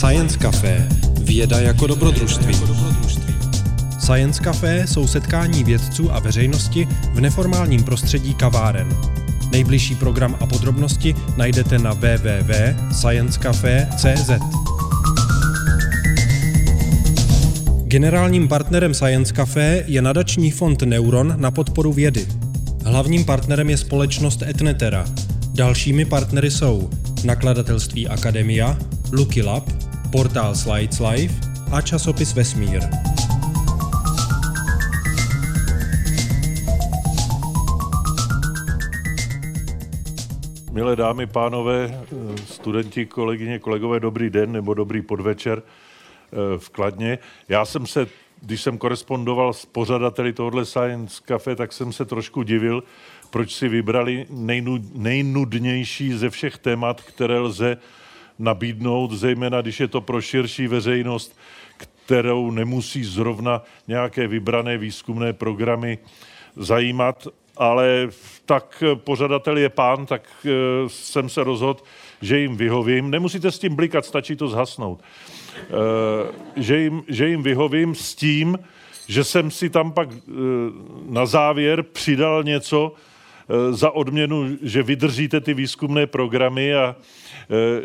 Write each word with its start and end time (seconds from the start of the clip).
Science 0.00 0.38
Café. 0.38 0.88
Věda 1.20 1.60
jako 1.60 1.86
dobrodružství. 1.86 2.54
Science 3.98 4.42
Café 4.42 4.86
jsou 4.86 5.06
setkání 5.06 5.64
vědců 5.64 6.12
a 6.12 6.18
veřejnosti 6.18 6.88
v 7.12 7.20
neformálním 7.20 7.84
prostředí 7.84 8.34
kaváren. 8.34 8.96
Nejbližší 9.52 9.94
program 9.94 10.36
a 10.40 10.46
podrobnosti 10.46 11.14
najdete 11.36 11.78
na 11.78 11.92
www.sciencecafe.cz. 11.92 14.30
Generálním 17.84 18.48
partnerem 18.48 18.94
Science 18.94 19.32
Café 19.32 19.84
je 19.86 20.02
nadační 20.02 20.50
fond 20.50 20.82
Neuron 20.82 21.34
na 21.36 21.50
podporu 21.50 21.92
vědy. 21.92 22.26
Hlavním 22.84 23.24
partnerem 23.24 23.70
je 23.70 23.76
společnost 23.76 24.42
Etnetera. 24.42 25.04
Dalšími 25.54 26.04
partnery 26.04 26.50
jsou 26.50 26.90
nakladatelství 27.24 28.08
Akademia, 28.08 28.78
Lucky 29.12 29.42
Lab, 29.42 29.79
portál 30.12 30.54
Slides 30.54 31.00
Life 31.00 31.34
a 31.72 31.80
časopis 31.80 32.34
Vesmír. 32.34 32.82
Milé 40.72 40.96
dámy, 40.96 41.26
pánové, 41.26 42.04
studenti, 42.46 43.06
kolegyně, 43.06 43.58
kolegové, 43.58 44.00
dobrý 44.00 44.30
den 44.30 44.52
nebo 44.52 44.74
dobrý 44.74 45.02
podvečer 45.02 45.62
eh, 45.62 46.58
v 46.58 46.68
Kladně. 46.68 47.18
Já 47.48 47.64
jsem 47.64 47.86
se, 47.86 48.06
když 48.42 48.62
jsem 48.62 48.78
korespondoval 48.78 49.52
s 49.52 49.66
pořadateli 49.66 50.32
tohohle 50.32 50.64
Science 50.64 51.22
Cafe, 51.26 51.56
tak 51.56 51.72
jsem 51.72 51.92
se 51.92 52.04
trošku 52.04 52.42
divil, 52.42 52.82
proč 53.30 53.54
si 53.54 53.68
vybrali 53.68 54.26
nejnudnější 54.94 56.12
ze 56.12 56.30
všech 56.30 56.58
témat, 56.58 57.00
které 57.00 57.38
lze 57.38 57.76
nabídnout, 58.40 59.12
zejména 59.12 59.60
když 59.60 59.80
je 59.80 59.88
to 59.88 60.00
pro 60.00 60.20
širší 60.20 60.66
veřejnost, 60.66 61.38
kterou 61.76 62.50
nemusí 62.50 63.04
zrovna 63.04 63.62
nějaké 63.88 64.26
vybrané 64.26 64.78
výzkumné 64.78 65.32
programy 65.32 65.98
zajímat, 66.56 67.28
ale 67.56 68.08
tak 68.46 68.82
pořadatel 68.94 69.58
je 69.58 69.68
pán, 69.68 70.06
tak 70.06 70.22
eh, 70.44 70.50
jsem 70.86 71.28
se 71.28 71.44
rozhodl, 71.44 71.80
že 72.20 72.38
jim 72.38 72.56
vyhovím. 72.56 73.10
Nemusíte 73.10 73.50
s 73.50 73.58
tím 73.58 73.76
blikat, 73.76 74.04
stačí 74.04 74.36
to 74.36 74.48
zhasnout. 74.48 75.00
Eh, 75.00 75.70
že 76.56 76.78
jim, 76.78 77.02
že 77.08 77.28
jim 77.28 77.42
vyhovím 77.42 77.94
s 77.94 78.14
tím, 78.14 78.58
že 79.08 79.24
jsem 79.24 79.50
si 79.50 79.70
tam 79.70 79.92
pak 79.92 80.08
eh, 80.12 80.32
na 81.08 81.26
závěr 81.26 81.82
přidal 81.82 82.44
něco 82.44 82.92
za 83.70 83.90
odměnu, 83.90 84.48
že 84.62 84.82
vydržíte 84.82 85.40
ty 85.40 85.54
výzkumné 85.54 86.06
programy 86.06 86.74
a 86.74 86.96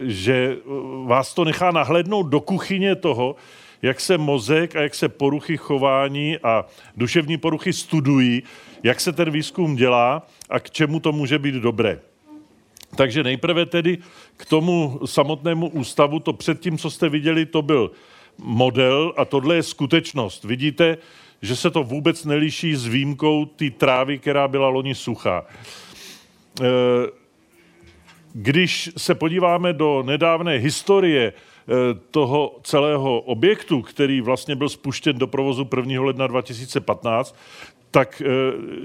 že 0.01 0.57
vás 1.05 1.33
to 1.33 1.45
nechá 1.45 1.71
nahlédnout 1.71 2.23
do 2.23 2.39
kuchyně 2.39 2.95
toho, 2.95 3.35
jak 3.81 3.99
se 3.99 4.17
mozek 4.17 4.75
a 4.75 4.81
jak 4.81 4.95
se 4.95 5.09
poruchy 5.09 5.57
chování 5.57 6.37
a 6.43 6.65
duševní 6.97 7.37
poruchy 7.37 7.73
studují, 7.73 8.43
jak 8.83 8.99
se 8.99 9.11
ten 9.11 9.31
výzkum 9.31 9.75
dělá 9.75 10.27
a 10.49 10.59
k 10.59 10.69
čemu 10.69 10.99
to 10.99 11.11
může 11.11 11.39
být 11.39 11.55
dobré. 11.55 11.99
Takže 12.95 13.23
nejprve 13.23 13.65
tedy 13.65 13.97
k 14.37 14.45
tomu 14.45 14.99
samotnému 15.05 15.67
ústavu, 15.67 16.19
to 16.19 16.33
předtím, 16.33 16.77
co 16.77 16.89
jste 16.89 17.09
viděli, 17.09 17.45
to 17.45 17.61
byl 17.61 17.91
model 18.37 19.13
a 19.17 19.25
tohle 19.25 19.55
je 19.55 19.63
skutečnost. 19.63 20.43
Vidíte, 20.43 20.97
že 21.45 21.55
se 21.55 21.71
to 21.71 21.83
vůbec 21.83 22.25
neliší 22.25 22.75
s 22.75 22.85
výjimkou 22.85 23.45
té 23.45 23.69
trávy, 23.69 24.19
která 24.19 24.47
byla 24.47 24.67
loni 24.67 24.95
suchá. 24.95 25.45
E, 26.61 26.65
když 28.33 28.89
se 28.97 29.15
podíváme 29.15 29.73
do 29.73 30.03
nedávné 30.05 30.57
historie 30.57 31.23
e, 31.27 31.33
toho 32.11 32.59
celého 32.63 33.19
objektu, 33.19 33.81
který 33.81 34.21
vlastně 34.21 34.55
byl 34.55 34.69
spuštěn 34.69 35.17
do 35.17 35.27
provozu 35.27 35.69
1. 35.77 36.01
ledna 36.01 36.27
2015, 36.27 37.35
tak 37.95 38.21
eh, 38.21 38.27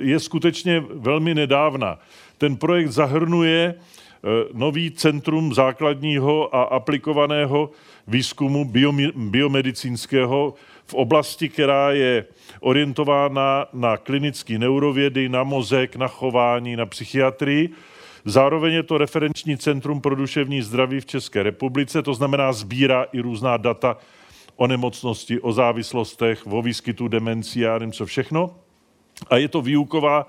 je 0.07 0.21
skutečně 0.21 0.85
velmi 0.95 1.35
nedávna. 1.35 1.99
Ten 2.39 2.57
projekt 2.57 2.89
zahrnuje 2.89 3.75
eh, 3.75 4.29
nový 4.53 4.91
centrum 4.91 5.55
základního 5.55 6.55
a 6.55 6.63
aplikovaného 6.63 7.71
výzkumu 8.07 8.71
biomedicínského 9.15 10.55
v 10.91 10.95
oblasti, 10.95 11.49
která 11.49 11.93
je 11.93 12.25
orientována 12.61 13.67
na 13.73 13.97
klinické 13.97 14.59
neurovědy, 14.59 15.29
na 15.29 15.45
mozek, 15.45 15.97
na 15.97 16.09
chování, 16.09 16.77
na 16.77 16.87
psychiatrii. 16.87 17.71
Zároveň 18.25 18.73
je 18.73 18.83
to 18.83 18.99
referenční 18.99 19.57
centrum 19.57 20.01
pro 20.01 20.15
duševní 20.15 20.63
zdraví 20.63 21.01
v 21.01 21.07
České 21.07 21.43
republice, 21.43 22.03
to 22.03 22.15
znamená 22.15 22.53
sbírá 22.53 23.07
i 23.13 23.21
různá 23.21 23.57
data 23.57 23.97
o 24.57 24.67
nemocnosti, 24.67 25.41
o 25.41 25.53
závislostech, 25.53 26.47
o 26.47 26.63
výskytu 26.63 27.09
demencí 27.09 27.67
a 27.67 27.73
nevím 27.73 27.93
co 27.93 28.07
všechno 28.07 28.51
a 29.31 29.37
je 29.37 29.49
to 29.49 29.63
výuková 29.63 30.27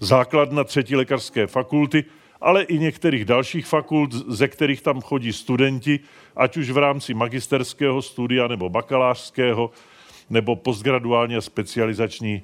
základna 0.00 0.64
třetí 0.64 0.96
lékařské 0.96 1.46
fakulty, 1.46 2.04
ale 2.40 2.62
i 2.62 2.78
některých 2.78 3.24
dalších 3.24 3.66
fakult, 3.66 4.12
ze 4.12 4.48
kterých 4.48 4.82
tam 4.82 5.00
chodí 5.00 5.32
studenti, 5.32 6.00
ať 6.36 6.56
už 6.56 6.70
v 6.70 6.78
rámci 6.78 7.14
magisterského 7.14 8.02
studia 8.02 8.48
nebo 8.48 8.68
bakalářského, 8.68 9.70
nebo 10.30 10.56
postgraduální 10.56 11.36
a 11.36 11.40
specializační 11.40 12.34
e, 12.34 12.42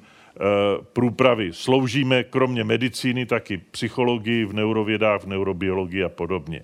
průpravy. 0.92 1.52
Sloužíme 1.52 2.24
kromě 2.24 2.64
medicíny 2.64 3.26
taky 3.26 3.58
psychologii, 3.58 4.44
v 4.44 4.52
neurovědách, 4.52 5.22
v 5.22 5.26
neurobiologii 5.26 6.04
a 6.04 6.08
podobně. 6.08 6.60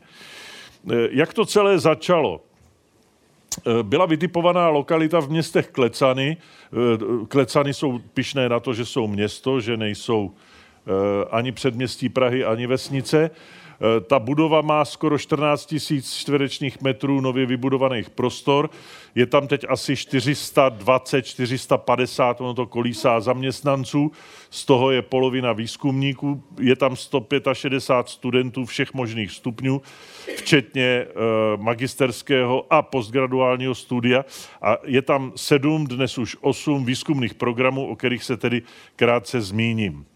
E, 0.91 1.09
jak 1.11 1.35
to 1.35 1.47
celé 1.47 1.79
začalo? 1.79 2.41
Eh, 3.59 3.83
byla 3.83 4.07
vytipovaná 4.07 4.69
lokalita 4.69 5.21
v 5.21 5.29
městech 5.29 5.69
Klecany. 5.69 6.37
Eh, 6.37 7.27
Klecany 7.27 7.75
jsou 7.75 7.99
pišné 7.99 8.49
na 8.49 8.61
to, 8.61 8.75
že 8.75 8.85
jsou 8.85 9.07
město, 9.07 9.61
že 9.61 9.77
nejsou 9.77 10.31
eh, 10.33 11.25
ani 11.31 11.53
předměstí 11.53 12.09
Prahy, 12.09 12.45
ani 12.45 12.67
vesnice. 12.67 13.31
Eh, 13.81 14.01
ta 14.01 14.19
budova 14.19 14.61
má 14.61 14.85
skoro 14.85 15.19
14 15.19 15.67
tisíc 15.67 16.15
čtverečních 16.15 16.81
metrů 16.81 17.21
nově 17.21 17.47
vybudovaných 17.47 18.11
prostor. 18.11 18.71
Je 19.15 19.27
tam 19.27 19.49
teď 19.49 19.65
asi 19.69 19.97
420, 19.97 21.23
450, 21.23 22.41
ono 22.41 22.55
to 22.55 22.67
kolísá 22.67 23.21
zaměstnanců, 23.21 24.13
z 24.51 24.65
toho 24.65 24.91
je 24.91 25.03
polovina 25.03 25.53
výzkumníků, 25.53 26.43
je 26.61 26.77
tam 26.77 26.97
165 26.97 28.09
studentů 28.09 28.65
všech 28.65 28.95
možných 28.95 29.31
stupňů, 29.31 29.83
včetně 30.37 30.83
eh, 30.83 31.07
magisterského 31.57 32.67
a 32.71 32.83
postgraduálního 32.83 33.75
studia. 33.75 34.25
A 34.63 34.77
je 34.85 35.03
tam 35.03 35.33
sedm, 35.37 35.87
dnes 35.87 36.19
už 36.19 36.37
osm 36.41 36.85
výzkumných 36.85 37.35
programů, 37.35 37.87
o 37.89 37.97
kterých 37.97 38.25
se 38.25 38.37
tedy 38.37 38.63
krátce 38.97 39.41
zmíním. 39.41 40.12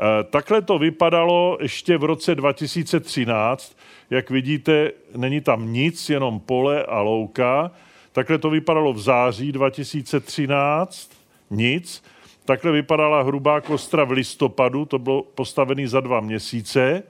Eh, 0.00 0.24
takhle 0.24 0.62
to 0.62 0.78
vypadalo 0.78 1.58
ještě 1.60 1.98
v 1.98 2.04
roce 2.04 2.34
2013. 2.34 3.76
Jak 4.10 4.30
vidíte, 4.30 4.90
není 5.16 5.40
tam 5.40 5.72
nic, 5.72 6.10
jenom 6.10 6.40
pole 6.40 6.84
a 6.84 7.00
louka. 7.00 7.70
Takhle 8.12 8.38
to 8.38 8.50
vypadalo 8.50 8.92
v 8.92 9.00
září 9.00 9.52
2013. 9.52 11.10
Nic. 11.50 12.04
Takhle 12.44 12.72
vypadala 12.72 13.22
hrubá 13.22 13.60
kostra 13.60 14.04
v 14.04 14.10
listopadu, 14.10 14.84
to 14.84 14.98
bylo 14.98 15.22
postavené 15.22 15.88
za 15.88 16.00
dva 16.00 16.20
měsíce. 16.20 17.02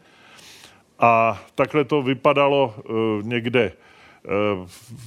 A 0.98 1.42
takhle 1.54 1.84
to 1.84 2.02
vypadalo 2.02 2.74
uh, 2.76 2.94
někde 3.22 3.72
uh, 3.72 4.66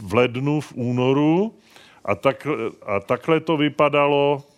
v 0.09 0.13
lednu, 0.13 0.61
v 0.61 0.73
únoru. 0.75 1.53
A, 2.05 2.15
tak, 2.15 2.47
a 2.85 2.99
takhle 2.99 3.39
to 3.39 3.57
vypadalo 3.57 4.43
Eh, 4.43 4.52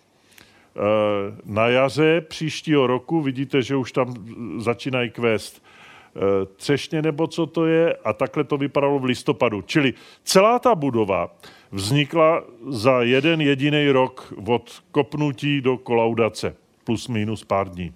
na 1.44 1.68
jaře 1.68 2.20
příštího 2.20 2.86
roku 2.86 3.22
vidíte, 3.22 3.62
že 3.62 3.76
už 3.76 3.92
tam 3.92 4.14
začínají 4.58 5.10
kvést 5.10 5.62
eh, 5.62 6.20
třešně 6.56 7.02
nebo 7.02 7.26
co 7.26 7.46
to 7.46 7.66
je 7.66 7.94
a 8.04 8.12
takhle 8.12 8.44
to 8.44 8.56
vypadalo 8.56 8.98
v 8.98 9.04
listopadu. 9.04 9.62
Čili 9.62 9.94
celá 10.24 10.58
ta 10.58 10.74
budova 10.74 11.30
vznikla 11.72 12.44
za 12.68 13.02
jeden 13.02 13.40
jediný 13.40 13.90
rok 13.90 14.34
od 14.46 14.82
kopnutí 14.90 15.60
do 15.60 15.76
kolaudace, 15.76 16.56
plus 16.84 17.08
minus 17.08 17.44
pár 17.44 17.68
dní. 17.68 17.92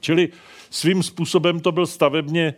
Čili 0.00 0.28
svým 0.70 1.02
způsobem 1.02 1.60
to 1.60 1.72
byl 1.72 1.86
stavebně 1.86 2.54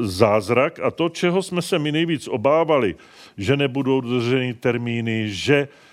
zázrak 0.00 0.80
a 0.80 0.90
to, 0.90 1.08
čeho 1.08 1.42
jsme 1.42 1.62
se 1.62 1.78
my 1.78 1.92
nejvíc 1.92 2.28
obávali, 2.28 2.94
že 3.36 3.56
nebudou 3.56 4.00
dodrženy 4.00 4.54
termíny, 4.54 5.28
že 5.28 5.68
Eh, 5.68 5.91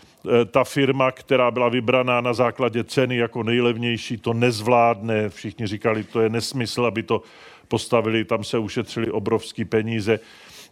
ta 0.52 0.64
firma, 0.64 1.12
která 1.12 1.52
byla 1.52 1.70
vybraná 1.70 2.22
na 2.22 2.34
základě 2.34 2.84
ceny 2.84 3.18
jako 3.18 3.44
nejlevnější, 3.44 4.18
to 4.18 4.34
nezvládne. 4.34 5.30
Všichni 5.30 5.68
říkali, 5.68 6.04
to 6.04 6.22
je 6.22 6.30
nesmysl, 6.30 6.86
aby 6.86 7.04
to 7.04 7.22
postavili, 7.68 8.26
tam 8.26 8.44
se 8.44 8.58
ušetřili 8.58 9.12
obrovský 9.12 9.66
peníze. 9.66 10.20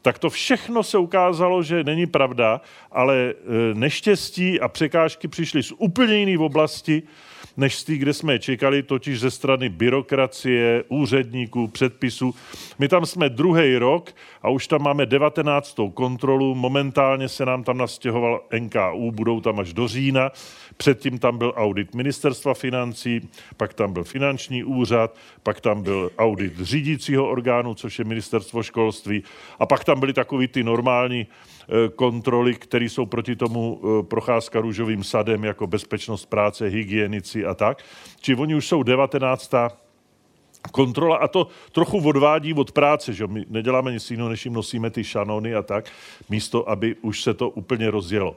Tak 0.02 0.20
to 0.20 0.30
všechno 0.30 0.84
se 0.84 0.98
ukázalo, 0.98 1.64
že 1.64 1.84
není 1.84 2.06
pravda, 2.06 2.62
ale 2.92 3.34
eh, 3.34 3.74
neštěstí 3.74 4.60
a 4.60 4.68
překážky 4.68 5.28
přišly 5.28 5.64
z 5.64 5.74
úplně 5.78 6.16
jiné 6.16 6.40
oblasti, 6.40 7.04
než 7.58 7.76
z 7.76 7.84
té, 7.84 7.98
kde 7.98 8.14
jsme 8.14 8.40
čekali, 8.40 8.84
totiž 8.84 9.20
ze 9.20 9.32
strany 9.32 9.70
byrokracie, 9.70 10.84
úředníků, 10.88 11.68
předpisů. 11.68 12.36
My 12.80 12.88
tam 12.88 13.06
jsme 13.06 13.30
druhý 13.30 13.78
rok 13.78 14.12
a 14.42 14.50
už 14.50 14.68
tam 14.68 14.82
máme 14.82 15.06
19. 15.06 15.76
kontrolu. 15.94 16.56
Momentálně 16.56 17.30
se 17.30 17.46
nám 17.46 17.64
tam 17.64 17.78
nastěhoval 17.78 18.42
NKU, 18.60 19.12
budou 19.12 19.42
tam 19.42 19.60
až 19.60 19.74
do 19.74 19.88
října. 19.88 20.32
Předtím 20.78 21.20
tam 21.20 21.38
byl 21.38 21.54
audit 21.56 21.96
ministerstva 21.96 22.54
financí, 22.54 23.30
pak 23.58 23.74
tam 23.74 23.94
byl 23.94 24.04
finanční 24.04 24.64
úřad, 24.64 25.16
pak 25.44 25.62
tam 25.62 25.84
byl 25.84 26.12
audit 26.18 26.60
řídícího 26.60 27.30
orgánu, 27.30 27.76
což 27.76 28.00
je 28.00 28.06
ministerstvo 28.06 28.64
školství, 28.64 29.24
a 29.60 29.66
pak 29.66 29.84
tam 29.84 30.00
byly 30.00 30.14
takový 30.14 30.48
ty 30.48 30.64
normální 30.64 31.28
kontroly, 31.96 32.54
které 32.54 32.86
jsou 32.86 33.06
proti 33.06 33.36
tomu 33.36 33.82
eh, 33.82 34.04
procházka 34.04 34.62
růžovým 34.62 35.04
sadem, 35.04 35.44
jako 35.44 35.68
bezpečnost 35.68 36.26
práce, 36.26 36.68
hygienici 36.68 37.46
a 37.46 37.54
tak. 37.54 37.84
Či 38.22 38.36
oni 38.36 38.56
už 38.56 38.68
jsou 38.68 38.84
19 38.84 39.52
kontrola 40.72 41.18
a 41.18 41.28
to 41.28 41.48
trochu 41.72 41.98
odvádí 41.98 42.54
od 42.54 42.72
práce, 42.72 43.14
že 43.14 43.28
my 43.28 43.46
neděláme 43.50 43.92
nic 43.92 44.12
jiného, 44.12 44.30
než 44.30 44.46
jim 44.46 44.54
nosíme 44.54 44.90
ty 44.90 45.04
šanony 45.04 45.56
a 45.56 45.62
tak, 45.62 45.86
místo, 46.30 46.70
aby 46.70 46.96
už 47.02 47.24
se 47.24 47.34
to 47.34 47.50
úplně 47.50 47.92
rozjelo. 47.92 48.36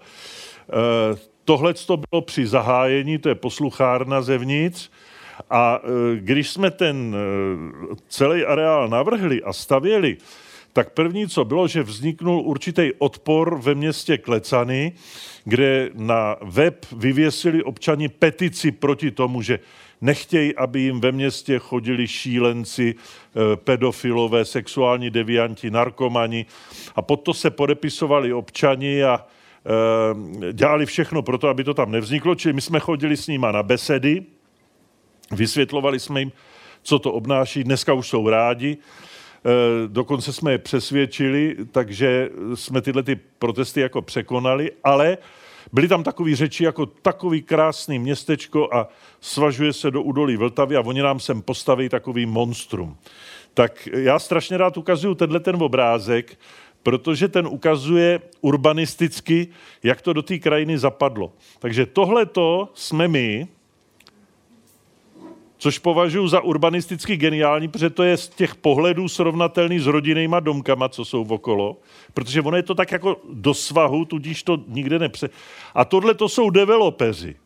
E, 1.15 1.31
Tohle 1.45 1.75
to 1.75 1.97
bylo 1.97 2.23
při 2.23 2.47
zahájení, 2.47 3.19
to 3.19 3.29
je 3.29 3.35
posluchárna 3.35 4.23
zevnitř, 4.23 4.91
a 5.51 5.81
e, 5.83 6.17
když 6.17 6.51
jsme 6.51 6.71
ten 6.71 7.17
e, 7.17 7.97
celý 8.09 8.45
areál 8.45 8.89
navrhli 8.89 9.43
a 9.43 9.53
stavěli, 9.53 10.17
tak 10.73 10.91
první, 10.91 11.29
co 11.29 11.45
bylo, 11.45 11.69
že 11.69 11.83
vzniknul 11.83 12.41
určitý 12.41 12.91
odpor 12.99 13.59
ve 13.61 13.75
městě 13.75 14.19
Klecany, 14.19 14.93
kde 15.45 15.91
na 15.95 16.37
web 16.43 16.87
vyvěsili 16.93 17.63
občani 17.63 18.09
petici 18.09 18.73
proti 18.73 19.11
tomu, 19.11 19.43
že 19.43 19.59
nechtějí, 20.01 20.57
aby 20.57 20.81
jim 20.81 21.01
ve 21.01 21.13
městě 21.13 21.59
chodili 21.59 22.09
šílenci, 22.09 22.95
eh, 22.95 23.57
pedofilové, 23.57 24.45
sexuální 24.45 25.11
devianti, 25.11 25.71
narkomani. 25.71 26.47
A 26.97 27.03
pod 27.03 27.17
to 27.17 27.35
se 27.35 27.51
podepisovali 27.51 28.33
občani 28.33 29.05
a 29.05 29.27
e, 29.67 30.53
dělali 30.53 30.87
všechno 30.87 31.23
pro 31.23 31.39
to, 31.39 31.49
aby 31.49 31.65
to 31.65 31.75
tam 31.75 31.93
nevzniklo. 31.93 32.35
Čili 32.35 32.53
my 32.53 32.61
jsme 32.61 32.81
chodili 32.81 33.17
s 33.17 33.27
nima 33.27 33.53
na 33.53 33.63
besedy, 33.63 34.23
vysvětlovali 35.31 36.01
jsme 36.01 36.21
jim, 36.21 36.33
co 36.83 36.99
to 36.99 37.13
obnáší. 37.13 37.65
Dneska 37.65 37.93
už 37.93 38.09
jsou 38.09 38.29
rádi. 38.29 38.79
Eh, 39.45 39.89
dokonce 39.89 40.33
jsme 40.33 40.53
je 40.53 40.59
přesvědčili, 40.59 41.57
takže 41.73 42.31
jsme 42.55 42.81
tyhle 42.81 43.03
ty 43.03 43.17
protesty 43.17 43.81
jako 43.81 44.03
překonali, 44.03 44.71
ale 44.85 45.19
byly 45.73 45.89
tam 45.89 46.03
takové 46.03 46.37
řeči 46.37 46.65
jako 46.65 46.87
takový 46.87 47.43
krásný 47.43 47.99
městečko 47.99 48.69
a 48.73 48.89
svažuje 49.21 49.73
se 49.73 49.91
do 49.91 50.03
údolí 50.03 50.37
Vltavy 50.37 50.77
a 50.77 50.81
oni 50.81 51.03
nám 51.03 51.21
sem 51.21 51.43
postaví 51.43 51.89
takový 51.89 52.27
monstrum. 52.27 52.97
Tak 53.55 53.89
já 53.93 54.19
strašně 54.19 54.57
rád 54.57 54.77
ukazuju 54.77 55.15
tenhle 55.15 55.41
ten 55.41 55.63
obrázek, 55.63 56.39
protože 56.83 57.29
ten 57.29 57.47
ukazuje 57.47 58.21
urbanisticky, 58.41 59.49
jak 59.83 60.03
to 60.03 60.13
do 60.13 60.23
té 60.23 60.39
krajiny 60.39 60.79
zapadlo. 60.79 61.33
Takže 61.59 61.87
tohle 61.87 62.27
to 62.27 62.69
jsme 62.75 63.09
my, 63.09 63.49
což 65.61 65.79
považuji 65.79 66.29
za 66.29 66.41
urbanisticky 66.41 67.17
geniální, 67.17 67.69
protože 67.69 67.91
to 67.91 68.03
je 68.03 68.17
z 68.17 68.29
těch 68.29 68.55
pohledů 68.55 69.09
srovnatelný 69.09 69.79
s 69.79 69.87
rodinnýma 69.87 70.41
domkama, 70.41 70.89
co 70.89 71.05
jsou 71.05 71.23
okolo, 71.23 71.77
protože 72.15 72.41
ono 72.41 72.57
je 72.57 72.63
to 72.63 72.75
tak 72.75 72.93
jako 72.93 73.21
do 73.33 73.55
svahu, 73.55 74.05
tudíž 74.05 74.43
to 74.43 74.65
nikde 74.69 74.99
nepře... 74.99 75.31
A 75.75 75.85
tohle 75.85 76.15
to 76.15 76.29
jsou 76.29 76.51
developeři. 76.51 77.37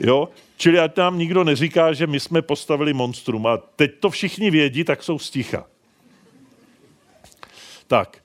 Jo? 0.00 0.28
Čili 0.56 0.78
ať 0.78 0.96
nám 0.96 1.18
nikdo 1.18 1.44
neříká, 1.44 1.92
že 1.92 2.06
my 2.06 2.20
jsme 2.20 2.42
postavili 2.42 2.92
monstrum. 2.92 3.46
A 3.46 3.56
teď 3.56 3.90
to 4.00 4.10
všichni 4.10 4.50
vědí, 4.50 4.84
tak 4.84 5.02
jsou 5.02 5.18
sticha. 5.18 5.66
Tak, 7.86 8.24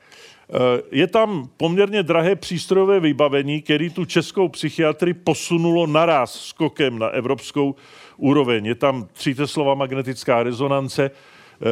je 0.92 1.08
tam 1.08 1.50
poměrně 1.58 2.04
drahé 2.04 2.36
přístrojové 2.36 3.00
vybavení, 3.00 3.62
který 3.62 3.90
tu 3.90 4.06
českou 4.06 4.48
psychiatrii 4.48 5.14
posunulo 5.14 5.88
naraz 5.88 6.34
skokem 6.34 7.00
na 7.00 7.08
evropskou 7.08 7.76
úroveň. 8.18 8.66
Je 8.66 8.76
tam 8.76 9.08
teslova 9.36 9.74
magnetická 9.74 10.44
rezonance, 10.44 11.12
eh, 11.12 11.66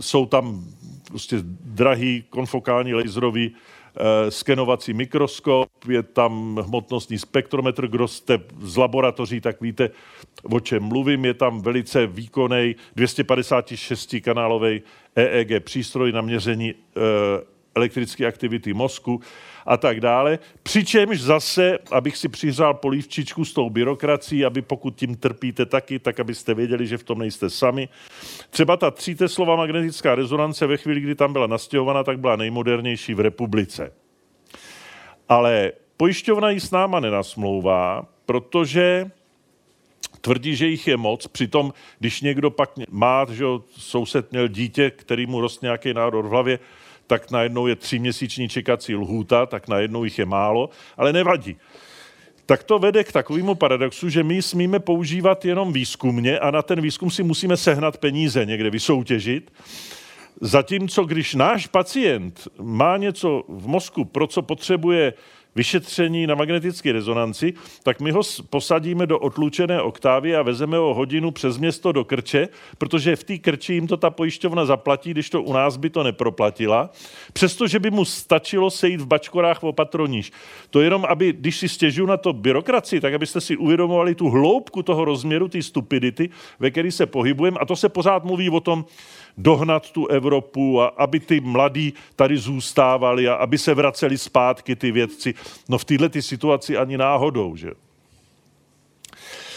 jsou 0.00 0.26
tam 0.26 0.64
prostě 1.08 1.36
drahý 1.64 2.24
konfokální 2.30 2.94
laserový 2.94 3.54
eh, 3.96 4.30
skenovací 4.30 4.92
mikroskop, 4.92 5.68
je 5.88 6.02
tam 6.02 6.60
hmotnostní 6.66 7.18
spektrometr, 7.18 7.88
kdo 7.88 8.08
jste 8.08 8.38
z 8.60 8.76
laboratoří, 8.76 9.40
tak 9.40 9.60
víte, 9.60 9.90
o 10.42 10.60
čem 10.60 10.82
mluvím. 10.82 11.24
Je 11.24 11.34
tam 11.34 11.60
velice 11.60 12.06
výkonný 12.06 12.76
256 12.96 14.16
kanálový 14.24 14.82
EEG 15.16 15.64
přístroj 15.64 16.12
na 16.12 16.20
měření 16.20 16.74
elektrické 17.74 18.26
aktivity 18.26 18.74
mozku 18.74 19.20
a 19.66 19.76
tak 19.76 20.00
dále. 20.00 20.38
Přičemž 20.62 21.20
zase, 21.20 21.78
abych 21.90 22.16
si 22.16 22.28
přihřál 22.28 22.74
polívčičku 22.74 23.44
s 23.44 23.52
tou 23.52 23.70
byrokracií, 23.70 24.44
aby 24.44 24.62
pokud 24.62 24.96
tím 24.96 25.16
trpíte 25.16 25.66
taky, 25.66 25.98
tak 25.98 26.20
abyste 26.20 26.54
věděli, 26.54 26.86
že 26.86 26.98
v 26.98 27.04
tom 27.04 27.18
nejste 27.18 27.50
sami. 27.50 27.88
Třeba 28.50 28.76
ta 28.76 28.92
slova 29.26 29.56
magnetická 29.56 30.14
rezonance 30.14 30.66
ve 30.66 30.76
chvíli, 30.76 31.00
kdy 31.00 31.14
tam 31.14 31.32
byla 31.32 31.46
nastěhovaná, 31.46 32.04
tak 32.04 32.18
byla 32.18 32.36
nejmodernější 32.36 33.14
v 33.14 33.20
republice. 33.20 33.92
Ale 35.28 35.72
pojišťovna 35.96 36.50
ji 36.50 36.60
s 36.60 36.70
náma 36.70 37.00
nenasmlouvá, 37.00 38.06
protože 38.26 39.10
tvrdí, 40.20 40.56
že 40.56 40.66
jich 40.66 40.86
je 40.86 40.96
moc, 40.96 41.26
přitom, 41.26 41.72
když 41.98 42.20
někdo 42.20 42.50
pak 42.50 42.70
má, 42.90 43.26
že 43.30 43.44
soused 43.76 44.32
měl 44.32 44.48
dítě, 44.48 44.90
který 44.90 45.26
mu 45.26 45.40
rost 45.40 45.62
nějaký 45.62 45.94
nádor 45.94 46.26
v 46.26 46.30
hlavě, 46.30 46.58
tak 47.06 47.30
najednou 47.30 47.66
je 47.66 47.76
tříměsíční 47.76 48.48
čekací 48.48 48.94
lhůta, 48.94 49.46
tak 49.46 49.68
najednou 49.68 50.04
jich 50.04 50.18
je 50.18 50.26
málo, 50.26 50.70
ale 50.96 51.12
nevadí. 51.12 51.56
Tak 52.46 52.62
to 52.62 52.78
vede 52.78 53.04
k 53.04 53.12
takovému 53.12 53.54
paradoxu, 53.54 54.08
že 54.08 54.22
my 54.24 54.42
smíme 54.42 54.78
používat 54.78 55.44
jenom 55.44 55.72
výzkumně 55.72 56.38
a 56.38 56.50
na 56.50 56.62
ten 56.62 56.80
výzkum 56.80 57.10
si 57.10 57.22
musíme 57.22 57.56
sehnat 57.56 57.96
peníze, 57.96 58.46
někde 58.46 58.70
vysoutěžit. 58.70 59.52
Zatímco 60.40 61.04
když 61.04 61.34
náš 61.34 61.66
pacient 61.66 62.48
má 62.58 62.96
něco 62.96 63.44
v 63.48 63.66
mozku, 63.66 64.04
pro 64.04 64.26
co 64.26 64.42
potřebuje 64.42 65.14
vyšetření 65.54 66.26
na 66.26 66.34
magnetické 66.34 66.92
rezonanci, 66.92 67.54
tak 67.82 68.00
my 68.00 68.10
ho 68.10 68.20
posadíme 68.50 69.06
do 69.06 69.18
otlučené 69.18 69.82
oktávy 69.82 70.36
a 70.36 70.42
vezeme 70.42 70.76
ho 70.76 70.94
hodinu 70.94 71.30
přes 71.30 71.58
město 71.58 71.92
do 71.92 72.04
Krče, 72.04 72.48
protože 72.78 73.16
v 73.16 73.24
té 73.24 73.38
Krči 73.38 73.74
jim 73.74 73.86
to 73.86 73.96
ta 73.96 74.10
pojišťovna 74.10 74.64
zaplatí, 74.64 75.10
když 75.10 75.30
to 75.30 75.42
u 75.42 75.52
nás 75.52 75.76
by 75.76 75.90
to 75.90 76.02
neproplatila, 76.02 76.90
přestože 77.32 77.78
by 77.78 77.90
mu 77.90 78.04
stačilo 78.04 78.70
sejít 78.70 79.00
v 79.00 79.06
bačkorách 79.06 79.64
o 79.64 79.72
patroníž. 79.72 80.32
To 80.70 80.80
jenom, 80.80 81.04
aby, 81.08 81.32
když 81.32 81.56
si 81.56 81.68
stěžuju 81.68 82.06
na 82.06 82.16
to 82.16 82.32
byrokracii, 82.32 83.00
tak 83.00 83.14
abyste 83.14 83.40
si 83.40 83.56
uvědomovali 83.56 84.14
tu 84.14 84.28
hloubku 84.28 84.82
toho 84.82 85.04
rozměru, 85.04 85.48
té 85.48 85.62
stupidity, 85.62 86.30
ve 86.60 86.70
které 86.70 86.90
se 86.90 87.06
pohybujeme. 87.06 87.58
A 87.60 87.64
to 87.64 87.76
se 87.76 87.88
pořád 87.88 88.24
mluví 88.24 88.50
o 88.50 88.60
tom, 88.60 88.84
dohnat 89.38 89.90
tu 89.90 90.06
Evropu 90.06 90.80
a 90.80 90.86
aby 90.86 91.20
ty 91.20 91.40
mladí 91.40 91.94
tady 92.16 92.38
zůstávali 92.38 93.28
a 93.28 93.34
aby 93.34 93.58
se 93.58 93.74
vraceli 93.74 94.18
zpátky 94.18 94.76
ty 94.76 94.92
vědci. 94.92 95.34
No 95.68 95.78
v 95.78 95.84
této 95.84 96.22
situaci 96.22 96.76
ani 96.76 96.98
náhodou, 96.98 97.56
že? 97.56 97.70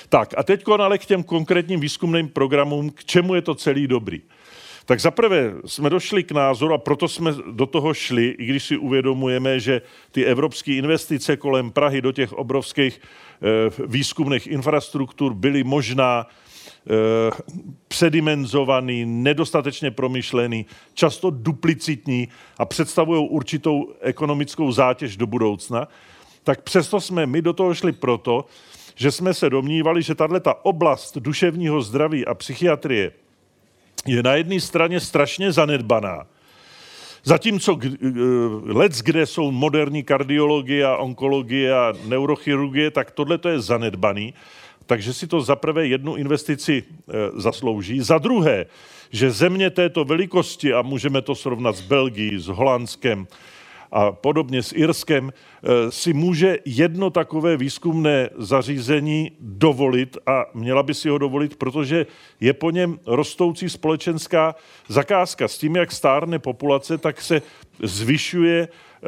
Tak 0.10 0.34
a 0.38 0.44
teď 0.44 0.64
ale 0.80 0.98
k 0.98 1.06
těm 1.06 1.24
konkrétním 1.24 1.80
výzkumným 1.80 2.30
programům, 2.30 2.90
k 2.90 3.06
čemu 3.06 3.36
je 3.36 3.42
to 3.42 3.56
celý 3.56 3.88
dobrý. 3.88 4.22
Tak 4.86 5.00
zaprvé 5.00 5.54
jsme 5.66 5.90
došli 5.90 6.24
k 6.24 6.32
názoru 6.32 6.74
a 6.74 6.78
proto 6.78 7.08
jsme 7.08 7.34
do 7.52 7.66
toho 7.66 7.94
šli, 7.94 8.36
i 8.38 8.46
když 8.46 8.64
si 8.64 8.78
uvědomujeme, 8.78 9.60
že 9.60 9.82
ty 10.12 10.26
evropské 10.26 10.74
investice 10.74 11.38
kolem 11.38 11.72
Prahy 11.72 12.02
do 12.02 12.12
těch 12.12 12.34
obrovských 12.34 13.02
e, 13.02 13.02
výzkumných 13.88 14.48
infrastruktur 14.48 15.34
byly 15.34 15.64
možná 15.64 16.28
Eh, 16.28 16.45
předimenzovaný, 17.88 19.06
nedostatečně 19.06 19.92
promyšlený, 19.92 20.66
často 20.94 21.30
duplicitní 21.30 22.28
a 22.58 22.66
představují 22.66 23.30
určitou 23.30 23.94
ekonomickou 24.02 24.72
zátěž 24.72 25.18
do 25.18 25.28
budoucna, 25.28 25.88
tak 26.44 26.62
přesto 26.62 27.02
jsme 27.02 27.26
my 27.26 27.42
do 27.42 27.54
toho 27.54 27.74
šli 27.74 27.92
proto, 27.92 28.46
že 28.96 29.12
jsme 29.12 29.34
se 29.34 29.50
domnívali, 29.50 30.04
že 30.04 30.16
tahle 30.16 30.42
oblast 30.62 31.18
duševního 31.18 31.82
zdraví 31.82 32.26
a 32.26 32.34
psychiatrie 32.34 33.12
je 34.06 34.24
na 34.24 34.34
jedné 34.34 34.60
straně 34.60 35.00
strašně 35.00 35.52
zanedbaná. 35.52 36.26
Zatímco 37.24 37.80
eh, 37.84 37.90
let, 38.66 38.92
kde 39.04 39.26
jsou 39.26 39.52
moderní 39.52 40.04
kardiologie 40.04 40.86
a 40.86 40.98
onkologie 40.98 41.74
a 41.74 41.94
neurochirurgie, 42.06 42.92
tak 42.92 43.12
tohle 43.12 43.40
je 43.50 43.60
zanedbaný. 43.60 44.34
Takže 44.86 45.14
si 45.14 45.28
to 45.28 45.42
za 45.42 45.56
prvé 45.56 45.88
jednu 45.88 46.16
investici 46.16 46.84
e, 46.84 47.14
zaslouží. 47.42 48.02
Za 48.02 48.18
druhé, 48.18 48.66
že 49.12 49.32
země 49.32 49.70
této 49.70 50.06
velikosti, 50.06 50.74
a 50.74 50.82
můžeme 50.82 51.22
to 51.22 51.36
srovnat 51.36 51.76
s 51.76 51.82
Belgií, 51.82 52.40
s 52.40 52.48
Holandskem 52.48 53.28
a 53.96 54.12
podobně 54.12 54.64
s 54.64 54.74
Irskem, 54.76 55.32
eh, 55.32 55.92
si 55.92 56.14
může 56.14 56.58
jedno 56.66 57.10
takové 57.10 57.58
výzkumné 57.58 58.30
zařízení 58.38 59.32
dovolit 59.40 60.18
a 60.26 60.46
měla 60.54 60.84
by 60.84 60.94
si 60.94 61.10
ho 61.10 61.18
dovolit, 61.18 61.56
protože 61.56 62.06
je 62.40 62.54
po 62.54 62.72
něm 62.72 63.00
rostoucí 63.06 63.70
společenská 63.70 64.56
zakázka. 64.88 65.48
S 65.48 65.58
tím, 65.58 65.76
jak 65.76 65.92
stárne 65.92 66.40
populace, 66.40 66.98
tak 66.98 67.22
se 67.22 67.42
zvyšuje 67.84 68.68
eh, 68.68 69.08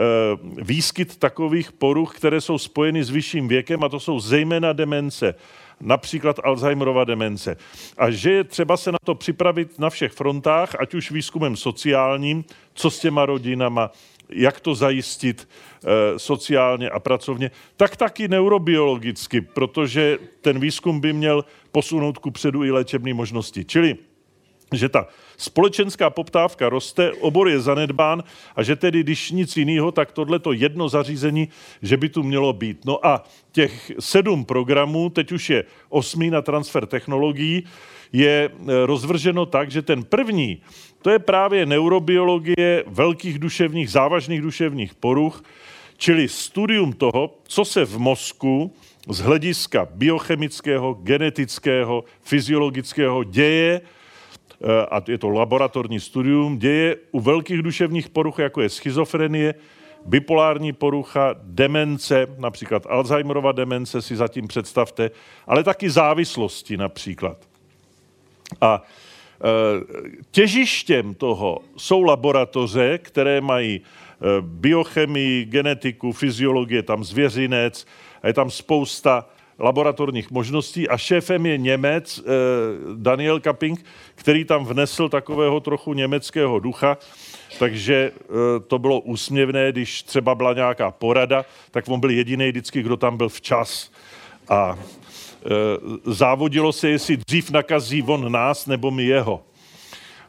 výskyt 0.63 1.17
takových 1.17 1.71
poruch, 1.71 2.15
které 2.15 2.41
jsou 2.41 2.57
spojeny 2.57 3.03
s 3.03 3.09
vyšším 3.09 3.47
věkem 3.47 3.83
a 3.83 3.89
to 3.89 3.99
jsou 3.99 4.19
zejména 4.19 4.73
demence 4.73 5.35
například 5.81 6.39
Alzheimerova 6.43 7.03
demence. 7.03 7.57
A 7.97 8.11
že 8.11 8.31
je 8.31 8.43
třeba 8.43 8.77
se 8.77 8.91
na 8.91 8.97
to 9.05 9.15
připravit 9.15 9.79
na 9.79 9.89
všech 9.89 10.11
frontách, 10.11 10.75
ať 10.79 10.93
už 10.93 11.11
výzkumem 11.11 11.55
sociálním, 11.55 12.45
co 12.73 12.91
s 12.91 12.99
těma 12.99 13.25
rodinama, 13.25 13.91
jak 14.29 14.59
to 14.59 14.75
zajistit 14.75 15.47
e, 15.47 16.19
sociálně 16.19 16.89
a 16.89 16.99
pracovně, 16.99 17.51
tak 17.75 17.95
taky 17.95 18.27
neurobiologicky, 18.27 19.41
protože 19.41 20.17
ten 20.41 20.59
výzkum 20.59 20.99
by 20.99 21.13
měl 21.13 21.45
posunout 21.71 22.17
ku 22.17 22.31
předu 22.31 22.63
i 22.63 22.71
léčebné 22.71 23.13
možnosti. 23.13 23.65
Čili 23.65 23.97
že 24.73 24.89
ta 24.89 25.07
společenská 25.37 26.09
poptávka 26.09 26.69
roste, 26.69 27.11
obor 27.11 27.49
je 27.49 27.59
zanedbán 27.59 28.23
a 28.55 28.63
že 28.63 28.75
tedy, 28.75 29.03
když 29.03 29.31
nic 29.31 29.57
jiného, 29.57 29.91
tak 29.91 30.11
tohleto 30.11 30.53
jedno 30.53 30.89
zařízení, 30.89 31.49
že 31.81 31.97
by 31.97 32.09
tu 32.09 32.23
mělo 32.23 32.53
být. 32.53 32.85
No 32.85 33.05
a 33.05 33.23
těch 33.51 33.91
sedm 33.99 34.45
programů, 34.45 35.09
teď 35.09 35.31
už 35.31 35.49
je 35.49 35.63
osmý 35.89 36.29
na 36.29 36.41
transfer 36.41 36.85
technologií, 36.85 37.63
je 38.13 38.49
e, 38.49 38.85
rozvrženo 38.85 39.45
tak, 39.45 39.71
že 39.71 39.81
ten 39.81 40.03
první, 40.03 40.61
to 41.01 41.09
je 41.09 41.19
právě 41.19 41.65
neurobiologie 41.65 42.83
velkých 42.87 43.39
duševních, 43.39 43.89
závažných 43.89 44.41
duševních 44.41 44.95
poruch, 44.95 45.43
čili 45.97 46.27
studium 46.27 46.93
toho, 46.93 47.39
co 47.47 47.65
se 47.65 47.85
v 47.85 47.97
mozku 47.97 48.73
z 49.09 49.19
hlediska 49.19 49.87
biochemického, 49.91 50.93
genetického, 50.93 52.03
fyziologického 52.21 53.23
děje, 53.23 53.81
a 54.91 55.01
je 55.07 55.17
to 55.17 55.29
laboratorní 55.29 55.99
studium, 55.99 56.57
děje 56.57 56.95
u 57.11 57.19
velkých 57.19 57.61
duševních 57.61 58.09
poruch, 58.09 58.39
jako 58.39 58.61
je 58.61 58.69
schizofrenie, 58.69 59.55
bipolární 60.05 60.73
porucha, 60.73 61.35
demence, 61.43 62.27
například 62.37 62.87
Alzheimerova 62.89 63.51
demence 63.51 64.01
si 64.01 64.15
zatím 64.15 64.47
představte, 64.47 65.11
ale 65.47 65.63
taky 65.63 65.89
závislosti 65.89 66.77
například. 66.77 67.37
A 68.61 68.81
e, 68.81 69.47
těžištěm 70.31 71.13
toho 71.13 71.59
jsou 71.77 72.01
laboratoře, 72.01 72.97
které 72.97 73.41
mají 73.41 73.75
e, 73.75 73.81
biochemii, 74.41 75.45
genetiku, 75.45 76.11
fyziologie, 76.11 76.83
tam 76.83 77.03
zvěřinec, 77.03 77.85
a 78.21 78.27
je 78.27 78.33
tam 78.33 78.51
spousta 78.51 79.25
laboratorních 79.59 80.31
možností 80.31 80.89
a 80.89 80.97
šéfem 80.97 81.45
je 81.45 81.57
Němec 81.57 82.17
e, 82.17 82.23
Daniel 82.95 83.39
Kapping, 83.39 83.85
který 84.15 84.45
tam 84.45 84.65
vnesl 84.65 85.09
takového 85.09 85.59
trochu 85.59 85.93
německého 85.93 86.59
ducha, 86.59 86.97
takže 87.59 88.11
to 88.67 88.79
bylo 88.79 88.99
úsměvné, 88.99 89.71
když 89.71 90.03
třeba 90.03 90.35
byla 90.35 90.53
nějaká 90.53 90.91
porada, 90.91 91.45
tak 91.71 91.87
on 91.87 91.99
byl 91.99 92.09
jediný 92.09 92.49
vždycky, 92.49 92.81
kdo 92.81 92.97
tam 92.97 93.17
byl 93.17 93.29
včas. 93.29 93.91
A 94.49 94.77
Eh, 95.47 96.13
závodilo 96.13 96.73
se, 96.73 96.89
jestli 96.89 97.17
dřív 97.17 97.51
nakazí 97.51 98.03
on 98.03 98.31
nás 98.31 98.65
nebo 98.65 98.91
my 98.91 99.03
jeho. 99.03 99.43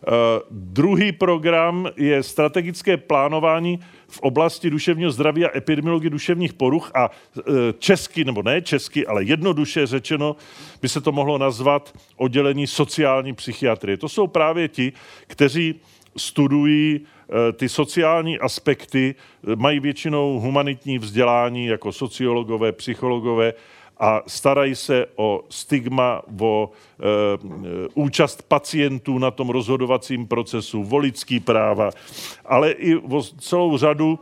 Uh, 0.07 0.13
druhý 0.51 1.13
program 1.13 1.89
je 1.97 2.23
strategické 2.23 2.97
plánování 2.97 3.81
v 4.09 4.21
oblasti 4.21 4.71
duševního 4.71 5.11
zdraví 5.11 5.45
a 5.45 5.57
epidemiologie 5.57 6.11
duševních 6.11 6.53
poruch 6.53 6.91
a 6.95 7.11
uh, 7.11 7.45
česky, 7.79 8.25
nebo 8.25 8.43
ne 8.43 8.63
česky, 8.63 9.07
ale 9.07 9.25
jednoduše 9.25 9.87
řečeno, 9.87 10.37
by 10.83 10.89
se 10.89 11.01
to 11.01 11.13
mohlo 11.13 11.39
nazvat 11.39 11.99
oddělení 12.17 12.67
sociální 12.67 13.33
psychiatrie. 13.33 13.97
To 13.97 14.09
jsou 14.09 14.27
právě 14.27 14.69
ti, 14.69 14.93
kteří 15.27 15.75
studují 16.17 17.01
uh, 17.01 17.37
ty 17.53 17.69
sociální 17.69 18.39
aspekty, 18.39 19.15
mají 19.57 19.81
většinou 19.81 20.41
humanitní 20.41 20.99
vzdělání 20.99 21.67
jako 21.67 21.93
sociologové, 21.93 22.73
psychologové, 22.73 23.55
a 24.01 24.23
starají 24.27 24.75
se 24.75 25.07
o 25.17 25.45
stigma, 25.51 26.23
o 26.41 26.71
e, 26.71 27.03
účast 27.95 28.43
pacientů 28.43 29.19
na 29.19 29.31
tom 29.31 29.51
rozhodovacím 29.51 30.27
procesu, 30.27 30.89
o 30.91 30.97
lidský 30.97 31.41
práva, 31.41 31.91
ale 32.45 32.71
i 32.71 32.97
o 32.97 33.23
celou 33.23 33.79
řadu 33.79 34.19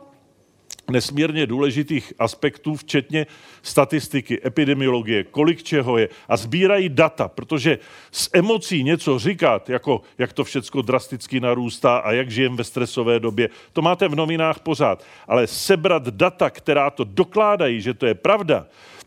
nesmírně 0.91 1.47
důležitých 1.47 2.13
aspektů, 2.19 2.75
včetně 2.77 3.27
statistiky, 3.63 4.41
epidemiologie, 4.47 5.25
kolik 5.25 5.63
čeho 5.63 5.99
je. 5.99 6.09
A 6.29 6.37
sbírají 6.37 6.89
data, 6.89 7.29
protože 7.29 7.79
s 8.11 8.31
emocí 8.33 8.83
něco 8.83 9.19
říkat, 9.19 9.71
jako 9.71 10.01
jak 10.19 10.33
to 10.33 10.45
všecko 10.45 10.83
drasticky 10.83 11.41
narůstá 11.41 11.97
a 11.97 12.13
jak 12.13 12.31
žijem 12.31 12.57
ve 12.57 12.65
stresové 12.65 13.21
době, 13.21 13.49
to 13.73 13.83
máte 13.83 14.09
v 14.09 14.15
novinách 14.15 14.61
pořád, 14.61 15.05
ale 15.29 15.47
sebrat 15.47 16.03
data, 16.03 16.51
která 16.51 16.91
to 16.91 17.05
dokládají, 17.05 17.81
že 17.81 17.95
to 17.95 18.07
je 18.07 18.15
pravda, 18.15 18.67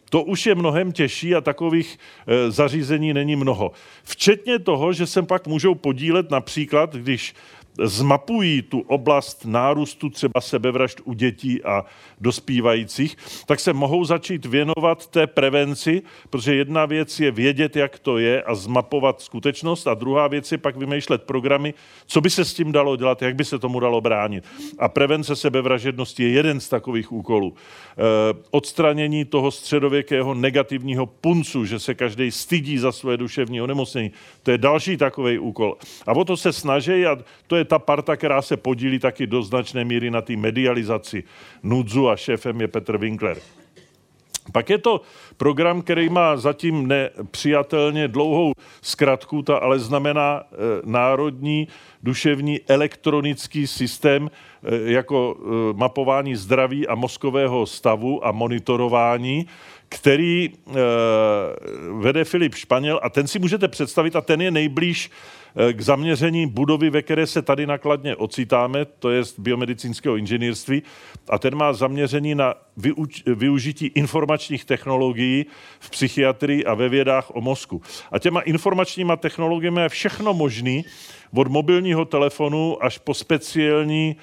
to 0.10 0.24
už 0.24 0.46
je 0.46 0.56
mnohem 0.56 0.92
těžší 0.92 1.36
a 1.36 1.42
takových 1.42 2.00
e, 2.28 2.52
zařízení 2.52 3.14
není 3.14 3.36
mnoho. 3.36 3.72
Včetně 4.04 4.60
toho, 4.60 4.94
že 4.94 5.08
se 5.08 5.22
pak 5.22 5.48
můžou 5.48 5.76
podílet 5.76 6.32
například, 6.32 6.96
když 6.96 7.36
zmapují 7.84 8.62
tu 8.62 8.80
oblast 8.80 9.46
nárůstu 9.46 10.10
třeba 10.10 10.42
sebevražd 10.42 11.02
u 11.04 11.14
dětí 11.14 11.64
a 11.64 11.86
dospívajících, 12.22 13.18
tak 13.46 13.60
se 13.60 13.74
mohou 13.74 14.06
začít 14.06 14.46
věnovat 14.46 15.08
té 15.08 15.28
prevenci, 15.28 16.02
protože 16.30 16.56
jedna 16.56 16.86
věc 16.86 17.20
je 17.20 17.32
vědět, 17.32 17.76
jak 17.76 18.00
to 18.00 18.18
je 18.18 18.44
a 18.44 18.56
zmapovat 18.56 19.22
skutečnost 19.22 19.88
a 19.88 19.94
druhá 19.94 20.28
věc 20.28 20.52
je 20.52 20.58
pak 20.58 20.76
vymýšlet 20.76 21.24
programy, 21.24 21.74
co 22.06 22.22
by 22.22 22.30
se 22.30 22.46
s 22.46 22.54
tím 22.54 22.72
dalo 22.72 22.96
dělat, 22.96 23.22
jak 23.22 23.36
by 23.36 23.46
se 23.46 23.60
tomu 23.60 23.80
dalo 23.80 24.02
bránit. 24.02 24.44
A 24.80 24.90
prevence 24.90 25.36
sebevražednosti 25.36 26.24
je 26.24 26.30
jeden 26.30 26.60
z 26.60 26.70
takových 26.70 27.12
úkolů. 27.12 27.54
E, 27.54 28.04
odstranění 28.52 29.26
toho 29.26 29.52
středověkého 29.52 30.34
negativního 30.34 31.06
puncu, 31.06 31.66
že 31.66 31.80
se 31.80 31.96
každý 31.96 32.32
stydí 32.32 32.78
za 32.78 32.92
své 32.92 33.18
duševní 33.18 33.62
onemocnění, 33.62 34.12
to 34.44 34.52
je 34.52 34.58
další 34.58 34.98
takový 34.98 35.40
úkol. 35.40 35.78
A 36.08 36.12
o 36.12 36.26
to 36.26 36.38
se 36.38 36.54
snaží 36.54 37.06
a 37.06 37.18
to 37.48 37.56
je 37.56 37.66
ta 37.70 37.80
parta, 37.80 38.18
která 38.18 38.42
se 38.42 38.58
podílí 38.58 39.00
taky 39.00 39.28
do 39.28 39.44
značné 39.44 39.86
míry 39.86 40.12
na 40.12 40.22
té 40.22 40.36
medializaci 40.36 41.24
nudzu 41.64 42.10
a 42.10 42.16
šéfem 42.16 42.62
je 42.62 42.68
Petr 42.68 42.98
Winkler. 42.98 43.38
Pak 44.52 44.70
je 44.70 44.78
to 44.78 45.02
program, 45.38 45.82
který 45.82 46.10
má 46.10 46.38
zatím 46.38 46.88
nepřijatelně 46.88 48.08
dlouhou 48.08 48.54
zkratku, 48.82 49.42
ta 49.42 49.58
ale 49.58 49.80
znamená 49.80 50.42
e, 50.42 50.56
Národní 50.86 51.68
duševní 52.04 52.60
elektronický 52.68 53.68
systém 53.68 54.30
e, 54.30 54.92
jako 54.92 55.38
e, 55.38 55.78
mapování 55.78 56.36
zdraví 56.36 56.88
a 56.88 56.96
mozkového 56.96 57.66
stavu 57.66 58.28
a 58.28 58.32
monitorování, 58.32 59.46
který 59.90 60.50
e, 60.50 60.52
vede 62.02 62.24
Filip 62.24 62.56
Španěl 62.56 63.00
a 63.04 63.10
ten 63.10 63.28
si 63.28 63.40
můžete 63.40 63.68
představit 63.68 64.16
a 64.16 64.22
ten 64.22 64.42
je 64.42 64.52
nejblíž 64.52 65.12
k 65.74 65.82
zaměření 65.82 66.48
budovy, 66.48 66.90
ve 66.90 67.02
které 67.02 67.28
se 67.28 67.42
tady 67.42 67.68
nakladně 67.68 68.16
ocitáme, 68.16 68.86
to 68.86 69.10
je 69.10 69.24
biomedicínského 69.38 70.16
inženýrství, 70.16 70.84
a 71.30 71.40
ten 71.40 71.56
má 71.56 71.74
zaměření 71.74 72.36
na 72.36 72.54
vyuč- 72.78 73.36
využití 73.36 73.86
informačních 73.86 74.66
technologií 74.66 75.46
v 75.80 75.90
psychiatrii 75.90 76.66
a 76.66 76.74
ve 76.74 76.90
vědách 76.90 77.32
o 77.36 77.42
mozku. 77.42 77.82
A 78.12 78.20
těma 78.20 78.42
informačníma 78.42 79.16
technologiemi 79.16 79.82
je 79.82 79.90
všechno 79.90 80.34
možný, 80.34 80.86
od 81.34 81.48
mobilního 81.48 82.06
telefonu 82.06 82.84
až 82.84 82.98
po 82.98 83.14
speciální 83.14 84.16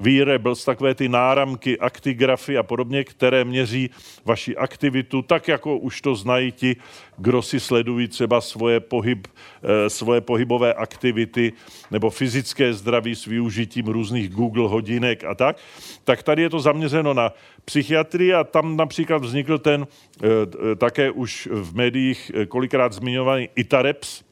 wearables, 0.00 0.64
takové 0.64 0.94
ty 0.94 1.08
náramky, 1.08 1.78
aktigrafy 1.78 2.58
a 2.58 2.62
podobně, 2.62 3.04
které 3.04 3.44
měří 3.44 3.90
vaši 4.24 4.56
aktivitu, 4.56 5.22
tak 5.22 5.48
jako 5.48 5.78
už 5.78 6.00
to 6.00 6.14
znají 6.14 6.52
ti, 6.52 6.76
kdo 7.18 7.42
si 7.42 7.60
sledují 7.60 8.08
třeba 8.08 8.40
svoje, 8.40 8.80
pohyb, 8.80 9.28
eh, 9.28 9.90
svoje 9.90 10.20
pohybové 10.20 10.74
aktivity 10.74 11.52
nebo 11.90 12.10
fyzické 12.10 12.74
zdraví 12.74 13.14
s 13.14 13.24
využitím 13.24 13.86
různých 13.86 14.30
Google 14.30 14.68
hodinek 14.68 15.24
a 15.24 15.34
tak, 15.34 15.56
tak 16.04 16.22
tady 16.22 16.42
je 16.42 16.50
to 16.50 16.60
zaměřeno 16.60 17.14
na 17.14 17.32
psychiatrii 17.64 18.34
a 18.34 18.44
tam 18.44 18.76
například 18.76 19.22
vznikl 19.22 19.58
ten 19.58 19.86
eh, 19.86 20.76
také 20.76 21.10
už 21.10 21.48
v 21.52 21.76
médiích 21.76 22.30
eh, 22.34 22.46
kolikrát 22.46 22.92
zmiňovaný 22.92 23.48
ITAREPS, 23.56 24.22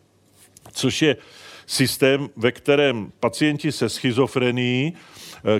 což 0.72 1.02
je 1.02 1.16
systém, 1.66 2.28
ve 2.36 2.52
kterém 2.52 3.12
pacienti 3.20 3.72
se 3.72 3.88
schizofrenií 3.88 4.96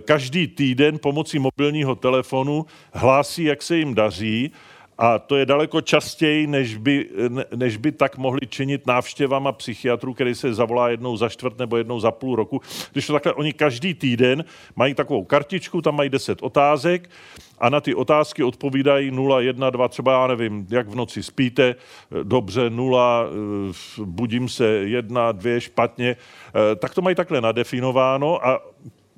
každý 0.04 0.46
týden 0.48 0.98
pomocí 0.98 1.38
mobilního 1.38 1.94
telefonu 1.94 2.66
hlásí, 2.92 3.44
jak 3.44 3.62
se 3.62 3.76
jim 3.76 3.94
daří 3.94 4.52
A 4.98 5.18
to 5.18 5.36
je 5.36 5.46
daleko 5.46 5.80
častěji, 5.80 6.46
než 6.46 6.76
by, 6.76 7.08
než 7.54 7.76
by 7.76 7.92
tak 7.92 8.18
mohli 8.18 8.40
činit 8.48 8.86
návštěvama 8.86 9.52
psychiatrů, 9.52 10.14
který 10.14 10.34
se 10.34 10.54
zavolá 10.54 10.88
jednou 10.88 11.16
za 11.16 11.28
čtvrt 11.28 11.58
nebo 11.58 11.76
jednou 11.76 12.00
za 12.00 12.10
půl 12.10 12.36
roku. 12.36 12.60
Když 12.92 13.06
to 13.06 13.12
takhle, 13.12 13.32
oni 13.32 13.52
každý 13.52 13.94
týden 13.94 14.44
mají 14.76 14.94
takovou 14.94 15.24
kartičku, 15.24 15.82
tam 15.82 15.96
mají 15.96 16.10
deset 16.10 16.42
otázek 16.42 17.10
a 17.58 17.68
na 17.68 17.80
ty 17.80 17.94
otázky 17.94 18.42
odpovídají 18.42 19.10
0, 19.10 19.40
1, 19.40 19.70
2, 19.70 19.88
třeba 19.88 20.12
já 20.12 20.26
nevím, 20.26 20.66
jak 20.70 20.88
v 20.88 20.94
noci 20.94 21.22
spíte, 21.22 21.74
dobře, 22.22 22.70
0, 22.70 23.24
eh, 23.26 23.72
budím 24.04 24.48
se, 24.48 24.66
1, 24.66 25.32
2, 25.32 25.60
špatně, 25.60 26.16
eh, 26.16 26.76
tak 26.76 26.94
to 26.94 27.02
mají 27.02 27.16
takhle 27.16 27.40
nadefinováno 27.40 28.46
a 28.46 28.60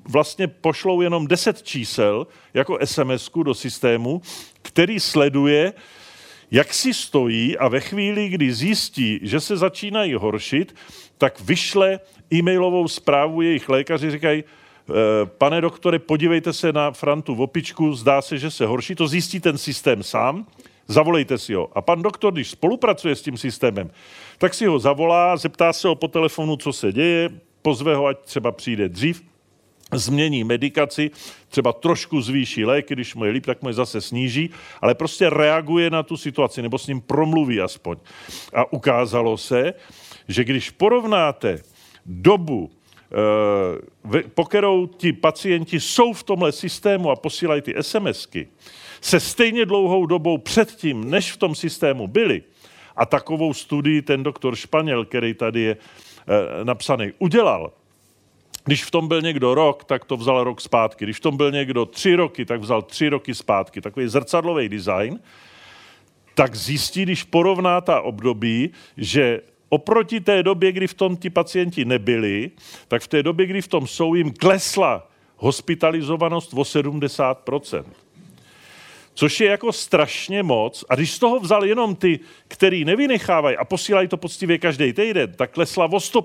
vlastně 0.05 0.47
pošlou 0.47 1.01
jenom 1.01 1.27
10 1.27 1.63
čísel 1.63 2.27
jako 2.53 2.77
sms 2.85 3.29
do 3.43 3.53
systému, 3.53 4.21
který 4.61 4.99
sleduje, 4.99 5.73
jak 6.51 6.73
si 6.73 6.93
stojí 6.93 7.57
a 7.57 7.67
ve 7.67 7.79
chvíli, 7.79 8.29
kdy 8.29 8.53
zjistí, 8.53 9.19
že 9.21 9.39
se 9.39 9.57
začínají 9.57 10.13
horšit, 10.13 10.75
tak 11.17 11.41
vyšle 11.41 11.99
e-mailovou 12.33 12.87
zprávu 12.87 13.41
jejich 13.41 13.69
lékaři, 13.69 14.11
říkají, 14.11 14.43
eh, 14.43 14.93
pane 15.25 15.61
doktore, 15.61 15.99
podívejte 15.99 16.53
se 16.53 16.73
na 16.73 16.91
Frantu 16.91 17.35
v 17.35 17.41
opičku, 17.41 17.93
zdá 17.93 18.21
se, 18.21 18.37
že 18.37 18.51
se 18.51 18.65
horší, 18.65 18.95
to 18.95 19.07
zjistí 19.07 19.39
ten 19.39 19.57
systém 19.57 20.03
sám, 20.03 20.45
zavolejte 20.87 21.37
si 21.37 21.53
ho. 21.53 21.69
A 21.77 21.81
pan 21.81 22.01
doktor, 22.01 22.33
když 22.33 22.49
spolupracuje 22.49 23.15
s 23.15 23.21
tím 23.21 23.37
systémem, 23.37 23.91
tak 24.37 24.53
si 24.53 24.65
ho 24.65 24.79
zavolá, 24.79 25.37
zeptá 25.37 25.73
se 25.73 25.87
ho 25.87 25.95
po 25.95 26.07
telefonu, 26.07 26.57
co 26.57 26.73
se 26.73 26.91
děje, 26.91 27.29
pozve 27.61 27.95
ho, 27.95 28.05
ať 28.05 28.19
třeba 28.19 28.51
přijde 28.51 28.89
dřív, 28.89 29.23
změní 29.93 30.43
medikaci, 30.43 31.11
třeba 31.49 31.73
trošku 31.73 32.21
zvýší 32.21 32.65
léky, 32.65 32.93
když 32.93 33.15
mu 33.15 33.25
je 33.25 33.31
líp, 33.31 33.45
tak 33.45 33.61
mu 33.61 33.69
je 33.69 33.73
zase 33.73 34.01
sníží, 34.01 34.49
ale 34.81 34.95
prostě 34.95 35.29
reaguje 35.29 35.89
na 35.89 36.03
tu 36.03 36.17
situaci, 36.17 36.61
nebo 36.61 36.77
s 36.77 36.87
ním 36.87 37.01
promluví 37.01 37.61
aspoň. 37.61 37.97
A 38.53 38.73
ukázalo 38.73 39.37
se, 39.37 39.73
že 40.27 40.43
když 40.43 40.69
porovnáte 40.69 41.59
dobu, 42.05 42.71
eh, 43.11 44.23
po 44.35 44.45
kterou 44.45 44.87
ti 44.87 45.13
pacienti 45.13 45.79
jsou 45.79 46.13
v 46.13 46.23
tomhle 46.23 46.51
systému 46.51 47.11
a 47.11 47.15
posílají 47.15 47.61
ty 47.61 47.73
SMSky, 47.81 48.47
se 49.01 49.19
stejně 49.19 49.65
dlouhou 49.65 50.05
dobou 50.05 50.37
předtím, 50.37 51.09
než 51.09 51.31
v 51.31 51.37
tom 51.37 51.55
systému 51.55 52.07
byli, 52.07 52.43
a 52.95 53.05
takovou 53.05 53.53
studii 53.53 54.01
ten 54.01 54.23
doktor 54.23 54.55
Španěl, 54.55 55.05
který 55.05 55.33
tady 55.33 55.61
je 55.61 55.77
eh, 55.77 56.65
napsaný, 56.65 57.11
udělal, 57.19 57.71
když 58.63 58.83
v 58.83 58.91
tom 58.91 59.07
byl 59.07 59.21
někdo 59.21 59.53
rok, 59.53 59.83
tak 59.83 60.05
to 60.05 60.17
vzal 60.17 60.43
rok 60.43 60.61
zpátky. 60.61 61.05
Když 61.05 61.17
v 61.17 61.19
tom 61.19 61.37
byl 61.37 61.51
někdo 61.51 61.85
tři 61.85 62.15
roky, 62.15 62.45
tak 62.45 62.61
vzal 62.61 62.81
tři 62.81 63.09
roky 63.09 63.35
zpátky. 63.35 63.81
Takový 63.81 64.07
zrcadlový 64.07 64.69
design. 64.69 65.19
Tak 66.35 66.55
zjistí, 66.55 67.03
když 67.03 67.23
porovná 67.23 67.81
ta 67.81 68.01
období, 68.01 68.69
že 68.97 69.41
oproti 69.69 70.19
té 70.19 70.43
době, 70.43 70.71
kdy 70.71 70.87
v 70.87 70.93
tom 70.93 71.17
ti 71.17 71.29
pacienti 71.29 71.85
nebyli, 71.85 72.51
tak 72.87 73.01
v 73.01 73.07
té 73.07 73.23
době, 73.23 73.45
kdy 73.45 73.61
v 73.61 73.67
tom 73.67 73.87
jsou, 73.87 74.15
jim 74.15 74.33
klesla 74.33 75.07
hospitalizovanost 75.37 76.53
o 76.53 76.61
70% 76.61 77.83
Což 79.13 79.39
je 79.39 79.49
jako 79.49 79.71
strašně 79.71 80.43
moc. 80.43 80.85
A 80.89 80.95
když 80.95 81.11
z 81.11 81.19
toho 81.19 81.39
vzal 81.39 81.65
jenom 81.65 81.95
ty, 81.95 82.19
který 82.47 82.85
nevynechávají 82.85 83.57
a 83.57 83.65
posílají 83.65 84.07
to 84.07 84.17
poctivě 84.17 84.57
každý 84.57 84.93
týden, 84.93 85.33
tak 85.33 85.51
klesla 85.51 85.85
o 85.91 85.99
100 85.99 86.21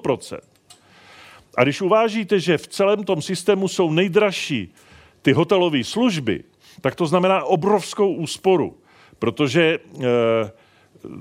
a 1.56 1.62
když 1.62 1.80
uvážíte, 1.80 2.40
že 2.40 2.58
v 2.58 2.68
celém 2.68 3.04
tom 3.04 3.22
systému 3.22 3.68
jsou 3.68 3.92
nejdražší 3.92 4.74
ty 5.22 5.32
hotelové 5.32 5.84
služby, 5.84 6.44
tak 6.80 6.94
to 6.94 7.06
znamená 7.06 7.44
obrovskou 7.44 8.14
úsporu, 8.14 8.78
protože 9.18 9.62
e, 9.62 9.78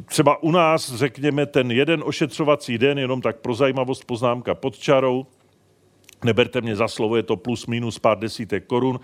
třeba 0.05 0.43
u 0.43 0.51
nás, 0.51 0.93
řekněme, 0.93 1.45
ten 1.45 1.71
jeden 1.71 2.03
ošetřovací 2.05 2.77
den, 2.77 2.97
jenom 2.97 3.21
tak 3.21 3.37
pro 3.37 3.53
zajímavost 3.53 4.05
poznámka 4.05 4.55
pod 4.55 4.77
čarou, 4.77 5.25
neberte 6.23 6.61
mě 6.61 6.75
za 6.75 6.87
slovo, 6.87 7.15
je 7.15 7.23
to 7.23 7.35
plus 7.35 7.65
minus 7.65 7.99
pár 7.99 8.19
desítek 8.19 8.65
korun, 8.65 8.99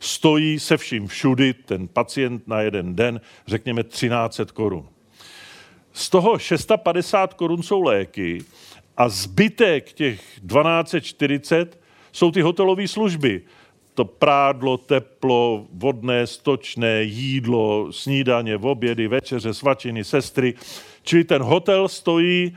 stojí 0.00 0.60
se 0.60 0.76
vším 0.76 1.06
všudy 1.06 1.54
ten 1.54 1.88
pacient 1.88 2.48
na 2.48 2.60
jeden 2.60 2.96
den, 2.96 3.20
řekněme 3.46 3.84
1300 3.84 4.52
korun. 4.52 4.88
Z 5.92 6.10
toho 6.10 6.38
650 6.38 7.34
korun 7.34 7.62
jsou 7.62 7.82
léky 7.82 8.44
a 8.96 9.08
zbytek 9.08 9.92
těch 9.92 10.20
1240 10.20 11.80
jsou 12.12 12.30
ty 12.30 12.40
hotelové 12.40 12.88
služby. 12.88 13.42
To 13.94 14.04
prádlo, 14.04 14.76
teplo, 14.76 15.66
vodné, 15.72 16.26
stočné, 16.26 17.02
jídlo, 17.02 17.92
snídaně, 17.92 18.56
obědy, 18.56 19.08
večeře, 19.08 19.54
svačiny, 19.54 20.04
sestry. 20.04 20.54
Čili 21.02 21.24
ten 21.24 21.42
hotel 21.42 21.88
stojí 21.88 22.46
e, 22.46 22.54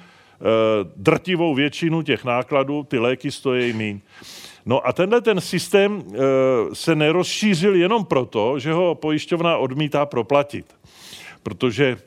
drtivou 0.95 1.55
většinu 1.55 2.01
těch 2.01 2.23
nákladů, 2.23 2.83
ty 2.83 2.99
léky 2.99 3.31
stojí 3.31 3.73
míň. 3.73 3.99
No 4.65 4.87
a 4.87 4.93
tenhle 4.93 5.21
ten 5.21 5.41
systém 5.41 6.03
e, 6.03 6.15
se 6.75 6.95
nerozšířil 6.95 7.75
jenom 7.75 8.05
proto, 8.05 8.59
že 8.59 8.73
ho 8.73 8.95
pojišťovna 8.95 9.57
odmítá 9.57 10.05
proplatit. 10.05 10.65
Protože 11.43 11.97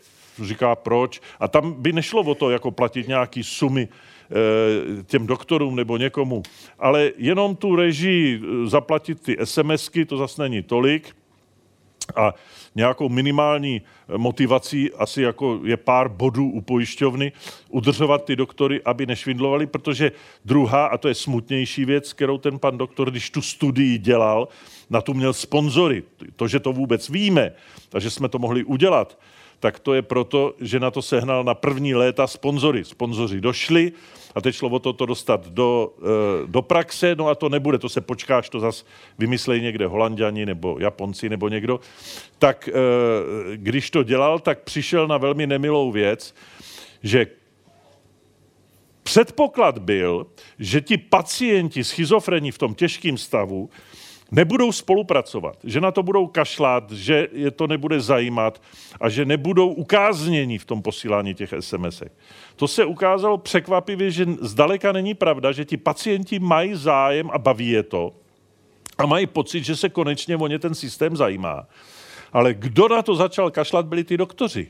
říká 0.43 0.75
proč. 0.75 1.21
A 1.41 1.49
tam 1.49 1.73
by 1.73 1.93
nešlo 1.93 2.23
o 2.23 2.35
to, 2.35 2.51
jako 2.51 2.71
platit 2.71 3.09
nějaký 3.09 3.43
sumy 3.43 3.89
Eh, 3.89 4.10
těm 5.07 5.27
doktorům 5.27 5.77
nebo 5.77 5.97
někomu, 5.97 6.43
ale 6.79 7.11
jenom 7.17 7.57
tu 7.57 7.77
režii 7.77 8.43
eh, 8.43 8.69
zaplatit 8.69 9.23
ty 9.23 9.37
SMSky, 9.45 10.05
to 10.05 10.17
zase 10.17 10.43
není 10.43 10.63
tolik, 10.63 11.17
a 12.17 12.35
nějakou 12.75 13.09
minimální 13.09 13.83
eh, 13.83 14.19
motivací 14.19 14.93
asi 14.93 15.23
jako 15.23 15.61
je 15.65 15.77
pár 15.77 16.09
bodů 16.09 16.51
u 16.51 16.61
pojišťovny 16.61 17.33
udržovat 17.69 18.25
ty 18.25 18.37
doktory, 18.37 18.83
aby 18.85 19.07
nešvindlovali, 19.07 19.67
protože 19.67 20.13
druhá, 20.45 20.87
a 20.87 20.99
to 20.99 21.09
je 21.09 21.15
smutnější 21.15 21.85
věc, 21.85 22.13
kterou 22.13 22.39
ten 22.39 22.59
pan 22.59 22.79
doktor, 22.79 23.11
když 23.11 23.31
tu 23.31 23.43
studii 23.43 23.99
dělal, 23.99 24.49
na 24.91 25.01
tu 25.01 25.15
měl 25.15 25.33
sponzory. 25.33 26.03
To, 26.37 26.49
že 26.49 26.61
to 26.61 26.73
vůbec 26.73 27.09
víme, 27.09 27.53
takže 27.89 28.11
jsme 28.11 28.29
to 28.29 28.39
mohli 28.39 28.65
udělat, 28.65 29.19
tak 29.61 29.79
to 29.79 29.95
je 29.95 30.03
proto, 30.03 30.55
že 30.61 30.81
na 30.81 30.91
to 30.91 31.03
sehnal 31.03 31.45
na 31.45 31.55
první 31.55 31.95
léta 31.95 32.27
sponzory. 32.27 32.85
Sponzoři 32.85 33.41
došli 33.41 33.93
a 34.35 34.41
teď 34.41 34.55
šlo 34.55 34.69
o 34.69 34.79
to, 34.79 34.93
to 34.93 35.07
dostat 35.07 35.49
do, 35.49 35.93
eh, 36.03 36.47
do 36.47 36.63
praxe, 36.63 37.15
no 37.15 37.29
a 37.29 37.35
to 37.35 37.49
nebude, 37.49 37.79
to 37.79 37.89
se 37.89 38.01
počkáš, 38.01 38.49
to 38.49 38.61
zas 38.61 38.87
vymyslej 39.19 39.61
někde 39.61 39.87
holanděni 39.87 40.47
nebo 40.47 40.77
Japonci 40.81 41.29
nebo 41.29 41.49
někdo. 41.49 41.81
Tak 42.39 42.69
eh, 42.69 42.73
když 43.57 43.91
to 43.91 44.03
dělal, 44.03 44.39
tak 44.39 44.61
přišel 44.61 45.07
na 45.07 45.19
velmi 45.19 45.47
nemilou 45.47 45.93
věc, 45.93 46.35
že 47.03 47.27
předpoklad 49.03 49.79
byl, 49.79 50.27
že 50.59 50.81
ti 50.81 50.97
pacienti 50.97 51.85
schizofrení 51.85 52.51
v 52.51 52.59
tom 52.59 52.75
těžkém 52.75 53.19
stavu 53.19 53.71
nebudou 54.31 54.73
spolupracovat, 54.73 55.57
že 55.65 55.81
na 55.81 55.91
to 55.91 56.03
budou 56.03 56.27
kašlat, 56.27 56.93
že 56.93 57.29
je 57.33 57.51
to 57.51 57.67
nebude 57.67 58.01
zajímat 58.01 58.63
a 59.01 59.09
že 59.09 59.25
nebudou 59.25 59.73
ukáznění 59.73 60.59
v 60.59 60.65
tom 60.65 60.83
posílání 60.83 61.35
těch 61.35 61.55
sms. 61.61 62.03
To 62.57 62.69
se 62.69 62.85
ukázalo 62.85 63.39
překvapivě, 63.39 64.11
že 64.11 64.27
zdaleka 64.41 64.93
není 64.93 65.15
pravda, 65.15 65.53
že 65.53 65.65
ti 65.65 65.77
pacienti 65.77 66.39
mají 66.39 66.75
zájem 66.75 67.31
a 67.33 67.39
baví 67.39 67.69
je 67.69 67.83
to 67.83 68.13
a 68.99 69.07
mají 69.07 69.27
pocit, 69.27 69.65
že 69.65 69.77
se 69.77 69.89
konečně 69.89 70.37
o 70.37 70.47
ně 70.47 70.59
ten 70.59 70.75
systém 70.75 71.17
zajímá. 71.17 71.67
Ale 72.33 72.55
kdo 72.55 72.89
na 72.89 73.03
to 73.03 73.15
začal 73.15 73.51
kašlat, 73.51 73.87
byli 73.87 74.05
ty 74.05 74.17
doktoři. 74.17 74.69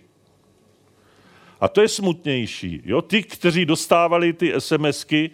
A 1.61 1.68
to 1.68 1.81
je 1.81 1.88
smutnější. 1.88 2.83
Jo? 2.85 3.03
Ty, 3.03 3.23
kteří 3.23 3.64
dostávali 3.64 4.33
ty 4.33 4.53
SMSky, 4.59 5.31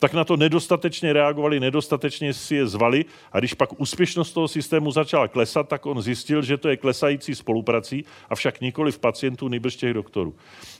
tak 0.00 0.12
na 0.12 0.24
to 0.24 0.36
nedostatečně 0.36 1.12
reagovali, 1.12 1.60
nedostatečně 1.60 2.34
si 2.34 2.54
je 2.54 2.66
zvali 2.66 3.04
a 3.32 3.38
když 3.38 3.54
pak 3.54 3.80
úspěšnost 3.80 4.32
toho 4.32 4.48
systému 4.48 4.92
začala 4.92 5.28
klesat, 5.28 5.68
tak 5.68 5.86
on 5.86 6.02
zjistil, 6.02 6.42
že 6.42 6.56
to 6.56 6.68
je 6.68 6.76
klesající 6.76 7.34
spoluprací, 7.34 8.04
avšak 8.30 8.60
nikoli 8.60 8.92
v 8.92 8.98
pacientů, 8.98 9.48
nejbrž 9.48 9.76
těch 9.76 9.94
doktorů. 9.94 10.34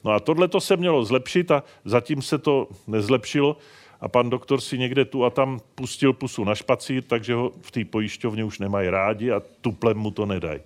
No 0.04 0.11
a 0.11 0.20
tohle 0.20 0.48
to 0.48 0.61
se 0.61 0.76
mělo 0.76 1.04
zlepšit 1.04 1.50
a 1.50 1.62
zatím 1.85 2.22
se 2.22 2.38
to 2.38 2.68
nezlepšilo 2.87 3.56
a 4.00 4.09
pan 4.09 4.30
doktor 4.30 4.61
si 4.61 4.78
někde 4.78 5.04
tu 5.04 5.24
a 5.24 5.30
tam 5.30 5.61
pustil 5.74 6.12
pusu 6.12 6.44
na 6.44 6.54
špacír, 6.54 7.02
takže 7.02 7.35
ho 7.35 7.52
v 7.61 7.70
té 7.70 7.85
pojišťovně 7.85 8.44
už 8.44 8.59
nemají 8.59 8.88
rádi 8.88 9.30
a 9.30 9.42
tuplem 9.61 9.96
mu 9.96 10.11
to 10.11 10.26
nedají. 10.26 10.61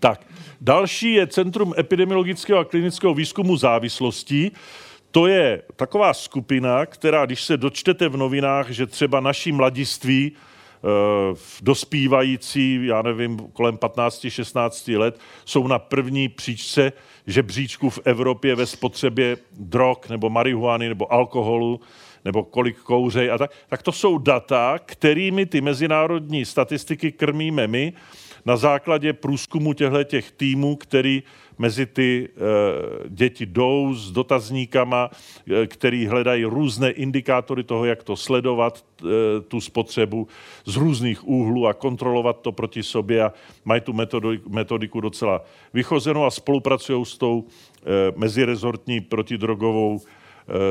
Tak, 0.00 0.26
další 0.60 1.12
je 1.12 1.26
Centrum 1.26 1.74
epidemiologického 1.78 2.58
a 2.58 2.64
klinického 2.64 3.14
výzkumu 3.14 3.56
závislostí 3.56 4.52
to 5.10 5.26
je 5.26 5.62
taková 5.76 6.14
skupina, 6.14 6.86
která, 6.86 7.26
když 7.26 7.42
se 7.42 7.56
dočtete 7.56 8.08
v 8.08 8.16
novinách, 8.16 8.70
že 8.70 8.86
třeba 8.86 9.20
naši 9.20 9.52
mladiství, 9.52 10.32
eh, 10.32 11.36
dospívající, 11.62 12.80
já 12.82 13.02
nevím, 13.02 13.38
kolem 13.52 13.76
15-16 13.76 14.96
let, 14.96 15.20
jsou 15.44 15.66
na 15.66 15.78
první 15.78 16.28
příčce 16.28 16.92
žebříčku 17.26 17.90
v 17.90 18.00
Evropě 18.04 18.54
ve 18.54 18.66
spotřebě 18.66 19.36
drog 19.52 19.98
nebo 20.08 20.30
marihuany 20.30 20.88
nebo 20.88 21.12
alkoholu 21.12 21.80
nebo 22.24 22.44
kolik 22.44 22.78
kouřej 22.78 23.30
a 23.30 23.38
tak, 23.38 23.50
tak 23.68 23.82
to 23.82 23.92
jsou 23.92 24.18
data, 24.18 24.78
kterými 24.84 25.46
ty 25.46 25.60
mezinárodní 25.60 26.44
statistiky 26.44 27.12
krmíme 27.12 27.66
my 27.66 27.92
na 28.44 28.56
základě 28.56 29.12
průzkumu 29.12 29.72
těchto 29.72 30.04
těch 30.04 30.30
týmů, 30.30 30.76
který 30.76 31.22
mezi 31.58 31.86
ty 31.86 32.28
e, 32.28 33.08
děti 33.08 33.46
jdou 33.46 33.94
s 33.94 34.10
dotazníkama, 34.10 35.10
e, 35.62 35.66
který 35.66 36.06
hledají 36.06 36.44
různé 36.44 36.90
indikátory 36.90 37.64
toho, 37.64 37.84
jak 37.84 38.02
to 38.02 38.16
sledovat, 38.16 38.84
e, 39.00 39.40
tu 39.40 39.60
spotřebu 39.60 40.28
z 40.64 40.76
různých 40.76 41.28
úhlů 41.28 41.66
a 41.66 41.74
kontrolovat 41.74 42.40
to 42.40 42.52
proti 42.52 42.82
sobě 42.82 43.24
a 43.24 43.32
mají 43.64 43.80
tu 43.80 43.92
metodiku, 44.48 45.00
docela 45.00 45.44
vychozenou 45.74 46.24
a 46.24 46.30
spolupracují 46.30 47.04
s 47.04 47.18
tou 47.18 47.44
mezirezortní 48.16 49.00
protidrogovou 49.00 50.00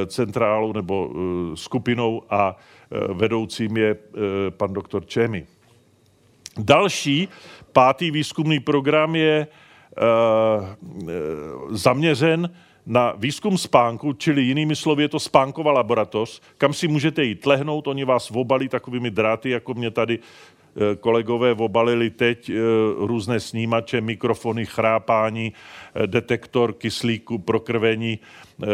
centrálou 0.07 0.73
nebo 0.73 1.11
skupinou 1.55 2.23
a 2.29 2.55
vedoucím 3.13 3.77
je 3.77 3.97
pan 4.49 4.73
doktor 4.73 5.05
Čemi. 5.05 5.47
Další, 6.57 7.27
pátý 7.71 8.11
výzkumný 8.11 8.59
program 8.59 9.15
je 9.15 9.47
Eh, 9.47 9.66
zaměřen 11.69 12.49
na 12.85 13.13
výzkum 13.17 13.57
spánku, 13.57 14.13
čili 14.13 14.41
jinými 14.41 14.75
slovy 14.75 15.03
je 15.03 15.09
to 15.09 15.19
spánková 15.19 15.71
laboratoř, 15.71 16.41
kam 16.57 16.73
si 16.73 16.87
můžete 16.87 17.23
jít 17.23 17.45
lehnout, 17.45 17.87
oni 17.87 18.05
vás 18.05 18.31
obalí 18.31 18.69
takovými 18.69 19.11
dráty, 19.11 19.49
jako 19.49 19.73
mě 19.73 19.91
tady 19.91 20.19
eh, 20.19 20.66
kolegové 20.99 21.51
obalili 21.51 22.09
teď 22.09 22.49
eh, 22.49 22.53
různé 22.97 23.39
snímače, 23.39 24.01
mikrofony, 24.01 24.65
chrápání, 24.65 25.53
detektor 26.05 26.73
kyslíku, 26.73 27.37
prokrvení, 27.37 28.19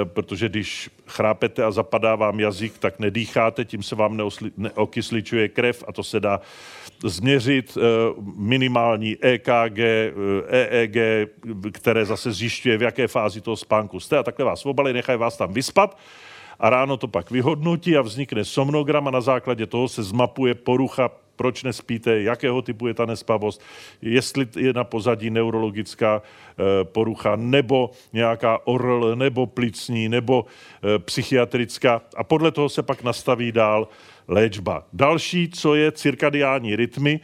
protože 0.04 0.50
když 0.50 0.89
chrápete 1.08 1.63
a 1.63 1.72
zapadá 1.72 2.16
vám 2.16 2.39
jazyk, 2.39 2.78
tak 2.78 3.00
nedýcháte, 3.00 3.66
tím 3.66 3.84
se 3.84 3.96
vám 3.96 4.22
neokysličuje 4.58 5.50
krev 5.50 5.84
a 5.88 5.92
to 5.92 6.04
se 6.04 6.20
dá 6.20 6.39
změřit 7.04 7.78
eh, 7.78 7.82
minimální 8.36 9.18
EKG, 9.22 9.80
EEG, 10.48 10.98
eh, 10.98 11.22
e 11.22 11.72
které 11.72 12.06
zase 12.06 12.32
zjišťuje, 12.32 12.78
v 12.78 12.82
jaké 12.82 13.08
fázi 13.08 13.42
toho 13.42 13.58
spánku 13.58 14.00
jste 14.00 14.18
a 14.18 14.24
takhle 14.24 14.46
vás 14.46 14.66
obalí, 14.66 14.94
nechají 14.94 15.20
vás 15.20 15.38
tam 15.38 15.54
vyspat 15.54 15.98
a 16.60 16.70
ráno 16.70 16.98
to 16.98 17.08
pak 17.08 17.32
vyhodnotí 17.32 17.98
a 17.98 18.02
vznikne 18.02 18.46
somnogram 18.46 19.08
a 19.08 19.12
na 19.12 19.22
základě 19.22 19.66
toho 19.66 19.88
se 19.88 20.04
zmapuje 20.04 20.56
porucha 20.56 21.10
proč 21.36 21.63
nespíte, 21.63 22.22
jakého 22.22 22.62
typu 22.62 22.88
je 22.88 22.93
ta 22.93 23.06
nespavost, 23.06 23.62
jestli 24.02 24.48
je 24.58 24.74
na 24.74 24.84
pozadí 24.84 25.30
neurologická 25.30 26.22
eh, 26.22 26.84
porucha, 26.84 27.36
nebo 27.36 27.91
nějaká 28.13 28.67
orl, 28.67 29.15
nebo 29.15 29.46
plicní, 29.46 30.10
nebo 30.10 30.46
psychiatrická. 30.98 32.02
A 32.15 32.24
podle 32.24 32.52
toho 32.52 32.69
se 32.69 32.84
pak 32.84 33.04
nastaví 33.04 33.52
dál 33.52 33.88
léčba. 34.28 34.88
Další, 34.93 35.50
co 35.50 35.76
je 35.76 35.91
cirkadiální 35.91 36.76
rytmy, 36.76 37.19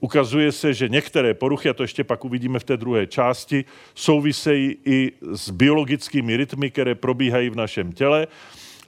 ukazuje 0.00 0.52
se, 0.52 0.74
že 0.74 0.88
některé 0.88 1.34
poruchy, 1.34 1.68
a 1.68 1.74
to 1.74 1.82
ještě 1.82 2.04
pak 2.04 2.24
uvidíme 2.24 2.58
v 2.58 2.64
té 2.64 2.76
druhé 2.76 3.06
části, 3.06 3.64
souvisejí 3.94 4.76
i 4.84 5.12
s 5.32 5.50
biologickými 5.50 6.36
rytmy, 6.36 6.70
které 6.70 6.94
probíhají 6.94 7.50
v 7.50 7.56
našem 7.56 7.92
těle 7.92 8.26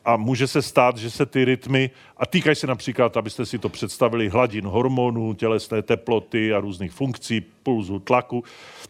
a 0.05 0.17
může 0.17 0.47
se 0.47 0.63
stát, 0.63 0.97
že 0.97 1.11
se 1.11 1.27
ty 1.27 1.45
rytmy, 1.45 1.91
a 2.17 2.27
týkají 2.27 2.57
se 2.57 2.67
například, 2.67 3.17
abyste 3.17 3.47
si 3.47 3.59
to 3.59 3.69
představili, 3.69 4.29
hladin 4.29 4.65
hormonů, 4.65 5.35
tělesné 5.35 5.83
teploty 5.83 6.55
a 6.55 6.61
různých 6.61 6.93
funkcí, 6.93 7.41
pulzu, 7.41 7.99
tlaku, 7.99 8.45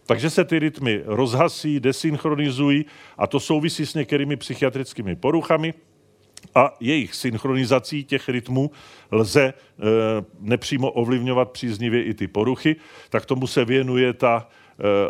takže 0.06 0.30
se 0.30 0.44
ty 0.44 0.58
rytmy 0.58 1.02
rozhasí, 1.04 1.80
desynchronizují 1.80 2.84
a 3.18 3.26
to 3.26 3.40
souvisí 3.40 3.86
s 3.86 3.94
některými 3.94 4.36
psychiatrickými 4.36 5.16
poruchami, 5.16 5.74
a 6.54 6.76
jejich 6.80 7.14
synchronizací 7.14 8.04
těch 8.04 8.28
rytmů 8.28 8.70
lze 9.10 9.42
e, 9.42 9.52
nepřímo 10.40 10.90
ovlivňovat 10.90 11.50
příznivě 11.50 12.04
i 12.04 12.14
ty 12.14 12.28
poruchy, 12.28 12.76
tak 13.10 13.26
tomu 13.26 13.46
se 13.46 13.64
věnuje 13.64 14.12
ta 14.12 14.48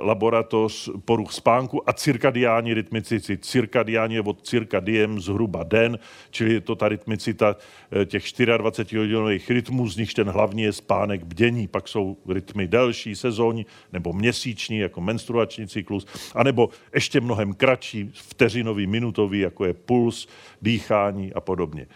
laboratoř 0.00 0.90
poruch 1.04 1.33
spánku 1.33 1.88
a 1.88 1.92
cirkadiální 1.92 2.74
rytmicity. 2.74 3.38
Cirkadiální 3.38 4.14
je 4.14 4.20
od 4.20 4.46
cirkadiem 4.46 5.20
zhruba 5.20 5.62
den, 5.62 5.98
čili 6.30 6.52
je 6.52 6.61
to 6.61 6.74
ta 6.74 6.88
rytmicita 6.88 7.56
eh, 7.92 8.04
těch 8.04 8.24
24 8.56 8.98
hodinových 8.98 9.50
rytmů, 9.50 9.88
z 9.88 9.96
nichž 9.96 10.14
ten 10.14 10.28
hlavní 10.28 10.62
je 10.62 10.72
spánek 10.72 11.24
bdění. 11.24 11.66
Pak 11.66 11.88
jsou 11.88 12.16
rytmy 12.28 12.66
delší, 12.66 13.16
sezónní 13.16 13.66
nebo 13.92 14.12
měsíční, 14.12 14.78
jako 14.78 15.00
menstruační 15.00 15.68
cyklus, 15.68 16.06
anebo 16.35 16.68
ještě 16.94 17.20
mnohem 17.20 17.54
kratší, 17.54 18.11
vteřinový, 18.14 18.87
minutový, 18.87 19.38
jako 19.38 19.64
je 19.64 19.74
puls, 19.74 20.28
dýchání 20.62 21.33
a 21.33 21.40
podobně. 21.40 21.87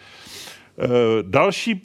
Eh, 0.77 0.87
další 1.21 1.81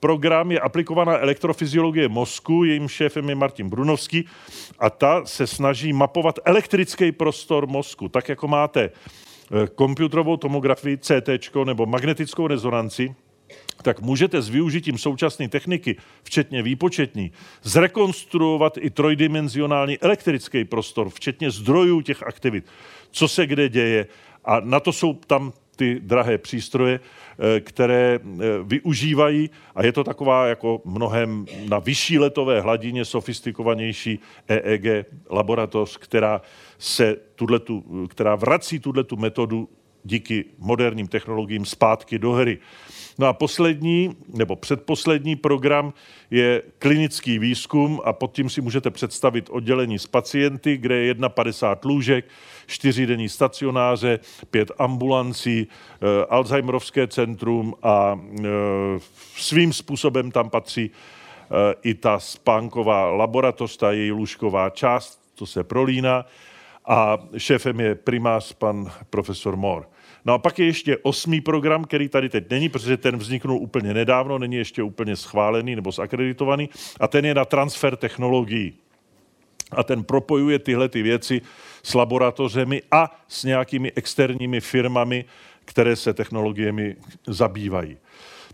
program 0.00 0.52
je 0.52 0.60
aplikovaná 0.60 1.18
elektrofyziologie 1.18 2.08
mozku, 2.08 2.64
jejím 2.64 2.88
šéfem 2.88 3.28
je 3.28 3.34
Martin 3.34 3.68
Brunovský 3.68 4.24
a 4.78 4.90
ta 4.90 5.24
se 5.24 5.46
snaží 5.46 5.92
mapovat 5.92 6.38
elektrický 6.44 7.12
prostor 7.12 7.66
mozku, 7.66 8.08
tak 8.08 8.28
jako 8.28 8.48
máte 8.48 8.90
komputerovou 9.74 10.36
tomografii, 10.36 10.98
CT 10.98 11.64
nebo 11.64 11.86
magnetickou 11.86 12.46
rezonanci, 12.46 13.14
tak 13.82 14.00
můžete 14.00 14.42
s 14.42 14.48
využitím 14.48 14.98
současné 14.98 15.48
techniky, 15.48 15.96
včetně 16.22 16.62
výpočetní, 16.62 17.32
zrekonstruovat 17.62 18.78
i 18.80 18.90
trojdimenzionální 18.90 19.98
elektrický 19.98 20.64
prostor, 20.64 21.08
včetně 21.08 21.50
zdrojů 21.50 22.00
těch 22.00 22.22
aktivit, 22.22 22.64
co 23.10 23.28
se 23.28 23.46
kde 23.46 23.68
děje. 23.68 24.06
A 24.44 24.60
na 24.60 24.80
to 24.80 24.92
jsou 24.92 25.14
tam 25.14 25.52
ty 25.76 26.00
drahé 26.00 26.38
přístroje, 26.38 27.00
eh, 27.00 27.23
které 27.60 28.18
eh, 28.22 28.44
využívají 28.62 29.50
a 29.74 29.84
je 29.84 29.92
to 29.92 30.04
taková 30.04 30.46
jako 30.46 30.82
mnohem 30.84 31.46
na 31.68 31.78
vyšší 31.78 32.18
letové 32.18 32.60
hladině 32.60 33.04
sofistikovanější 33.04 34.18
EEG 34.48 35.06
laboratoř, 35.30 35.96
která, 35.96 36.42
se 36.78 37.16
tuhletu, 37.34 38.06
která 38.08 38.36
vrací 38.36 38.78
tuto 38.78 39.16
metodu 39.16 39.68
díky 40.04 40.44
moderním 40.58 41.08
technologiím 41.08 41.64
zpátky 41.64 42.18
do 42.18 42.32
hry. 42.32 42.58
No 43.18 43.26
a 43.26 43.32
poslední, 43.32 44.16
nebo 44.28 44.56
předposlední 44.56 45.36
program 45.36 45.92
je 46.30 46.62
klinický 46.78 47.38
výzkum 47.38 48.00
a 48.04 48.12
pod 48.12 48.32
tím 48.32 48.50
si 48.50 48.60
můžete 48.60 48.90
představit 48.90 49.50
oddělení 49.50 49.98
s 49.98 50.06
pacienty, 50.06 50.76
kde 50.76 50.96
je 50.96 51.14
51 51.28 51.90
lůžek, 51.90 52.24
čtyři 52.66 53.06
denní 53.06 53.28
stacionáře, 53.28 54.18
pět 54.50 54.70
ambulancí, 54.78 55.66
e, 55.66 56.26
Alzheimerovské 56.26 57.06
centrum 57.06 57.74
a 57.82 58.20
e, 58.20 58.42
svým 59.36 59.72
způsobem 59.72 60.30
tam 60.30 60.50
patří 60.50 60.90
e, 60.90 60.90
i 61.82 61.94
ta 61.94 62.18
spánková 62.18 63.10
laboratoř, 63.10 63.76
ta 63.76 63.92
její 63.92 64.12
lůžková 64.12 64.70
část, 64.70 65.20
to 65.34 65.46
se 65.46 65.64
prolíná 65.64 66.26
a 66.86 67.18
šéfem 67.36 67.80
je 67.80 67.94
primář 67.94 68.52
pan 68.52 68.92
profesor 69.10 69.56
Moore. 69.56 69.86
No 70.24 70.34
a 70.34 70.38
pak 70.38 70.58
je 70.58 70.66
ještě 70.66 70.98
osmý 71.02 71.40
program, 71.40 71.84
který 71.84 72.08
tady 72.08 72.28
teď 72.28 72.50
není, 72.50 72.68
protože 72.68 72.96
ten 72.96 73.16
vzniknul 73.16 73.58
úplně 73.58 73.94
nedávno, 73.94 74.38
není 74.38 74.56
ještě 74.56 74.82
úplně 74.82 75.16
schválený 75.16 75.76
nebo 75.76 75.92
zakreditovaný, 75.92 76.68
a 77.00 77.08
ten 77.08 77.24
je 77.24 77.34
na 77.34 77.44
transfer 77.44 77.96
technologií. 77.96 78.74
A 79.76 79.82
ten 79.82 80.04
propojuje 80.04 80.58
tyhle 80.58 80.88
ty 80.88 81.02
věci 81.02 81.40
s 81.82 81.94
laboratořemi 81.94 82.82
a 82.90 83.16
s 83.28 83.44
nějakými 83.44 83.92
externími 83.92 84.60
firmami, 84.60 85.24
které 85.64 85.96
se 85.96 86.14
technologiemi 86.14 86.96
zabývají. 87.26 87.96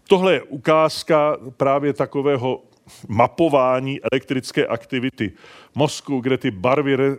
Tohle 0.08 0.32
je 0.32 0.42
ukázka 0.42 1.36
právě 1.56 1.92
takového 1.92 2.62
mapování 3.08 4.00
elektrické 4.12 4.66
aktivity 4.66 5.32
mozku, 5.74 6.20
kde 6.20 6.38
ty 6.38 6.50
barvy 6.50 6.96
re, 6.96 7.06
e, 7.06 7.16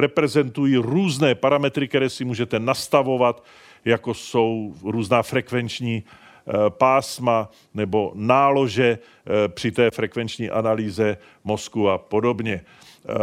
reprezentují 0.00 0.76
různé 0.76 1.34
parametry, 1.34 1.88
které 1.88 2.10
si 2.10 2.24
můžete 2.24 2.58
nastavovat, 2.58 3.44
jako 3.84 4.14
jsou 4.14 4.74
různá 4.84 5.22
frekvenční 5.22 6.04
eh, 6.04 6.52
pásma 6.68 7.50
nebo 7.74 8.12
nálože 8.14 8.98
eh, 8.98 9.48
při 9.48 9.70
té 9.70 9.90
frekvenční 9.90 10.50
analýze 10.50 11.16
mozku 11.44 11.88
a 11.88 11.98
podobně. 11.98 12.60
Eh, 13.08 13.14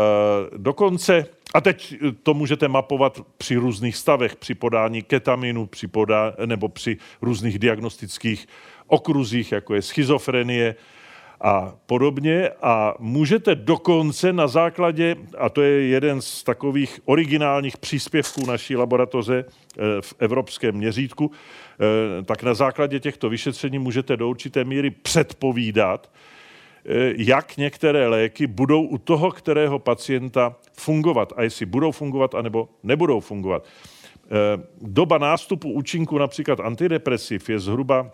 dokonce, 0.57 1.25
a 1.53 1.61
teď 1.61 1.95
to 2.23 2.33
můžete 2.33 2.67
mapovat 2.67 3.21
při 3.37 3.55
různých 3.55 3.97
stavech, 3.97 4.35
při 4.35 4.55
podání 4.55 5.01
ketaminu, 5.01 5.65
při 5.65 5.87
podá, 5.87 6.33
nebo 6.45 6.69
při 6.69 6.97
různých 7.21 7.59
diagnostických 7.59 8.47
okruzích, 8.87 9.51
jako 9.51 9.75
je 9.75 9.81
schizofrenie, 9.81 10.75
a 11.41 11.75
podobně. 11.85 12.49
A 12.61 12.93
můžete 12.99 13.55
dokonce 13.55 14.33
na 14.33 14.47
základě, 14.47 15.15
a 15.37 15.49
to 15.49 15.61
je 15.61 15.87
jeden 15.87 16.21
z 16.21 16.43
takových 16.43 16.99
originálních 17.05 17.77
příspěvků 17.77 18.45
naší 18.45 18.75
laboratoře 18.75 19.45
eh, 19.45 19.81
v 20.01 20.13
evropském 20.19 20.75
měřítku, 20.75 21.31
eh, 21.31 22.23
tak 22.23 22.43
na 22.43 22.53
základě 22.53 22.99
těchto 22.99 23.29
vyšetření 23.29 23.79
můžete 23.79 24.17
do 24.17 24.29
určité 24.29 24.63
míry 24.63 24.89
předpovídat, 24.89 26.09
jak 27.17 27.57
některé 27.57 28.07
léky 28.07 28.47
budou 28.47 28.83
u 28.83 28.97
toho, 28.97 29.31
kterého 29.31 29.79
pacienta 29.79 30.55
fungovat 30.73 31.33
a 31.35 31.43
jestli 31.43 31.65
budou 31.65 31.91
fungovat 31.91 32.35
anebo 32.35 32.69
nebudou 32.83 33.19
fungovat. 33.19 33.65
Doba 34.81 35.17
nástupu 35.17 35.71
účinku 35.71 36.17
například 36.17 36.59
antidepresiv 36.59 37.49
je 37.49 37.59
zhruba 37.59 38.11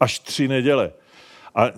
až 0.00 0.18
tři 0.18 0.48
neděle. 0.48 0.92
a 1.56 1.72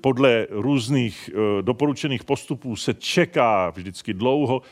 podle 0.00 0.46
různých 0.50 1.30
doporučených 1.60 2.24
postupů 2.24 2.76
se 2.76 2.94
čeká 2.94 3.70
vždycky 3.70 4.14
dlouho, 4.14 4.62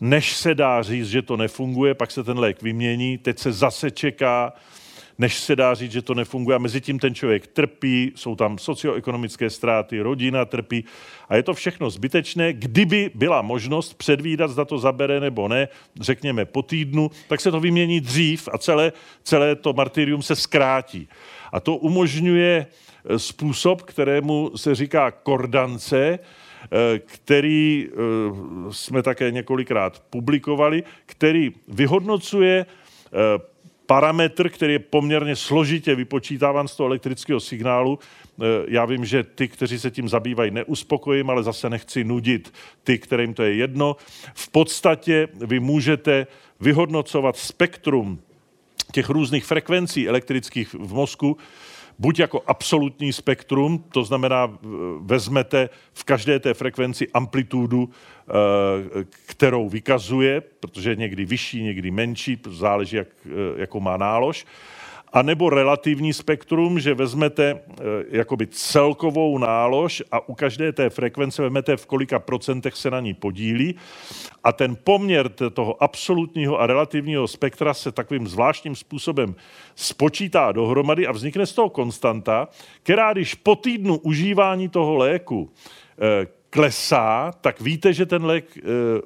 než 0.00 0.36
se 0.36 0.54
dá 0.54 0.82
říct, 0.82 1.08
že 1.08 1.22
to 1.22 1.36
nefunguje, 1.36 1.94
pak 1.94 2.10
se 2.10 2.24
ten 2.24 2.38
lék 2.38 2.62
vymění, 2.62 3.18
teď 3.18 3.38
se 3.38 3.52
zase 3.52 3.90
čeká, 3.90 4.52
než 5.18 5.38
se 5.38 5.56
dá 5.56 5.74
říct, 5.74 5.92
že 5.92 6.02
to 6.02 6.14
nefunguje. 6.14 6.54
A 6.54 6.58
mezi 6.58 6.80
tím 6.80 6.98
ten 6.98 7.14
člověk 7.14 7.46
trpí, 7.46 8.12
jsou 8.14 8.36
tam 8.36 8.58
socioekonomické 8.58 9.50
ztráty, 9.50 10.00
rodina 10.00 10.44
trpí 10.44 10.84
a 11.28 11.36
je 11.36 11.42
to 11.42 11.54
všechno 11.54 11.90
zbytečné. 11.90 12.52
Kdyby 12.52 13.10
byla 13.14 13.42
možnost 13.42 13.94
předvídat, 13.94 14.50
zda 14.50 14.64
to 14.64 14.78
zabere 14.78 15.20
nebo 15.20 15.48
ne, 15.48 15.68
řekněme 16.00 16.44
po 16.44 16.62
týdnu, 16.62 17.10
tak 17.28 17.40
se 17.40 17.50
to 17.50 17.60
vymění 17.60 18.00
dřív 18.00 18.48
a 18.52 18.58
celé, 18.58 18.92
celé 19.22 19.56
to 19.56 19.72
martyrium 19.72 20.22
se 20.22 20.36
zkrátí. 20.36 21.08
A 21.52 21.60
to 21.60 21.76
umožňuje 21.76 22.66
eh, 23.04 23.18
způsob, 23.18 23.82
kterému 23.82 24.50
se 24.56 24.74
říká 24.74 25.10
kordance, 25.10 26.18
eh, 26.18 26.98
který 26.98 27.88
eh, 27.88 27.96
jsme 28.70 29.02
také 29.02 29.30
několikrát 29.30 30.02
publikovali, 30.10 30.82
který 31.06 31.50
vyhodnocuje 31.68 32.66
parametr, 33.86 34.48
který 34.48 34.72
je 34.72 34.78
poměrně 34.78 35.36
složitě 35.36 35.94
vypočítáván 35.94 36.68
z 36.68 36.76
toho 36.76 36.86
elektrického 36.86 37.40
signálu. 37.40 37.98
E, 37.98 38.44
já 38.68 38.84
vím, 38.84 39.04
že 39.04 39.22
ty, 39.22 39.48
kteří 39.48 39.78
se 39.78 39.90
tím 39.90 40.08
zabývají, 40.08 40.50
neuspokojím, 40.50 41.30
ale 41.30 41.42
zase 41.42 41.70
nechci 41.70 42.04
nudit 42.04 42.52
ty, 42.84 42.98
kterým 42.98 43.34
to 43.34 43.42
je 43.42 43.54
jedno. 43.54 43.96
V 44.34 44.48
podstatě 44.48 45.28
vy 45.32 45.60
můžete 45.60 46.26
vyhodnocovat 46.60 47.36
spektrum 47.36 48.18
těch 48.92 49.08
různých 49.08 49.44
frekvencí 49.44 50.08
elektrických 50.08 50.74
v 50.74 50.94
mozku, 50.94 51.36
buď 52.02 52.18
jako 52.18 52.42
absolutní 52.46 53.12
spektrum, 53.12 53.84
to 53.92 54.04
znamená, 54.04 54.58
vezmete 55.00 55.70
v 55.92 56.04
každé 56.04 56.38
té 56.38 56.54
frekvenci 56.54 57.08
amplitudu, 57.14 57.90
eh, 57.90 59.04
kterou 59.26 59.68
vykazuje, 59.68 60.40
protože 60.40 60.90
je 60.90 60.96
někdy 60.96 61.24
vyšší, 61.24 61.62
někdy 61.62 61.90
menší, 61.90 62.40
záleží, 62.50 62.96
jak, 62.96 63.08
eh, 63.26 63.60
jakou 63.60 63.80
má 63.80 63.96
nálož, 63.96 64.44
a 65.12 65.22
nebo 65.22 65.50
relativní 65.50 66.12
spektrum, 66.12 66.80
že 66.80 66.94
vezmete 66.94 67.50
e, 67.50 67.58
jakoby 68.08 68.46
celkovou 68.46 69.38
nálož 69.38 70.02
a 70.12 70.28
u 70.28 70.34
každé 70.34 70.72
té 70.72 70.90
frekvence 70.90 71.42
vezmete, 71.42 71.76
v 71.76 71.86
kolika 71.86 72.18
procentech 72.18 72.76
se 72.76 72.90
na 72.90 73.00
ní 73.00 73.14
podílí. 73.14 73.74
A 74.44 74.52
ten 74.52 74.76
poměr 74.84 75.28
toho 75.28 75.82
absolutního 75.82 76.60
a 76.60 76.66
relativního 76.66 77.28
spektra 77.28 77.74
se 77.74 77.92
takovým 77.92 78.28
zvláštním 78.28 78.76
způsobem 78.76 79.34
spočítá 79.74 80.52
dohromady 80.52 81.06
a 81.06 81.12
vznikne 81.12 81.46
z 81.46 81.52
toho 81.52 81.70
konstanta, 81.70 82.48
která 82.82 83.12
když 83.12 83.34
po 83.34 83.56
týdnu 83.56 83.96
užívání 83.98 84.68
toho 84.68 84.96
léku 84.96 85.50
e, 85.98 86.26
klesá, 86.50 87.32
tak 87.40 87.60
víte, 87.60 87.92
že 87.92 88.06
ten 88.06 88.24
lék 88.24 88.56
e, 88.56 88.60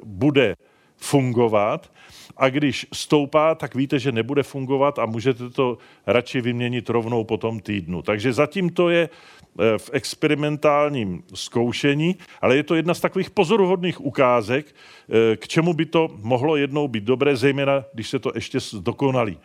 bude 0.05 0.57
fungovat 0.97 1.91
a 2.37 2.49
když 2.49 2.87
stoupá, 2.93 3.55
tak 3.55 3.75
víte, 3.75 3.99
že 3.99 4.13
nebude 4.13 4.43
fungovat 4.43 4.99
a 4.99 5.07
můžete 5.07 5.51
to 5.51 5.79
radši 6.07 6.41
vyměnit 6.41 6.91
rovnou 6.91 7.25
po 7.25 7.37
tom 7.37 7.61
týdnu. 7.61 8.03
Takže 8.03 8.33
zatím 8.33 8.71
to 8.71 8.89
je 8.91 9.09
eh, 9.09 9.79
v 9.79 9.91
experimentálním 9.93 11.23
zkoušení, 11.35 12.17
ale 12.41 12.57
je 12.57 12.63
to 12.63 12.75
jedna 12.75 12.95
z 12.95 13.01
takových 13.01 13.31
pozoruhodných 13.31 14.05
ukázek, 14.05 14.67
eh, 14.67 15.37
k 15.37 15.49
čemu 15.49 15.73
by 15.73 15.87
to 15.87 16.11
mohlo 16.23 16.57
jednou 16.57 16.89
být 16.89 17.05
dobré, 17.05 17.37
zejména 17.37 17.85
když 17.93 18.09
se 18.09 18.19
to 18.19 18.33
ještě 18.35 18.59
dokonalí. 18.81 19.39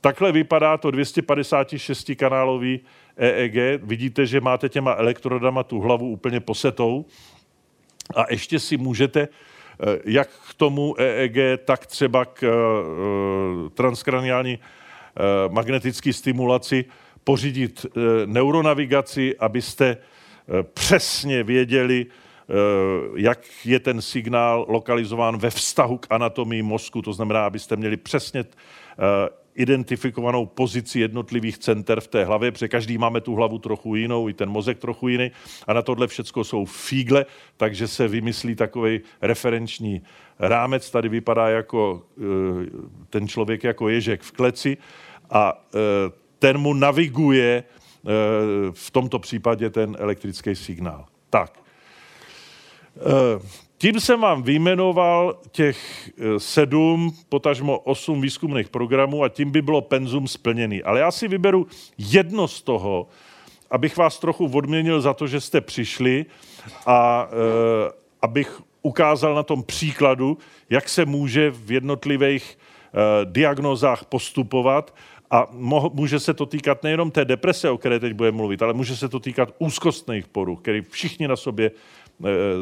Takhle 0.00 0.32
vypadá 0.32 0.76
to 0.76 0.90
256 0.90 2.14
kanálový 2.14 2.80
EEG. 3.16 3.82
Vidíte, 3.82 4.26
že 4.26 4.40
máte 4.40 4.68
těma 4.68 4.94
elektrodama 4.94 5.62
tu 5.62 5.80
hlavu 5.80 6.10
úplně 6.10 6.40
posetou 6.40 7.04
a 8.16 8.24
ještě 8.30 8.58
si 8.58 8.76
můžete 8.76 9.28
jak 10.04 10.28
k 10.28 10.54
tomu 10.54 10.94
EEG, 10.98 11.36
tak 11.64 11.86
třeba 11.86 12.24
k 12.24 12.42
eh, 12.42 13.70
transkraniální 13.70 14.58
eh, 14.58 15.22
magnetické 15.48 16.12
stimulaci 16.12 16.84
pořídit 17.24 17.86
neuronavigaci, 18.26 19.36
abyste 19.38 19.96
přesně 20.74 21.42
věděli, 21.42 22.06
jak 23.16 23.38
je 23.64 23.80
ten 23.80 24.02
signál 24.02 24.66
lokalizován 24.68 25.38
ve 25.38 25.50
vztahu 25.50 25.98
k 25.98 26.06
anatomii 26.10 26.62
mozku. 26.62 27.02
To 27.02 27.12
znamená, 27.12 27.46
abyste 27.46 27.76
měli 27.76 27.96
přesně 27.96 28.44
identifikovanou 29.60 30.46
pozici 30.46 31.00
jednotlivých 31.00 31.58
center 31.58 32.00
v 32.00 32.08
té 32.08 32.24
hlavě, 32.24 32.52
protože 32.52 32.68
každý 32.68 32.98
máme 32.98 33.20
tu 33.20 33.34
hlavu 33.34 33.58
trochu 33.58 33.96
jinou, 33.96 34.28
i 34.28 34.34
ten 34.34 34.48
mozek 34.48 34.78
trochu 34.78 35.08
jiný 35.08 35.30
a 35.66 35.72
na 35.72 35.82
tohle 35.82 36.06
všechno 36.06 36.44
jsou 36.44 36.64
fígle, 36.64 37.26
takže 37.56 37.88
se 37.88 38.08
vymyslí 38.08 38.54
takový 38.54 39.00
referenční 39.22 40.02
rámec. 40.38 40.90
Tady 40.90 41.08
vypadá 41.08 41.48
jako 41.48 42.02
eh, 42.18 42.22
ten 43.10 43.28
člověk 43.28 43.64
jako 43.64 43.88
ježek 43.88 44.22
v 44.22 44.32
kleci 44.32 44.76
a 45.30 45.66
eh, 45.74 45.78
ten 46.38 46.58
mu 46.58 46.74
naviguje 46.74 47.64
eh, 47.64 48.10
v 48.72 48.90
tomto 48.90 49.18
případě 49.18 49.70
ten 49.70 49.96
elektrický 49.98 50.54
signál. 50.54 51.06
Tak. 51.30 51.69
Tím 53.78 54.00
jsem 54.00 54.20
vám 54.20 54.42
vyjmenoval 54.42 55.38
těch 55.52 56.10
eh, 56.18 56.40
sedm, 56.40 57.12
potažmo 57.28 57.78
osm 57.78 58.20
výzkumných 58.20 58.68
programů 58.68 59.24
a 59.24 59.28
tím 59.28 59.50
by 59.50 59.62
bylo 59.62 59.80
penzum 59.80 60.28
splněný. 60.28 60.82
Ale 60.82 61.00
já 61.00 61.10
si 61.10 61.28
vyberu 61.28 61.66
jedno 61.98 62.48
z 62.48 62.62
toho, 62.62 63.08
abych 63.70 63.96
vás 63.96 64.18
trochu 64.18 64.50
odměnil 64.52 65.00
za 65.00 65.14
to, 65.14 65.26
že 65.26 65.40
jste 65.40 65.60
přišli 65.60 66.26
a 66.86 67.28
e, 67.30 67.92
abych 68.22 68.60
ukázal 68.82 69.34
na 69.34 69.42
tom 69.42 69.62
příkladu, 69.62 70.38
jak 70.70 70.88
se 70.88 71.04
může 71.04 71.50
v 71.50 71.72
jednotlivých 71.72 72.58
e, 72.58 73.24
diagnozách 73.24 74.04
postupovat 74.04 74.94
a 75.30 75.46
mo- 75.46 75.90
může 75.94 76.20
se 76.20 76.34
to 76.34 76.46
týkat 76.46 76.82
nejenom 76.82 77.10
té 77.10 77.24
deprese, 77.24 77.70
o 77.70 77.78
které 77.78 78.00
teď 78.00 78.12
budeme 78.12 78.36
mluvit, 78.36 78.62
ale 78.62 78.72
může 78.72 78.96
se 78.96 79.08
to 79.08 79.20
týkat 79.20 79.54
úzkostných 79.58 80.28
poruch, 80.28 80.60
které 80.60 80.82
všichni 80.82 81.28
na 81.28 81.36
sobě 81.36 81.70
Eh, 81.70 81.74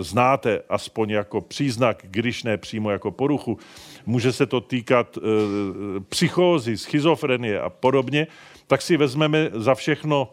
znáte 0.00 0.62
aspoň 0.68 1.10
jako 1.10 1.40
příznak, 1.40 2.02
když 2.02 2.44
ne 2.44 2.56
přímo 2.56 2.90
jako 2.90 3.10
poruchu. 3.10 3.58
Může 4.06 4.32
se 4.32 4.46
to 4.46 4.60
týkat 4.60 5.18
eh, 5.18 5.20
psychózy, 6.08 6.78
schizofrenie 6.78 7.60
a 7.60 7.70
podobně, 7.70 8.26
tak 8.66 8.82
si 8.82 8.96
vezmeme 8.96 9.50
za 9.52 9.74
všechno 9.74 10.30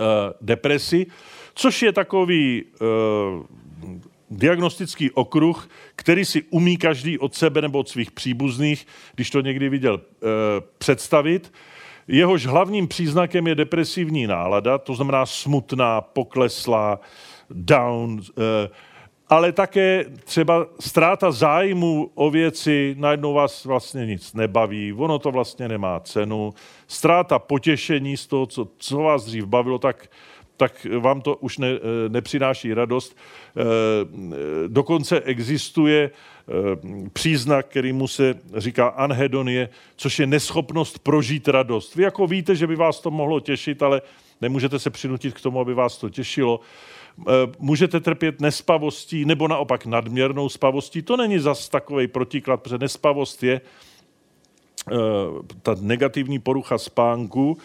eh, 0.00 0.04
depresi, 0.40 1.06
což 1.54 1.82
je 1.82 1.92
takový 1.92 2.64
diagnostický 4.30 5.10
okruh, 5.10 5.68
který 5.96 6.24
si 6.24 6.42
umí 6.50 6.76
každý 6.76 7.18
od 7.18 7.34
sebe 7.34 7.62
nebo 7.62 7.78
od 7.78 7.88
svých 7.88 8.10
příbuzných, 8.10 8.86
když 9.14 9.30
to 9.30 9.40
někdy 9.40 9.68
viděl, 9.68 10.00
představit. 10.78 11.52
Jehož 12.08 12.46
hlavním 12.46 12.88
příznakem 12.88 13.46
je 13.46 13.54
depresivní 13.54 14.26
nálada, 14.26 14.78
to 14.78 14.94
znamená 14.94 15.26
smutná, 15.26 16.00
pokleslá, 16.00 17.00
down, 17.52 18.20
eh, 18.38 18.68
ale 19.28 19.52
také 19.52 20.04
třeba 20.24 20.66
ztráta 20.80 21.30
zájmu 21.30 22.10
o 22.14 22.30
věci, 22.30 22.94
najednou 22.98 23.34
vás 23.34 23.64
vlastně 23.64 24.06
nic 24.06 24.34
nebaví, 24.34 24.92
ono 24.92 25.18
to 25.18 25.30
vlastně 25.30 25.68
nemá 25.68 26.00
cenu, 26.00 26.54
ztráta 26.86 27.38
potěšení 27.38 28.16
z 28.16 28.26
toho, 28.26 28.46
co, 28.46 28.68
co 28.78 28.96
vás 28.96 29.24
dřív 29.24 29.44
bavilo, 29.44 29.78
tak 29.78 30.08
tak 30.56 30.86
vám 30.98 31.20
to 31.20 31.36
už 31.36 31.58
ne, 31.58 31.68
eh, 31.68 32.08
nepřináší 32.08 32.74
radost. 32.74 33.16
Eh, 33.16 33.62
dokonce 34.68 35.20
existuje 35.20 36.10
příznak, 37.12 37.66
který 37.66 37.92
mu 37.92 38.08
se 38.08 38.34
říká 38.56 38.88
anhedonie, 38.88 39.68
což 39.96 40.18
je 40.18 40.26
neschopnost 40.26 40.98
prožít 40.98 41.48
radost. 41.48 41.94
Vy 41.94 42.02
jako 42.02 42.26
víte, 42.26 42.56
že 42.56 42.66
by 42.66 42.76
vás 42.76 43.00
to 43.00 43.10
mohlo 43.10 43.40
těšit, 43.40 43.82
ale 43.82 44.02
nemůžete 44.40 44.78
se 44.78 44.90
přinutit 44.90 45.34
k 45.34 45.40
tomu, 45.40 45.60
aby 45.60 45.74
vás 45.74 45.98
to 45.98 46.10
těšilo. 46.10 46.60
Eh, 47.20 47.32
můžete 47.58 48.00
trpět 48.00 48.40
nespavostí 48.40 49.24
nebo 49.24 49.48
naopak 49.48 49.86
nadměrnou 49.86 50.48
spavostí. 50.48 51.02
To 51.02 51.16
není 51.16 51.38
zas 51.38 51.68
takový 51.68 52.06
protiklad, 52.06 52.62
protože 52.62 52.78
nespavost 52.78 53.42
je 53.42 53.60
eh, 53.60 54.94
ta 55.62 55.76
negativní 55.80 56.38
porucha 56.38 56.78
spánku, 56.78 57.58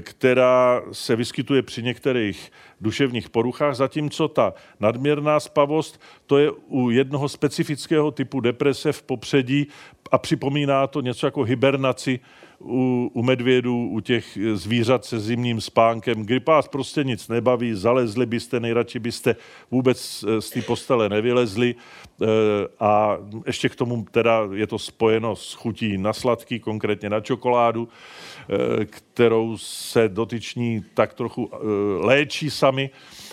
která 0.00 0.82
se 0.92 1.16
vyskytuje 1.16 1.62
při 1.62 1.82
některých 1.82 2.52
duševních 2.80 3.30
poruchách, 3.30 3.74
zatímco 3.74 4.28
ta 4.28 4.54
nadměrná 4.80 5.40
spavost, 5.40 6.00
to 6.26 6.38
je 6.38 6.50
u 6.50 6.90
jednoho 6.90 7.28
specifického 7.28 8.10
typu 8.10 8.40
deprese 8.40 8.92
v 8.92 9.02
popředí 9.02 9.66
a 10.10 10.18
připomíná 10.18 10.86
to 10.86 11.00
něco 11.00 11.26
jako 11.26 11.42
hibernaci 11.42 12.20
u, 12.60 13.10
u 13.14 13.22
medvědů, 13.22 13.88
u 13.88 14.00
těch 14.00 14.38
zvířat 14.54 15.04
se 15.04 15.20
zimním 15.20 15.60
spánkem, 15.60 16.22
kdy 16.22 16.40
vás 16.46 16.68
prostě 16.68 17.04
nic 17.04 17.28
nebaví, 17.28 17.74
zalezli 17.74 18.26
byste, 18.26 18.60
nejradši 18.60 18.98
byste 18.98 19.36
vůbec 19.70 20.24
z 20.40 20.50
té 20.50 20.62
postele 20.62 21.08
nevylezli. 21.08 21.74
A 22.80 23.18
ještě 23.46 23.68
k 23.68 23.76
tomu 23.76 24.06
teda 24.10 24.40
je 24.52 24.66
to 24.66 24.78
spojeno 24.78 25.36
s 25.36 25.54
chutí 25.54 25.98
na 25.98 26.12
sladký, 26.12 26.60
konkrétně 26.60 27.10
na 27.10 27.20
čokoládu, 27.20 27.88
kterou 28.84 29.56
se 29.58 30.08
dotyční 30.08 30.84
tak 30.94 31.14
trochu 31.14 31.50
léčí 31.98 32.50
sami. 32.50 32.90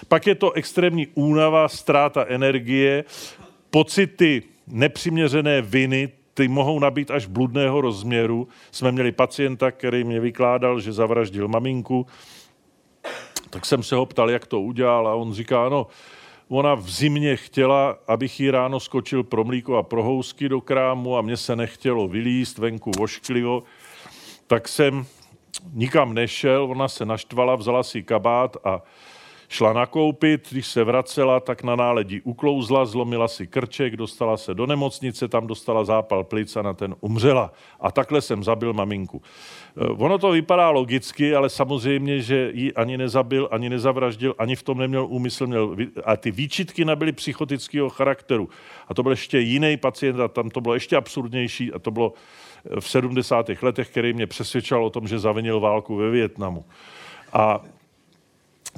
Pak 0.07 0.27
je 0.27 0.35
to 0.35 0.51
extrémní 0.51 1.07
únava, 1.13 1.67
ztráta 1.67 2.25
energie, 2.27 3.03
pocity 3.69 4.43
nepřiměřené 4.67 5.61
viny, 5.61 6.09
ty 6.33 6.47
mohou 6.47 6.79
nabít 6.79 7.11
až 7.11 7.25
bludného 7.25 7.81
rozměru. 7.81 8.47
Jsme 8.71 8.91
měli 8.91 9.11
pacienta, 9.11 9.71
který 9.71 10.03
mě 10.03 10.19
vykládal, 10.19 10.79
že 10.79 10.93
zavraždil 10.93 11.47
maminku, 11.47 12.07
tak 13.49 13.65
jsem 13.65 13.83
se 13.83 13.95
ho 13.95 14.05
ptal, 14.05 14.29
jak 14.29 14.47
to 14.47 14.61
udělal 14.61 15.07
a 15.07 15.15
on 15.15 15.33
říká, 15.33 15.69
no, 15.69 15.87
ona 16.49 16.75
v 16.75 16.89
zimě 16.89 17.35
chtěla, 17.35 17.97
abych 18.07 18.39
jí 18.39 18.51
ráno 18.51 18.79
skočil 18.79 19.23
pro 19.23 19.43
mlíko 19.43 19.77
a 19.77 19.83
pro 19.83 20.03
housky 20.03 20.49
do 20.49 20.61
krámu 20.61 21.17
a 21.17 21.21
mně 21.21 21.37
se 21.37 21.55
nechtělo 21.55 22.07
vylíst 22.07 22.57
venku 22.57 22.91
vošklivo, 22.97 23.63
tak 24.49 24.67
jsem 24.67 25.05
nikam 25.73 26.13
nešel, 26.13 26.63
ona 26.71 26.87
se 26.87 27.05
naštvala, 27.05 27.55
vzala 27.55 27.83
si 27.83 28.03
kabát 28.03 28.57
a 28.63 28.81
Šla 29.51 29.73
nakoupit, 29.73 30.47
když 30.51 30.67
se 30.67 30.83
vracela, 30.83 31.39
tak 31.39 31.63
na 31.63 31.75
náledí 31.75 32.21
uklouzla, 32.21 32.85
zlomila 32.85 33.27
si 33.27 33.47
krček, 33.47 33.97
dostala 33.97 34.37
se 34.37 34.53
do 34.53 34.65
nemocnice, 34.65 35.27
tam 35.27 35.47
dostala 35.47 35.85
zápal 35.85 36.23
plic 36.23 36.55
a 36.55 36.61
na 36.61 36.73
ten 36.73 36.95
umřela. 37.01 37.51
A 37.79 37.91
takhle 37.91 38.21
jsem 38.21 38.43
zabil 38.43 38.73
maminku. 38.73 39.21
Eh, 39.77 39.85
ono 39.85 40.17
to 40.17 40.31
vypadá 40.31 40.69
logicky, 40.69 41.35
ale 41.35 41.49
samozřejmě, 41.49 42.21
že 42.21 42.51
ji 42.53 42.73
ani 42.73 42.97
nezabil, 42.97 43.49
ani 43.51 43.69
nezavraždil, 43.69 44.35
ani 44.37 44.55
v 44.55 44.63
tom 44.63 44.77
neměl 44.77 45.05
úmysl. 45.05 45.47
Měl, 45.47 45.75
a 46.05 46.17
ty 46.17 46.31
výčitky 46.31 46.85
nabyly 46.85 47.11
psychotického 47.11 47.89
charakteru. 47.89 48.49
A 48.87 48.93
to 48.93 49.03
byl 49.03 49.11
ještě 49.11 49.39
jiný 49.39 49.77
pacient 49.77 50.19
a 50.19 50.27
tam 50.27 50.49
to 50.49 50.61
bylo 50.61 50.73
ještě 50.73 50.95
absurdnější 50.95 51.73
a 51.73 51.79
to 51.79 51.91
bylo 51.91 52.13
v 52.79 52.89
70. 52.89 53.49
letech, 53.61 53.89
který 53.89 54.13
mě 54.13 54.27
přesvědčal 54.27 54.85
o 54.85 54.89
tom, 54.89 55.07
že 55.07 55.19
zavinil 55.19 55.59
válku 55.59 55.95
ve 55.95 56.09
Větnamu. 56.09 56.65
A 57.33 57.63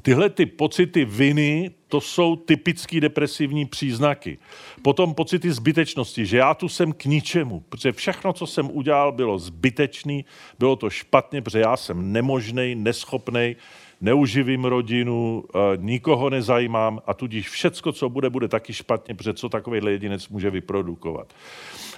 Tyhle 0.02 0.30
ty 0.30 0.46
pocity 0.46 1.06
viny, 1.06 1.72
to 1.88 2.02
jsou 2.02 2.36
typický 2.36 3.00
depresivní 3.00 3.66
příznaky. 3.66 4.38
Potom 4.82 5.14
pocity 5.14 5.52
zbytečnosti, 5.52 6.26
že 6.26 6.38
já 6.38 6.54
tu 6.54 6.70
jsem 6.70 6.94
k 6.94 7.06
ničemu, 7.06 7.60
protože 7.70 7.92
všechno, 7.92 8.34
co 8.34 8.48
jsem 8.48 8.70
udělal, 8.72 9.12
bylo 9.12 9.40
zbytečný, 9.40 10.26
bylo 10.60 10.76
to 10.76 10.90
špatně, 10.90 11.42
protože 11.42 11.60
já 11.60 11.78
jsem 11.78 12.12
nemožný, 12.12 12.76
neschopný, 12.76 13.56
neuživím 14.02 14.66
rodinu, 14.66 15.44
eh, 15.56 15.60
nikoho 15.76 16.30
nezajímám 16.30 17.02
a 17.08 17.14
tudíž 17.14 17.50
všecko, 17.50 17.92
co 17.92 18.10
bude, 18.10 18.30
bude 18.30 18.48
taky 18.48 18.74
špatně, 18.74 19.16
protože 19.16 19.34
co 19.34 19.50
takovýhle 19.50 19.92
jedinec 19.92 20.30
může 20.30 20.50
vyprodukovat. 20.50 21.28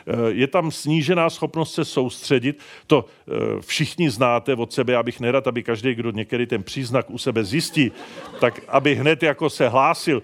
Eh, 0.07 0.13
je 0.27 0.47
tam 0.47 0.71
snížená 0.71 1.29
schopnost 1.29 1.73
se 1.73 1.85
soustředit. 1.85 2.59
To 2.87 3.05
eh, 3.05 3.31
všichni 3.61 4.09
znáte 4.09 4.55
od 4.55 4.73
sebe, 4.73 4.95
abych 4.95 5.19
nerad, 5.19 5.47
aby 5.47 5.63
každý, 5.63 5.95
kdo 5.95 6.11
některý 6.11 6.45
ten 6.45 6.63
příznak 6.63 7.09
u 7.09 7.17
sebe 7.17 7.43
zjistí, 7.43 7.91
tak 8.39 8.61
aby 8.67 8.95
hned 8.95 9.23
jako 9.23 9.49
se 9.49 9.69
hlásil. 9.69 10.21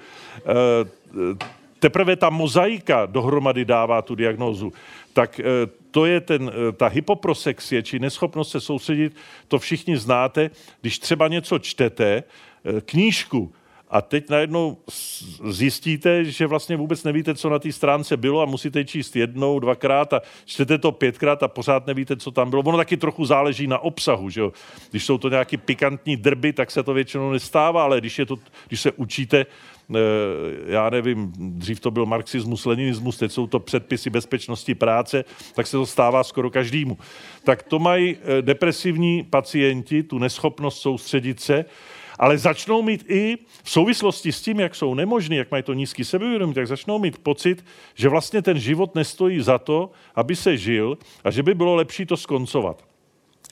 Teprve 1.80 2.16
ta 2.16 2.30
mozaika 2.30 3.06
dohromady 3.06 3.66
dává 3.66 4.02
tu 4.02 4.16
diagnózu. 4.16 4.74
Tak 5.14 5.42
to 5.92 6.06
je 6.06 6.22
ten, 6.22 6.52
ta 6.78 6.88
hypoprosexie, 6.88 7.84
či 7.84 8.00
neschopnost 8.00 8.52
se 8.52 8.62
soustředit, 8.62 9.16
to 9.48 9.60
všichni 9.60 9.98
znáte. 9.98 10.50
Když 10.82 11.00
třeba 11.00 11.28
něco 11.28 11.60
čtete, 11.60 12.24
knížku, 12.86 13.54
a 13.90 14.02
teď 14.02 14.30
najednou 14.30 14.78
zjistíte, 15.50 16.26
že 16.26 16.48
vlastně 16.48 16.78
vůbec 16.78 17.04
nevíte, 17.04 17.36
co 17.36 17.50
na 17.50 17.60
té 17.60 17.72
stránce 17.72 18.18
bylo 18.18 18.42
a 18.42 18.46
musíte 18.46 18.86
číst 18.86 19.16
jednou, 19.16 19.60
dvakrát 19.60 20.14
a 20.14 20.22
čtete 20.46 20.78
to 20.78 20.92
pětkrát 20.92 21.44
a 21.44 21.48
pořád 21.48 21.88
nevíte, 21.88 22.18
co 22.18 22.32
tam 22.32 22.50
bylo. 22.50 22.62
Ono 22.62 22.78
taky 22.78 22.98
trochu 22.98 23.26
záleží 23.26 23.68
na 23.68 23.80
obsahu, 23.80 24.30
že 24.30 24.42
jo? 24.42 24.54
Když 24.90 25.06
jsou 25.06 25.18
to 25.18 25.30
nějaký 25.30 25.58
pikantní 25.58 26.18
drby, 26.18 26.54
tak 26.54 26.72
se 26.72 26.84
to 26.84 26.94
většinou 26.94 27.32
nestává, 27.32 27.84
ale 27.84 28.00
když, 28.00 28.20
je 28.20 28.26
to, 28.26 28.36
když 28.68 28.82
se 28.82 28.92
učíte 28.92 29.40
eh, 29.40 29.46
já 30.66 30.90
nevím, 30.90 31.34
dřív 31.38 31.80
to 31.80 31.92
byl 31.92 32.06
marxismus, 32.06 32.66
leninismus, 32.66 33.18
teď 33.18 33.32
jsou 33.32 33.48
to 33.48 33.60
předpisy 33.60 34.10
bezpečnosti 34.10 34.76
práce, 34.76 35.26
tak 35.56 35.68
se 35.68 35.78
to 35.78 35.86
stává 35.86 36.24
skoro 36.24 36.50
každému. 36.50 36.98
Tak 37.44 37.64
to 37.64 37.80
mají 37.80 38.18
eh, 38.22 38.42
depresivní 38.42 39.24
pacienti, 39.24 40.04
tu 40.04 40.18
neschopnost 40.18 40.82
soustředit 40.82 41.40
se 41.40 41.66
ale 42.20 42.38
začnou 42.38 42.82
mít 42.82 43.06
i 43.08 43.38
v 43.64 43.70
souvislosti 43.70 44.32
s 44.32 44.42
tím, 44.42 44.60
jak 44.60 44.76
jsou 44.76 44.94
nemožní, 44.94 45.36
jak 45.36 45.52
mají 45.52 45.64
to 45.64 45.74
nízký 45.74 46.06
sebevědomí, 46.06 46.54
tak 46.54 46.68
začnou 46.68 47.00
mít 47.00 47.18
pocit, 47.18 47.66
že 47.96 48.10
vlastně 48.10 48.42
ten 48.42 48.60
život 48.60 48.96
nestojí 48.96 49.42
za 49.42 49.58
to, 49.58 49.92
aby 50.16 50.36
se 50.36 50.58
žil 50.58 50.98
a 51.24 51.32
že 51.32 51.44
by 51.44 51.54
bylo 51.54 51.76
lepší 51.76 52.06
to 52.06 52.18
skoncovat. 52.18 52.84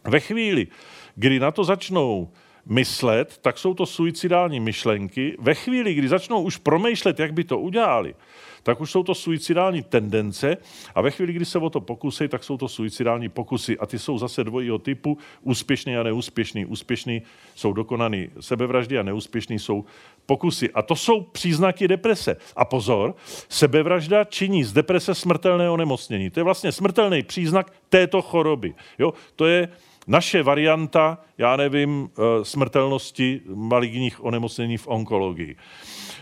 Ve 0.04 0.20
chvíli, 0.20 0.68
kdy 1.16 1.40
na 1.40 1.52
to 1.52 1.64
začnou 1.64 2.30
myslet, 2.70 3.38
tak 3.42 3.58
jsou 3.58 3.74
to 3.74 3.86
suicidální 3.86 4.60
myšlenky. 4.60 5.36
Ve 5.40 5.54
chvíli, 5.54 5.94
kdy 5.94 6.08
začnou 6.08 6.42
už 6.42 6.58
promýšlet, 6.58 7.20
jak 7.20 7.34
by 7.34 7.44
to 7.44 7.60
udělali, 7.60 8.16
tak 8.64 8.82
už 8.82 8.92
jsou 8.92 9.04
to 9.04 9.16
suicidální 9.16 9.84
tendence 9.84 10.58
a 10.96 11.02
ve 11.02 11.12
chvíli, 11.12 11.34
kdy 11.34 11.46
se 11.46 11.60
o 11.60 11.70
to 11.70 11.82
pokusí, 11.82 12.28
tak 12.28 12.44
jsou 12.44 12.58
to 12.58 12.68
suicidální 12.68 13.30
pokusy. 13.30 13.78
A 13.78 13.86
ty 13.86 14.00
jsou 14.00 14.18
zase 14.18 14.44
dvojího 14.44 14.80
typu, 14.80 15.18
úspěšný 15.42 15.98
a 15.98 16.04
neúspěšný. 16.04 16.66
Úspěšný 16.66 17.22
jsou 17.56 17.74
dokonaný 17.74 18.30
sebevraždy 18.40 19.00
a 19.00 19.04
neúspěšný 19.04 19.60
jsou 19.60 19.86
pokusy. 20.26 20.72
A 20.72 20.82
to 20.82 20.96
jsou 20.96 21.22
příznaky 21.22 21.88
deprese. 21.88 22.36
A 22.56 22.66
pozor, 22.66 23.16
sebevražda 23.50 24.24
činí 24.24 24.64
z 24.64 24.74
deprese 24.74 25.16
smrtelné 25.16 25.70
onemocnění. 25.70 26.30
To 26.30 26.40
je 26.40 26.44
vlastně 26.44 26.72
smrtelný 26.72 27.24
příznak 27.24 27.74
této 27.90 28.22
choroby. 28.22 28.76
Jo? 29.00 29.14
To 29.36 29.46
je 29.46 29.70
naše 30.08 30.44
varianta, 30.44 31.18
já 31.38 31.56
nevím, 31.56 32.10
eh, 32.10 32.46
smrtelnosti 32.46 33.42
maligních 33.54 34.24
onemocnění 34.24 34.78
v 34.78 34.88
onkologii. 34.88 35.56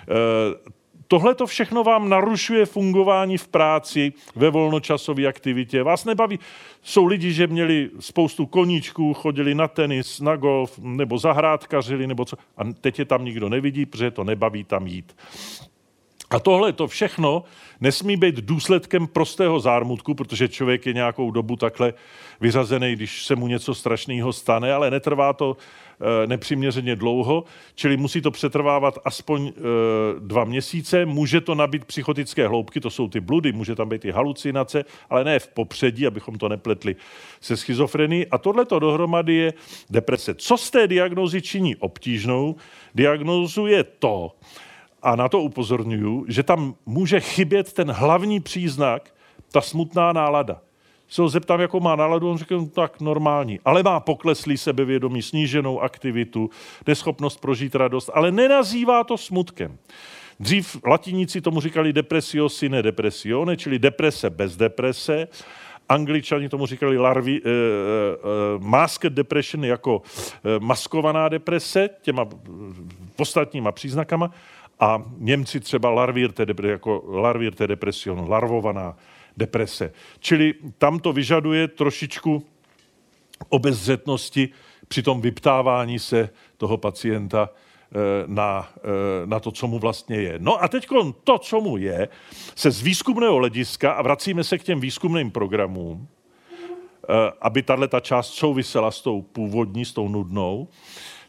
Eh, 0.02 0.76
Tohle 1.08 1.36
to 1.36 1.46
všechno 1.48 1.84
vám 1.84 2.10
narušuje 2.10 2.66
fungování 2.66 3.38
v 3.38 3.48
práci, 3.48 4.14
ve 4.36 4.50
volnočasové 4.50 5.28
aktivitě. 5.28 5.84
Vás 5.84 6.06
nebaví. 6.06 6.40
Jsou 6.82 7.06
lidi, 7.06 7.34
že 7.34 7.48
měli 7.48 7.90
spoustu 8.00 8.46
koníčků, 8.46 9.14
chodili 9.14 9.56
na 9.56 9.68
tenis, 9.68 10.20
na 10.20 10.36
golf, 10.36 10.80
nebo 10.80 11.18
zahrádkařili, 11.18 12.08
nebo 12.08 12.26
co. 12.26 12.38
A 12.58 12.64
teď 12.82 13.00
je 13.00 13.06
tam 13.06 13.26
nikdo 13.26 13.50
nevidí, 13.50 13.86
protože 13.86 14.12
to 14.12 14.24
nebaví 14.24 14.64
tam 14.64 14.88
jít. 14.88 15.16
A 16.30 16.40
tohle 16.40 16.74
to 16.74 16.88
všechno 16.88 17.44
nesmí 17.82 18.18
být 18.18 18.36
důsledkem 18.36 19.08
prostého 19.08 19.60
zármutku, 19.60 20.14
protože 20.14 20.48
člověk 20.48 20.86
je 20.86 20.94
nějakou 20.94 21.32
dobu 21.32 21.56
takhle 21.56 21.94
vyřazený, 22.42 22.96
když 22.96 23.26
se 23.26 23.36
mu 23.36 23.48
něco 23.48 23.76
strašného 23.76 24.34
stane, 24.34 24.74
ale 24.74 24.92
netrvá 24.92 25.34
to 25.34 25.58
e, 26.24 26.28
nepřiměřeně 26.28 26.96
dlouho, 26.96 27.44
čili 27.76 27.98
musí 27.98 28.22
to 28.22 28.32
přetrvávat 28.32 29.00
aspoň 29.06 29.48
e, 29.48 29.52
dva 30.20 30.44
měsíce. 30.44 31.06
Může 31.06 31.42
to 31.42 31.56
nabít 31.56 31.86
psychotické 31.86 32.48
hloubky, 32.48 32.80
to 32.80 32.90
jsou 32.90 33.08
ty 33.08 33.20
bludy, 33.20 33.52
může 33.52 33.76
tam 33.76 33.90
být 33.90 34.06
i 34.06 34.12
halucinace, 34.12 34.86
ale 35.10 35.24
ne 35.24 35.40
v 35.40 35.48
popředí, 35.48 36.08
abychom 36.08 36.38
to 36.38 36.50
nepletli 36.50 36.96
se 37.42 37.58
schizofrenií. 37.58 38.28
A 38.28 38.38
tohle 38.38 38.66
to 38.66 38.80
dohromady 38.80 39.34
je 39.34 39.54
deprese. 39.90 40.36
Co 40.36 40.58
z 40.58 40.72
té 40.72 40.88
diagnózy 40.88 41.42
činí 41.42 41.76
obtížnou? 41.76 42.56
Diagnózu 42.96 43.68
je 43.68 43.84
to, 43.84 44.32
a 45.06 45.16
na 45.16 45.30
to 45.30 45.42
upozorňuju, 45.42 46.26
že 46.28 46.44
tam 46.44 46.76
může 46.86 47.20
chybět 47.20 47.74
ten 47.74 47.92
hlavní 47.92 48.40
příznak, 48.40 49.14
ta 49.52 49.62
smutná 49.62 50.14
nálada. 50.14 50.62
Se 51.08 51.22
ho 51.22 51.30
zeptám, 51.30 51.62
jakou 51.62 51.80
má 51.80 51.96
náladu, 51.96 52.30
on 52.32 52.38
řekne, 52.38 52.58
no, 52.58 52.66
tak 52.66 53.02
normální. 53.02 53.60
Ale 53.66 53.84
má 53.84 54.00
pokleslý 54.00 54.58
sebevědomí, 54.58 55.22
sníženou 55.22 55.80
aktivitu, 55.80 56.50
neschopnost 56.88 57.42
prožít 57.42 57.76
radost, 57.76 58.10
ale 58.14 58.32
nenazývá 58.32 59.04
to 59.04 59.18
smutkem. 59.18 59.78
Dřív 60.40 60.78
latiníci 60.86 61.42
tomu 61.42 61.62
říkali 61.62 61.94
depresio 61.94 62.50
sine 62.50 62.84
depressione, 62.84 63.58
čili 63.58 63.80
deprese 63.80 64.30
bez 64.30 64.58
deprese. 64.58 65.28
Angličani 65.90 66.50
tomu 66.50 66.66
říkali 66.66 66.98
larvi, 66.98 67.42
uh, 67.42 67.48
uh, 67.48 68.64
masked 68.64 69.14
depression 69.14 69.66
jako 69.66 69.98
uh, 69.98 70.04
maskovaná 70.60 71.30
deprese 71.30 71.90
těma 72.02 72.26
ostatníma 73.18 73.72
příznakama. 73.72 74.32
A 74.80 75.04
Němci 75.18 75.60
třeba 75.60 75.90
larvirte, 75.90 76.46
jako 76.64 77.04
larvirte 77.08 77.68
depresion, 77.68 78.30
larvovaná 78.30 78.98
deprese. 79.38 79.94
Čili 80.20 80.54
tam 80.78 81.00
to 81.00 81.14
vyžaduje 81.14 81.68
trošičku 81.68 82.46
obezřetnosti 83.50 84.50
při 84.88 85.04
tom 85.04 85.22
vyptávání 85.22 86.00
se 86.00 86.30
toho 86.58 86.78
pacienta 86.78 87.50
eh, 87.50 87.98
na, 88.28 88.70
eh, 88.78 89.26
na 89.26 89.40
to, 89.40 89.52
co 89.52 89.68
mu 89.68 89.80
vlastně 89.80 90.16
je. 90.16 90.36
No 90.40 90.64
a 90.64 90.68
teď 90.68 90.88
to, 91.24 91.38
co 91.38 91.62
mu 91.62 91.78
je, 91.78 92.08
se 92.56 92.72
z 92.72 92.82
výzkumného 92.82 93.36
hlediska, 93.36 93.92
a 93.92 94.02
vracíme 94.02 94.44
se 94.44 94.58
k 94.58 94.64
těm 94.64 94.80
výzkumným 94.80 95.32
programům, 95.32 96.08
aby 97.42 97.64
tahle 97.64 97.88
ta 97.88 98.00
část 98.00 98.34
souvisela 98.34 98.92
s 98.92 99.02
tou 99.02 99.22
původní, 99.22 99.86
s 99.86 99.94
tou 99.94 100.10
nudnou, 100.10 100.68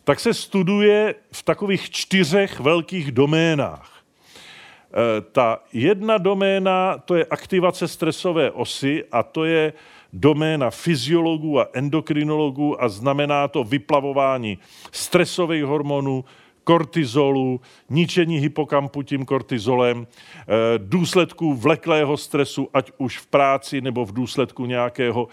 tak 0.07 0.21
se 0.21 0.35
studuje 0.35 1.15
v 1.33 1.43
takových 1.43 1.91
čtyřech 1.91 2.61
velkých 2.61 3.13
doménách. 3.13 3.91
Eh, 3.99 5.21
ta 5.33 5.59
jedna 5.73 6.19
doména, 6.19 6.99
to 6.99 7.15
je 7.15 7.25
aktivace 7.25 7.89
stresové 7.89 8.51
osy 8.51 9.05
a 9.13 9.23
to 9.23 9.45
je 9.45 9.73
doména 10.13 10.71
fyziologů 10.71 11.61
a 11.61 11.69
endokrinologů 11.73 12.83
a 12.83 12.89
znamená 12.89 13.49
to 13.49 13.65
vyplavování 13.65 14.59
stresových 14.93 15.65
hormonů, 15.65 16.25
kortizolu, 16.65 17.61
ničení 17.91 18.39
hypokampu 18.39 19.03
tím 19.03 19.25
kortizolem, 19.25 20.07
eh, 20.07 20.45
důsledků 20.79 21.55
vleklého 21.55 22.17
stresu, 22.17 22.69
ať 22.75 22.93
už 22.99 23.19
v 23.19 23.27
práci 23.27 23.81
nebo 23.81 24.05
v 24.05 24.13
důsledku 24.13 24.67
nějakého 24.67 25.29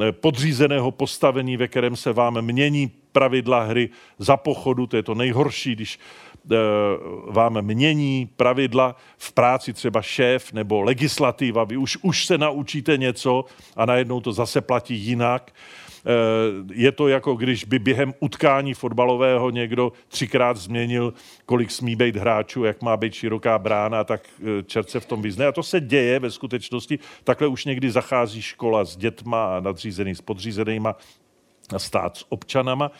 eh, 0.00 0.12
podřízeného 0.12 0.90
postavení, 0.90 1.56
ve 1.56 1.68
kterém 1.68 1.96
se 1.96 2.12
vám 2.12 2.42
mění 2.42 2.99
pravidla 3.12 3.62
hry 3.62 3.88
za 4.18 4.36
pochodu, 4.36 4.86
to 4.86 4.96
je 4.96 5.02
to 5.02 5.14
nejhorší, 5.14 5.74
když 5.74 5.98
Eh, 6.52 6.56
vám 7.26 7.62
mění 7.62 8.28
pravidla 8.36 8.96
v 9.18 9.32
práci, 9.32 9.72
třeba 9.72 10.02
šéf 10.02 10.52
nebo 10.52 10.82
legislativa, 10.82 11.64
vy 11.64 11.76
už, 11.76 11.98
už 12.02 12.26
se 12.26 12.38
naučíte 12.38 12.96
něco 12.96 13.44
a 13.76 13.86
najednou 13.86 14.20
to 14.20 14.32
zase 14.32 14.60
platí 14.60 14.94
jinak. 14.94 15.52
Eh, 15.52 16.74
je 16.74 16.92
to 16.92 17.08
jako 17.08 17.34
když 17.34 17.64
by 17.64 17.78
během 17.78 18.14
utkání 18.20 18.74
fotbalového 18.74 19.50
někdo 19.50 19.92
třikrát 20.08 20.56
změnil, 20.56 21.14
kolik 21.46 21.70
smí 21.70 21.96
být 21.96 22.16
hráčů, 22.16 22.64
jak 22.64 22.82
má 22.82 22.96
být 22.96 23.14
široká 23.14 23.58
brána, 23.58 24.04
tak 24.04 24.22
eh, 24.40 24.62
čert 24.62 24.90
se 24.90 25.00
v 25.00 25.06
tom 25.06 25.22
vyzne. 25.22 25.46
A 25.46 25.52
to 25.52 25.62
se 25.62 25.80
děje 25.80 26.18
ve 26.18 26.30
skutečnosti. 26.30 26.98
Takhle 27.24 27.48
už 27.48 27.64
někdy 27.64 27.90
zachází 27.90 28.42
škola 28.42 28.84
s 28.84 28.96
dětma 28.96 29.56
a 29.56 29.60
nadřízený 29.60 30.14
s 30.14 30.20
podřízenýma 30.20 30.96
stát 31.78 32.16
s 32.16 32.24
občanama. 32.28 32.90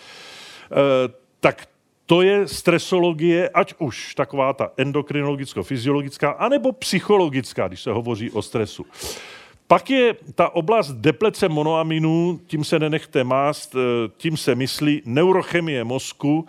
Tak 1.41 1.67
to 2.11 2.23
je 2.23 2.49
stresologie, 2.49 3.49
ať 3.49 3.75
už 3.79 4.15
taková 4.15 4.53
ta 4.53 4.73
endokrinologicko-fyziologická, 4.77 6.35
anebo 6.39 6.73
psychologická, 6.73 7.69
když 7.69 7.83
se 7.83 7.91
hovoří 7.91 8.31
o 8.31 8.43
stresu. 8.43 8.87
Pak 9.67 9.91
je 9.91 10.17
ta 10.35 10.49
oblast 10.55 10.93
deplece 10.93 11.49
monoaminů, 11.49 12.41
tím 12.47 12.65
se 12.65 12.79
nenechte 12.79 13.25
mást, 13.25 13.75
eh, 13.75 14.11
tím 14.17 14.37
se 14.37 14.55
myslí 14.55 15.03
neurochemie 15.05 15.85
mozku 15.85 16.47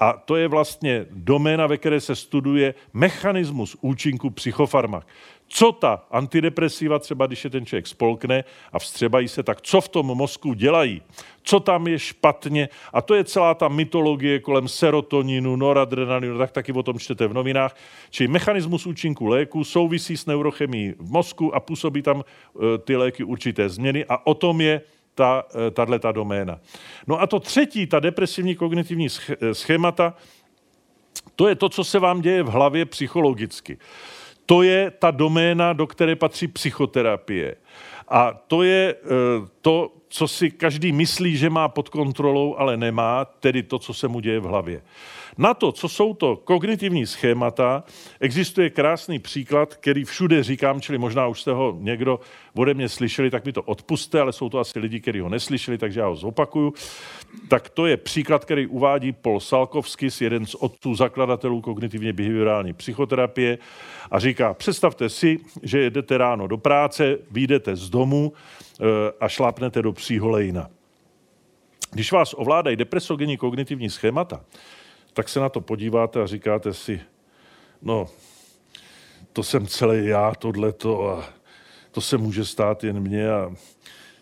a 0.00 0.12
to 0.12 0.36
je 0.36 0.48
vlastně 0.48 1.06
doména, 1.10 1.66
ve 1.66 1.76
které 1.76 2.00
se 2.00 2.14
studuje 2.16 2.74
mechanismus 2.92 3.76
účinku 3.80 4.30
psychofarmak 4.30 5.06
co 5.52 5.72
ta 5.72 6.06
antidepresiva, 6.10 6.98
třeba 6.98 7.26
když 7.26 7.44
je 7.44 7.50
ten 7.50 7.66
člověk 7.66 7.86
spolkne 7.86 8.44
a 8.72 8.78
vstřebají 8.78 9.28
se, 9.28 9.42
tak 9.42 9.60
co 9.60 9.80
v 9.80 9.88
tom 9.88 10.06
mozku 10.06 10.54
dělají, 10.54 11.02
co 11.42 11.60
tam 11.60 11.86
je 11.86 11.98
špatně. 11.98 12.68
A 12.92 13.02
to 13.02 13.14
je 13.14 13.24
celá 13.24 13.54
ta 13.54 13.68
mytologie 13.68 14.38
kolem 14.38 14.68
serotoninu, 14.68 15.56
noradrenalinu, 15.56 16.38
tak 16.38 16.50
taky 16.50 16.72
o 16.72 16.82
tom 16.82 16.98
čtete 16.98 17.26
v 17.26 17.32
novinách. 17.32 17.76
Čili 18.10 18.28
mechanismus 18.28 18.86
účinku 18.86 19.26
léku 19.26 19.64
souvisí 19.64 20.16
s 20.16 20.26
neurochemií 20.26 20.94
v 20.98 21.10
mozku 21.10 21.54
a 21.54 21.60
působí 21.60 22.02
tam 22.02 22.22
e, 22.22 22.78
ty 22.78 22.96
léky 22.96 23.24
určité 23.24 23.68
změny 23.68 24.04
a 24.08 24.26
o 24.26 24.34
tom 24.34 24.60
je 24.60 24.80
ta, 25.14 25.44
e, 25.66 25.70
tato 25.70 26.12
doména. 26.12 26.60
No 27.06 27.20
a 27.20 27.26
to 27.26 27.40
třetí, 27.40 27.86
ta 27.86 28.00
depresivní 28.00 28.54
kognitivní 28.54 29.06
e, 29.06 29.54
schémata, 29.54 30.14
to 31.36 31.48
je 31.48 31.54
to, 31.54 31.68
co 31.68 31.84
se 31.84 31.98
vám 31.98 32.20
děje 32.20 32.42
v 32.42 32.48
hlavě 32.48 32.84
psychologicky. 32.84 33.78
To 34.50 34.62
je 34.62 34.90
ta 34.90 35.10
doména, 35.10 35.72
do 35.72 35.86
které 35.86 36.16
patří 36.16 36.48
psychoterapie. 36.48 37.56
A 38.08 38.32
to 38.46 38.62
je 38.62 38.94
eh, 38.94 39.06
to, 39.60 39.92
co 40.08 40.28
si 40.28 40.50
každý 40.50 40.92
myslí, 40.92 41.36
že 41.36 41.50
má 41.50 41.68
pod 41.68 41.88
kontrolou, 41.88 42.56
ale 42.58 42.76
nemá, 42.76 43.24
tedy 43.24 43.62
to, 43.62 43.78
co 43.78 43.94
se 43.94 44.08
mu 44.08 44.20
děje 44.20 44.40
v 44.40 44.44
hlavě. 44.44 44.82
Na 45.40 45.54
to, 45.54 45.72
co 45.72 45.88
jsou 45.88 46.14
to 46.14 46.36
kognitivní 46.36 47.06
schémata, 47.06 47.84
existuje 48.20 48.70
krásný 48.70 49.18
příklad, 49.18 49.74
který 49.74 50.04
všude 50.04 50.42
říkám, 50.42 50.80
čili 50.80 50.98
možná 50.98 51.26
už 51.26 51.40
jste 51.40 51.52
ho 51.52 51.76
někdo 51.80 52.20
ode 52.54 52.74
mě 52.74 52.88
slyšeli, 52.88 53.30
tak 53.30 53.44
mi 53.44 53.52
to 53.52 53.62
odpuste, 53.62 54.20
ale 54.20 54.32
jsou 54.32 54.48
to 54.48 54.58
asi 54.58 54.78
lidi, 54.78 55.00
kteří 55.00 55.20
ho 55.20 55.28
neslyšeli, 55.28 55.78
takže 55.78 56.00
já 56.00 56.06
ho 56.06 56.16
zopakuju. 56.16 56.74
Tak 57.48 57.68
to 57.68 57.86
je 57.86 57.96
příklad, 57.96 58.44
který 58.44 58.66
uvádí 58.66 59.12
Paul 59.12 59.40
Salkovskis, 59.40 60.20
jeden 60.20 60.46
z 60.46 60.54
otců 60.54 60.94
zakladatelů 60.94 61.60
kognitivně 61.60 62.12
behaviorální 62.12 62.72
psychoterapie 62.72 63.58
a 64.10 64.18
říká, 64.18 64.54
představte 64.54 65.08
si, 65.08 65.38
že 65.62 65.90
jdete 65.90 66.18
ráno 66.18 66.46
do 66.46 66.58
práce, 66.58 67.18
vyjdete 67.30 67.76
z 67.76 67.90
domu 67.90 68.32
eh, 68.32 68.84
a 69.20 69.28
šlápnete 69.28 69.82
do 69.82 69.92
psího 69.92 70.28
lejna. 70.28 70.70
Když 71.90 72.12
vás 72.12 72.34
ovládají 72.36 72.76
depresogenní 72.76 73.36
kognitivní 73.36 73.90
schémata, 73.90 74.44
tak 75.12 75.28
se 75.28 75.40
na 75.40 75.48
to 75.48 75.60
podíváte 75.60 76.22
a 76.22 76.26
říkáte 76.26 76.74
si, 76.74 77.00
no, 77.82 78.06
to 79.32 79.42
jsem 79.42 79.66
celý 79.66 80.06
já, 80.06 80.34
tohleto 80.34 81.08
a 81.08 81.24
to 81.90 82.00
se 82.00 82.18
může 82.18 82.44
stát 82.44 82.84
jen 82.84 83.00
mně 83.00 83.30
a 83.30 83.54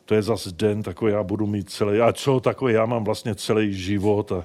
to 0.05 0.15
je 0.15 0.23
zas 0.23 0.49
den, 0.49 0.83
takový 0.83 1.13
já 1.13 1.23
budu 1.23 1.47
mít 1.47 1.71
celý, 1.71 2.01
a 2.01 2.13
co, 2.13 2.41
takový 2.41 2.75
já 2.75 2.87
mám 2.87 3.05
vlastně 3.05 3.35
celý 3.35 3.75
život 3.75 4.33
a 4.33 4.45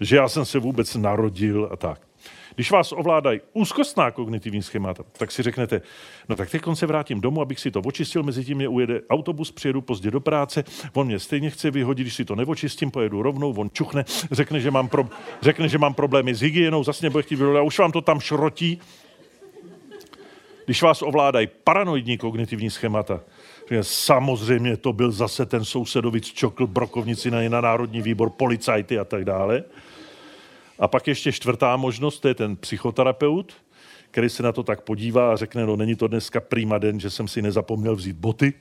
že 0.00 0.16
já 0.16 0.28
jsem 0.28 0.44
se 0.44 0.58
vůbec 0.58 0.94
narodil 0.94 1.68
a 1.72 1.76
tak. 1.76 2.09
Když 2.54 2.70
vás 2.70 2.92
ovládají 2.92 3.40
úzkostná 3.52 4.10
kognitivní 4.10 4.62
schémata, 4.62 5.04
tak 5.12 5.32
si 5.32 5.42
řeknete, 5.42 5.82
no 6.28 6.36
tak 6.36 6.50
teď 6.50 6.62
se 6.74 6.86
vrátím 6.86 7.20
domů, 7.20 7.40
abych 7.40 7.60
si 7.60 7.70
to 7.70 7.80
očistil, 7.80 8.22
mezi 8.22 8.44
tím 8.44 8.56
mě 8.56 8.68
ujede 8.68 9.00
autobus, 9.10 9.52
přijedu 9.52 9.80
pozdě 9.80 10.10
do 10.10 10.20
práce, 10.20 10.64
on 10.92 11.06
mě 11.06 11.18
stejně 11.18 11.50
chce 11.50 11.70
vyhodit, 11.70 12.04
když 12.04 12.14
si 12.14 12.24
to 12.24 12.34
neočistím, 12.34 12.90
pojedu 12.90 13.22
rovnou, 13.22 13.54
on 13.56 13.70
čuchne, 13.72 14.04
řekne, 14.30 14.60
že 14.60 14.70
mám, 14.70 14.88
pro, 14.88 15.08
řekne, 15.42 15.68
že 15.68 15.78
mám 15.78 15.94
problémy 15.94 16.34
s 16.34 16.40
hygienou, 16.40 16.84
zase 16.84 17.10
mě 17.10 17.22
chtít 17.22 17.36
vyhodit, 17.36 17.58
a 17.58 17.62
už 17.62 17.78
vám 17.78 17.92
to 17.92 18.00
tam 18.00 18.20
šrotí. 18.20 18.80
Když 20.64 20.82
vás 20.82 21.02
ovládají 21.02 21.48
paranoidní 21.64 22.18
kognitivní 22.18 22.70
schémata, 22.70 23.20
že 23.70 23.84
samozřejmě 23.84 24.76
to 24.76 24.92
byl 24.92 25.10
zase 25.10 25.46
ten 25.46 25.64
sousedovic 25.64 26.26
čokl 26.26 26.66
brokovnici 26.66 27.30
na, 27.30 27.48
na 27.48 27.60
Národní 27.60 28.02
výbor, 28.02 28.30
policajty 28.30 28.98
a 28.98 29.04
tak 29.04 29.24
dále. 29.24 29.64
A 30.80 30.88
pak 30.88 31.08
ještě 31.08 31.32
čtvrtá 31.32 31.76
možnost, 31.76 32.20
to 32.20 32.28
je 32.28 32.34
ten 32.34 32.56
psychoterapeut, 32.56 33.52
který 34.10 34.28
se 34.28 34.42
na 34.42 34.52
to 34.52 34.62
tak 34.62 34.80
podívá 34.80 35.32
a 35.32 35.36
řekne, 35.36 35.66
no 35.66 35.76
není 35.76 35.96
to 35.96 36.08
dneska 36.08 36.40
prýma 36.40 36.78
den, 36.78 37.00
že 37.00 37.10
jsem 37.10 37.28
si 37.28 37.42
nezapomněl 37.42 37.96
vzít 37.96 38.16
boty. 38.16 38.52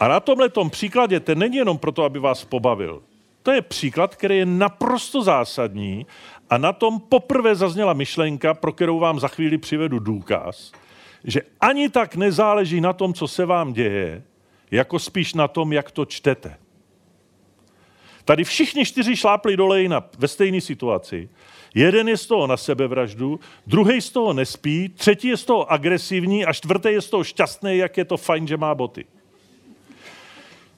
A 0.00 0.08
na 0.08 0.20
tomhle 0.20 0.50
příkladě, 0.70 1.20
ten 1.20 1.38
není 1.38 1.56
jenom 1.56 1.78
proto, 1.78 2.04
aby 2.04 2.18
vás 2.18 2.44
pobavil. 2.44 3.02
To 3.42 3.52
je 3.52 3.62
příklad, 3.62 4.16
který 4.16 4.38
je 4.38 4.46
naprosto 4.46 5.22
zásadní 5.22 6.06
a 6.50 6.58
na 6.58 6.72
tom 6.72 7.00
poprvé 7.00 7.54
zazněla 7.54 7.92
myšlenka, 7.92 8.54
pro 8.54 8.72
kterou 8.72 8.98
vám 8.98 9.20
za 9.20 9.28
chvíli 9.28 9.58
přivedu 9.58 9.98
důkaz, 9.98 10.72
že 11.24 11.40
ani 11.60 11.88
tak 11.88 12.16
nezáleží 12.16 12.80
na 12.80 12.92
tom, 12.92 13.14
co 13.14 13.28
se 13.28 13.46
vám 13.46 13.72
děje, 13.72 14.22
jako 14.70 14.98
spíš 14.98 15.34
na 15.34 15.48
tom, 15.48 15.72
jak 15.72 15.90
to 15.90 16.04
čtete. 16.04 16.56
Tady 18.28 18.44
všichni 18.44 18.84
čtyři 18.84 19.16
šlápli 19.16 19.56
do 19.56 19.66
lejna 19.66 20.04
ve 20.18 20.28
stejné 20.28 20.60
situaci. 20.60 21.28
Jeden 21.74 22.08
je 22.08 22.16
z 22.16 22.26
toho 22.26 22.46
na 22.46 22.56
sebevraždu, 22.56 23.40
druhý 23.66 24.00
z 24.00 24.10
toho 24.10 24.32
nespí, 24.32 24.88
třetí 24.88 25.28
je 25.28 25.36
z 25.36 25.44
toho 25.44 25.72
agresivní 25.72 26.44
a 26.44 26.52
čtvrtý 26.52 26.88
je 26.88 27.00
z 27.00 27.10
toho 27.10 27.24
šťastný, 27.24 27.78
jak 27.78 27.96
je 27.96 28.04
to 28.04 28.16
fajn, 28.16 28.46
že 28.46 28.56
má 28.56 28.74
boty. 28.74 29.04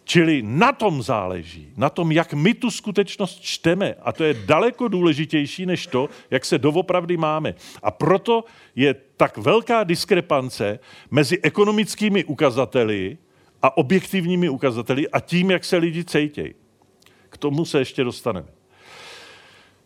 Čili 0.05 0.43
na 0.47 0.73
tom 0.73 1.03
záleží, 1.03 1.73
na 1.77 1.91
tom, 1.91 2.13
jak 2.13 2.35
my 2.35 2.55
tu 2.55 2.71
skutečnost 2.71 3.41
čteme. 3.41 3.95
A 4.03 4.13
to 4.13 4.25
je 4.25 4.35
daleko 4.35 4.89
důležitější 4.89 5.67
než 5.67 5.87
to, 5.87 6.09
jak 6.31 6.45
se 6.45 6.59
doopravdy 6.59 7.17
máme. 7.17 7.55
A 7.83 7.91
proto 7.91 8.45
je 8.77 8.95
tak 9.17 9.39
velká 9.39 9.85
diskrepance 9.85 10.79
mezi 11.11 11.39
ekonomickými 11.43 12.25
ukazateli 12.25 13.19
a 13.63 13.77
objektivními 13.77 14.49
ukazateli 14.49 15.09
a 15.09 15.21
tím, 15.21 15.51
jak 15.51 15.65
se 15.65 15.77
lidi 15.77 16.05
cejtějí. 16.05 16.60
Tomu 17.41 17.65
se 17.65 17.79
ještě 17.79 18.05
dostaneme. 18.05 18.47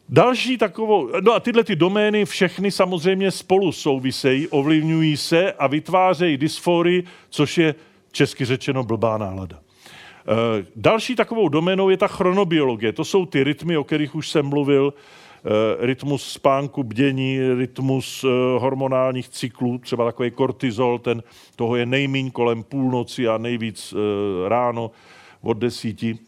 Další 0.09 0.59
takovou, 0.59 1.11
no 1.21 1.33
a 1.33 1.41
tyhle 1.41 1.65
ty 1.65 1.77
domény 1.77 2.25
všechny 2.25 2.71
samozřejmě 2.71 3.31
spolu 3.31 3.73
souvisejí, 3.73 4.49
ovlivňují 4.49 5.17
se 5.17 5.53
a 5.53 5.67
vytvářejí 5.67 6.37
dysfory, 6.37 7.05
což 7.31 7.59
je 7.59 7.75
česky 8.13 8.45
řečeno 8.45 8.85
blbá 8.85 9.19
nálada. 9.19 9.57
E, 9.57 10.67
další 10.77 11.17
takovou 11.17 11.49
doménou 11.49 11.91
je 11.91 11.97
ta 11.97 12.09
chronobiologie. 12.09 12.93
To 12.93 13.05
jsou 13.05 13.27
ty 13.27 13.45
rytmy, 13.45 13.77
o 13.77 13.85
kterých 13.85 14.15
už 14.15 14.31
jsem 14.31 14.47
mluvil, 14.47 14.95
e, 14.95 15.87
rytmus 15.87 16.33
spánku, 16.33 16.83
bdění, 16.83 17.39
rytmus 17.59 18.25
e, 18.25 18.29
hormonálních 18.59 19.29
cyklů, 19.29 19.79
třeba 19.79 20.05
takový 20.05 20.31
kortizol, 20.31 20.99
ten, 20.99 21.23
toho 21.57 21.77
je 21.77 21.87
nejmíň 21.87 22.31
kolem 22.31 22.63
půlnoci 22.63 23.29
a 23.29 23.39
nejvíc 23.39 23.95
ráno 24.49 24.91
od 25.43 25.59
desíti 25.59 26.19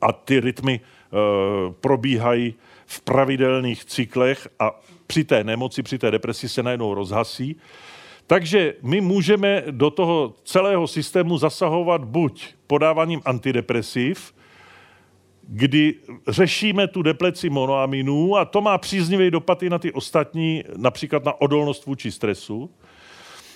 a 0.00 0.12
ty 0.12 0.40
rytmy 0.40 0.80
uh, 0.80 1.72
probíhají 1.72 2.54
v 2.86 3.00
pravidelných 3.00 3.84
cyklech 3.84 4.48
a 4.58 4.80
při 5.06 5.24
té 5.24 5.44
nemoci, 5.44 5.82
při 5.82 5.98
té 5.98 6.10
depresi 6.10 6.48
se 6.48 6.62
najednou 6.62 6.94
rozhasí, 6.94 7.56
Takže 8.28 8.74
my 8.82 9.00
můžeme 9.00 9.62
do 9.70 9.90
toho 9.90 10.34
celého 10.44 10.86
systému 10.86 11.38
zasahovat 11.38 12.04
buď 12.04 12.54
podáváním 12.66 13.20
antidepresiv, 13.24 14.34
kdy 15.42 15.94
řešíme 16.28 16.86
tu 16.86 17.02
depleci 17.02 17.50
monoaminů 17.50 18.36
a 18.36 18.44
to 18.44 18.60
má 18.60 18.78
příznivý 18.78 19.30
dopad 19.30 19.62
i 19.62 19.70
na 19.70 19.78
ty 19.78 19.92
ostatní, 19.92 20.64
například 20.76 21.24
na 21.24 21.40
odolnost 21.40 21.86
vůči 21.86 22.12
stresu, 22.12 22.70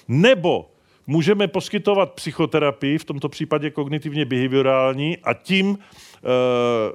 nebo 0.09 0.70
můžeme 1.07 1.49
poskytovat 1.49 2.12
psychoterapii, 2.12 2.99
v 2.99 3.05
tomto 3.05 3.28
případě 3.28 3.70
kognitivně 3.70 4.24
behaviorální, 4.24 5.18
a 5.18 5.35
tím 5.35 5.78
e, 5.78 6.11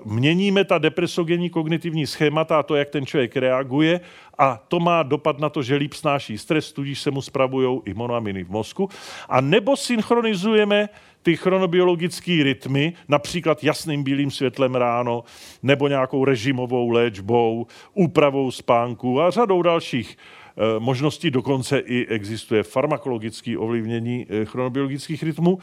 měníme 0.05 0.63
ta 0.63 0.77
depresogenní 0.77 1.49
kognitivní 1.49 2.07
schémata 2.07 2.59
a 2.59 2.63
to, 2.63 2.75
jak 2.75 2.89
ten 2.89 3.05
člověk 3.05 3.35
reaguje 3.35 4.01
a 4.37 4.63
to 4.67 4.79
má 4.79 5.03
dopad 5.03 5.39
na 5.39 5.49
to, 5.49 5.63
že 5.63 5.75
líp 5.75 5.93
snáší 5.93 6.37
stres, 6.37 6.71
tudíž 6.71 7.01
se 7.01 7.11
mu 7.11 7.21
spravují 7.21 7.81
i 7.85 7.93
monoaminy 7.93 8.43
v 8.43 8.49
mozku. 8.49 8.89
A 9.29 9.41
nebo 9.41 9.77
synchronizujeme 9.77 10.89
ty 11.21 11.37
chronobiologické 11.37 12.43
rytmy, 12.43 12.93
například 13.07 13.63
jasným 13.63 14.03
bílým 14.03 14.31
světlem 14.31 14.75
ráno, 14.75 15.23
nebo 15.63 15.87
nějakou 15.87 16.25
režimovou 16.25 16.89
léčbou, 16.89 17.67
úpravou 17.93 18.51
spánku 18.51 19.21
a 19.21 19.31
řadou 19.31 19.61
dalších 19.61 20.17
Eh, 20.59 20.79
možností, 20.79 21.31
dokonce 21.31 21.79
i 21.79 22.05
existuje 22.07 22.63
farmakologické 22.63 23.57
ovlivnění 23.57 24.25
eh, 24.29 24.45
chronobiologických 24.45 25.23
rytmů 25.23 25.59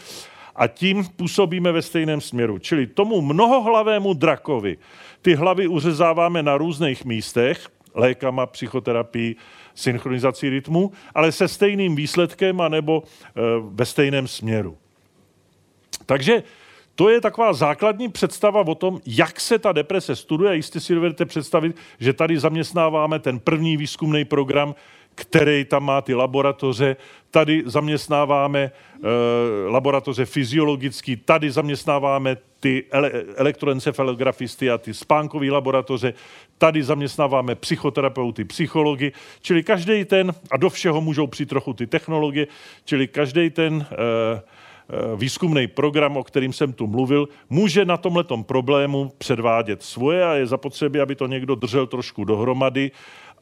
a 0.57 0.67
tím 0.67 1.05
působíme 1.17 1.73
ve 1.73 1.83
stejném 1.83 2.21
směru. 2.21 2.59
Čili 2.59 2.87
tomu 2.87 3.21
mnohohlavému 3.21 4.15
drakovi 4.15 4.77
ty 5.23 5.35
hlavy 5.35 5.67
uřezáváme 5.67 6.43
na 6.43 6.57
různých 6.57 7.05
místech, 7.05 7.69
lékama, 7.95 8.47
psychoterapii, 8.47 9.37
synchronizací 9.75 10.51
rytmu, 10.51 10.93
ale 11.15 11.33
se 11.33 11.49
stejným 11.49 11.97
výsledkem 11.97 12.61
anebo 12.61 13.03
e, 13.03 13.41
ve 13.61 13.87
stejném 13.87 14.29
směru. 14.29 14.79
Takže 16.07 16.43
to 16.95 17.09
je 17.09 17.21
taková 17.21 17.53
základní 17.53 18.09
představa 18.09 18.61
o 18.61 18.75
tom, 18.75 19.01
jak 19.07 19.41
se 19.41 19.59
ta 19.59 19.73
deprese 19.73 20.17
studuje. 20.17 20.57
Jistě 20.57 20.81
si 20.81 20.95
dovedete 20.95 21.25
představit, 21.25 21.77
že 21.99 22.13
tady 22.13 22.39
zaměstnáváme 22.39 23.19
ten 23.19 23.39
první 23.39 23.77
výzkumný 23.77 24.25
program, 24.25 24.75
který 25.15 25.65
tam 25.65 25.85
má 25.85 26.01
ty 26.01 26.15
laboratoře. 26.15 26.97
Tady 27.31 27.63
zaměstnáváme 27.67 28.61
e, 28.61 28.71
laboratoře 29.69 30.25
fyziologické, 30.25 31.17
tady 31.17 31.51
zaměstnáváme 31.51 32.37
ty 32.61 32.85
ele- 32.91 33.25
elektroencefalografisty 33.37 34.71
a 34.71 34.79
ty 34.79 34.95
spánkové 34.95 35.51
laboratoře, 35.51 36.15
tady 36.59 36.83
zaměstnáváme 36.83 37.55
psychoterapeuty, 37.55 38.45
psychologi, 38.45 39.13
čili 39.43 39.63
každý 39.63 40.05
ten, 40.05 40.35
a 40.51 40.57
do 40.57 40.71
všeho 40.71 41.01
můžou 41.01 41.27
přijít 41.27 41.49
trochu 41.49 41.73
ty 41.73 41.87
technologie, 41.87 42.47
čili 42.85 43.09
každý 43.09 43.51
ten 43.51 43.87
e, 43.91 44.43
Eh, 44.89 45.17
výzkumný 45.17 45.67
program, 45.67 46.17
o 46.17 46.25
kterým 46.25 46.53
jsem 46.53 46.73
tu 46.73 46.87
mluvil, 46.87 47.29
může 47.51 47.85
na 47.85 47.97
tomhle 47.97 48.25
problému 48.43 49.13
předvádět 49.19 49.83
svoje 49.83 50.25
a 50.25 50.35
je 50.35 50.47
zapotřebí, 50.47 51.01
aby 51.01 51.15
to 51.15 51.27
někdo 51.27 51.55
držel 51.55 51.87
trošku 51.87 52.25
dohromady 52.25 52.91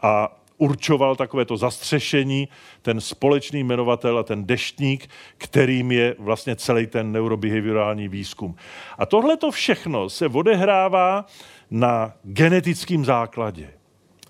a 0.03 0.42
určoval 0.57 1.17
takovéto 1.17 1.57
zastřešení, 1.57 2.49
ten 2.83 3.01
společný 3.01 3.65
jmenovatel 3.65 4.19
a 4.19 4.23
ten 4.23 4.47
deštník, 4.47 5.09
kterým 5.39 5.93
je 5.93 6.17
vlastně 6.19 6.57
celý 6.57 6.87
ten 6.87 7.13
neurobehaviorální 7.13 8.09
výzkum. 8.09 8.55
A 8.99 9.07
tohle 9.07 9.37
to 9.37 9.51
všechno 9.51 10.11
se 10.11 10.27
odehrává 10.27 11.27
na 11.71 12.13
genetickém 12.23 13.05
základě. 13.05 13.71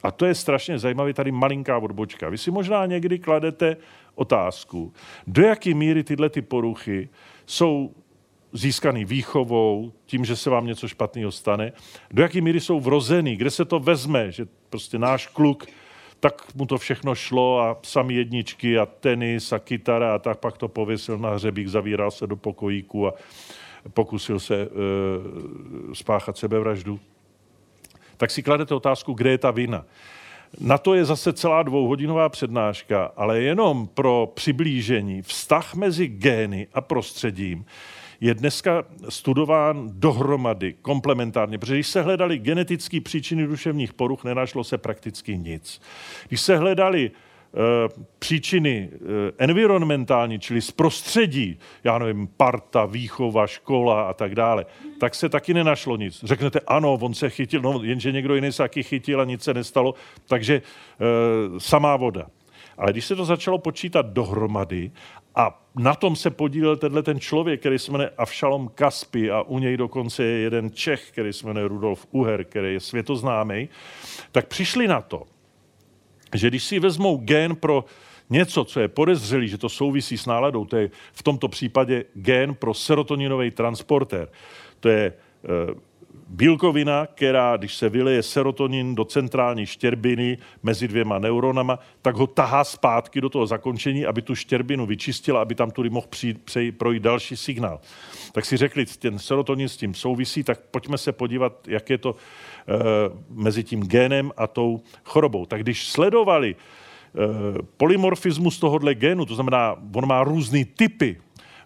A 0.02 0.10
to 0.10 0.26
je 0.26 0.34
strašně 0.34 0.78
zajímavé, 0.78 1.14
tady 1.14 1.32
malinká 1.32 1.78
odbočka. 1.78 2.28
Vy 2.28 2.38
si 2.38 2.50
možná 2.50 2.86
někdy 2.86 3.18
kladete 3.18 3.76
otázku, 4.14 4.92
do 5.26 5.42
jaké 5.42 5.74
míry 5.74 6.04
tyhle 6.04 6.28
ty 6.28 6.42
poruchy 6.42 7.08
jsou 7.46 7.94
získaný 8.52 9.04
výchovou, 9.04 9.92
tím, 10.06 10.24
že 10.24 10.36
se 10.36 10.50
vám 10.50 10.66
něco 10.66 10.88
špatného 10.88 11.32
stane, 11.32 11.72
do 12.10 12.22
jaké 12.22 12.40
míry 12.40 12.60
jsou 12.60 12.80
vrozený, 12.80 13.36
kde 13.36 13.50
se 13.50 13.64
to 13.64 13.78
vezme, 13.78 14.32
že 14.32 14.46
prostě 14.70 14.98
náš 14.98 15.26
kluk, 15.26 15.66
tak 16.22 16.54
mu 16.54 16.66
to 16.66 16.78
všechno 16.78 17.14
šlo 17.14 17.60
a 17.60 17.78
sami 17.82 18.14
jedničky 18.14 18.78
a 18.78 18.86
tenis 18.86 19.52
a 19.52 19.58
kytara 19.58 20.14
a 20.14 20.18
tak 20.18 20.38
pak 20.38 20.58
to 20.58 20.68
pověsil 20.68 21.18
na 21.18 21.30
hřebík, 21.30 21.68
zavíral 21.68 22.10
se 22.10 22.26
do 22.26 22.36
pokojíku 22.36 23.08
a 23.08 23.14
pokusil 23.94 24.40
se 24.40 24.54
e, 24.54 24.68
spáchat 25.94 26.38
sebevraždu. 26.38 27.00
Tak 28.16 28.30
si 28.30 28.42
kladete 28.42 28.74
otázku, 28.74 29.12
kde 29.12 29.30
je 29.30 29.38
ta 29.38 29.50
vina. 29.50 29.84
Na 30.60 30.78
to 30.78 30.94
je 30.94 31.04
zase 31.04 31.32
celá 31.32 31.62
dvouhodinová 31.62 32.28
přednáška, 32.28 33.12
ale 33.16 33.40
jenom 33.40 33.86
pro 33.86 34.32
přiblížení. 34.34 35.22
Vztah 35.22 35.74
mezi 35.74 36.08
gény 36.08 36.66
a 36.74 36.80
prostředím 36.80 37.64
je 38.22 38.34
dneska 38.34 38.84
studován 39.08 39.90
dohromady, 39.92 40.74
komplementárně, 40.82 41.58
protože 41.58 41.74
když 41.74 41.88
se 41.88 42.02
hledali 42.02 42.38
genetické 42.38 43.00
příčiny 43.00 43.46
duševních 43.46 43.92
poruch, 43.92 44.24
nenašlo 44.24 44.64
se 44.64 44.78
prakticky 44.78 45.38
nic. 45.38 45.80
Když 46.28 46.40
se 46.40 46.56
hledali 46.56 47.10
Eh, 47.54 47.88
příčiny 48.18 48.90
eh, 48.92 48.98
environmentální, 49.38 50.38
čili 50.38 50.60
z 50.60 50.70
prostředí, 50.70 51.58
já 51.84 51.98
nevím, 51.98 52.26
parta, 52.36 52.84
výchova, 52.84 53.46
škola 53.46 54.02
a 54.02 54.12
tak 54.12 54.34
dále, 54.34 54.66
tak 55.00 55.14
se 55.14 55.28
taky 55.28 55.54
nenašlo 55.54 55.96
nic. 55.96 56.24
Řeknete, 56.24 56.60
ano, 56.66 56.98
on 57.00 57.14
se 57.14 57.30
chytil, 57.30 57.62
no 57.62 57.80
jenže 57.82 58.12
někdo 58.12 58.34
jiný 58.34 58.52
se 58.52 58.62
taky 58.62 58.82
chytil 58.82 59.20
a 59.20 59.24
nic 59.24 59.42
se 59.42 59.54
nestalo, 59.54 59.94
takže 60.26 60.54
e, 60.54 61.60
samá 61.60 61.96
voda. 61.96 62.26
Ale 62.78 62.92
když 62.92 63.04
se 63.04 63.16
to 63.16 63.24
začalo 63.24 63.58
počítat 63.58 64.06
dohromady 64.06 64.90
a 65.34 65.62
na 65.76 65.94
tom 65.94 66.16
se 66.16 66.30
podílel 66.30 66.76
tenhle 66.76 67.02
ten 67.02 67.20
člověk, 67.20 67.60
který 67.60 67.78
se 67.78 67.92
jmenuje 67.92 68.10
Avšalom 68.18 68.70
Kaspi 68.74 69.30
a 69.30 69.42
u 69.42 69.58
něj 69.58 69.76
dokonce 69.76 70.24
je 70.24 70.38
jeden 70.38 70.70
Čech, 70.70 71.10
který 71.10 71.32
se 71.32 71.46
jmenuje 71.46 71.68
Rudolf 71.68 72.06
Uher, 72.10 72.44
který 72.44 72.72
je 72.72 72.80
světoznámý, 72.80 73.68
tak 74.32 74.46
přišli 74.46 74.88
na 74.88 75.00
to, 75.00 75.22
že 76.34 76.48
když 76.48 76.64
si 76.64 76.78
vezmou 76.78 77.16
gen 77.16 77.56
pro 77.56 77.84
něco, 78.30 78.64
co 78.64 78.80
je 78.80 78.88
podezřelý, 78.88 79.48
že 79.48 79.58
to 79.58 79.68
souvisí 79.68 80.18
s 80.18 80.26
náladou, 80.26 80.64
to 80.64 80.76
je 80.76 80.90
v 81.12 81.22
tomto 81.22 81.48
případě 81.48 82.04
gen 82.14 82.54
pro 82.54 82.74
serotoninový 82.74 83.50
transportér. 83.50 84.28
To 84.80 84.88
je 84.88 85.04
e, 85.04 85.12
bílkovina, 86.32 87.06
která, 87.06 87.56
když 87.56 87.74
se 87.74 87.88
vyleje 87.88 88.22
serotonin 88.22 88.94
do 88.94 89.04
centrální 89.04 89.66
štěrbiny 89.66 90.38
mezi 90.62 90.88
dvěma 90.88 91.18
neuronama, 91.18 91.78
tak 92.02 92.16
ho 92.16 92.26
tahá 92.26 92.64
zpátky 92.64 93.20
do 93.20 93.28
toho 93.28 93.46
zakončení, 93.46 94.06
aby 94.06 94.22
tu 94.22 94.34
štěrbinu 94.34 94.86
vyčistila, 94.86 95.42
aby 95.42 95.54
tam 95.54 95.70
tudy 95.70 95.90
mohl 95.90 96.06
přijít, 96.10 96.42
přejít, 96.42 96.72
projít 96.72 97.02
další 97.02 97.36
signál. 97.36 97.80
Tak 98.32 98.44
si 98.44 98.56
řekli, 98.56 98.86
ten 98.86 99.18
serotonin 99.18 99.68
s 99.68 99.76
tím 99.76 99.94
souvisí, 99.94 100.42
tak 100.44 100.60
pojďme 100.70 100.98
se 100.98 101.12
podívat, 101.12 101.68
jak 101.68 101.90
je 101.90 101.98
to 101.98 102.14
e, 102.14 102.74
mezi 103.30 103.64
tím 103.64 103.82
génem 103.82 104.32
a 104.36 104.46
tou 104.46 104.80
chorobou. 105.04 105.46
Tak 105.46 105.62
když 105.62 105.88
sledovali 105.88 106.54
e, 106.54 106.56
polymorfismus 107.76 108.58
tohohle 108.58 108.94
génu, 108.94 109.26
to 109.26 109.34
znamená, 109.34 109.76
on 109.94 110.08
má 110.08 110.24
různé 110.24 110.64
typy 110.64 111.16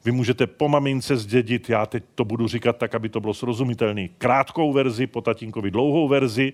vy 0.07 0.13
můžete 0.13 0.47
po 0.47 0.69
mamince 0.69 1.17
zdědit, 1.17 1.71
já 1.71 1.87
teď 1.87 2.05
to 2.15 2.25
budu 2.25 2.49
říkat 2.49 2.77
tak, 2.77 2.95
aby 2.95 3.09
to 3.09 3.21
bylo 3.21 3.35
srozumitelné, 3.35 4.09
krátkou 4.09 4.73
verzi, 4.73 5.07
po 5.07 5.21
tatínkovi 5.21 5.71
dlouhou 5.71 6.09
verzi, 6.09 6.53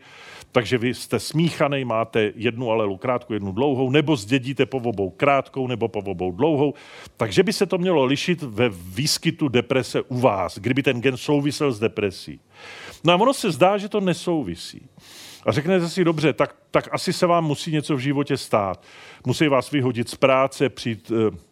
takže 0.53 0.78
vy 0.78 0.94
jste 0.94 1.20
smíchaný, 1.20 1.84
máte 1.84 2.32
jednu 2.34 2.70
alelu 2.70 2.96
krátkou, 2.96 3.32
jednu 3.32 3.53
dlouhou, 3.53 3.90
nebo 3.90 4.16
zdědíte 4.16 4.66
po 4.66 4.78
obou 4.78 5.11
krátkou, 5.11 5.66
nebo 5.66 5.88
po 5.88 5.98
obou 5.98 6.32
dlouhou. 6.32 6.74
Takže 7.16 7.42
by 7.42 7.53
se 7.53 7.66
to 7.66 7.78
mělo 7.78 8.05
lišit 8.05 8.42
ve 8.42 8.68
výskytu 8.68 9.48
deprese 9.48 10.03
u 10.03 10.18
vás, 10.18 10.59
kdyby 10.59 10.82
ten 10.82 11.00
gen 11.00 11.16
souvisel 11.16 11.72
s 11.72 11.78
depresí. 11.78 12.40
No 13.05 13.12
a 13.12 13.16
ono 13.16 13.34
se 13.34 13.50
zdá, 13.50 13.78
že 13.78 13.88
to 13.88 14.00
nesouvisí. 14.00 14.88
A 15.46 15.53
řeknete 15.53 15.88
si, 15.88 16.05
dobře, 16.05 16.32
tak, 16.32 16.57
tak 16.70 16.88
asi 16.92 17.12
se 17.12 17.26
vám 17.26 17.44
musí 17.44 17.72
něco 17.72 17.96
v 17.96 18.00
životě 18.00 18.36
stát. 18.36 18.84
Musí 19.26 19.48
vás 19.48 19.70
vyhodit 19.70 20.09
z 20.09 20.14
práce, 20.14 20.68
přijít 20.68 21.12
eh, 21.14 21.51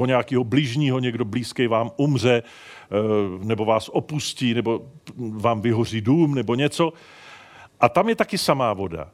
o 0.00 0.06
nějakého 0.06 0.44
blížního, 0.44 0.98
někdo 0.98 1.24
blízký 1.24 1.66
vám 1.66 1.90
umře, 1.96 2.42
eh, 2.42 3.44
nebo 3.44 3.64
vás 3.64 3.88
opustí, 3.88 4.54
nebo 4.54 4.86
vám 5.16 5.60
vyhoří 5.60 6.00
dům, 6.00 6.34
nebo 6.34 6.54
něco. 6.54 6.92
A 7.80 7.88
tam 7.88 8.08
je 8.08 8.16
taky 8.16 8.38
samá 8.38 8.72
voda. 8.72 9.10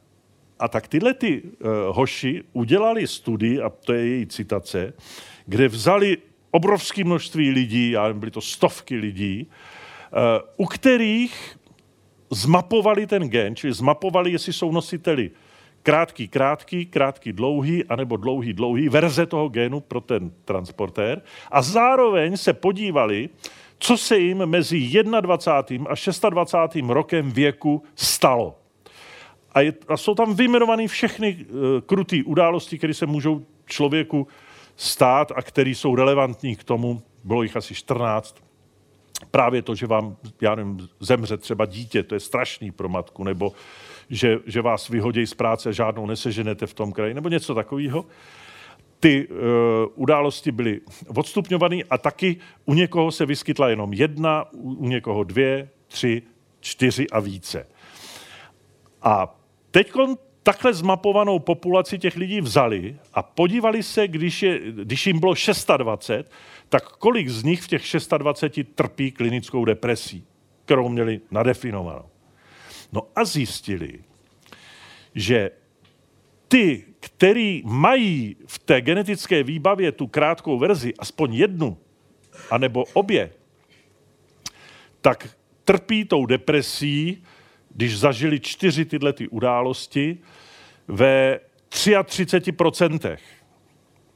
A 0.59 0.68
tak 0.68 0.88
tyhle 0.88 1.14
ty 1.14 1.42
uh, 1.42 1.51
hoši 1.97 2.42
udělali 2.53 3.07
studii, 3.07 3.61
a 3.61 3.70
to 3.70 3.92
je 3.92 4.07
její 4.07 4.26
citace, 4.26 4.92
kde 5.47 5.68
vzali 5.68 6.18
obrovské 6.51 7.05
množství 7.05 7.51
lidí, 7.51 7.90
já 7.90 8.12
byly 8.12 8.30
to 8.30 8.40
stovky 8.40 8.97
lidí, 8.97 9.51
u 10.57 10.66
kterých 10.66 11.59
zmapovali 12.30 13.07
ten 13.07 13.28
gen, 13.28 13.57
čili 13.57 13.72
zmapovali, 13.72 14.32
jestli 14.32 14.53
jsou 14.53 14.72
nositeli 14.72 15.30
krátký, 15.85 16.28
krátký, 16.28 16.87
krátký, 16.87 17.32
dlouhý, 17.32 17.85
anebo 17.85 18.16
dlouhý, 18.16 18.53
dlouhý, 18.53 18.89
verze 18.89 19.26
toho 19.26 19.49
génu 19.49 19.80
pro 19.80 20.01
ten 20.01 20.32
transportér. 20.45 21.22
A 21.51 21.62
zároveň 21.62 22.37
se 22.37 22.53
podívali, 22.53 23.28
co 23.78 23.97
se 23.97 24.18
jim 24.18 24.47
mezi 24.47 25.03
21. 25.20 25.87
a 25.91 26.30
26. 26.30 26.74
rokem 26.89 27.30
věku 27.30 27.82
stalo. 27.95 28.57
A, 29.53 29.61
je, 29.61 29.72
a 29.89 29.97
jsou 29.97 30.14
tam 30.14 30.35
vyjmenované 30.35 30.89
všechny 30.89 31.37
uh, 31.37 31.80
kruté 31.87 32.16
události, 32.24 32.78
které 32.78 32.95
se 32.95 33.07
můžou 33.07 33.47
člověku 33.66 34.26
stát 34.76 35.32
a 35.37 35.43
který 35.43 35.74
jsou 35.74 35.95
relevantní 35.95 36.57
k 36.57 36.64
tomu, 36.64 37.03
bylo 37.24 37.43
jich 37.43 37.57
asi 37.57 37.74
14, 37.74 38.37
právě 39.30 39.62
to, 39.62 39.74
že 39.74 39.87
vám, 39.87 40.16
já 40.41 40.55
nevím, 40.55 40.89
zemře 41.01 41.37
třeba 41.37 41.66
dítě, 41.66 42.03
to 42.03 42.14
je 42.14 42.20
strašný 42.20 42.70
pro 42.70 42.89
matku, 42.89 43.24
nebo 43.24 43.53
že, 44.11 44.38
že 44.46 44.62
vás 44.62 44.88
vyhodí 44.88 45.26
z 45.26 45.34
práce 45.34 45.68
a 45.68 45.72
žádnou 45.72 46.07
neseženete 46.07 46.66
v 46.66 46.74
tom 46.74 46.92
kraji, 46.92 47.14
nebo 47.14 47.28
něco 47.28 47.55
takového. 47.55 48.07
Ty 49.00 49.28
uh, 49.28 49.36
události 49.94 50.52
byly 50.52 50.80
odstupňované 51.07 51.76
a 51.90 51.98
taky 51.98 52.36
u 52.64 52.74
někoho 52.74 53.11
se 53.11 53.26
vyskytla 53.26 53.68
jenom 53.68 53.92
jedna, 53.92 54.44
u, 54.52 54.88
někoho 54.88 55.24
dvě, 55.24 55.68
tři, 55.86 56.22
čtyři 56.61 57.11
a 57.11 57.20
více. 57.20 57.66
A 59.02 59.40
teď 59.70 59.92
takhle 60.42 60.74
zmapovanou 60.74 61.38
populaci 61.38 61.98
těch 61.98 62.16
lidí 62.16 62.40
vzali 62.40 62.96
a 63.14 63.22
podívali 63.22 63.82
se, 63.82 64.09
když, 64.09 64.42
je, 64.42 64.61
když 64.72 65.07
jim 65.07 65.20
bylo 65.20 65.34
620, 65.34 66.30
tak 66.68 66.88
kolik 66.88 67.28
z 67.28 67.44
nich 67.44 67.62
v 67.62 67.68
těch 67.68 67.86
620 67.86 68.74
trpí 68.74 69.12
klinickou 69.12 69.64
depresí, 69.64 70.24
kterou 70.64 70.88
měli 70.88 71.20
nadefinovanou. 71.30 72.14
No 72.95 73.09
a 73.16 73.24
zjistili, 73.24 73.99
že 75.14 75.51
ty, 76.49 76.84
který 77.01 77.62
mají 77.64 78.36
v 78.47 78.59
té 78.59 78.80
genetické 78.80 79.42
výbavě 79.42 79.92
tu 79.92 80.07
krátkou 80.07 80.59
verzi, 80.59 80.95
aspoň 80.99 81.34
jednu, 81.34 81.78
anebo 82.51 82.84
obě, 82.92 83.30
tak 85.01 85.36
trpí 85.64 86.05
tou 86.05 86.26
depresí, 86.26 87.24
když 87.70 87.99
zažili 87.99 88.40
čtyři 88.40 88.84
tyhle 88.84 89.12
ty 89.12 89.28
události, 89.28 90.18
ve 90.88 91.40
33%. 91.68 93.18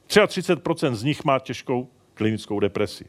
33% 0.09 0.95
z 0.95 1.03
nich 1.03 1.25
má 1.25 1.39
těžkou 1.39 1.89
klinickou 2.15 2.61
depresi. 2.61 3.05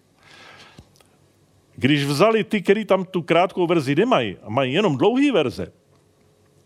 Když 1.80 2.06
vzali 2.06 2.44
ty, 2.44 2.62
kteří 2.62 2.86
tam 2.86 3.06
tu 3.06 3.22
krátkou 3.22 3.68
verzi 3.68 3.96
nemají 3.96 4.38
a 4.44 4.50
mají 4.50 4.74
jenom 4.74 4.98
dlouhý 4.98 5.32
verze, 5.32 5.72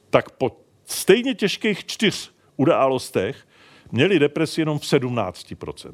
tak 0.10 0.32
po 0.32 0.58
stejně 0.86 1.36
těžkých 1.36 1.86
čtyř 1.86 2.32
událostech 2.58 3.48
měli 3.92 4.20
depresi 4.20 4.62
jenom 4.62 4.80
v 4.80 4.82
17%. 4.82 5.94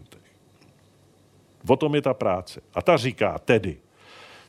O 1.68 1.76
tom 1.76 1.96
je 1.96 2.02
ta 2.02 2.14
práce. 2.14 2.62
A 2.74 2.82
ta 2.82 2.98
říká 2.98 3.40
tedy, 3.40 3.78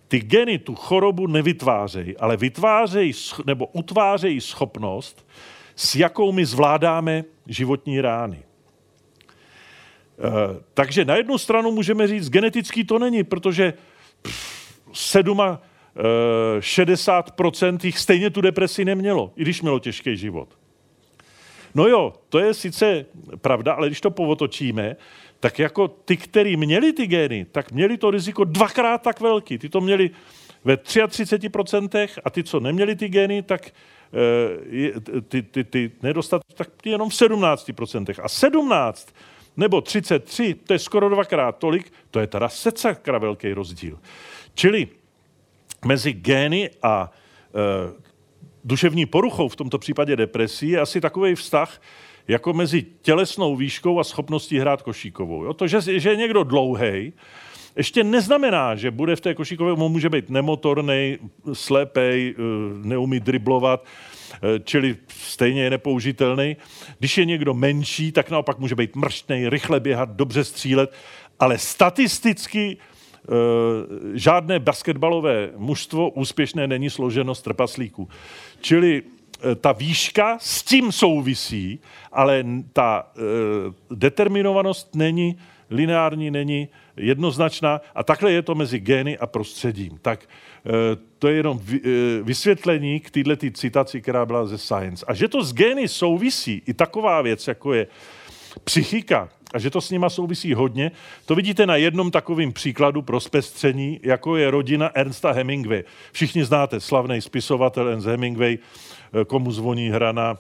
ty 0.09 0.21
geny 0.21 0.59
tu 0.59 0.75
chorobu 0.75 1.27
nevytvářejí, 1.27 2.17
ale 2.17 2.37
vytvářejí 2.37 3.13
nebo 3.47 3.67
utvářejí 3.67 4.41
schopnost, 4.41 5.27
s 5.77 5.97
jakou 5.97 6.33
my 6.33 6.47
zvládáme 6.47 7.25
životní 7.47 8.01
rány. 8.01 8.43
Eh, 8.43 8.45
takže 10.75 11.05
na 11.05 11.17
jednu 11.17 11.39
stranu 11.39 11.71
můžeme 11.71 12.07
říct, 12.07 12.31
genetický 12.31 12.85
to 12.85 12.99
není, 12.99 13.25
protože 13.25 13.73
7 14.93 15.59
60% 16.59 17.79
jich 17.83 17.99
stejně 17.99 18.31
tu 18.31 18.41
depresi 18.41 18.85
nemělo, 18.85 19.33
i 19.37 19.43
když 19.43 19.63
mělo 19.63 19.79
těžký 19.79 20.17
život. 20.17 20.49
No 21.75 21.89
jo, 21.89 22.13
to 22.29 22.39
je 22.39 22.55
sice 22.55 23.07
pravda, 23.37 23.73
ale 23.73 23.87
když 23.87 24.01
to 24.01 24.11
povotočíme, 24.11 24.97
tak 25.41 25.59
jako 25.59 25.89
ty, 25.89 26.17
kteří 26.17 26.57
měli 26.57 26.93
ty 26.93 27.07
gény, 27.07 27.47
tak 27.53 27.73
měli 27.73 27.97
to 27.97 28.11
riziko 28.11 28.45
dvakrát 28.45 29.03
tak 29.03 29.21
velký. 29.21 29.59
Ty 29.59 29.69
to 29.69 29.81
měli 29.81 30.11
ve 30.65 30.75
33% 30.75 32.09
a 32.25 32.31
ty, 32.31 32.45
co 32.45 32.61
neměli 32.61 32.97
ty 32.97 33.09
gény, 33.09 33.43
tak 33.43 33.71
eh, 33.71 35.21
ty, 35.29 35.43
ty, 35.43 35.65
ty 35.65 35.91
nedostatky, 36.03 36.55
tak 36.55 36.69
jenom 36.85 37.11
v 37.11 37.13
17%. 37.13 38.21
A 38.23 38.29
17 38.29 39.15
nebo 39.57 39.81
33, 39.81 40.55
to 40.55 40.73
je 40.73 40.79
skoro 40.79 41.09
dvakrát 41.09 41.59
tolik, 41.59 41.93
to 42.11 42.21
je 42.21 42.27
teda 42.27 42.49
secakra 42.49 43.19
velký 43.19 43.53
rozdíl. 43.53 43.99
Čili 44.55 44.89
mezi 45.85 46.13
gény 46.13 46.71
a 46.83 47.11
e, 47.11 48.01
duševní 48.65 49.07
poruchou, 49.07 49.49
v 49.49 49.57
tomto 49.57 49.79
případě 49.79 50.17
depresí, 50.17 50.69
je 50.69 50.81
asi 50.81 51.01
takový 51.01 51.35
vztah, 51.35 51.83
jako 52.29 52.53
mezi 52.53 52.87
tělesnou 53.03 53.57
výškou 53.57 54.01
a 54.01 54.05
schopností 54.05 54.59
hrát 54.59 54.83
košíkovou. 54.83 55.45
Jo? 55.45 55.55
To, 55.55 55.67
že, 55.67 56.01
že 56.01 56.11
je 56.11 56.17
někdo 56.17 56.45
dlouhý, 56.45 57.13
ještě 57.77 58.05
neznamená, 58.05 58.75
že 58.75 58.91
bude 58.91 59.17
v 59.17 59.21
té 59.21 59.35
košíkové, 59.35 59.89
může 59.89 60.09
být 60.09 60.31
nemotorný, 60.31 61.19
slepej, 61.53 62.35
e, 62.39 62.43
neumí 62.87 63.21
driblovat, 63.21 63.85
e, 64.43 64.61
čili 64.65 64.97
stejně 65.09 65.63
je 65.63 65.71
nepoužitelný. 65.71 66.57
Když 66.99 67.19
je 67.19 67.25
někdo 67.25 67.55
menší, 67.55 68.13
tak 68.13 68.31
naopak 68.31 68.59
může 68.59 68.75
být 68.75 68.97
mrštný, 68.97 69.49
rychle 69.49 69.81
běhat, 69.81 70.11
dobře 70.11 70.45
střílet, 70.45 70.93
ale 71.39 71.59
statisticky 71.59 72.77
žádné 74.15 74.59
basketbalové 74.59 75.51
mužstvo 75.57 76.11
úspěšné 76.11 76.67
není 76.67 76.91
složeno 76.91 77.35
z 77.35 77.43
trpaslíků. 77.43 78.09
Čili 78.61 79.03
eh, 79.03 79.55
ta 79.55 79.73
výška 79.73 80.39
s 80.41 80.63
tím 80.63 80.93
souvisí, 80.93 81.81
ale 82.13 82.45
ta 82.73 83.07
e, 83.17 83.21
determinovanost 83.95 84.95
není 84.95 85.39
lineární, 85.71 86.31
není 86.31 86.69
jednoznačná 86.97 87.81
a 87.95 88.03
takhle 88.03 88.33
je 88.33 88.43
to 88.43 88.55
mezi 88.55 88.79
gény 88.81 89.19
a 89.19 89.27
prostředím. 89.27 89.99
Tak 90.03 90.29
to 91.19 91.29
je 91.29 91.35
jenom 91.35 91.59
vy, 91.63 91.81
vysvětlení 92.23 93.01
k 93.01 93.11
této 93.11 93.47
citaci, 93.53 94.01
která 94.01 94.27
byla 94.27 94.47
ze 94.47 94.59
Science. 94.59 95.07
A 95.09 95.15
že 95.15 95.29
to 95.29 95.45
s 95.45 95.55
gény 95.55 95.89
souvisí, 95.89 96.63
i 96.67 96.75
taková 96.75 97.23
věc, 97.23 97.49
jako 97.49 97.73
je 97.73 97.87
psychika, 98.65 99.29
a 99.55 99.59
že 99.59 99.71
to 99.71 99.81
s 99.81 99.91
nima 99.91 100.11
souvisí 100.11 100.55
hodně, 100.55 100.91
to 101.27 101.35
vidíte 101.35 101.67
na 101.67 101.77
jednom 101.77 102.11
takovém 102.11 102.53
příkladu 102.53 103.03
pro 103.03 103.21
zpestření, 103.21 104.01
jako 104.03 104.37
je 104.37 104.51
rodina 104.51 104.91
Ernsta 104.95 105.33
Hemingway. 105.33 105.85
Všichni 106.13 106.45
znáte 106.45 106.81
slavný 106.81 107.21
spisovatel 107.21 107.89
Ernst 107.89 108.07
Hemingway, 108.07 108.59
eh, 108.59 109.25
komu 109.25 109.53
zvoní 109.53 109.91
hrana 109.91 110.39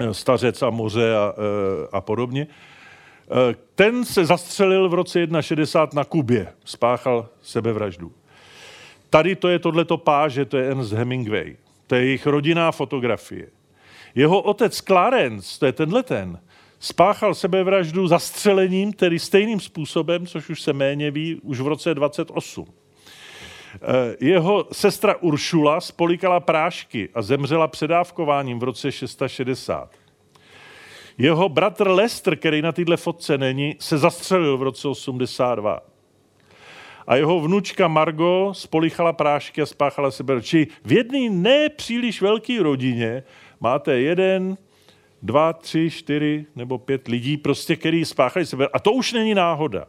eh, 0.00 0.14
Stařec 0.14 0.62
a 0.62 0.70
moře 0.70 1.16
a, 1.16 1.32
eh, 1.32 1.88
a 1.92 2.00
podobně. 2.00 2.46
Ten 3.74 4.04
se 4.04 4.24
zastřelil 4.26 4.88
v 4.88 4.94
roce 4.94 5.26
61 5.40 6.00
na 6.00 6.04
Kubě, 6.04 6.52
spáchal 6.64 7.28
sebevraždu. 7.42 8.12
Tady 9.10 9.36
to 9.36 9.48
je 9.48 9.58
tohleto 9.58 9.96
páže, 9.96 10.44
to 10.44 10.56
je 10.56 10.70
Ernst 10.70 10.92
Hemingway. 10.92 11.56
To 11.86 11.94
je 11.94 12.04
jejich 12.04 12.26
rodinná 12.26 12.72
fotografie. 12.72 13.46
Jeho 14.14 14.40
otec 14.40 14.80
Clarence, 14.80 15.58
to 15.58 15.66
je 15.66 15.72
tenhle 15.72 16.02
ten, 16.02 16.38
spáchal 16.80 17.34
sebevraždu 17.34 18.06
zastřelením, 18.06 18.92
tedy 18.92 19.18
stejným 19.18 19.60
způsobem, 19.60 20.26
což 20.26 20.50
už 20.50 20.62
se 20.62 20.72
méně 20.72 21.10
ví, 21.10 21.40
už 21.42 21.60
v 21.60 21.66
roce 21.66 21.94
28. 21.94 22.66
Eh, 23.74 24.16
jeho 24.20 24.66
sestra 24.72 25.16
Uršula 25.16 25.80
spolikala 25.80 26.40
prášky 26.40 27.08
a 27.14 27.22
zemřela 27.22 27.68
předávkováním 27.68 28.58
v 28.58 28.62
roce 28.62 28.92
660. 28.92 29.90
Jeho 31.18 31.48
bratr 31.48 31.88
Lester, 31.88 32.36
který 32.36 32.62
na 32.62 32.72
této 32.72 32.96
fotce 32.96 33.38
není, 33.38 33.76
se 33.78 33.98
zastřelil 33.98 34.58
v 34.58 34.62
roce 34.62 34.88
82. 34.88 35.80
A 37.06 37.16
jeho 37.16 37.40
vnučka 37.40 37.88
Margo 37.88 38.54
spolichala 38.54 39.12
prášky 39.12 39.62
a 39.62 39.66
spáchala 39.66 40.10
sebe. 40.10 40.42
Či 40.42 40.66
v 40.84 40.92
jedné 40.92 41.30
nepříliš 41.30 42.22
velké 42.22 42.62
rodině 42.62 43.22
máte 43.60 43.98
jeden 44.00 44.56
dva, 45.22 45.52
tři, 45.52 45.90
čtyři 45.90 46.46
nebo 46.56 46.78
pět 46.78 47.08
lidí, 47.08 47.36
prostě, 47.36 47.76
který 47.76 48.04
spáchali 48.04 48.46
sebe. 48.46 48.68
A 48.72 48.78
to 48.78 48.92
už 48.92 49.12
není 49.12 49.34
náhoda. 49.34 49.86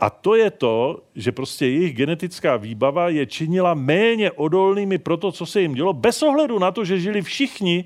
A 0.00 0.10
to 0.10 0.34
je 0.34 0.50
to, 0.50 1.02
že 1.14 1.32
prostě 1.32 1.66
jejich 1.66 1.96
genetická 1.96 2.56
výbava 2.56 3.08
je 3.08 3.26
činila 3.26 3.74
méně 3.74 4.30
odolnými 4.30 4.98
pro 4.98 5.16
to, 5.16 5.32
co 5.32 5.46
se 5.46 5.60
jim 5.60 5.74
dělo, 5.74 5.92
bez 5.92 6.22
ohledu 6.22 6.58
na 6.58 6.70
to, 6.70 6.84
že 6.84 7.00
žili 7.00 7.22
všichni 7.22 7.84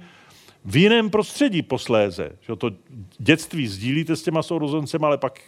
v 0.64 0.76
jiném 0.76 1.10
prostředí 1.10 1.62
posléze. 1.62 2.32
Že 2.40 2.56
to 2.56 2.70
dětství 3.18 3.66
sdílíte 3.66 4.16
s 4.16 4.22
těma 4.22 4.42
sourozencema, 4.42 5.06
ale 5.06 5.18
pak 5.18 5.40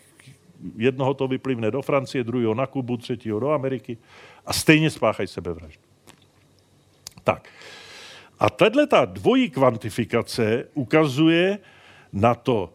jednoho 0.77 1.15
to 1.15 1.29
vyplivne 1.29 1.71
do 1.71 1.83
Francie, 1.83 2.25
druhého 2.25 2.55
na 2.55 2.67
Kubu, 2.67 2.97
třetího 2.97 3.41
do 3.41 3.51
Ameriky 3.51 3.99
a 4.47 4.53
stejně 4.53 4.91
spáchají 4.91 5.29
sebevraždu. 5.29 5.83
Tak. 7.25 7.49
A 8.45 8.51
tahle 8.51 8.87
ta 8.87 9.05
dvojí 9.05 9.51
kvantifikace 9.51 10.69
ukazuje 10.75 11.59
na 12.13 12.35
to, 12.35 12.73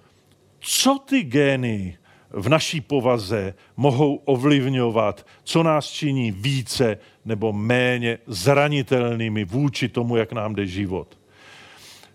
co 0.60 1.00
ty 1.00 1.24
gény 1.24 1.98
v 2.30 2.50
naší 2.50 2.82
povaze 2.82 3.54
mohou 3.78 4.16
ovlivňovat, 4.16 5.28
co 5.44 5.64
nás 5.64 5.86
činí 5.90 6.32
více 6.32 6.98
nebo 7.26 7.54
méně 7.54 8.18
zranitelnými 8.28 9.46
vůči 9.46 9.90
tomu, 9.90 10.16
jak 10.16 10.34
nám 10.34 10.56
jde 10.56 10.66
život. 10.66 11.19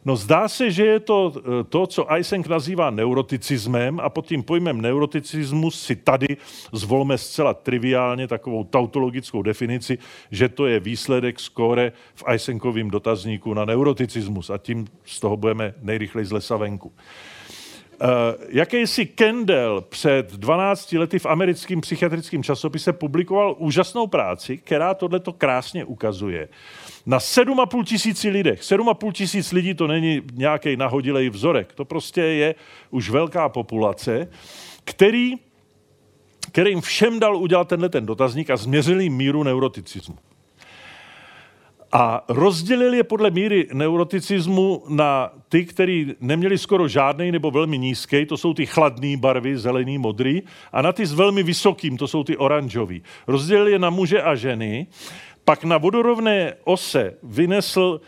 No 0.05 0.17
zdá 0.17 0.49
se, 0.49 0.71
že 0.71 0.87
je 0.87 1.01
to 1.01 1.33
eh, 1.37 1.65
to, 1.65 1.87
co 1.87 2.13
Eysenck 2.13 2.49
nazývá 2.49 2.91
neuroticismem 2.91 4.01
a 4.01 4.09
pod 4.09 4.27
tím 4.27 4.43
pojmem 4.43 4.81
neuroticismus 4.81 5.83
si 5.83 5.97
tady 5.97 6.37
zvolme 6.73 7.19
zcela 7.19 7.55
triviálně 7.55 8.29
takovou 8.29 8.65
tautologickou 8.65 9.43
definici, 9.43 9.99
že 10.31 10.49
to 10.49 10.67
je 10.67 10.81
výsledek 10.81 11.41
skóre 11.41 11.93
v 12.15 12.25
Eysenckovým 12.27 12.91
dotazníku 12.91 13.55
na 13.55 13.65
neuroticismus 13.65 14.51
a 14.51 14.59
tím 14.59 14.87
z 15.05 15.21
toho 15.21 15.37
budeme 15.37 15.75
nejrychleji 15.83 16.27
z 16.27 16.33
lesa 16.33 16.57
venku. 16.57 16.93
jakýsi 18.49 19.07
Kendall 19.07 19.81
před 19.81 20.33
12 20.33 20.93
lety 20.93 21.19
v 21.19 21.27
americkém 21.27 21.81
psychiatrickém 21.81 22.43
časopise 22.43 22.93
publikoval 22.93 23.55
úžasnou 23.59 24.07
práci, 24.07 24.59
která 24.59 24.95
tohleto 24.95 25.33
krásně 25.33 25.85
ukazuje. 25.85 26.49
Na 27.07 27.19
7,5 27.19 27.85
tisíci 27.85 28.31
lidech. 28.31 28.61
7,5 28.61 29.13
tisíc 29.13 29.53
lidí 29.53 29.75
to 29.75 29.87
není 29.87 30.23
nějaký 30.33 30.77
nahodilej 30.77 31.31
vzorek. 31.31 31.73
To 31.73 31.85
prostě 31.85 32.21
je 32.21 32.55
už 32.91 33.11
velká 33.11 33.49
populace, 33.49 34.29
který, 34.85 35.35
kterým 36.53 36.81
všem 36.81 37.21
dal 37.21 37.37
udělat 37.37 37.69
tenhle 37.69 37.89
ten 37.89 38.07
dotazník 38.07 38.51
a 38.51 38.57
změřili 38.57 39.09
míru 39.09 39.43
neuroticismu. 39.43 40.17
A 41.97 42.25
rozdělil 42.29 42.95
je 42.95 43.05
podle 43.05 43.31
míry 43.31 43.69
neuroticismu 43.73 44.83
na 44.89 45.31
ty, 45.49 45.65
kteří 45.65 46.15
neměli 46.21 46.59
skoro 46.59 46.89
žádný 46.89 47.33
nebo 47.33 47.51
velmi 47.51 47.79
nízký, 47.79 48.27
to 48.27 48.37
jsou 48.37 48.55
ty 48.55 48.67
chladné 48.67 49.17
barvy, 49.17 49.59
zelený, 49.59 49.99
modrý, 49.99 50.43
a 50.73 50.83
na 50.83 50.93
ty 50.93 51.07
s 51.07 51.13
velmi 51.13 51.43
vysokým, 51.43 51.97
to 51.97 52.09
jsou 52.09 52.25
ty 52.25 52.37
oranžový. 52.37 53.03
Rozdělil 53.27 53.69
je 53.69 53.79
na 53.79 53.91
muže 53.91 54.23
a 54.23 54.35
ženy, 54.35 54.87
pak 55.45 55.65
na 55.65 55.79
vodorovné 55.79 56.55
ose 56.65 57.15
vynesl 57.23 58.01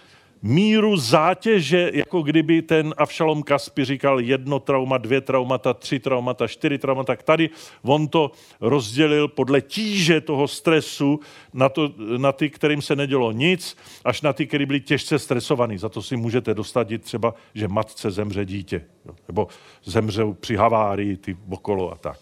míru 0.42 0.96
zátěže, 0.96 1.90
jako 1.94 2.22
kdyby 2.22 2.62
ten 2.62 2.94
Avšalom 2.96 3.42
Kaspi 3.42 3.84
říkal 3.84 4.20
jedno 4.20 4.60
trauma, 4.60 4.98
dvě 4.98 5.20
traumata, 5.20 5.74
tři 5.74 5.98
traumata, 5.98 6.48
čtyři 6.48 6.78
traumata, 6.78 7.06
tak 7.06 7.22
tady 7.22 7.50
on 7.82 8.08
to 8.08 8.30
rozdělil 8.60 9.28
podle 9.28 9.60
tíže 9.60 10.20
toho 10.20 10.48
stresu 10.48 11.20
na, 11.52 11.68
to, 11.68 11.92
na 12.16 12.32
ty, 12.32 12.50
kterým 12.50 12.82
se 12.82 12.96
nedělo 12.96 13.32
nic, 13.32 13.76
až 14.04 14.22
na 14.22 14.32
ty, 14.32 14.46
kteří 14.46 14.66
byli 14.66 14.80
těžce 14.80 15.18
stresovaní. 15.18 15.78
Za 15.78 15.88
to 15.88 16.02
si 16.02 16.16
můžete 16.16 16.54
dostat 16.54 16.88
třeba, 17.00 17.34
že 17.54 17.68
matce 17.68 18.10
zemře 18.10 18.44
dítě, 18.44 18.84
nebo 19.28 19.48
zemřou 19.84 20.32
při 20.32 20.56
havárii, 20.56 21.16
ty 21.16 21.36
okolo 21.50 21.92
a 21.92 21.96
tak. 21.96 22.18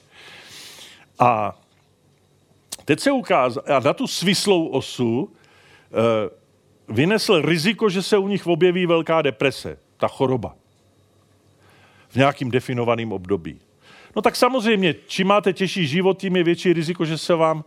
A 1.18 1.58
teď 2.84 3.00
se 3.00 3.12
ukázal, 3.12 3.64
a 3.66 3.80
na 3.80 3.92
tu 3.92 4.06
svislou 4.06 4.66
osu, 4.66 5.32
eh, 5.84 6.30
vynesl 6.88 7.42
riziko, 7.42 7.88
že 7.88 8.02
se 8.02 8.18
u 8.18 8.28
nich 8.28 8.46
objeví 8.46 8.86
velká 8.86 9.22
deprese, 9.22 9.78
ta 9.96 10.08
choroba. 10.08 10.54
V 12.08 12.16
nějakým 12.16 12.50
definovaném 12.50 13.12
období. 13.12 13.60
No 14.16 14.22
tak 14.22 14.36
samozřejmě, 14.36 14.94
čím 15.06 15.26
máte 15.26 15.52
těžší 15.52 15.86
život, 15.86 16.18
tím 16.18 16.36
je 16.36 16.44
větší 16.44 16.72
riziko, 16.72 17.04
že 17.04 17.18
se 17.18 17.34
vám 17.34 17.64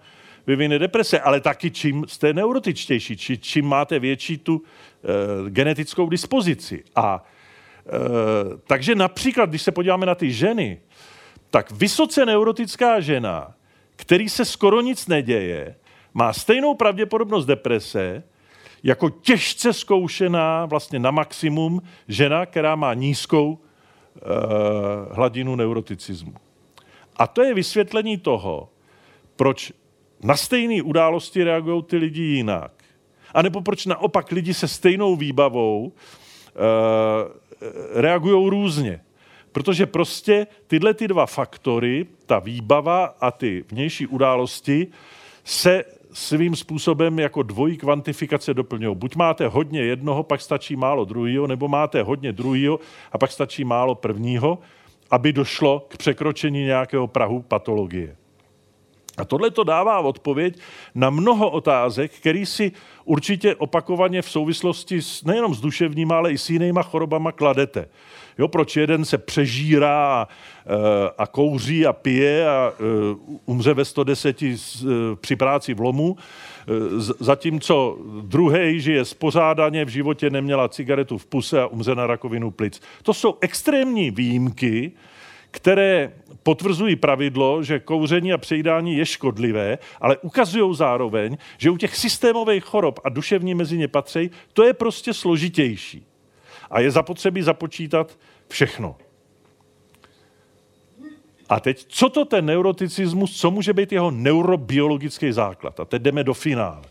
vyvine 0.47 0.79
deprese, 0.79 1.19
ale 1.19 1.41
taky 1.41 1.71
čím 1.71 2.05
jste 2.07 2.33
neurotičtější, 2.33 3.17
či, 3.17 3.37
čím 3.37 3.65
máte 3.65 3.99
větší 3.99 4.37
tu 4.37 4.61
e, 4.61 5.49
genetickou 5.49 6.09
dispozici. 6.09 6.83
A 6.95 7.23
e, 7.85 7.91
takže 8.67 8.95
například, 8.95 9.49
když 9.49 9.61
se 9.61 9.71
podíváme 9.71 10.05
na 10.05 10.15
ty 10.15 10.31
ženy, 10.31 10.81
tak 11.49 11.71
vysoce 11.71 12.25
neurotická 12.25 12.99
žena, 12.99 13.53
který 13.97 14.29
se 14.29 14.45
skoro 14.45 14.81
nic 14.81 15.07
neděje, 15.07 15.75
má 16.13 16.33
stejnou 16.33 16.75
pravděpodobnost 16.75 17.45
deprese, 17.45 18.23
jako 18.83 19.09
těžce 19.09 19.73
zkoušená 19.73 20.65
vlastně 20.65 20.99
na 20.99 21.11
maximum 21.11 21.81
žena, 22.07 22.45
která 22.45 22.75
má 22.75 22.93
nízkou 22.93 23.51
uh, 23.51 23.59
hladinu 25.11 25.55
neuroticismu. 25.55 26.33
A 27.17 27.27
to 27.27 27.43
je 27.43 27.53
vysvětlení 27.53 28.17
toho, 28.17 28.69
proč 29.35 29.73
na 30.23 30.37
stejné 30.37 30.81
události 30.81 31.43
reagují 31.43 31.83
ty 31.83 31.97
lidi 31.97 32.21
jinak. 32.21 32.71
A 33.33 33.41
nebo 33.41 33.61
proč 33.61 33.85
naopak 33.85 34.31
lidi 34.31 34.53
se 34.53 34.67
stejnou 34.67 35.15
výbavou 35.15 35.85
uh, 35.85 35.91
reagují 37.93 38.49
různě. 38.49 39.01
Protože 39.57 39.85
prostě 39.85 40.47
tyhle 40.67 40.93
ty 40.93 41.07
dva 41.07 41.25
faktory, 41.25 42.05
ta 42.25 42.39
výbava 42.39 43.05
a 43.05 43.31
ty 43.31 43.65
vnější 43.69 44.07
události, 44.07 44.87
se 45.43 45.83
svým 46.11 46.55
způsobem 46.55 47.19
jako 47.19 47.43
dvojí 47.43 47.77
kvantifikace 47.77 48.53
doplňují. 48.53 48.95
Buď 48.95 49.15
máte 49.15 49.47
hodně 49.47 49.81
jednoho, 49.81 50.23
pak 50.23 50.41
stačí 50.41 50.75
málo 50.75 51.05
druhého, 51.05 51.47
nebo 51.47 51.67
máte 51.67 52.03
hodně 52.03 52.33
druhého 52.33 52.79
a 53.11 53.17
pak 53.17 53.31
stačí 53.31 53.63
málo 53.63 53.95
prvního, 53.95 54.59
aby 55.11 55.33
došlo 55.33 55.85
k 55.87 55.97
překročení 55.97 56.63
nějakého 56.63 57.07
prahu 57.07 57.41
patologie. 57.41 58.15
A 59.17 59.25
tohle 59.25 59.51
to 59.51 59.63
dává 59.63 59.99
odpověď 59.99 60.59
na 60.95 61.09
mnoho 61.09 61.49
otázek, 61.49 62.11
který 62.11 62.45
si 62.45 62.71
určitě 63.05 63.55
opakovaně 63.55 64.21
v 64.21 64.29
souvislosti 64.29 65.01
s, 65.01 65.23
nejenom 65.23 65.55
s 65.55 65.61
duševníma, 65.61 66.17
ale 66.17 66.31
i 66.31 66.37
s 66.37 66.49
jinýma 66.49 66.83
chorobama 66.83 67.31
kladete. 67.31 67.87
Jo, 68.37 68.47
proč 68.47 68.75
jeden 68.75 69.05
se 69.05 69.17
přežírá 69.17 70.21
a, 70.21 70.27
eh, 70.65 71.09
a 71.17 71.27
kouří 71.27 71.85
a 71.85 71.93
pije 71.93 72.49
a 72.49 72.73
eh, 72.73 72.83
umře 73.45 73.73
ve 73.73 73.85
110 73.85 74.41
eh, 74.43 74.55
při 75.15 75.35
práci 75.35 75.73
v 75.73 75.81
lomu, 75.81 76.17
zatímco 77.19 77.97
druhý 78.21 78.81
žije 78.81 79.05
spořádaně, 79.05 79.85
v 79.85 79.89
životě 79.89 80.29
neměla 80.29 80.69
cigaretu 80.69 81.17
v 81.17 81.25
puse 81.25 81.61
a 81.61 81.67
umře 81.67 81.95
na 81.95 82.07
rakovinu 82.07 82.51
plic. 82.51 82.81
To 83.03 83.13
jsou 83.13 83.37
extrémní 83.41 84.11
výjimky, 84.11 84.91
které 85.57 86.13
potvrzují 86.43 86.95
pravidlo, 86.95 87.63
že 87.63 87.79
kouření 87.79 88.33
a 88.33 88.37
přejídání 88.37 88.97
je 88.97 89.05
škodlivé, 89.05 89.77
ale 90.01 90.17
ukazují 90.17 90.75
zároveň, 90.75 91.37
že 91.57 91.69
u 91.69 91.77
těch 91.77 91.95
systémových 91.95 92.63
chorob 92.63 92.99
a 93.03 93.09
duševní 93.09 93.55
mezi 93.55 93.77
ně 93.77 93.87
patří, 93.87 94.31
to 94.53 94.63
je 94.63 94.73
prostě 94.73 95.13
složitější. 95.13 96.05
A 96.71 96.79
je 96.79 96.91
zapotřebí 96.91 97.41
započítat 97.41 98.17
všechno. 98.47 98.95
A 101.49 101.59
teď, 101.59 101.85
co 101.87 102.09
to 102.09 102.25
ten 102.25 102.45
neuroticismus, 102.45 103.39
co 103.39 103.51
může 103.51 103.73
být 103.73 103.91
jeho 103.91 104.11
neurobiologický 104.11 105.31
základ? 105.31 105.79
A 105.79 105.85
teď 105.85 106.01
jdeme 106.01 106.23
do 106.23 106.33
finále. 106.33 106.85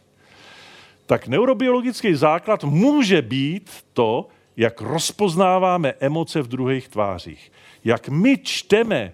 Tak 1.06 1.28
neurobiologický 1.28 2.14
základ 2.14 2.64
může 2.64 3.22
být 3.22 3.70
to, 3.92 4.28
jak 4.56 4.80
rozpoznáváme 4.80 5.94
emoce 6.00 6.42
v 6.42 6.48
druhých 6.48 6.88
tvářích. 6.88 7.52
Jak 7.86 8.08
my 8.08 8.38
čteme 8.38 9.12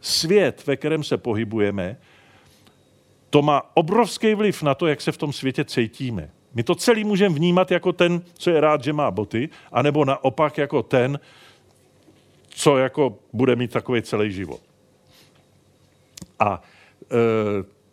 svět, 0.00 0.66
ve 0.66 0.76
kterém 0.76 1.04
se 1.04 1.16
pohybujeme, 1.16 1.96
to 3.30 3.42
má 3.42 3.62
obrovský 3.74 4.34
vliv 4.34 4.62
na 4.62 4.74
to, 4.74 4.86
jak 4.86 5.00
se 5.00 5.12
v 5.12 5.16
tom 5.16 5.32
světě 5.32 5.64
cítíme. 5.64 6.30
My 6.54 6.62
to 6.62 6.74
celý 6.74 7.04
můžeme 7.04 7.34
vnímat 7.34 7.70
jako 7.70 7.92
ten, 7.92 8.22
co 8.34 8.50
je 8.50 8.60
rád, 8.60 8.84
že 8.84 8.92
má 8.92 9.10
boty, 9.10 9.48
anebo 9.72 10.04
naopak 10.04 10.58
jako 10.58 10.82
ten, 10.82 11.20
co 12.48 12.78
jako 12.78 13.18
bude 13.32 13.56
mít 13.56 13.72
takový 13.72 14.02
celý 14.02 14.32
život. 14.32 14.60
A 16.38 16.62
e, 17.02 17.16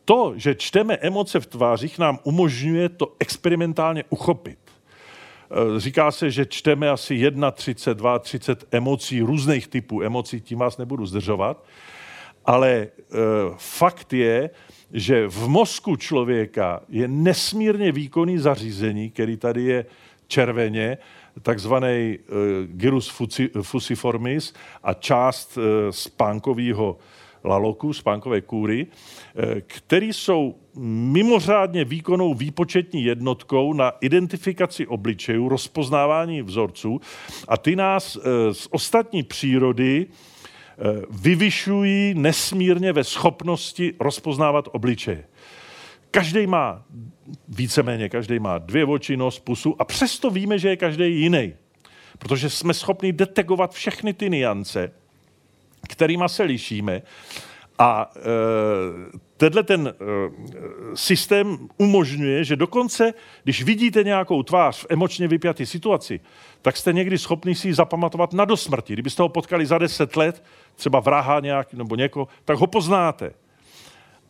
to, 0.05 0.33
že 0.35 0.55
čteme 0.55 0.97
emoce 0.97 1.39
v 1.39 1.45
tvářích, 1.45 1.99
nám 1.99 2.19
umožňuje 2.23 2.89
to 2.89 3.15
experimentálně 3.19 4.03
uchopit. 4.09 4.66
E, 5.51 5.79
říká 5.79 6.11
se, 6.11 6.31
že 6.31 6.45
čteme 6.45 6.89
asi 6.89 7.31
31, 7.53 8.19
30 8.19 8.65
emocí, 8.71 9.21
různých 9.21 9.67
typů 9.67 10.01
emocí, 10.01 10.41
tím 10.41 10.59
vás 10.59 10.77
nebudu 10.77 11.05
zdržovat, 11.05 11.63
ale 12.45 12.69
e, 12.71 12.89
fakt 13.57 14.13
je, 14.13 14.49
že 14.93 15.27
v 15.27 15.47
mozku 15.47 15.95
člověka 15.95 16.81
je 16.89 17.07
nesmírně 17.07 17.91
výkonný 17.91 18.37
zařízení, 18.37 19.09
který 19.09 19.37
tady 19.37 19.63
je 19.63 19.85
červeně, 20.27 20.97
takzvaný 21.41 22.17
uh, 22.17 22.35
gyrus 22.65 23.21
fusiformis 23.61 24.53
a 24.83 24.93
část 24.93 25.57
spánkového 25.89 26.97
laloku, 27.43 27.93
spánkové 27.93 28.41
kůry, 28.41 28.87
uh, 28.87 29.43
který 29.67 30.13
jsou 30.13 30.55
mimořádně 30.79 31.85
výkonnou 31.85 32.33
výpočetní 32.33 33.03
jednotkou 33.03 33.73
na 33.73 33.89
identifikaci 34.01 34.87
obličejů, 34.87 35.49
rozpoznávání 35.49 36.41
vzorců 36.41 37.01
a 37.47 37.57
ty 37.57 37.75
nás 37.75 38.15
uh, 38.15 38.23
z 38.51 38.67
ostatní 38.71 39.23
přírody 39.23 40.07
Eh, 40.79 41.01
vyvyšují 41.09 42.13
nesmírně 42.13 42.93
ve 42.93 43.03
schopnosti 43.03 43.93
rozpoznávat 43.99 44.69
obličeje. 44.71 45.23
Každý 46.11 46.47
má, 46.47 46.83
víceméně 47.47 48.09
každý 48.09 48.39
má 48.39 48.57
dvě 48.57 48.85
oči, 48.85 49.17
nos, 49.17 49.39
pusu 49.39 49.75
a 49.81 49.85
přesto 49.85 50.29
víme, 50.29 50.59
že 50.59 50.69
je 50.69 50.77
každý 50.77 51.21
jiný. 51.21 51.53
Protože 52.19 52.49
jsme 52.49 52.73
schopni 52.73 53.13
detekovat 53.13 53.73
všechny 53.73 54.13
ty 54.13 54.29
niance, 54.29 54.91
kterými 55.87 56.23
se 56.27 56.43
lišíme 56.43 57.01
a 57.79 58.11
e, 58.15 58.19
tenhle 59.37 59.63
ten 59.63 59.87
e, 59.87 59.93
systém 60.93 61.57
umožňuje, 61.77 62.43
že 62.43 62.55
dokonce, 62.55 63.13
když 63.43 63.63
vidíte 63.63 64.03
nějakou 64.03 64.43
tvář 64.43 64.77
v 64.77 64.85
emočně 64.89 65.27
vypjaté 65.27 65.65
situaci, 65.65 66.19
tak 66.61 66.77
jste 66.77 66.93
někdy 66.93 67.17
schopni 67.17 67.55
si 67.55 67.67
ji 67.67 67.73
zapamatovat 67.73 68.33
na 68.33 68.45
dosmrti. 68.45 68.93
Kdybyste 68.93 69.21
ho 69.21 69.29
potkali 69.29 69.65
za 69.65 69.77
deset 69.77 70.15
let, 70.15 70.43
třeba 70.75 70.99
vraha 70.99 71.39
nějak, 71.39 71.73
nebo 71.73 71.95
někoho, 71.95 72.27
tak 72.45 72.57
ho 72.57 72.67
poznáte. 72.67 73.33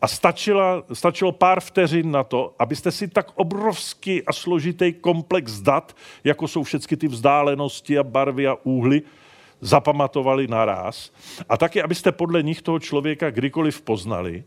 A 0.00 0.08
stačila, 0.08 0.82
stačilo 0.92 1.32
pár 1.32 1.60
vteřin 1.60 2.10
na 2.10 2.24
to, 2.24 2.54
abyste 2.58 2.90
si 2.90 3.08
tak 3.08 3.30
obrovský 3.34 4.22
a 4.22 4.32
složitý 4.32 4.92
komplex 4.92 5.60
dat, 5.60 5.96
jako 6.24 6.48
jsou 6.48 6.62
všechny 6.62 6.96
ty 6.96 7.08
vzdálenosti 7.08 7.98
a 7.98 8.02
barvy 8.02 8.46
a 8.46 8.56
úhly, 8.62 9.02
zapamatovali 9.60 10.48
naraz 10.48 11.12
a 11.48 11.56
taky, 11.56 11.82
abyste 11.82 12.12
podle 12.12 12.42
nich 12.42 12.62
toho 12.62 12.78
člověka 12.78 13.30
kdykoliv 13.30 13.80
poznali. 13.80 14.44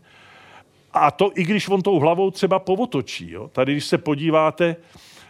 A 0.92 1.10
to 1.10 1.30
i 1.34 1.44
když 1.44 1.68
on 1.68 1.82
tou 1.82 1.98
hlavou 1.98 2.30
třeba 2.30 2.58
povotočí. 2.58 3.30
Jo? 3.30 3.48
Tady, 3.48 3.72
když 3.72 3.84
se 3.84 3.98
podíváte 3.98 4.76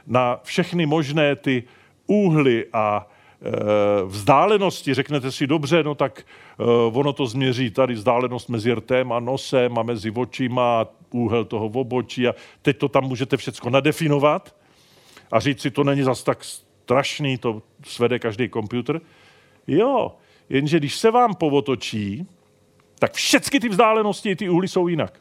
na 0.06 0.40
všechny 0.42 0.86
možné 0.86 1.36
ty 1.36 1.64
úhly 2.06 2.66
a 2.72 3.06
e, 3.42 4.04
vzdálenosti, 4.04 4.94
řeknete 4.94 5.32
si 5.32 5.46
dobře, 5.46 5.82
no 5.82 5.94
tak 5.94 6.20
e, 6.20 6.64
ono 6.92 7.12
to 7.12 7.26
změří 7.26 7.70
tady 7.70 7.94
vzdálenost 7.94 8.48
mezi 8.48 8.72
rtem 8.72 9.12
a 9.12 9.20
nosem 9.20 9.78
a 9.78 9.82
mezi 9.82 10.10
očima 10.10 10.80
a 10.80 10.86
úhel 11.10 11.44
toho 11.44 11.66
obočí 11.66 12.28
a 12.28 12.34
teď 12.62 12.78
to 12.78 12.88
tam 12.88 13.04
můžete 13.04 13.36
všechno 13.36 13.70
nadefinovat 13.70 14.54
a 15.30 15.40
říct 15.40 15.60
si, 15.60 15.70
to 15.70 15.84
není 15.84 16.02
zas 16.02 16.22
tak 16.22 16.44
strašný, 16.44 17.38
to 17.38 17.62
svede 17.86 18.18
každý 18.18 18.48
počítač. 18.48 19.00
Jo, 19.66 20.16
jenže 20.48 20.78
když 20.78 20.96
se 20.96 21.10
vám 21.10 21.34
povotočí, 21.34 22.26
tak 22.98 23.12
všechny 23.12 23.60
ty 23.60 23.68
vzdálenosti, 23.68 24.36
ty 24.36 24.48
úhly 24.48 24.68
jsou 24.68 24.88
jinak. 24.88 25.20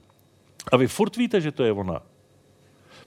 A 0.71 0.77
vy 0.77 0.87
furt 0.87 1.15
víte, 1.17 1.41
že 1.41 1.51
to 1.51 1.63
je 1.63 1.71
ona. 1.71 2.01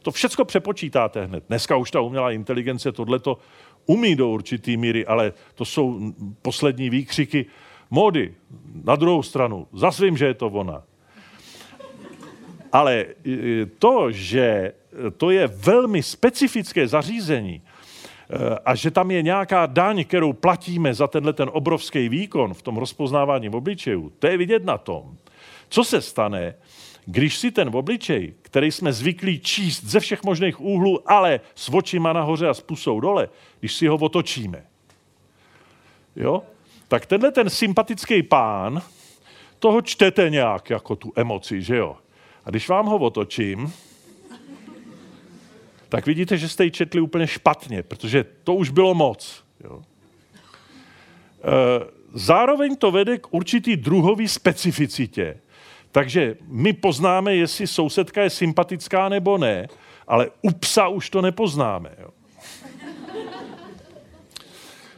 To 0.03 0.11
všechno 0.11 0.45
přepočítáte 0.45 1.26
hned. 1.26 1.45
Dneska 1.49 1.76
už 1.76 1.91
ta 1.91 2.01
umělá 2.01 2.30
inteligence 2.30 2.93
tohleto 2.93 3.39
umí 3.87 4.16
do 4.16 4.28
určitý 4.28 4.76
míry, 4.76 5.07
ale 5.07 5.32
to 5.55 5.64
jsou 5.64 6.12
poslední 6.43 6.91
výkřiky 6.91 7.47
módy. 7.91 8.35
Na 8.85 8.97
druhou 8.97 9.22
stranu, 9.22 9.66
zase 9.72 10.05
vím, 10.05 10.16
že 10.16 10.26
je 10.26 10.35
to 10.35 10.47
ona. 10.47 10.82
Ale 12.72 13.07
e, 13.26 13.66
to, 13.66 14.12
že 14.12 14.72
to 15.16 15.30
je 15.30 15.47
velmi 15.47 16.03
specifické 16.03 16.89
zařízení 16.89 17.62
a 18.64 18.74
že 18.74 18.91
tam 18.91 19.11
je 19.11 19.22
nějaká 19.22 19.66
daň, 19.66 20.05
kterou 20.05 20.32
platíme 20.32 20.95
za 20.95 21.07
tenhle 21.07 21.32
ten 21.32 21.51
obrovský 21.53 22.09
výkon 22.09 22.55
v 22.55 22.62
tom 22.62 22.76
rozpoznávání 22.76 23.49
obličejů, 23.49 24.12
to 24.18 24.26
je 24.26 24.37
vidět 24.37 24.64
na 24.64 24.78
tom. 24.78 25.16
Co 25.68 25.85
se 25.85 26.01
stane, 26.01 26.55
když 27.07 27.39
si 27.39 27.51
ten 27.51 27.70
obličej, 27.76 28.35
který 28.43 28.72
jsme 28.72 28.93
zvyklí 28.93 29.41
číst 29.41 29.85
ze 29.85 30.01
všech 30.01 30.24
možných 30.24 30.61
úhlů, 30.61 31.11
ale 31.11 31.41
s 31.55 31.74
očima 31.74 32.12
nahoře 32.12 32.49
a 32.49 32.55
s 32.55 32.61
pusou 32.61 33.01
dole, 33.01 33.28
když 33.61 33.74
si 33.74 33.87
ho 33.87 33.97
otočíme, 33.97 34.64
jo? 36.16 36.43
tak 36.89 37.07
tenhle 37.07 37.32
ten 37.32 37.51
sympatický 37.51 38.22
pán, 38.22 38.82
toho 39.59 39.82
čtete 39.82 40.30
nějak 40.30 40.70
jako 40.70 40.97
tu 40.97 41.12
emoci, 41.16 41.62
že 41.62 41.76
jo? 41.76 41.97
A 42.45 42.51
když 42.51 42.68
vám 42.68 42.87
ho 42.87 42.97
otočím, 42.97 43.72
tak 45.95 46.07
vidíte, 46.07 46.38
že 46.38 46.49
jste 46.49 46.64
ji 46.64 46.70
četli 46.70 47.01
úplně 47.01 47.26
špatně, 47.26 47.82
protože 47.82 48.24
to 48.45 48.55
už 48.55 48.70
bylo 48.70 48.95
moc. 48.95 49.45
Jo? 49.64 49.82
E, 49.82 51.45
zároveň 52.14 52.76
to 52.76 52.90
vede 52.90 53.18
k 53.18 53.26
určitý 53.30 53.76
druhový 53.76 54.28
specificitě, 54.28 55.36
takže 55.92 56.36
my 56.47 56.72
poznáme, 56.72 57.36
jestli 57.36 57.66
sousedka 57.66 58.22
je 58.22 58.30
sympatická 58.30 59.09
nebo 59.09 59.38
ne, 59.38 59.68
ale 60.09 60.30
u 60.42 60.51
psa 60.51 60.88
už 60.88 61.11
to 61.11 61.22
nepoznáme. 61.22 61.90
Jo. 61.99 62.11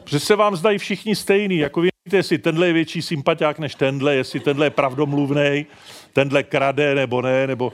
Protože 0.05 0.21
se 0.21 0.37
vám 0.37 0.57
zdají 0.57 0.79
všichni 0.79 1.17
stejný, 1.17 1.59
jako 1.59 1.81
víte, 1.81 2.17
jestli 2.17 2.39
tenhle 2.39 2.67
je 2.67 2.73
větší 2.73 3.03
sympatiák 3.03 3.59
než 3.59 3.75
tenhle, 3.75 4.15
jestli 4.15 4.41
tenhle 4.41 4.67
je 4.67 4.71
pravdomluvný, 4.71 5.67
tenhle 6.13 6.43
krade 6.43 6.95
nebo 6.95 7.23
ne, 7.23 7.47
nebo... 7.47 7.73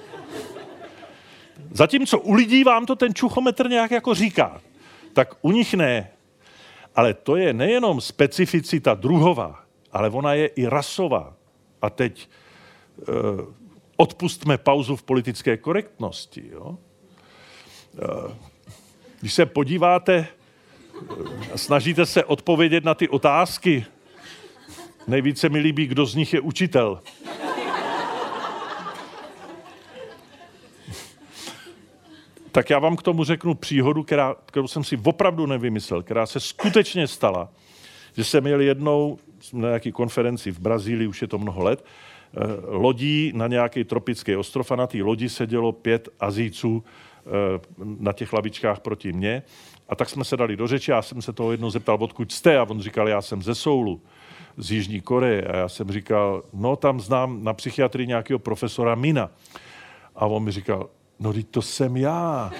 Zatímco 1.73 2.18
u 2.18 2.33
lidí 2.33 2.64
vám 2.64 2.87
to 2.87 2.97
ten 2.97 3.14
čuchometr 3.14 3.68
nějak 3.68 3.91
jako 3.91 4.14
říká, 4.14 4.61
tak 5.12 5.35
u 5.43 5.53
nich 5.53 5.75
ne. 5.75 6.11
Ale 6.95 7.14
to 7.14 7.37
je 7.37 7.53
nejenom 7.53 8.01
specificita 8.01 8.95
druhová, 8.95 9.64
ale 9.93 10.11
ona 10.11 10.35
je 10.35 10.47
i 10.47 10.66
rasová. 10.66 11.35
A 11.83 11.91
teď 11.91 12.29
Eh, 13.01 13.45
odpustme 13.97 14.59
pauzu 14.59 14.97
v 14.97 15.03
politické 15.03 15.57
korektnosti. 15.57 16.51
Jo? 16.53 16.79
Eh, 17.99 18.35
když 19.20 19.35
se 19.35 19.47
podíváte, 19.47 20.27
eh, 21.55 21.59
snažíte 21.59 22.07
se 22.07 22.25
odpovědět 22.25 22.85
na 22.85 22.95
ty 22.95 23.09
otázky, 23.09 23.85
nejvíce 25.07 25.49
mi 25.49 25.59
líbí, 25.59 25.87
kdo 25.87 26.07
z 26.07 26.14
nich 26.14 26.35
je 26.35 26.41
učitel. 26.41 27.01
Tak 32.53 32.70
já 32.70 32.78
vám 32.78 32.96
k 32.96 33.03
tomu 33.03 33.24
řeknu 33.24 33.55
příhodu, 33.55 34.03
která, 34.03 34.36
kterou 34.46 34.68
jsem 34.68 34.84
si 34.84 34.98
opravdu 35.05 35.46
nevymyslel, 35.46 36.03
která 36.03 36.26
se 36.26 36.40
skutečně 36.40 37.07
stala. 37.07 37.48
Že 38.16 38.24
jsem 38.24 38.44
měl 38.44 38.61
jednou 38.61 39.18
na 39.53 39.68
nějaké 39.68 39.92
konferenci 39.92 40.50
v 40.50 40.61
Brazílii, 40.61 41.07
už 41.07 41.22
je 41.22 41.28
to 41.28 41.38
mnoho 41.38 41.64
let, 41.64 41.84
Eh, 42.36 42.40
lodí 42.66 43.32
na 43.34 43.46
nějaký 43.46 43.84
tropický 43.84 44.36
ostrov 44.36 44.70
a 44.70 44.76
na 44.76 44.86
té 44.86 45.03
lodi 45.03 45.28
sedělo 45.28 45.72
pět 45.72 46.09
Azíců 46.20 46.84
eh, 46.84 47.61
na 47.78 48.12
těch 48.12 48.32
lavičkách 48.32 48.80
proti 48.80 49.12
mně. 49.12 49.42
A 49.88 49.94
tak 49.94 50.11
jsme 50.11 50.24
se 50.24 50.36
dali 50.36 50.57
do 50.57 50.66
řeči, 50.66 50.90
já 50.90 51.03
jsem 51.03 51.22
se 51.22 51.32
toho 51.32 51.53
jednou 51.53 51.70
zeptal, 51.70 51.98
odkud 52.00 52.32
jste, 52.32 52.59
a 52.59 52.62
on 52.62 52.80
říkal, 52.80 53.09
já 53.09 53.22
jsem 53.22 53.42
ze 53.42 53.55
Soulu, 53.55 54.00
z 54.57 54.72
Jižní 54.72 55.00
Koreje. 55.00 55.42
A 55.42 55.57
já 55.57 55.68
jsem 55.68 55.92
říkal, 55.92 56.42
no 56.53 56.76
tam 56.76 57.00
znám 57.00 57.44
na 57.44 57.53
psychiatrii 57.55 58.07
nějakého 58.07 58.38
profesora 58.38 58.94
Mina. 58.94 59.30
A 60.16 60.26
on 60.26 60.44
mi 60.44 60.50
říkal, 60.53 60.90
no 61.23 61.33
teď 61.33 61.47
to 61.51 61.62
jsem 61.62 61.97
já. 61.97 62.51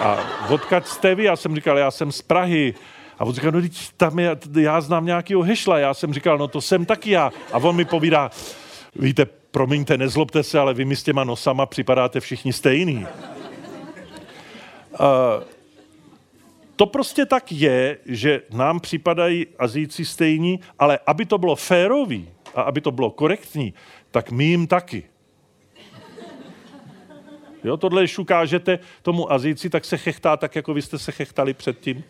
A 0.00 0.18
odkud 0.48 0.86
jste 0.86 1.14
vy? 1.14 1.24
Já 1.24 1.36
jsem 1.36 1.54
říkal, 1.54 1.78
já 1.78 1.90
jsem 1.90 2.12
z 2.12 2.22
Prahy. 2.22 2.74
A 3.18 3.24
on 3.24 3.32
říkal, 3.32 3.52
no 3.52 3.60
teď 3.60 3.92
tam 3.96 4.18
je, 4.18 4.36
já 4.60 4.80
znám 4.80 5.06
nějakého 5.06 5.42
hešla. 5.42 5.78
Já 5.78 5.94
jsem 5.94 6.14
říkal, 6.14 6.38
no 6.38 6.48
to 6.48 6.60
jsem 6.60 6.84
taky 6.86 7.10
já. 7.10 7.30
A 7.52 7.58
on 7.58 7.76
mi 7.76 7.84
povídá, 7.84 8.30
Víte, 8.98 9.26
promiňte, 9.50 9.98
nezlobte 9.98 10.42
se, 10.42 10.58
ale 10.58 10.74
vy 10.74 10.84
mi 10.84 10.96
s 10.96 11.02
těma 11.02 11.24
nosama 11.24 11.66
připadáte 11.66 12.20
všichni 12.20 12.52
stejný. 12.52 13.06
Uh, 13.06 13.06
to 16.76 16.86
prostě 16.86 17.26
tak 17.26 17.52
je, 17.52 17.98
že 18.06 18.42
nám 18.50 18.80
připadají 18.80 19.46
Azíci 19.58 20.04
stejní, 20.04 20.60
ale 20.78 20.98
aby 21.06 21.26
to 21.26 21.38
bylo 21.38 21.56
férový 21.56 22.28
a 22.54 22.62
aby 22.62 22.80
to 22.80 22.90
bylo 22.90 23.10
korektní, 23.10 23.74
tak 24.10 24.30
my 24.30 24.44
jim 24.44 24.66
taky. 24.66 25.04
Jo, 27.66 27.76
tohle, 27.76 28.02
když 28.02 28.18
ukážete 28.18 28.78
tomu 29.02 29.32
Azíci, 29.32 29.70
tak 29.70 29.84
se 29.84 29.96
chechtá 29.96 30.36
tak, 30.36 30.56
jako 30.56 30.74
vy 30.74 30.82
jste 30.82 30.98
se 30.98 31.12
chechtali 31.12 31.54
předtím. 31.54 32.04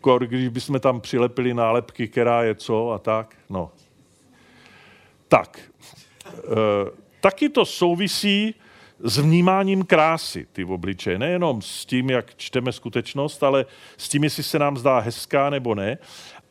Kor, 0.00 0.26
když 0.26 0.48
bychom 0.48 0.80
tam 0.80 1.00
přilepili 1.00 1.54
nálepky, 1.54 2.08
která 2.08 2.42
je 2.42 2.54
co 2.54 2.90
a 2.90 2.98
tak. 2.98 3.36
No, 3.50 3.70
tak, 5.28 5.60
e, 6.28 6.40
taky 7.20 7.48
to 7.48 7.64
souvisí 7.64 8.54
s 9.00 9.18
vnímáním 9.18 9.84
krásy, 9.84 10.46
ty 10.52 10.64
obličeje. 10.64 11.18
Nejenom 11.18 11.62
s 11.62 11.86
tím, 11.86 12.10
jak 12.10 12.36
čteme 12.36 12.72
skutečnost, 12.72 13.42
ale 13.42 13.66
s 13.96 14.08
tím, 14.08 14.24
jestli 14.24 14.42
se 14.42 14.58
nám 14.58 14.76
zdá 14.76 14.98
hezká 14.98 15.50
nebo 15.50 15.74
ne. 15.74 15.98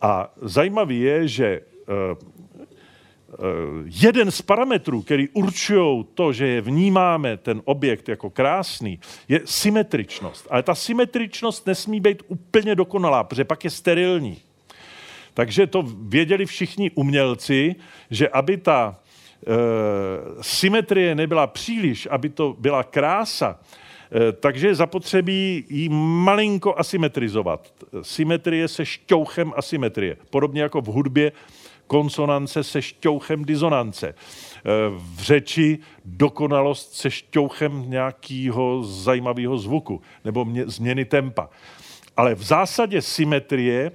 A 0.01 0.33
zajímavý 0.41 0.99
je, 0.99 1.27
že 1.27 1.45
e, 1.45 1.59
e, 1.59 2.15
jeden 4.03 4.31
z 4.31 4.41
parametrů, 4.41 5.01
který 5.01 5.29
určují 5.29 6.05
to, 6.13 6.33
že 6.33 6.47
je 6.47 6.61
vnímáme 6.61 7.37
ten 7.37 7.61
objekt 7.65 8.09
jako 8.09 8.29
krásný, 8.29 8.99
je 9.27 9.41
symetričnost. 9.45 10.47
Ale 10.49 10.63
ta 10.63 10.75
symetričnost 10.75 11.67
nesmí 11.67 11.99
být 11.99 12.23
úplně 12.27 12.75
dokonalá, 12.75 13.23
protože 13.23 13.43
pak 13.43 13.63
je 13.63 13.69
sterilní. 13.69 14.37
Takže 15.33 15.67
to 15.67 15.83
věděli 16.01 16.45
všichni 16.45 16.91
umělci, 16.91 17.75
že 18.11 18.29
aby 18.29 18.57
ta 18.57 18.95
e, 18.95 19.51
symetrie 20.43 21.15
nebyla 21.15 21.47
příliš, 21.47 22.07
aby 22.11 22.29
to 22.29 22.55
byla 22.59 22.83
krása, 22.83 23.59
e, 24.11 24.31
takže 24.31 24.67
je 24.67 24.75
zapotřebí 24.75 25.65
ji 25.69 25.89
malinko 25.89 26.75
asymetrizovat. 26.77 27.73
Symetrie 28.01 28.67
se 28.67 28.85
šťouchem 28.85 29.53
asymetrie. 29.55 30.17
Podobně 30.29 30.61
jako 30.61 30.81
v 30.81 30.85
hudbě 30.85 31.31
konsonance 31.87 32.63
se 32.63 32.81
šťouchem 32.81 33.45
disonance. 33.45 34.07
E, 34.07 34.13
v 34.89 35.21
řeči 35.21 35.79
dokonalost 36.05 36.93
se 36.93 37.11
šťouchem 37.11 37.89
nějakého 37.89 38.83
zajímavého 38.83 39.57
zvuku 39.57 40.01
nebo 40.23 40.45
mě, 40.45 40.67
změny 40.67 41.05
tempa. 41.05 41.49
Ale 42.17 42.35
v 42.35 42.43
zásadě 42.43 43.01
symetrie 43.01 43.91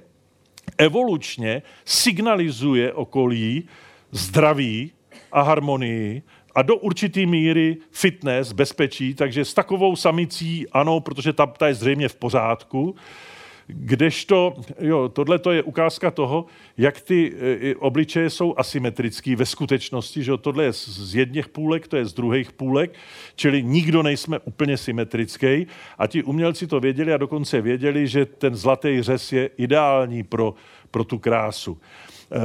evolučně 0.77 1.61
signalizuje 1.85 2.93
okolí 2.93 3.67
zdraví 4.11 4.91
a 5.31 5.41
harmonii 5.41 6.21
a 6.55 6.61
do 6.61 6.75
určitý 6.75 7.25
míry 7.25 7.77
fitness, 7.91 8.51
bezpečí, 8.51 9.13
takže 9.13 9.45
s 9.45 9.53
takovou 9.53 9.95
samicí 9.95 10.69
ano, 10.69 10.99
protože 10.99 11.33
ta, 11.33 11.45
ta 11.45 11.67
je 11.67 11.75
zřejmě 11.75 12.09
v 12.09 12.15
pořádku, 12.15 12.95
Kdežto, 13.73 14.53
jo, 14.79 15.09
tohle 15.09 15.39
to 15.39 15.51
je 15.51 15.63
ukázka 15.63 16.11
toho, 16.11 16.45
jak 16.77 17.01
ty 17.01 17.33
e, 17.39 17.75
obličeje 17.75 18.29
jsou 18.29 18.53
asymetrický 18.57 19.35
ve 19.35 19.45
skutečnosti, 19.45 20.23
že 20.23 20.31
jo, 20.31 20.37
tohle 20.37 20.63
je 20.63 20.73
z 20.73 21.15
jedných 21.15 21.49
půlek, 21.49 21.87
to 21.87 21.97
je 21.97 22.05
z 22.05 22.13
druhých 22.13 22.51
půlek, 22.51 22.93
čili 23.35 23.63
nikdo 23.63 24.03
nejsme 24.03 24.39
úplně 24.39 24.77
symetrický 24.77 25.67
a 25.97 26.07
ti 26.07 26.23
umělci 26.23 26.67
to 26.67 26.79
věděli 26.79 27.13
a 27.13 27.17
dokonce 27.17 27.61
věděli, 27.61 28.07
že 28.07 28.25
ten 28.25 28.55
zlatý 28.55 29.01
řez 29.01 29.33
je 29.33 29.49
ideální 29.57 30.23
pro 30.23 30.53
pro 30.91 31.03
tu 31.03 31.17
krásu. 31.17 31.77
Eh, 32.31 32.37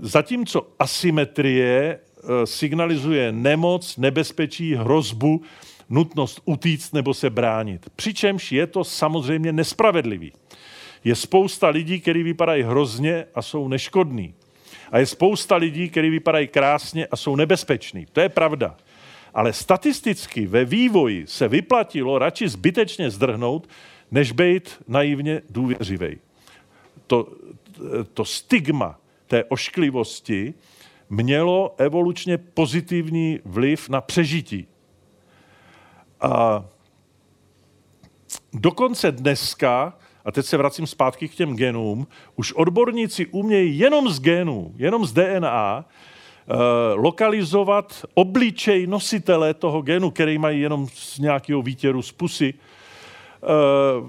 zatímco 0.00 0.66
asymetrie 0.78 1.98
eh, 1.98 2.46
signalizuje 2.46 3.32
nemoc, 3.32 3.96
nebezpečí, 3.96 4.74
hrozbu, 4.74 5.42
nutnost 5.88 6.40
utíct 6.44 6.94
nebo 6.94 7.14
se 7.14 7.30
bránit. 7.30 7.86
Přičemž 7.96 8.52
je 8.52 8.66
to 8.66 8.84
samozřejmě 8.84 9.52
nespravedlivý. 9.52 10.32
Je 11.04 11.14
spousta 11.14 11.68
lidí, 11.68 12.00
kteří 12.00 12.22
vypadají 12.22 12.62
hrozně 12.62 13.26
a 13.34 13.42
jsou 13.42 13.68
neškodní. 13.68 14.34
A 14.92 14.98
je 14.98 15.06
spousta 15.06 15.56
lidí, 15.56 15.88
kteří 15.88 16.10
vypadají 16.10 16.48
krásně 16.48 17.06
a 17.06 17.16
jsou 17.16 17.36
nebezpeční. 17.36 18.06
To 18.12 18.20
je 18.20 18.28
pravda. 18.28 18.76
Ale 19.34 19.52
statisticky 19.52 20.46
ve 20.46 20.64
vývoji 20.64 21.26
se 21.26 21.48
vyplatilo 21.48 22.18
radši 22.18 22.48
zbytečně 22.48 23.10
zdrhnout, 23.10 23.68
než 24.10 24.32
být 24.32 24.76
naivně 24.88 25.42
důvěřivý. 25.50 26.18
To, 27.06 27.28
to 28.14 28.24
stigma 28.24 28.98
té 29.26 29.44
ošklivosti 29.44 30.54
mělo 31.10 31.74
evolučně 31.78 32.38
pozitivní 32.38 33.40
vliv 33.44 33.88
na 33.88 34.00
přežití. 34.00 34.66
A 36.20 36.64
dokonce 38.52 39.12
dneska, 39.12 39.94
a 40.24 40.32
teď 40.32 40.46
se 40.46 40.56
vracím 40.56 40.86
zpátky 40.86 41.28
k 41.28 41.34
těm 41.34 41.56
genům, 41.56 42.06
už 42.36 42.52
odborníci 42.52 43.26
umějí 43.26 43.78
jenom 43.78 44.08
z 44.08 44.20
genů, 44.20 44.72
jenom 44.76 45.06
z 45.06 45.12
DNA, 45.12 45.84
eh, 45.84 46.54
lokalizovat 46.94 48.04
obličej 48.14 48.86
nositele 48.86 49.54
toho 49.54 49.82
genu, 49.82 50.10
který 50.10 50.38
mají 50.38 50.60
jenom 50.60 50.88
z 50.88 51.18
nějakého 51.18 51.62
výtěru 51.62 52.02
z 52.02 52.12
pusy, 52.12 52.54
eh, 52.54 53.46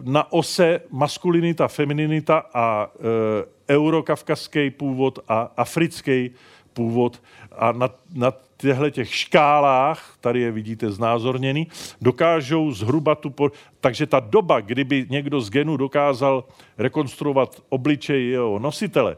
na 0.03 0.31
ose 0.31 0.81
maskulinita, 0.91 1.67
femininita 1.67 2.43
a 2.53 2.89
eh, 2.95 3.73
eurokavkazský 3.73 4.69
původ 4.69 5.19
a 5.27 5.51
africký 5.57 6.31
původ. 6.73 7.21
A 7.57 7.71
na, 7.71 7.89
na 8.13 8.33
těchto 8.57 8.89
těch 8.89 9.15
škálách, 9.15 10.15
tady 10.21 10.41
je 10.41 10.51
vidíte 10.51 10.91
znázorněný, 10.91 11.67
dokážou 12.01 12.71
zhruba 12.71 13.15
tu... 13.15 13.29
Po... 13.29 13.51
Takže 13.81 14.05
ta 14.05 14.19
doba, 14.19 14.59
kdyby 14.59 15.05
někdo 15.09 15.41
z 15.41 15.49
genu 15.49 15.77
dokázal 15.77 16.43
rekonstruovat 16.77 17.63
obličej 17.69 18.29
jeho 18.29 18.59
nositele, 18.59 19.17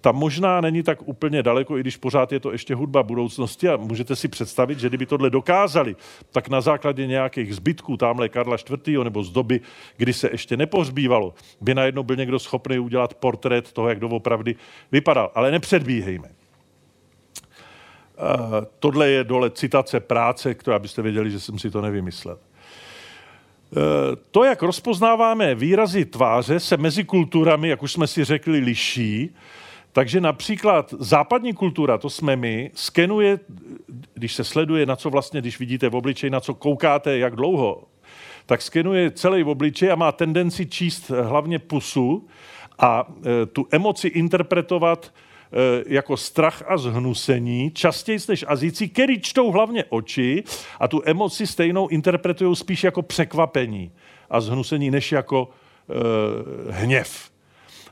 ta 0.00 0.12
možná 0.12 0.60
není 0.60 0.82
tak 0.82 1.08
úplně 1.08 1.42
daleko, 1.42 1.78
i 1.78 1.80
když 1.80 1.96
pořád 1.96 2.32
je 2.32 2.40
to 2.40 2.52
ještě 2.52 2.74
hudba 2.74 3.02
budoucnosti 3.02 3.68
a 3.68 3.76
můžete 3.76 4.16
si 4.16 4.28
představit, 4.28 4.78
že 4.78 4.88
kdyby 4.88 5.06
tohle 5.06 5.30
dokázali, 5.30 5.96
tak 6.32 6.48
na 6.48 6.60
základě 6.60 7.06
nějakých 7.06 7.54
zbytků 7.54 7.96
tamhle 7.96 8.28
Karla 8.28 8.56
IV. 8.56 9.04
nebo 9.04 9.24
z 9.24 9.30
doby, 9.30 9.60
kdy 9.96 10.12
se 10.12 10.28
ještě 10.32 10.56
nepohřbívalo, 10.56 11.34
by 11.60 11.74
najednou 11.74 12.02
byl 12.02 12.16
někdo 12.16 12.38
schopný 12.38 12.78
udělat 12.78 13.14
portrét 13.14 13.72
toho, 13.72 13.88
jak 13.88 14.00
doopravdy 14.00 14.56
vypadal. 14.92 15.30
Ale 15.34 15.50
nepředbíhejme. 15.50 16.37
Uh, 18.18 18.64
tohle 18.78 19.10
je 19.10 19.24
dole 19.24 19.50
citace 19.50 20.00
práce, 20.00 20.54
kterou 20.54 20.76
abyste 20.76 21.02
věděli, 21.02 21.30
že 21.30 21.40
jsem 21.40 21.58
si 21.58 21.70
to 21.70 21.80
nevymyslel. 21.80 22.38
Uh, 23.70 23.82
to, 24.30 24.44
jak 24.44 24.62
rozpoznáváme 24.62 25.54
výrazy 25.54 26.04
tváře, 26.04 26.60
se 26.60 26.76
mezi 26.76 27.04
kulturami, 27.04 27.68
jak 27.68 27.82
už 27.82 27.92
jsme 27.92 28.06
si 28.06 28.24
řekli, 28.24 28.58
liší. 28.58 29.34
Takže 29.92 30.20
například 30.20 30.94
západní 30.98 31.52
kultura, 31.52 31.98
to 31.98 32.10
jsme 32.10 32.36
my, 32.36 32.70
skenuje, 32.74 33.40
když 34.14 34.34
se 34.34 34.44
sleduje, 34.44 34.86
na 34.86 34.96
co 34.96 35.10
vlastně, 35.10 35.40
když 35.40 35.58
vidíte 35.58 35.88
v 35.88 35.94
obličeji, 35.94 36.30
na 36.30 36.40
co 36.40 36.54
koukáte, 36.54 37.18
jak 37.18 37.36
dlouho, 37.36 37.84
tak 38.46 38.62
skenuje 38.62 39.10
celý 39.10 39.44
obličej 39.44 39.92
a 39.92 39.94
má 39.94 40.12
tendenci 40.12 40.66
číst 40.66 41.10
hlavně 41.10 41.58
pusu 41.58 42.28
a 42.78 43.08
tu 43.52 43.66
emoci 43.70 44.08
interpretovat 44.08 45.12
jako 45.86 46.16
strach 46.16 46.62
a 46.66 46.78
zhnusení, 46.78 47.70
častěji 47.70 48.18
než 48.28 48.44
Azíci, 48.48 48.88
který 48.88 49.20
čtou 49.20 49.50
hlavně 49.50 49.84
oči 49.88 50.44
a 50.80 50.88
tu 50.88 51.02
emoci 51.04 51.46
stejnou 51.46 51.88
interpretují 51.88 52.56
spíš 52.56 52.84
jako 52.84 53.02
překvapení 53.02 53.92
a 54.30 54.40
zhnusení, 54.40 54.90
než 54.90 55.12
jako 55.12 55.48
e, 55.48 56.72
hněv. 56.72 57.30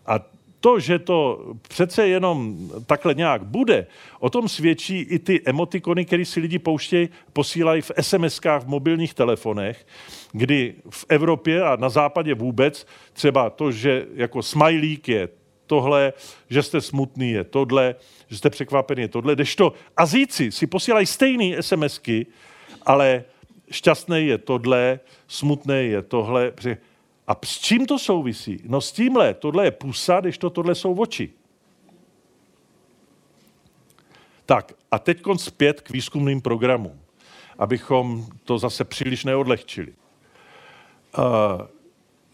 A 0.07 0.21
to, 0.61 0.81
že 0.81 0.99
to 0.99 1.47
přece 1.69 2.09
jenom 2.09 2.57
takhle 2.87 3.15
nějak 3.15 3.43
bude, 3.43 3.87
o 4.21 4.31
tom 4.31 4.49
svědčí 4.49 5.01
i 5.01 5.19
ty 5.19 5.43
emotikony, 5.45 6.05
které 6.05 6.25
si 6.25 6.41
lidi 6.41 6.59
pouštějí, 6.59 7.09
posílají 7.33 7.83
v 7.83 7.91
SMS-kách, 7.91 8.61
v 8.61 8.67
mobilních 8.67 9.15
telefonech, 9.15 9.87
kdy 10.33 10.75
v 10.91 11.05
Evropě 11.09 11.63
a 11.63 11.77
na 11.77 11.89
západě 11.89 12.35
vůbec 12.35 12.87
třeba 13.13 13.51
to, 13.51 13.73
že 13.73 14.07
jako 14.15 14.43
smajlík 14.43 15.09
je 15.09 15.29
tohle, 15.67 16.13
že 16.51 16.63
jste 16.63 16.81
smutný 16.81 17.31
je 17.31 17.45
tohle, 17.45 17.95
že 18.29 18.39
jste 18.39 18.51
překvapený 18.51 19.03
je 19.03 19.09
tohle, 19.09 19.37
to 19.55 19.73
Azíci 19.97 20.53
si 20.53 20.67
posílají 20.67 21.07
stejné 21.07 21.63
SMSky, 21.63 22.27
ale 22.83 23.25
šťastný 23.71 24.27
je 24.27 24.39
tohle, 24.39 25.01
smutný 25.29 25.87
je 25.91 26.03
tohle. 26.03 26.53
A 27.27 27.37
s 27.45 27.59
čím 27.59 27.87
to 27.87 27.99
souvisí? 27.99 28.61
No 28.65 28.81
s 28.81 28.93
tímhle, 28.93 29.35
tohle 29.35 29.65
je 29.65 29.71
pusa, 29.71 30.21
když 30.21 30.39
to 30.39 30.51
tohle 30.51 30.75
jsou 30.75 30.95
oči. 30.95 31.31
Tak 34.47 34.73
a 34.91 34.99
teď 34.99 35.23
zpět 35.37 35.81
k 35.81 35.91
výzkumným 35.91 36.41
programům, 36.41 37.01
abychom 37.59 38.27
to 38.45 38.59
zase 38.59 38.85
příliš 38.85 39.25
neodlehčili. 39.25 39.93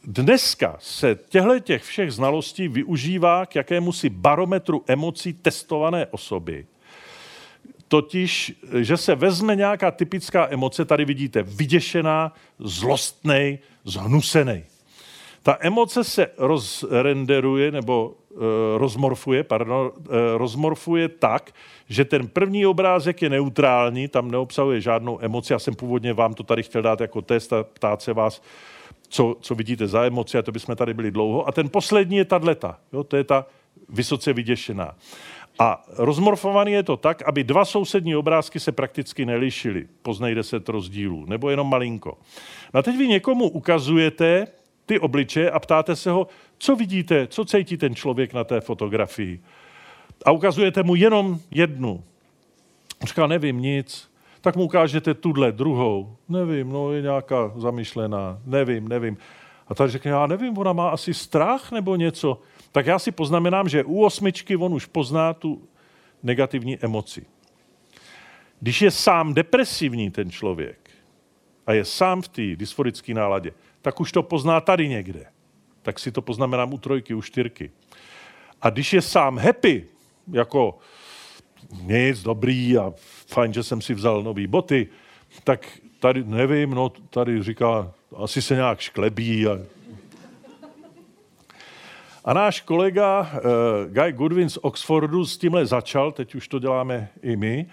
Dneska 0.04 0.76
se 0.80 1.18
těchto 1.28 1.58
těch 1.58 1.82
všech 1.82 2.12
znalostí 2.12 2.68
využívá 2.68 3.46
k 3.46 3.56
jakému 3.56 3.92
si 3.92 4.10
barometru 4.10 4.84
emocí 4.86 5.32
testované 5.32 6.06
osoby. 6.06 6.66
Totiž, 7.88 8.52
že 8.80 8.96
se 8.96 9.14
vezme 9.14 9.56
nějaká 9.56 9.90
typická 9.90 10.48
emoce, 10.50 10.84
tady 10.84 11.04
vidíte, 11.04 11.42
vyděšená, 11.42 12.32
zlostnej, 12.58 13.58
zhnusený. 13.84 14.64
Ta 15.42 15.58
emoce 15.60 16.04
se 16.04 16.26
rozrenderuje 16.38 17.70
nebo 17.70 18.14
e, 18.14 18.34
rozmorfuje, 18.78 19.44
pardon, 19.44 19.90
e, 20.10 20.38
rozmorfuje 20.38 21.08
tak, 21.08 21.52
že 21.88 22.04
ten 22.04 22.28
první 22.28 22.66
obrázek 22.66 23.22
je 23.22 23.30
neutrální, 23.30 24.08
tam 24.08 24.30
neobsahuje 24.30 24.80
žádnou 24.80 25.18
emoci. 25.22 25.52
Já 25.52 25.58
jsem 25.58 25.74
původně 25.74 26.12
vám 26.12 26.34
to 26.34 26.42
tady 26.42 26.62
chtěl 26.62 26.82
dát 26.82 27.00
jako 27.00 27.22
test 27.22 27.52
a 27.52 27.62
ptát 27.62 28.02
se 28.02 28.12
vás, 28.12 28.42
co, 29.12 29.36
co 29.40 29.54
vidíte 29.54 29.86
za 29.86 30.04
emoci, 30.04 30.38
a 30.38 30.42
to 30.42 30.52
bychom 30.52 30.76
tady 30.76 30.94
byli 30.94 31.10
dlouho. 31.10 31.48
A 31.48 31.52
ten 31.52 31.68
poslední 31.68 32.16
je 32.16 32.24
tato, 32.24 32.74
jo, 32.92 33.04
to 33.04 33.16
je 33.16 33.24
ta 33.24 33.46
vysoce 33.88 34.32
vyděšená. 34.32 34.94
A 35.58 35.84
rozmorfovaný 35.96 36.72
je 36.72 36.82
to 36.82 36.96
tak, 36.96 37.22
aby 37.22 37.44
dva 37.44 37.64
sousední 37.64 38.16
obrázky 38.16 38.60
se 38.60 38.72
prakticky 38.72 39.26
nelišily. 39.26 39.86
Poznají 40.02 40.34
deset 40.34 40.68
rozdílů, 40.68 41.26
nebo 41.26 41.50
jenom 41.50 41.70
malinko. 41.70 42.18
No 42.74 42.80
a 42.80 42.82
teď 42.82 42.96
vy 42.98 43.08
někomu 43.08 43.48
ukazujete 43.48 44.46
ty 44.86 44.98
obličeje 44.98 45.50
a 45.50 45.58
ptáte 45.58 45.96
se 45.96 46.10
ho, 46.10 46.26
co 46.58 46.76
vidíte, 46.76 47.26
co 47.26 47.44
cítí 47.44 47.76
ten 47.76 47.94
člověk 47.94 48.32
na 48.32 48.44
té 48.44 48.60
fotografii. 48.60 49.40
A 50.24 50.30
ukazujete 50.30 50.82
mu 50.82 50.94
jenom 50.94 51.38
jednu. 51.50 52.04
Říká, 53.04 53.26
nevím 53.26 53.60
nic. 53.60 54.11
Tak 54.42 54.56
mu 54.56 54.64
ukážete 54.64 55.14
tuhle 55.14 55.52
druhou. 55.52 56.16
Nevím, 56.28 56.68
no 56.68 56.92
je 56.92 57.02
nějaká 57.02 57.52
zamyšlená. 57.56 58.38
Nevím, 58.44 58.88
nevím. 58.88 59.16
A 59.68 59.74
tady 59.74 59.90
řekne, 59.90 60.10
já 60.10 60.26
nevím, 60.26 60.58
ona 60.58 60.72
má 60.72 60.88
asi 60.88 61.14
strach 61.14 61.72
nebo 61.72 61.96
něco. 61.96 62.40
Tak 62.72 62.86
já 62.86 62.98
si 62.98 63.12
poznamenám, 63.12 63.68
že 63.68 63.84
u 63.84 64.04
osmičky 64.04 64.56
on 64.56 64.74
už 64.74 64.86
pozná 64.86 65.34
tu 65.34 65.68
negativní 66.22 66.78
emoci. 66.78 67.26
Když 68.60 68.82
je 68.82 68.90
sám 68.90 69.34
depresivní 69.34 70.10
ten 70.10 70.30
člověk 70.30 70.90
a 71.66 71.72
je 71.72 71.84
sám 71.84 72.22
v 72.22 72.28
té 72.28 72.56
dysforické 72.56 73.14
náladě, 73.14 73.52
tak 73.82 74.00
už 74.00 74.12
to 74.12 74.22
pozná 74.22 74.60
tady 74.60 74.88
někde. 74.88 75.26
Tak 75.82 75.98
si 75.98 76.12
to 76.12 76.22
poznamenám 76.22 76.72
u 76.72 76.78
trojky, 76.78 77.14
u 77.14 77.22
čtyřky. 77.22 77.70
A 78.62 78.70
když 78.70 78.92
je 78.92 79.02
sám 79.02 79.38
happy, 79.38 79.86
jako 80.32 80.78
nic, 81.82 82.22
dobrý 82.22 82.78
a 82.78 82.92
fajn, 83.32 83.52
že 83.52 83.62
jsem 83.62 83.80
si 83.80 83.94
vzal 83.94 84.22
nové 84.22 84.46
boty, 84.46 84.88
tak 85.44 85.66
tady, 86.00 86.24
nevím, 86.24 86.70
no 86.70 86.88
tady 86.88 87.42
říká, 87.42 87.92
asi 88.16 88.42
se 88.42 88.54
nějak 88.54 88.80
šklebí. 88.80 89.46
A, 89.46 89.58
a 92.24 92.32
náš 92.32 92.60
kolega 92.60 93.20
uh, 93.20 93.28
Guy 93.92 94.12
Goodwin 94.12 94.50
z 94.50 94.58
Oxfordu 94.62 95.24
s 95.26 95.38
tímhle 95.38 95.66
začal, 95.66 96.12
teď 96.12 96.34
už 96.34 96.48
to 96.48 96.58
děláme 96.58 97.08
i 97.22 97.36
my, 97.36 97.66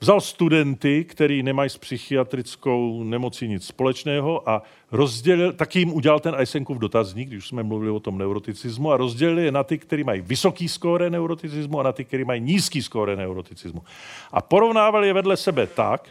Vzal 0.00 0.20
studenty, 0.20 1.04
který 1.04 1.42
nemají 1.42 1.70
s 1.70 1.78
psychiatrickou 1.78 3.04
nemocí 3.04 3.48
nic 3.48 3.66
společného 3.66 4.48
a 4.48 4.62
rozdělil, 4.92 5.52
taky 5.52 5.78
jim 5.78 5.92
udělal 5.92 6.20
ten 6.20 6.34
Eisenkův 6.34 6.78
dotazník, 6.78 7.28
když 7.28 7.48
jsme 7.48 7.62
mluvili 7.62 7.90
o 7.90 8.00
tom 8.00 8.18
neuroticismu, 8.18 8.92
a 8.92 8.96
rozdělil 8.96 9.38
je 9.38 9.52
na 9.52 9.64
ty, 9.64 9.78
kteří 9.78 10.04
mají 10.04 10.20
vysoký 10.20 10.68
skóre 10.68 11.10
neuroticismu 11.10 11.80
a 11.80 11.82
na 11.82 11.92
ty, 11.92 12.04
kteří 12.04 12.24
mají 12.24 12.40
nízký 12.40 12.82
skóre 12.82 13.16
neuroticismu. 13.16 13.82
A 14.32 14.42
porovnával 14.42 15.04
je 15.04 15.12
vedle 15.12 15.36
sebe 15.36 15.66
tak, 15.66 16.08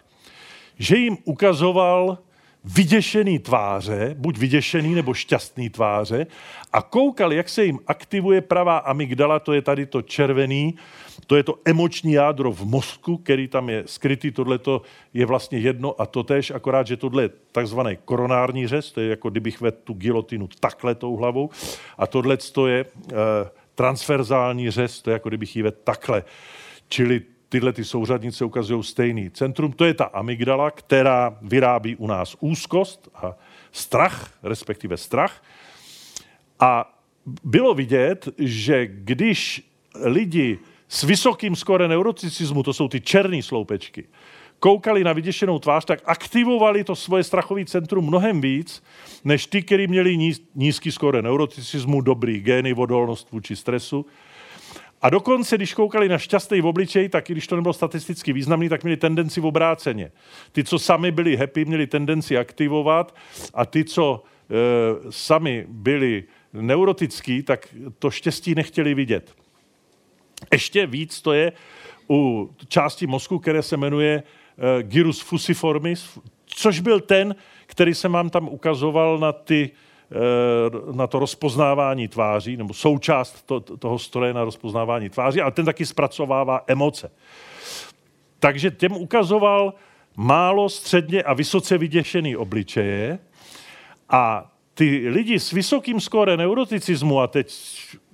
že 0.79 0.97
jim 0.97 1.17
ukazoval 1.23 2.17
vyděšený 2.65 3.39
tváře, 3.39 4.15
buď 4.17 4.37
vyděšený 4.37 4.95
nebo 4.95 5.13
šťastný 5.13 5.69
tváře 5.69 6.27
a 6.73 6.81
koukali, 6.81 7.35
jak 7.35 7.49
se 7.49 7.65
jim 7.65 7.79
aktivuje 7.87 8.41
pravá 8.41 8.77
amygdala, 8.77 9.39
to 9.39 9.53
je 9.53 9.61
tady 9.61 9.85
to 9.85 10.01
červený, 10.01 10.75
to 11.27 11.35
je 11.35 11.43
to 11.43 11.55
emoční 11.65 12.13
jádro 12.13 12.51
v 12.51 12.65
mozku, 12.65 13.17
který 13.17 13.47
tam 13.47 13.69
je 13.69 13.83
skrytý, 13.85 14.31
tohle 14.31 14.59
je 15.13 15.25
vlastně 15.25 15.57
jedno 15.57 16.01
a 16.01 16.05
to 16.05 16.23
tež, 16.23 16.51
akorát, 16.51 16.87
že 16.87 16.97
tohle 16.97 17.23
je 17.23 17.29
takzvaný 17.51 17.97
koronární 18.05 18.67
řez, 18.67 18.91
to 18.91 19.01
je 19.01 19.09
jako 19.09 19.29
kdybych 19.29 19.61
vedl 19.61 19.77
tu 19.83 19.93
gilotinu 19.93 20.49
takhle 20.59 20.95
tou 20.95 21.15
hlavou 21.15 21.49
a 21.97 22.07
tohle 22.07 22.37
je 22.67 22.85
uh, 22.85 23.17
transverzální 23.75 24.71
řez, 24.71 25.01
to 25.01 25.09
je 25.09 25.13
jako 25.13 25.29
kdybych 25.29 25.55
ji 25.55 25.61
vedl 25.61 25.77
takhle. 25.83 26.23
Čili 26.89 27.21
tyhle 27.55 27.73
ty 27.73 27.83
souřadnice 27.83 28.45
ukazují 28.45 28.83
stejný 28.83 29.29
centrum. 29.29 29.71
To 29.71 29.85
je 29.85 29.93
ta 29.93 30.05
amygdala, 30.05 30.71
která 30.71 31.37
vyrábí 31.41 31.95
u 31.95 32.07
nás 32.07 32.35
úzkost 32.39 33.09
a 33.15 33.35
strach, 33.71 34.33
respektive 34.43 34.97
strach. 34.97 35.43
A 36.59 36.99
bylo 37.43 37.73
vidět, 37.73 38.27
že 38.37 38.87
když 38.87 39.71
lidi 40.03 40.59
s 40.87 41.03
vysokým 41.03 41.55
skore 41.55 41.87
neuroticismu, 41.87 42.63
to 42.63 42.73
jsou 42.73 42.87
ty 42.87 43.01
černé 43.01 43.43
sloupečky, 43.43 44.03
koukali 44.59 45.03
na 45.03 45.13
vyděšenou 45.13 45.59
tvář, 45.59 45.85
tak 45.85 45.99
aktivovali 46.05 46.83
to 46.83 46.95
svoje 46.95 47.23
strachové 47.23 47.65
centrum 47.65 48.05
mnohem 48.05 48.41
víc, 48.41 48.83
než 49.23 49.47
ty, 49.47 49.61
kteří 49.61 49.87
měli 49.87 50.35
nízký 50.55 50.91
skore 50.91 51.21
neuroticismu, 51.21 52.01
dobrý 52.01 52.41
gény, 52.41 52.73
odolnost 52.73 53.31
vůči 53.31 53.55
stresu. 53.55 54.05
A 55.01 55.09
dokonce, 55.09 55.57
když 55.57 55.73
koukali 55.73 56.09
na 56.09 56.17
šťastný 56.17 56.61
v 56.61 56.65
obličej, 56.65 57.09
tak 57.09 57.29
i 57.29 57.33
když 57.33 57.47
to 57.47 57.55
nebylo 57.55 57.73
statisticky 57.73 58.33
významný, 58.33 58.69
tak 58.69 58.83
měli 58.83 58.97
tendenci 58.97 59.41
v 59.41 59.45
obráceně. 59.45 60.11
Ty, 60.51 60.63
co 60.63 60.79
sami 60.79 61.11
byli 61.11 61.37
happy, 61.37 61.65
měli 61.65 61.87
tendenci 61.87 62.37
aktivovat 62.37 63.15
a 63.53 63.65
ty, 63.65 63.83
co 63.83 64.23
e, 64.23 65.11
sami 65.11 65.65
byli 65.69 66.23
neurotický, 66.53 67.43
tak 67.43 67.75
to 67.99 68.11
štěstí 68.11 68.55
nechtěli 68.55 68.93
vidět. 68.93 69.35
Ještě 70.53 70.87
víc 70.87 71.21
to 71.21 71.33
je 71.33 71.51
u 72.09 72.49
části 72.67 73.07
mozku, 73.07 73.39
které 73.39 73.61
se 73.61 73.77
jmenuje 73.77 74.23
e, 74.23 74.83
gyrus 74.83 75.21
fusiformis, 75.21 76.19
což 76.45 76.79
byl 76.79 76.99
ten, 76.99 77.35
který 77.65 77.93
jsem 77.95 78.11
vám 78.11 78.29
tam 78.29 78.49
ukazoval 78.49 79.19
na 79.19 79.31
ty 79.31 79.71
na 80.93 81.07
to 81.07 81.19
rozpoznávání 81.19 82.07
tváří, 82.07 82.57
nebo 82.57 82.73
součást 82.73 83.45
to, 83.45 83.59
toho 83.59 83.99
stroje 83.99 84.33
na 84.33 84.43
rozpoznávání 84.43 85.09
tváří, 85.09 85.41
ale 85.41 85.51
ten 85.51 85.65
taky 85.65 85.85
zpracovává 85.85 86.63
emoce. 86.67 87.11
Takže 88.39 88.71
těm 88.71 88.91
ukazoval 88.91 89.73
málo, 90.15 90.69
středně 90.69 91.23
a 91.23 91.33
vysoce 91.33 91.77
vyděšený 91.77 92.35
obličeje 92.35 93.19
a 94.09 94.51
ty 94.73 95.09
lidi 95.09 95.39
s 95.39 95.51
vysokým 95.51 95.99
skóre 95.99 96.37
neuroticismu, 96.37 97.19
a 97.19 97.27
teď 97.27 97.55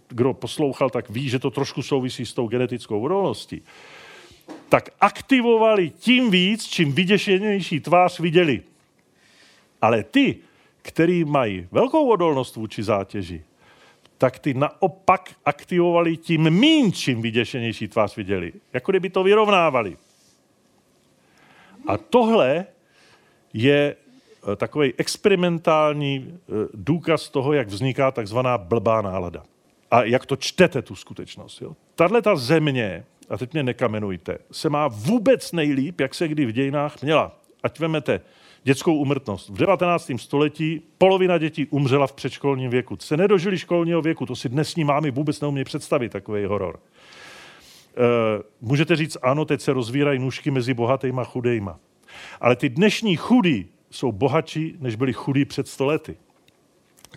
kdo 0.09 0.33
poslouchal, 0.33 0.89
tak 0.89 1.09
ví, 1.09 1.29
že 1.29 1.39
to 1.39 1.51
trošku 1.51 1.83
souvisí 1.83 2.25
s 2.25 2.33
tou 2.33 2.47
genetickou 2.47 3.01
odolností, 3.01 3.61
tak 4.69 4.89
aktivovali 5.01 5.89
tím 5.89 6.31
víc, 6.31 6.67
čím 6.67 6.91
vyděšenější 6.91 7.79
tvář 7.79 8.19
viděli. 8.19 8.61
Ale 9.81 10.03
ty, 10.03 10.37
který 10.81 11.25
mají 11.25 11.67
velkou 11.71 12.09
odolnost 12.09 12.55
vůči 12.55 12.83
zátěži, 12.83 13.43
tak 14.17 14.39
ty 14.39 14.53
naopak 14.53 15.29
aktivovali 15.45 16.17
tím 16.17 16.49
mín, 16.49 16.91
čím 16.91 17.21
vyděšenější 17.21 17.87
tvář 17.87 18.17
viděli. 18.17 18.53
Jako 18.73 18.91
kdyby 18.91 19.09
to 19.09 19.23
vyrovnávali. 19.23 19.97
A 21.87 21.97
tohle 21.97 22.65
je 23.53 23.95
eh, 23.95 24.55
takový 24.55 24.93
experimentální 24.97 26.27
eh, 26.33 26.53
důkaz 26.73 27.29
toho, 27.29 27.53
jak 27.53 27.67
vzniká 27.67 28.11
takzvaná 28.11 28.57
blbá 28.57 29.01
nálada. 29.01 29.43
A 29.91 30.03
jak 30.03 30.25
to 30.25 30.35
čtete, 30.35 30.81
tu 30.81 30.95
skutečnost. 30.95 31.63
Tahle 31.95 32.21
ta 32.21 32.35
země, 32.35 33.05
a 33.29 33.37
teď 33.37 33.53
mě 33.53 33.63
nekamenujte, 33.63 34.37
se 34.51 34.69
má 34.69 34.87
vůbec 34.87 35.51
nejlíp, 35.51 35.99
jak 35.99 36.15
se 36.15 36.27
kdy 36.27 36.45
v 36.45 36.51
dějinách 36.51 37.01
měla. 37.01 37.35
Ať 37.63 37.79
vemete 37.79 38.21
dětskou 38.63 38.95
umrtnost. 38.95 39.49
V 39.49 39.57
19. 39.57 40.11
století 40.17 40.81
polovina 40.97 41.37
dětí 41.37 41.65
umřela 41.65 42.07
v 42.07 42.13
předškolním 42.13 42.71
věku. 42.71 42.97
Se 42.99 43.17
nedožili 43.17 43.57
školního 43.57 44.01
věku, 44.01 44.25
to 44.25 44.35
si 44.35 44.49
dnesní 44.49 44.83
mámy 44.83 45.11
vůbec 45.11 45.41
neumí 45.41 45.63
představit, 45.63 46.11
takový 46.11 46.45
horor. 46.45 46.79
E, 46.79 48.01
můžete 48.61 48.95
říct, 48.95 49.17
ano, 49.21 49.45
teď 49.45 49.61
se 49.61 49.73
rozvírají 49.73 50.19
nůžky 50.19 50.51
mezi 50.51 50.73
bohatýma 50.73 51.21
a 51.21 51.25
chudejma. 51.25 51.79
Ale 52.41 52.55
ty 52.55 52.69
dnešní 52.69 53.15
chudí 53.15 53.69
jsou 53.91 54.11
bohatší, 54.11 54.75
než 54.79 54.95
byli 54.95 55.13
chudí 55.13 55.45
před 55.45 55.67
stolety. 55.67 56.17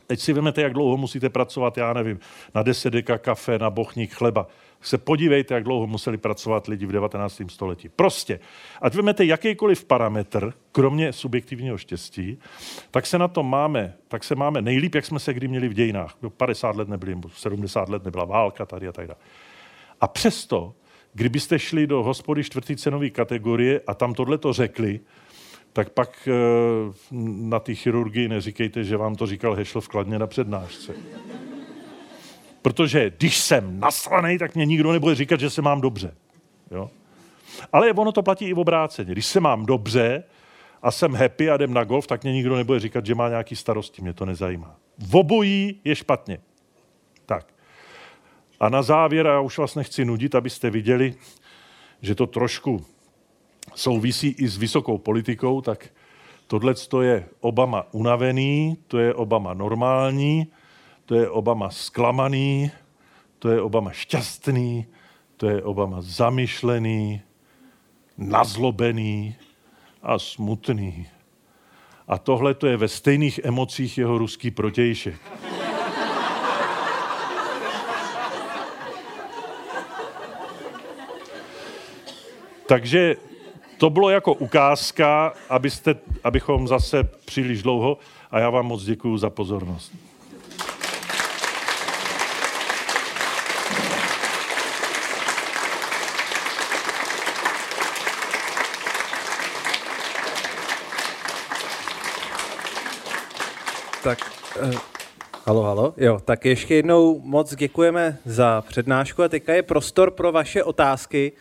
Teď 0.07 0.20
si 0.20 0.32
vezmete, 0.32 0.62
jak 0.62 0.72
dlouho 0.72 0.97
musíte 0.97 1.28
pracovat, 1.28 1.78
já 1.78 1.92
nevím, 1.92 2.18
na 2.55 2.62
10 2.62 2.90
deka 2.90 3.18
kafe, 3.18 3.59
na 3.59 3.70
bochník 3.70 4.14
chleba 4.14 4.47
se 4.87 4.99
podívejte, 4.99 5.55
jak 5.55 5.64
dlouho 5.64 5.87
museli 5.87 6.16
pracovat 6.16 6.66
lidi 6.66 6.87
v 6.87 6.93
19. 6.93 7.43
století. 7.49 7.89
Prostě, 7.89 8.41
ať 8.82 8.95
vezmete 8.95 9.24
jakýkoliv 9.24 9.85
parametr, 9.85 10.53
kromě 10.72 11.12
subjektivního 11.12 11.78
štěstí, 11.78 12.39
tak 12.91 13.07
se 13.07 13.18
na 13.18 13.28
to 13.28 13.43
máme, 13.43 13.95
tak 14.09 14.24
se 14.24 14.35
máme 14.35 14.62
nejlíp, 14.62 14.95
jak 14.95 15.05
jsme 15.05 15.18
se 15.18 15.35
kdy 15.35 15.49
měli 15.49 15.68
v 15.68 15.72
dějinách. 15.72 16.16
50 16.37 16.76
let 16.76 16.89
nebyli, 16.89 17.16
70 17.35 17.89
let 17.89 18.05
nebyla 18.05 18.24
válka 18.24 18.66
tady 18.66 18.89
a 18.89 18.93
tak 18.93 19.07
dále. 19.07 19.20
A 20.01 20.09
přesto, 20.09 20.74
kdybyste 21.12 21.59
šli 21.59 21.87
do 21.87 22.03
hospody 22.03 22.45
čtvrtý 22.45 22.76
cenové 22.76 23.11
kategorie 23.11 23.80
a 23.87 23.95
tam 23.95 24.14
tohle 24.14 24.39
to 24.39 24.53
řekli, 24.53 25.01
tak 25.72 25.91
pak 25.91 26.28
eh, 26.28 26.32
na 27.37 27.61
té 27.61 27.74
chirurgii 27.74 28.28
neříkejte, 28.28 28.85
že 28.85 28.97
vám 28.97 29.14
to 29.14 29.26
říkal 29.26 29.55
Hešl 29.55 29.80
v 29.80 29.89
Kladně 29.89 30.18
na 30.18 30.26
přednášce. 30.26 30.95
Protože 32.64 33.12
když 33.18 33.38
jsem 33.38 33.80
nasraný, 33.80 34.38
tak 34.38 34.54
mě 34.54 34.66
nikdo 34.66 34.92
nebude 34.92 35.14
říkat, 35.14 35.40
že 35.40 35.50
se 35.50 35.62
mám 35.62 35.80
dobře. 35.80 36.14
Jo? 36.70 36.90
Ale 37.72 37.92
ono 37.92 38.12
to 38.12 38.22
platí 38.22 38.44
i 38.44 38.54
v 38.54 38.58
obráceně. 38.58 39.12
Když 39.12 39.26
se 39.26 39.40
mám 39.40 39.66
dobře 39.66 40.24
a 40.82 40.90
jsem 40.90 41.14
happy 41.14 41.50
a 41.50 41.54
jdem 41.54 41.74
na 41.74 41.84
golf, 41.84 42.06
tak 42.06 42.22
mě 42.22 42.32
nikdo 42.32 42.56
nebude 42.56 42.80
říkat, 42.80 43.06
že 43.06 43.14
má 43.14 43.28
nějaký 43.28 43.56
starosti. 43.56 44.02
Mě 44.02 44.12
to 44.12 44.26
nezajímá. 44.26 44.76
V 44.98 45.16
obojí 45.16 45.80
je 45.84 45.96
špatně. 45.96 46.38
Tak. 47.26 47.54
A 48.60 48.68
na 48.68 48.82
závěr, 48.82 49.26
já 49.26 49.40
už 49.40 49.58
vás 49.58 49.74
nechci 49.74 50.04
nudit, 50.04 50.34
abyste 50.34 50.70
viděli, 50.70 51.14
že 52.02 52.14
to 52.14 52.26
trošku 52.26 52.86
souvisí 53.74 54.28
i 54.28 54.48
s 54.48 54.56
vysokou 54.56 54.98
politikou, 54.98 55.60
tak 55.60 55.88
tohle 56.46 56.74
je 57.02 57.28
Obama 57.40 57.86
unavený, 57.92 58.76
to 58.88 58.98
je 58.98 59.14
Obama 59.14 59.54
normální, 59.54 60.46
to 61.07 61.14
je 61.14 61.30
Obama 61.30 61.70
zklamaný, 61.70 62.70
to 63.38 63.50
je 63.50 63.61
Obama 63.61 63.90
šťastný, 63.92 64.86
to 65.36 65.48
je 65.48 65.62
Obama 65.62 65.96
zamyšlený, 66.00 67.20
nazlobený 68.18 69.34
a 70.02 70.18
smutný. 70.18 71.07
A 72.09 72.18
tohle 72.18 72.55
to 72.55 72.66
je 72.66 72.76
ve 72.76 72.88
stejných 72.88 73.40
emocích 73.44 73.98
jeho 73.98 74.18
ruský 74.18 74.50
protějšek. 74.50 75.20
Takže 82.66 83.16
to 83.78 83.90
bylo 83.90 84.11
jako 84.11 84.34
ukázka, 84.34 85.32
abyste, 85.48 85.94
abychom 86.24 86.68
zase 86.68 87.05
příliš 87.05 87.62
dlouho, 87.62 87.98
a 88.30 88.38
já 88.38 88.50
vám 88.50 88.66
moc 88.66 88.84
děkuji 88.84 89.18
za 89.18 89.30
pozornost. 89.30 89.92
Tak, 104.05 104.18
uh, 104.62 104.74
halo, 105.47 105.62
halo. 105.62 105.94
Jo, 105.97 106.20
tak 106.24 106.44
ještě 106.44 106.74
jednou 106.74 107.20
moc 107.20 107.55
děkujeme 107.55 108.18
za 108.24 108.62
přednášku 108.62 109.22
a 109.22 109.28
teďka 109.28 109.55
je 109.55 109.62
prostor 109.62 110.10
pro 110.10 110.32
vaše 110.32 110.64
otázky. 110.64 111.32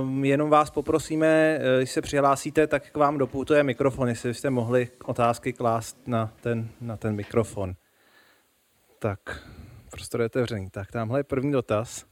Um, 0.00 0.24
jenom 0.24 0.50
vás 0.50 0.70
poprosíme, 0.70 1.26
eh, 1.26 1.78
když 1.78 1.90
se 1.90 2.02
přihlásíte, 2.02 2.66
tak 2.66 2.90
k 2.90 2.96
vám 2.96 3.18
dopoutuje 3.18 3.62
mikrofon, 3.62 4.08
jestli 4.08 4.28
byste 4.28 4.50
mohli 4.50 4.88
otázky 5.04 5.52
klást 5.52 5.96
na 6.06 6.32
ten, 6.40 6.68
na 6.80 6.96
ten 6.96 7.14
mikrofon. 7.14 7.74
Tak, 8.98 9.20
prostor 9.90 10.20
je 10.20 10.26
otevřený. 10.26 10.70
Tak, 10.70 10.92
tamhle 10.92 11.20
je 11.20 11.24
první 11.24 11.52
dotaz. 11.52 12.11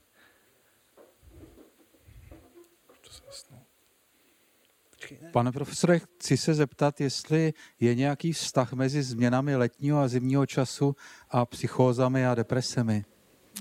Pane 5.33 5.53
profesore, 5.53 5.99
chci 5.99 6.37
se 6.37 6.55
zeptat, 6.55 7.01
jestli 7.01 7.53
je 7.81 7.95
nějaký 7.95 8.33
vztah 8.33 8.73
mezi 8.73 9.03
změnami 9.03 9.57
letního 9.57 10.01
a 10.01 10.09
zimního 10.09 10.47
času 10.47 10.97
a 11.31 11.47
psychózami 11.47 12.27
a 12.27 12.35
depresemi. 12.35 13.05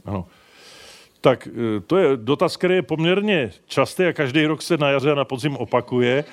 Ano. 0.06 0.28
Tak 1.22 1.48
e, 1.48 1.80
to 1.80 1.98
je 1.98 2.18
dotaz, 2.18 2.58
který 2.58 2.76
je 2.76 2.82
poměrně 2.82 3.52
častý 3.66 4.04
a 4.04 4.14
každý 4.14 4.46
rok 4.46 4.62
se 4.62 4.78
na 4.78 4.90
jaře 4.90 5.12
a 5.12 5.16
na 5.16 5.26
podzim 5.26 5.58
opakuje. 5.58 6.18
E, 6.18 6.26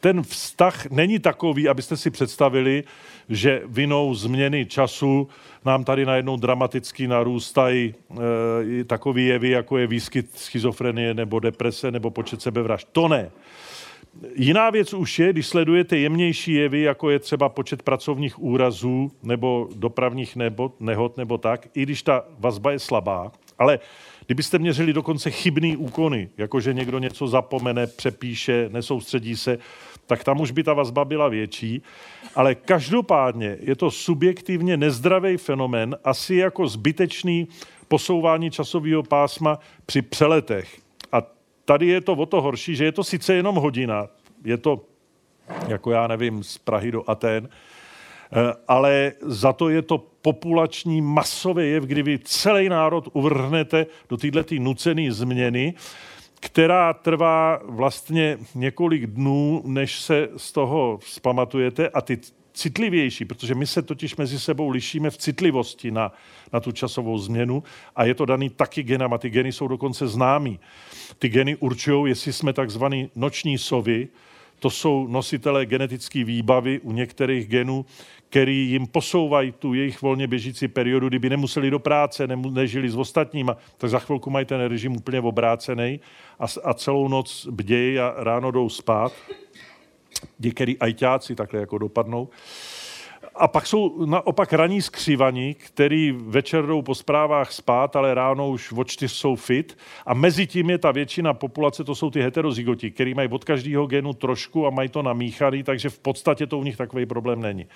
ten 0.00 0.22
vztah 0.22 0.86
není 0.86 1.18
takový, 1.18 1.68
abyste 1.68 1.96
si 1.96 2.10
představili, 2.10 2.84
že 3.28 3.62
vinou 3.66 4.14
změny 4.14 4.66
času 4.66 5.28
nám 5.64 5.84
tady 5.84 6.06
najednou 6.06 6.36
dramaticky 6.36 7.08
narůstají 7.08 7.94
e, 8.80 8.84
takové 8.84 9.20
jevy, 9.20 9.50
jako 9.50 9.78
je 9.78 9.86
výskyt 9.86 10.30
schizofrenie 10.34 11.14
nebo 11.14 11.40
deprese 11.40 11.90
nebo 11.90 12.10
počet 12.10 12.42
sebevražd. 12.42 12.88
To 12.92 13.08
ne. 13.08 13.30
Jiná 14.34 14.70
věc 14.70 14.94
už 14.94 15.18
je, 15.18 15.32
když 15.32 15.46
sledujete 15.46 15.98
jemnější 15.98 16.52
jevy, 16.52 16.80
jako 16.80 17.10
je 17.10 17.18
třeba 17.18 17.48
počet 17.48 17.82
pracovních 17.82 18.42
úrazů 18.42 19.12
nebo 19.22 19.68
dopravních 19.76 20.36
nebo, 20.36 20.72
nehod 20.80 21.16
nebo 21.16 21.38
tak, 21.38 21.68
i 21.74 21.82
když 21.82 22.02
ta 22.02 22.24
vazba 22.38 22.72
je 22.72 22.78
slabá, 22.78 23.32
ale 23.58 23.78
kdybyste 24.26 24.58
měřili 24.58 24.92
dokonce 24.92 25.30
chybný 25.30 25.76
úkony, 25.76 26.28
jako 26.38 26.60
že 26.60 26.74
někdo 26.74 26.98
něco 26.98 27.28
zapomene, 27.28 27.86
přepíše, 27.86 28.68
nesoustředí 28.72 29.36
se, 29.36 29.58
tak 30.06 30.24
tam 30.24 30.40
už 30.40 30.50
by 30.50 30.62
ta 30.62 30.72
vazba 30.72 31.04
byla 31.04 31.28
větší. 31.28 31.82
Ale 32.34 32.54
každopádně 32.54 33.56
je 33.60 33.76
to 33.76 33.90
subjektivně 33.90 34.76
nezdravý 34.76 35.36
fenomén, 35.36 35.96
asi 36.04 36.34
jako 36.34 36.68
zbytečný 36.68 37.48
posouvání 37.88 38.50
časového 38.50 39.02
pásma 39.02 39.58
při 39.86 40.02
přeletech. 40.02 40.87
Tady 41.68 41.86
je 41.86 42.00
to 42.00 42.12
o 42.12 42.26
to 42.26 42.40
horší, 42.40 42.76
že 42.76 42.84
je 42.84 42.92
to 42.92 43.04
sice 43.04 43.34
jenom 43.34 43.56
hodina, 43.56 44.08
je 44.44 44.56
to, 44.56 44.84
jako 45.68 45.90
já 45.90 46.06
nevím, 46.06 46.44
z 46.44 46.58
Prahy 46.58 46.90
do 46.90 47.10
Aten, 47.10 47.48
eh, 47.48 48.52
ale 48.68 49.12
za 49.20 49.52
to 49.52 49.68
je 49.68 49.82
to 49.82 49.98
populační 50.22 51.02
masový 51.02 51.70
jev, 51.70 51.84
kdy 51.84 52.02
vy 52.02 52.18
celý 52.24 52.68
národ 52.68 53.08
uvrhnete 53.12 53.86
do 54.08 54.16
této 54.16 54.54
nucené 54.58 55.12
změny, 55.12 55.74
která 56.40 56.92
trvá 56.92 57.60
vlastně 57.64 58.38
několik 58.54 59.06
dnů, 59.06 59.62
než 59.64 60.00
se 60.00 60.28
z 60.36 60.52
toho 60.52 60.98
zpamatujete 61.02 61.88
a 61.88 62.00
ty 62.00 62.18
citlivější, 62.52 63.24
protože 63.24 63.54
my 63.54 63.66
se 63.66 63.82
totiž 63.82 64.16
mezi 64.16 64.40
sebou 64.40 64.68
lišíme 64.68 65.10
v 65.10 65.16
citlivosti 65.16 65.90
na, 65.90 66.12
na 66.52 66.60
tu 66.60 66.72
časovou 66.72 67.18
změnu 67.18 67.62
a 67.96 68.04
je 68.04 68.14
to 68.14 68.24
daný 68.24 68.50
taky 68.50 68.82
genama. 68.82 69.18
Ty 69.18 69.30
geny 69.30 69.52
jsou 69.52 69.68
dokonce 69.68 70.08
známí. 70.08 70.60
Ty 71.18 71.28
geny 71.28 71.56
určují, 71.56 72.10
jestli 72.10 72.32
jsme 72.32 72.52
takzvaný 72.52 73.10
noční 73.16 73.58
sovy, 73.58 74.08
to 74.58 74.70
jsou 74.70 75.06
nositelé 75.06 75.66
genetické 75.66 76.24
výbavy 76.24 76.80
u 76.80 76.92
některých 76.92 77.48
genů, 77.48 77.86
který 78.28 78.70
jim 78.70 78.86
posouvají 78.86 79.52
tu 79.52 79.74
jejich 79.74 80.02
volně 80.02 80.26
běžící 80.26 80.68
periodu, 80.68 81.08
kdyby 81.08 81.30
nemuseli 81.30 81.70
do 81.70 81.78
práce, 81.78 82.26
nežili 82.26 82.90
s 82.90 82.96
ostatníma, 82.96 83.56
tak 83.76 83.90
za 83.90 83.98
chvilku 83.98 84.30
mají 84.30 84.46
ten 84.46 84.60
režim 84.60 84.96
úplně 84.96 85.20
obrácený 85.20 86.00
a, 86.38 86.46
a 86.64 86.74
celou 86.74 87.08
noc 87.08 87.46
bdějí 87.50 87.98
a 87.98 88.14
ráno 88.16 88.50
jdou 88.50 88.68
spát. 88.68 89.12
Některý 90.38 90.78
ajťáci 90.78 91.34
takhle 91.34 91.60
jako 91.60 91.78
dopadnou. 91.78 92.28
A 93.38 93.48
pak 93.48 93.66
jsou 93.66 94.06
naopak 94.06 94.52
raní 94.52 94.82
skřivaní, 94.82 95.54
který 95.54 96.12
večer 96.12 96.66
jdou 96.66 96.82
po 96.82 96.94
zprávách 96.94 97.52
spát, 97.52 97.96
ale 97.96 98.14
ráno 98.14 98.50
už 98.50 98.72
o 98.72 98.84
čtyř 98.84 99.12
jsou 99.12 99.36
fit. 99.36 99.78
A 100.06 100.14
mezi 100.14 100.46
tím 100.46 100.70
je 100.70 100.78
ta 100.78 100.92
většina 100.92 101.34
populace, 101.34 101.84
to 101.84 101.94
jsou 101.94 102.10
ty 102.10 102.20
heterozygoti, 102.22 102.90
který 102.90 103.14
mají 103.14 103.28
od 103.28 103.44
každého 103.44 103.86
genu 103.86 104.12
trošku 104.12 104.66
a 104.66 104.70
mají 104.70 104.88
to 104.88 105.02
namíchaný, 105.02 105.62
takže 105.62 105.90
v 105.90 105.98
podstatě 105.98 106.46
to 106.46 106.58
u 106.58 106.64
nich 106.64 106.76
takový 106.76 107.06
problém 107.06 107.40
není. 107.40 107.66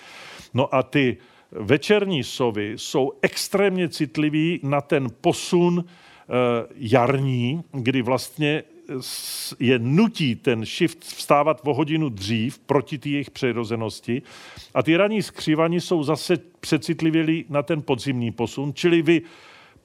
No 0.54 0.74
a 0.74 0.82
ty 0.82 1.16
večerní 1.50 2.24
sovy 2.24 2.72
jsou 2.76 3.12
extrémně 3.22 3.88
citliví 3.88 4.60
na 4.62 4.80
ten 4.80 5.06
posun 5.20 5.84
eh, 5.84 6.32
jarní, 6.74 7.62
kdy 7.72 8.02
vlastně 8.02 8.62
je 9.58 9.78
nutí 9.78 10.36
ten 10.36 10.64
shift 10.64 11.04
vstávat 11.04 11.60
o 11.64 11.74
hodinu 11.74 12.08
dřív 12.08 12.58
proti 12.58 12.98
té 12.98 13.08
jejich 13.08 13.30
přirozenosti. 13.30 14.22
A 14.74 14.82
ty 14.82 14.96
ranní 14.96 15.22
skřivaní 15.22 15.80
jsou 15.80 16.02
zase 16.02 16.36
přecitlivělí 16.60 17.44
na 17.48 17.62
ten 17.62 17.82
podzimní 17.82 18.32
posun, 18.32 18.74
čili 18.74 19.02
vy 19.02 19.22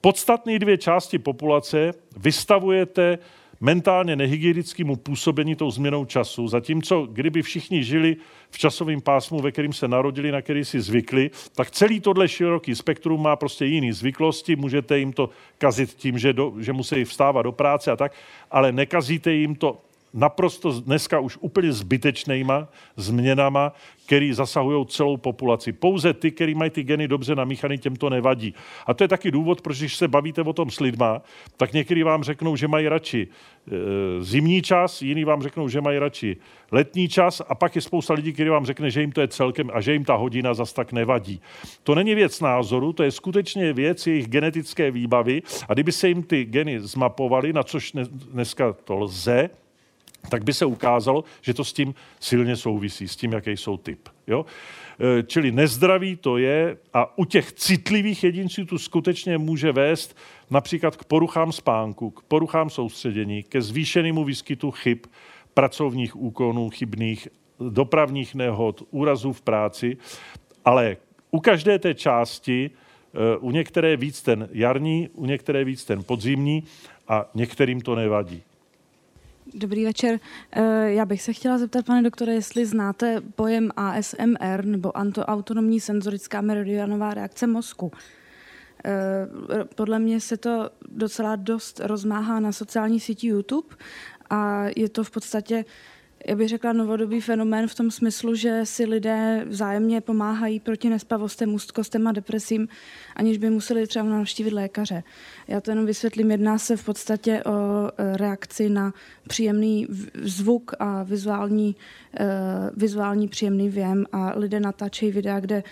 podstatné 0.00 0.58
dvě 0.58 0.78
části 0.78 1.18
populace 1.18 1.92
vystavujete 2.16 3.18
mentálně 3.60 4.16
nehygienickému 4.16 4.96
působení 4.96 5.56
tou 5.56 5.70
změnou 5.70 6.04
času, 6.04 6.48
zatímco 6.48 7.06
kdyby 7.12 7.42
všichni 7.42 7.84
žili 7.84 8.16
v 8.50 8.58
časovém 8.58 9.00
pásmu, 9.00 9.40
ve 9.40 9.52
kterým 9.52 9.72
se 9.72 9.88
narodili, 9.88 10.32
na 10.32 10.42
který 10.42 10.64
si 10.64 10.80
zvykli, 10.80 11.30
tak 11.54 11.70
celý 11.70 12.00
tohle 12.00 12.28
široký 12.28 12.74
spektrum 12.74 13.22
má 13.22 13.36
prostě 13.36 13.64
jiný 13.64 13.92
zvyklosti, 13.92 14.56
můžete 14.56 14.98
jim 14.98 15.12
to 15.12 15.30
kazit 15.58 15.94
tím, 15.94 16.18
že, 16.18 16.32
do, 16.32 16.54
že 16.58 16.72
musí 16.72 17.04
vstávat 17.04 17.44
do 17.44 17.52
práce 17.52 17.90
a 17.90 17.96
tak, 17.96 18.12
ale 18.50 18.72
nekazíte 18.72 19.32
jim 19.32 19.54
to 19.54 19.80
naprosto 20.14 20.80
dneska 20.80 21.20
už 21.20 21.38
úplně 21.40 21.72
zbytečnýma 21.72 22.68
změnama, 22.96 23.72
který 24.06 24.32
zasahují 24.32 24.86
celou 24.86 25.16
populaci. 25.16 25.72
Pouze 25.72 26.14
ty, 26.14 26.30
který 26.30 26.54
mají 26.54 26.70
ty 26.70 26.82
geny 26.82 27.08
dobře 27.08 27.34
namíchaný, 27.34 27.78
těm 27.78 27.96
to 27.96 28.10
nevadí. 28.10 28.54
A 28.86 28.94
to 28.94 29.04
je 29.04 29.08
taky 29.08 29.30
důvod, 29.30 29.60
proč 29.60 29.78
když 29.78 29.96
se 29.96 30.08
bavíte 30.08 30.42
o 30.42 30.52
tom 30.52 30.70
s 30.70 30.80
lidma, 30.80 31.22
tak 31.56 31.72
někteří 31.72 32.02
vám 32.02 32.22
řeknou, 32.22 32.56
že 32.56 32.68
mají 32.68 32.88
radši 32.88 33.28
e, 33.28 34.22
zimní 34.22 34.62
čas, 34.62 35.02
jiní 35.02 35.24
vám 35.24 35.42
řeknou, 35.42 35.68
že 35.68 35.80
mají 35.80 35.98
radši 35.98 36.36
letní 36.72 37.08
čas 37.08 37.42
a 37.48 37.54
pak 37.54 37.76
je 37.76 37.82
spousta 37.82 38.14
lidí, 38.14 38.32
kteří 38.32 38.50
vám 38.50 38.66
řekne, 38.66 38.90
že 38.90 39.00
jim 39.00 39.12
to 39.12 39.20
je 39.20 39.28
celkem 39.28 39.70
a 39.74 39.80
že 39.80 39.92
jim 39.92 40.04
ta 40.04 40.14
hodina 40.14 40.54
zas 40.54 40.72
tak 40.72 40.92
nevadí. 40.92 41.40
To 41.82 41.94
není 41.94 42.14
věc 42.14 42.40
názoru, 42.40 42.92
to 42.92 43.02
je 43.02 43.10
skutečně 43.10 43.72
věc 43.72 44.06
jejich 44.06 44.28
genetické 44.28 44.90
výbavy 44.90 45.42
a 45.68 45.74
kdyby 45.74 45.92
se 45.92 46.08
jim 46.08 46.22
ty 46.22 46.44
geny 46.44 46.80
zmapovaly, 46.80 47.52
na 47.52 47.62
což 47.62 47.92
dneska 48.32 48.72
to 48.72 48.96
lze, 48.96 49.50
tak 50.28 50.44
by 50.44 50.54
se 50.54 50.66
ukázalo, 50.66 51.24
že 51.42 51.54
to 51.54 51.64
s 51.64 51.72
tím 51.72 51.94
silně 52.20 52.56
souvisí, 52.56 53.08
s 53.08 53.16
tím, 53.16 53.32
jaký 53.32 53.50
jsou 53.50 53.76
typ. 53.76 54.08
Jo? 54.26 54.46
E, 55.00 55.22
čili 55.22 55.52
nezdraví 55.52 56.16
to 56.16 56.38
je 56.38 56.76
a 56.94 57.18
u 57.18 57.24
těch 57.24 57.52
citlivých 57.52 58.24
jedinců 58.24 58.64
to 58.64 58.78
skutečně 58.78 59.38
může 59.38 59.72
vést 59.72 60.16
například 60.50 60.96
k 60.96 61.04
poruchám 61.04 61.52
spánku, 61.52 62.10
k 62.10 62.22
poruchám 62.22 62.70
soustředění, 62.70 63.42
ke 63.42 63.62
zvýšenému 63.62 64.24
výskytu 64.24 64.70
chyb, 64.70 64.98
pracovních 65.54 66.16
úkonů 66.16 66.70
chybných, 66.70 67.28
dopravních 67.70 68.34
nehod, 68.34 68.82
úrazů 68.90 69.32
v 69.32 69.40
práci, 69.40 69.96
ale 70.64 70.96
u 71.30 71.40
každé 71.40 71.78
té 71.78 71.94
části, 71.94 72.70
e, 72.70 73.36
u 73.36 73.50
některé 73.50 73.96
víc 73.96 74.22
ten 74.22 74.48
jarní, 74.52 75.08
u 75.14 75.26
některé 75.26 75.64
víc 75.64 75.84
ten 75.84 76.04
podzimní 76.04 76.64
a 77.08 77.30
některým 77.34 77.80
to 77.80 77.94
nevadí. 77.94 78.42
Dobrý 79.54 79.84
večer. 79.84 80.20
Eh, 80.52 80.90
já 80.92 81.04
bych 81.04 81.22
se 81.22 81.32
chtěla 81.32 81.58
zeptat, 81.58 81.86
pane 81.86 82.02
doktore, 82.02 82.34
jestli 82.34 82.66
znáte 82.66 83.20
pojem 83.20 83.70
ASMR 83.76 84.64
nebo 84.64 84.92
autonomní 84.92 85.80
senzorická 85.80 86.40
meridianová 86.40 87.14
reakce 87.14 87.46
mozku. 87.46 87.92
Eh, 88.84 89.28
podle 89.74 89.98
mě 89.98 90.20
se 90.20 90.36
to 90.36 90.70
docela 90.88 91.36
dost 91.36 91.80
rozmáhá 91.80 92.40
na 92.40 92.52
sociální 92.52 93.00
síti 93.00 93.26
YouTube 93.26 93.68
a 94.30 94.64
je 94.76 94.88
to 94.88 95.04
v 95.04 95.10
podstatě 95.10 95.64
já 96.28 96.36
bych 96.36 96.48
řekla, 96.48 96.72
novodobý 96.72 97.20
fenomén 97.20 97.68
v 97.68 97.74
tom 97.74 97.90
smyslu, 97.90 98.34
že 98.34 98.60
si 98.64 98.84
lidé 98.84 99.44
vzájemně 99.46 100.00
pomáhají 100.00 100.60
proti 100.60 100.88
nespavostem, 100.88 101.54
úzkostem 101.54 102.06
a 102.06 102.12
depresím, 102.12 102.68
aniž 103.16 103.38
by 103.38 103.50
museli 103.50 103.86
třeba 103.86 104.04
navštívit 104.04 104.52
lékaře. 104.52 105.02
Já 105.48 105.60
to 105.60 105.70
jenom 105.70 105.86
vysvětlím. 105.86 106.30
Jedná 106.30 106.58
se 106.58 106.76
v 106.76 106.84
podstatě 106.84 107.42
o 107.44 107.88
e, 107.88 108.16
reakci 108.16 108.68
na 108.68 108.92
příjemný 109.28 109.86
zvuk 110.22 110.74
a 110.78 111.02
vizuální, 111.02 111.76
e, 112.20 112.26
vizuální 112.76 113.28
příjemný 113.28 113.68
věm 113.68 114.04
a 114.12 114.32
lidé 114.36 114.60
natáčejí 114.60 115.12
videa, 115.12 115.40
kde 115.40 115.62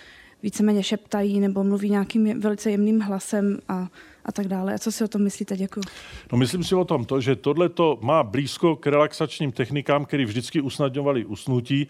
víceméně 0.46 0.82
šeptají 0.82 1.40
nebo 1.40 1.64
mluví 1.64 1.90
nějakým 1.90 2.40
velice 2.40 2.70
jemným 2.70 3.00
hlasem 3.00 3.58
a 3.68 3.88
a 4.26 4.32
tak 4.32 4.48
dále. 4.48 4.74
A 4.74 4.78
co 4.78 4.92
si 4.92 5.04
o 5.04 5.08
tom 5.08 5.22
myslíte? 5.22 5.56
Děkuji. 5.56 5.80
No 6.32 6.38
myslím 6.38 6.64
si 6.64 6.74
o 6.74 6.84
tom 6.84 7.04
to, 7.04 7.20
že 7.20 7.36
tohle 7.36 7.68
to 7.68 7.98
má 8.02 8.22
blízko 8.22 8.76
k 8.76 8.86
relaxačním 8.86 9.52
technikám, 9.52 10.04
které 10.04 10.24
vždycky 10.24 10.60
usnadňovaly 10.60 11.24
usnutí 11.24 11.88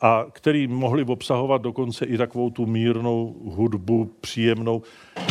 a 0.00 0.26
který 0.32 0.66
mohli 0.66 1.04
obsahovat 1.04 1.62
dokonce 1.62 2.04
i 2.04 2.16
takovou 2.18 2.50
tu 2.50 2.66
mírnou 2.66 3.36
hudbu, 3.44 4.10
příjemnou, 4.20 4.82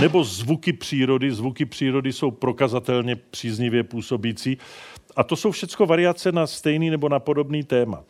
nebo 0.01 0.23
zvuky 0.23 0.73
přírody. 0.73 1.31
Zvuky 1.31 1.65
přírody 1.65 2.13
jsou 2.13 2.31
prokazatelně 2.31 3.15
příznivě 3.15 3.83
působící. 3.83 4.57
A 5.15 5.23
to 5.23 5.35
jsou 5.35 5.51
všechno 5.51 5.85
variace 5.85 6.31
na 6.31 6.47
stejný 6.47 6.89
nebo 6.89 7.09
na 7.09 7.19
podobný 7.19 7.63
téma. 7.63 8.03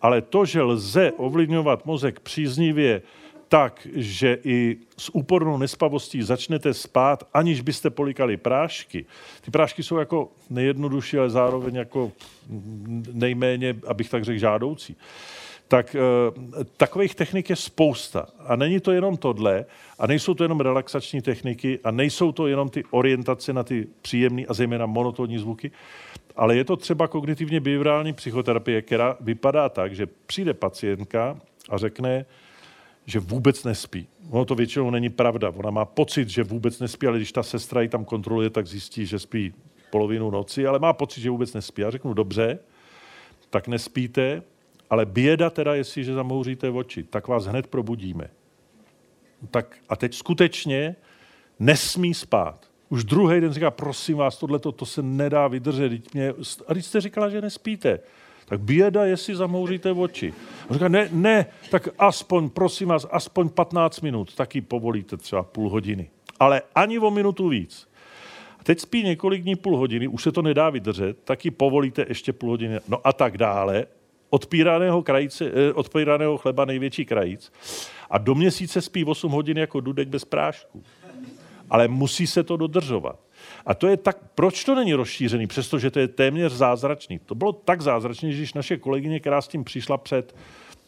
Ale 0.00 0.22
to, 0.22 0.44
že 0.44 0.62
lze 0.62 1.12
ovlivňovat 1.12 1.86
mozek 1.86 2.20
příznivě 2.20 3.02
tak, 3.48 3.86
že 3.94 4.38
i 4.44 4.76
s 4.98 5.14
úpornou 5.14 5.58
nespavostí 5.58 6.22
začnete 6.22 6.74
spát, 6.74 7.28
aniž 7.34 7.60
byste 7.60 7.90
polikali 7.90 8.36
prášky. 8.36 9.04
Ty 9.40 9.50
prášky 9.50 9.82
jsou 9.82 9.96
jako 9.96 10.28
nejjednodušší, 10.50 11.18
ale 11.18 11.30
zároveň 11.30 11.74
jako 11.74 12.12
nejméně, 13.12 13.76
abych 13.86 14.10
tak 14.10 14.24
řekl, 14.24 14.38
žádoucí. 14.38 14.96
tak 15.68 15.96
uh, 15.96 16.62
takových 16.76 17.14
technik 17.14 17.50
je 17.50 17.56
spousta. 17.56 18.26
A 18.46 18.56
není 18.56 18.80
to 18.80 18.92
jenom 18.92 19.16
tohle, 19.16 19.64
a 19.98 20.06
nejsou 20.06 20.34
to 20.34 20.44
jenom 20.44 20.60
relaxační 20.60 21.22
techniky, 21.22 21.78
a 21.84 21.90
nejsou 21.90 22.32
to 22.32 22.46
jenom 22.46 22.68
ty 22.68 22.84
orientace 22.90 23.52
na 23.52 23.62
ty 23.62 23.86
příjemné 24.02 24.42
a 24.48 24.54
zejména 24.54 24.86
monotónní 24.86 25.38
zvuky, 25.38 25.70
ale 26.36 26.56
je 26.56 26.64
to 26.64 26.76
třeba 26.76 27.08
kognitivně 27.08 27.60
behaviorální 27.60 28.12
psychoterapie, 28.12 28.82
která 28.82 29.16
vypadá 29.20 29.68
tak, 29.68 29.94
že 29.94 30.06
přijde 30.26 30.54
pacientka 30.54 31.36
a 31.70 31.78
řekne, 31.78 32.26
že 33.06 33.20
vůbec 33.20 33.64
nespí. 33.64 34.06
Ono 34.30 34.44
to 34.44 34.54
většinou 34.54 34.90
není 34.90 35.10
pravda. 35.10 35.52
Ona 35.56 35.70
má 35.70 35.84
pocit, 35.84 36.28
že 36.28 36.42
vůbec 36.42 36.80
nespí, 36.80 37.06
ale 37.06 37.16
když 37.16 37.32
ta 37.32 37.42
sestra 37.42 37.82
ji 37.82 37.88
tam 37.88 38.04
kontroluje, 38.04 38.50
tak 38.50 38.66
zjistí, 38.66 39.06
že 39.06 39.18
spí 39.18 39.54
polovinu 39.90 40.30
noci, 40.30 40.66
ale 40.66 40.78
má 40.78 40.92
pocit, 40.92 41.20
že 41.20 41.30
vůbec 41.30 41.52
nespí. 41.52 41.82
Já 41.82 41.90
řeknu, 41.90 42.14
dobře, 42.14 42.58
tak 43.50 43.68
nespíte, 43.68 44.42
ale 44.90 45.06
běda 45.06 45.50
teda, 45.50 45.74
jestliže 45.74 46.14
zamouříte 46.14 46.70
oči, 46.70 47.02
tak 47.02 47.28
vás 47.28 47.46
hned 47.46 47.66
probudíme. 47.66 48.30
Tak 49.50 49.76
a 49.88 49.96
teď 49.96 50.14
skutečně 50.14 50.96
nesmí 51.58 52.14
spát. 52.14 52.66
Už 52.88 53.04
druhý 53.04 53.40
den 53.40 53.52
říká, 53.52 53.70
prosím 53.70 54.16
vás, 54.16 54.38
tohle 54.38 54.58
to 54.58 54.86
se 54.86 55.02
nedá 55.02 55.48
vydržet. 55.48 56.14
Mě... 56.14 56.32
A 56.66 56.72
když 56.72 56.86
jste 56.86 57.00
říkala, 57.00 57.28
že 57.28 57.40
nespíte, 57.40 58.00
tak 58.46 58.60
běda, 58.60 59.04
jestli 59.04 59.36
zamouříte 59.36 59.92
oči. 59.92 60.32
On 60.68 60.74
říká, 60.74 60.88
ne, 60.88 61.08
ne, 61.12 61.46
tak 61.70 61.88
aspoň, 61.98 62.50
prosím 62.50 62.88
vás, 62.88 63.06
aspoň 63.10 63.48
15 63.48 64.00
minut, 64.00 64.34
taky 64.34 64.60
povolíte 64.60 65.16
třeba 65.16 65.42
půl 65.42 65.70
hodiny. 65.70 66.10
Ale 66.40 66.62
ani 66.74 66.98
o 66.98 67.10
minutu 67.10 67.48
víc. 67.48 67.88
Teď 68.62 68.80
spí 68.80 69.02
několik 69.02 69.42
dní 69.42 69.56
půl 69.56 69.76
hodiny, 69.76 70.08
už 70.08 70.22
se 70.22 70.32
to 70.32 70.42
nedá 70.42 70.70
vydržet, 70.70 71.18
taky 71.24 71.50
povolíte 71.50 72.04
ještě 72.08 72.32
půl 72.32 72.50
hodiny, 72.50 72.78
no 72.88 73.00
a 73.04 73.12
tak 73.12 73.38
dále. 73.38 73.86
Odpíraného, 74.30 75.02
krajice, 75.02 75.44
eh, 75.44 75.72
odpíraného 75.72 76.38
chleba 76.38 76.64
největší 76.64 77.04
krajíc. 77.04 77.52
A 78.10 78.18
do 78.18 78.34
měsíce 78.34 78.80
spí 78.80 79.04
8 79.04 79.32
hodin 79.32 79.58
jako 79.58 79.80
dudek 79.80 80.08
bez 80.08 80.24
prášku. 80.24 80.82
Ale 81.70 81.88
musí 81.88 82.26
se 82.26 82.42
to 82.42 82.56
dodržovat. 82.56 83.23
A 83.66 83.74
to 83.74 83.86
je 83.86 83.96
tak, 83.96 84.16
proč 84.34 84.64
to 84.64 84.74
není 84.74 84.94
rozšířený, 84.94 85.46
přestože 85.46 85.90
to 85.90 85.98
je 85.98 86.08
téměř 86.08 86.52
zázračný. 86.52 87.18
To 87.18 87.34
bylo 87.34 87.52
tak 87.52 87.80
zázračné, 87.80 88.32
že 88.32 88.38
když 88.38 88.54
naše 88.54 88.76
kolegyně, 88.76 89.20
která 89.20 89.40
s 89.40 89.48
tím 89.48 89.64
přišla 89.64 89.96
před 89.96 90.36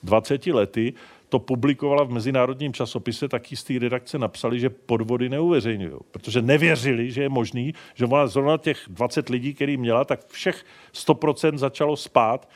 20 0.02 0.46
lety, 0.46 0.94
to 1.28 1.38
publikovala 1.38 2.04
v 2.04 2.10
mezinárodním 2.10 2.72
časopise, 2.72 3.28
tak 3.28 3.42
z 3.54 3.64
té 3.64 3.78
redakce 3.78 4.18
napsali, 4.18 4.60
že 4.60 4.70
podvody 4.70 5.28
neuveřejňují, 5.28 5.94
protože 6.10 6.42
nevěřili, 6.42 7.10
že 7.10 7.22
je 7.22 7.28
možný, 7.28 7.74
že 7.94 8.04
ona 8.04 8.26
zrovna 8.26 8.58
těch 8.58 8.82
20 8.88 9.28
lidí, 9.28 9.54
který 9.54 9.76
měla, 9.76 10.04
tak 10.04 10.26
všech 10.28 10.64
100% 10.94 11.58
začalo 11.58 11.96
spát, 11.96 12.48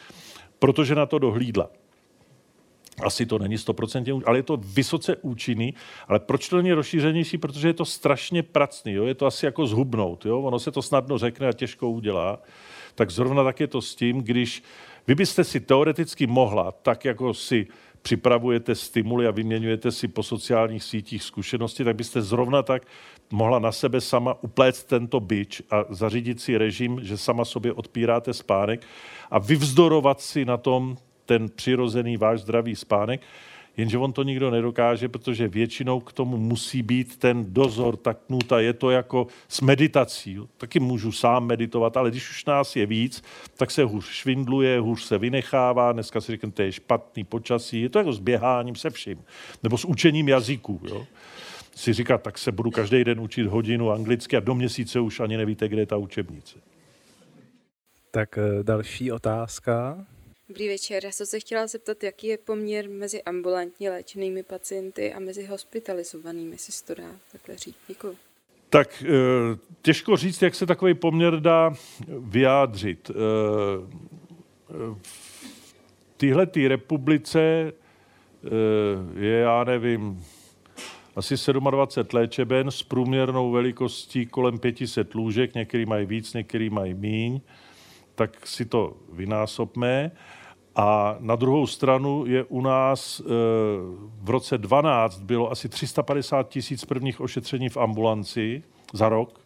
protože 0.58 0.94
na 0.94 1.06
to 1.06 1.18
dohlídla 1.18 1.70
asi 3.02 3.26
to 3.26 3.38
není 3.38 3.56
100%, 3.56 4.22
ale 4.26 4.38
je 4.38 4.42
to 4.42 4.56
vysoce 4.56 5.16
účinný. 5.16 5.74
Ale 6.08 6.20
proč 6.20 6.48
to 6.48 6.56
není 6.56 6.72
rozšířenější? 6.72 7.38
Protože 7.38 7.68
je 7.68 7.74
to 7.74 7.84
strašně 7.84 8.42
pracný. 8.42 8.92
Jo? 8.92 9.04
Je 9.04 9.14
to 9.14 9.26
asi 9.26 9.46
jako 9.46 9.66
zhubnout. 9.66 10.26
Jo? 10.26 10.40
Ono 10.40 10.58
se 10.58 10.70
to 10.70 10.82
snadno 10.82 11.18
řekne 11.18 11.48
a 11.48 11.52
těžko 11.52 11.90
udělá. 11.90 12.38
Tak 12.94 13.10
zrovna 13.10 13.44
tak 13.44 13.60
je 13.60 13.66
to 13.66 13.82
s 13.82 13.94
tím, 13.94 14.22
když 14.22 14.62
vy 15.06 15.14
byste 15.14 15.44
si 15.44 15.60
teoreticky 15.60 16.26
mohla, 16.26 16.72
tak 16.72 17.04
jako 17.04 17.34
si 17.34 17.66
připravujete 18.02 18.74
stimuly 18.74 19.26
a 19.26 19.30
vyměňujete 19.30 19.92
si 19.92 20.08
po 20.08 20.22
sociálních 20.22 20.84
sítích 20.84 21.22
zkušenosti, 21.22 21.84
tak 21.84 21.96
byste 21.96 22.22
zrovna 22.22 22.62
tak 22.62 22.82
mohla 23.30 23.58
na 23.58 23.72
sebe 23.72 24.00
sama 24.00 24.42
upléct 24.42 24.84
tento 24.84 25.20
byč 25.20 25.62
a 25.70 25.84
zařídit 25.88 26.40
si 26.40 26.58
režim, 26.58 27.00
že 27.02 27.18
sama 27.18 27.44
sobě 27.44 27.72
odpíráte 27.72 28.34
spánek 28.34 28.86
a 29.30 29.38
vyvzdorovat 29.38 30.20
si 30.20 30.44
na 30.44 30.56
tom 30.56 30.96
ten 31.30 31.48
přirozený 31.48 32.16
váš 32.16 32.40
zdravý 32.40 32.76
spánek, 32.76 33.20
jenže 33.76 33.98
on 33.98 34.12
to 34.12 34.22
nikdo 34.22 34.50
nedokáže, 34.50 35.08
protože 35.08 35.48
většinou 35.48 36.00
k 36.00 36.12
tomu 36.12 36.36
musí 36.36 36.82
být 36.82 37.16
ten 37.16 37.54
dozor 37.54 37.96
taknuta. 37.96 38.60
Je 38.60 38.72
to 38.72 38.90
jako 38.90 39.26
s 39.48 39.60
meditací. 39.60 40.38
Taky 40.56 40.80
můžu 40.80 41.12
sám 41.12 41.46
meditovat, 41.46 41.96
ale 41.96 42.10
když 42.10 42.30
už 42.30 42.44
nás 42.44 42.76
je 42.76 42.86
víc, 42.86 43.22
tak 43.56 43.70
se 43.70 43.84
hůř 43.84 44.08
švindluje, 44.08 44.80
hůř 44.80 45.02
se 45.02 45.18
vynechává. 45.18 45.92
Dneska 45.92 46.20
si 46.20 46.38
to 46.38 46.62
je 46.62 46.72
špatný 46.72 47.24
počasí. 47.24 47.82
Je 47.82 47.88
to 47.88 47.98
jako 47.98 48.12
s 48.12 48.18
běháním 48.18 48.74
se 48.74 48.90
vším. 48.90 49.24
Nebo 49.62 49.78
s 49.78 49.84
učením 49.84 50.28
jazyků. 50.28 50.80
Jo? 50.88 51.06
Si 51.74 51.92
říká, 51.92 52.18
tak 52.18 52.38
se 52.38 52.52
budu 52.52 52.70
každý 52.70 53.04
den 53.04 53.20
učit 53.20 53.46
hodinu 53.46 53.90
anglicky 53.90 54.36
a 54.36 54.40
do 54.40 54.54
měsíce 54.54 55.00
už 55.00 55.20
ani 55.20 55.36
nevíte, 55.36 55.68
kde 55.68 55.82
je 55.82 55.86
ta 55.86 55.96
učebnice. 55.96 56.58
Tak 58.10 58.38
eh, 58.38 58.62
další 58.62 59.12
otázka. 59.12 60.06
Dobrý 60.50 60.68
večer. 60.68 61.04
Já 61.04 61.12
jsem 61.12 61.26
se 61.26 61.40
chtěla 61.40 61.66
zeptat, 61.66 62.02
jaký 62.02 62.26
je 62.26 62.38
poměr 62.38 62.88
mezi 62.88 63.22
ambulantně 63.22 63.90
léčenými 63.90 64.42
pacienty 64.42 65.14
a 65.14 65.20
mezi 65.20 65.46
hospitalizovanými, 65.46 66.50
jestli 66.50 66.72
se 66.72 66.84
to 66.84 66.94
dá 66.94 67.08
takhle 67.32 67.56
říct. 67.56 67.76
Děkuji. 67.88 68.16
Tak 68.70 69.04
eh, 69.06 69.08
těžko 69.82 70.16
říct, 70.16 70.42
jak 70.42 70.54
se 70.54 70.66
takový 70.66 70.94
poměr 70.94 71.40
dá 71.40 71.74
vyjádřit. 72.08 73.10
Eh, 73.10 73.14
v 75.02 76.16
téhle 76.16 76.46
republice 76.68 77.40
eh, 77.40 78.48
je, 79.20 79.38
já 79.38 79.64
nevím, 79.64 80.24
asi 81.16 81.34
27 81.70 82.18
léčeben 82.18 82.70
s 82.70 82.82
průměrnou 82.82 83.50
velikostí 83.50 84.26
kolem 84.26 84.58
500 84.58 85.14
lůžek, 85.14 85.54
některý 85.54 85.86
mají 85.86 86.06
víc, 86.06 86.34
některý 86.34 86.70
mají 86.70 86.94
míň, 86.94 87.40
tak 88.14 88.46
si 88.46 88.64
to 88.64 88.96
vynásobme. 89.12 90.12
A 90.80 91.16
na 91.20 91.36
druhou 91.36 91.66
stranu 91.66 92.24
je 92.26 92.44
u 92.44 92.60
nás 92.60 93.20
e, 93.20 93.24
v 94.22 94.30
roce 94.30 94.58
12 94.58 95.20
bylo 95.20 95.50
asi 95.50 95.68
350 95.68 96.48
tisíc 96.48 96.84
prvních 96.84 97.20
ošetření 97.20 97.68
v 97.68 97.76
ambulanci 97.76 98.62
za 98.92 99.08
rok. 99.08 99.40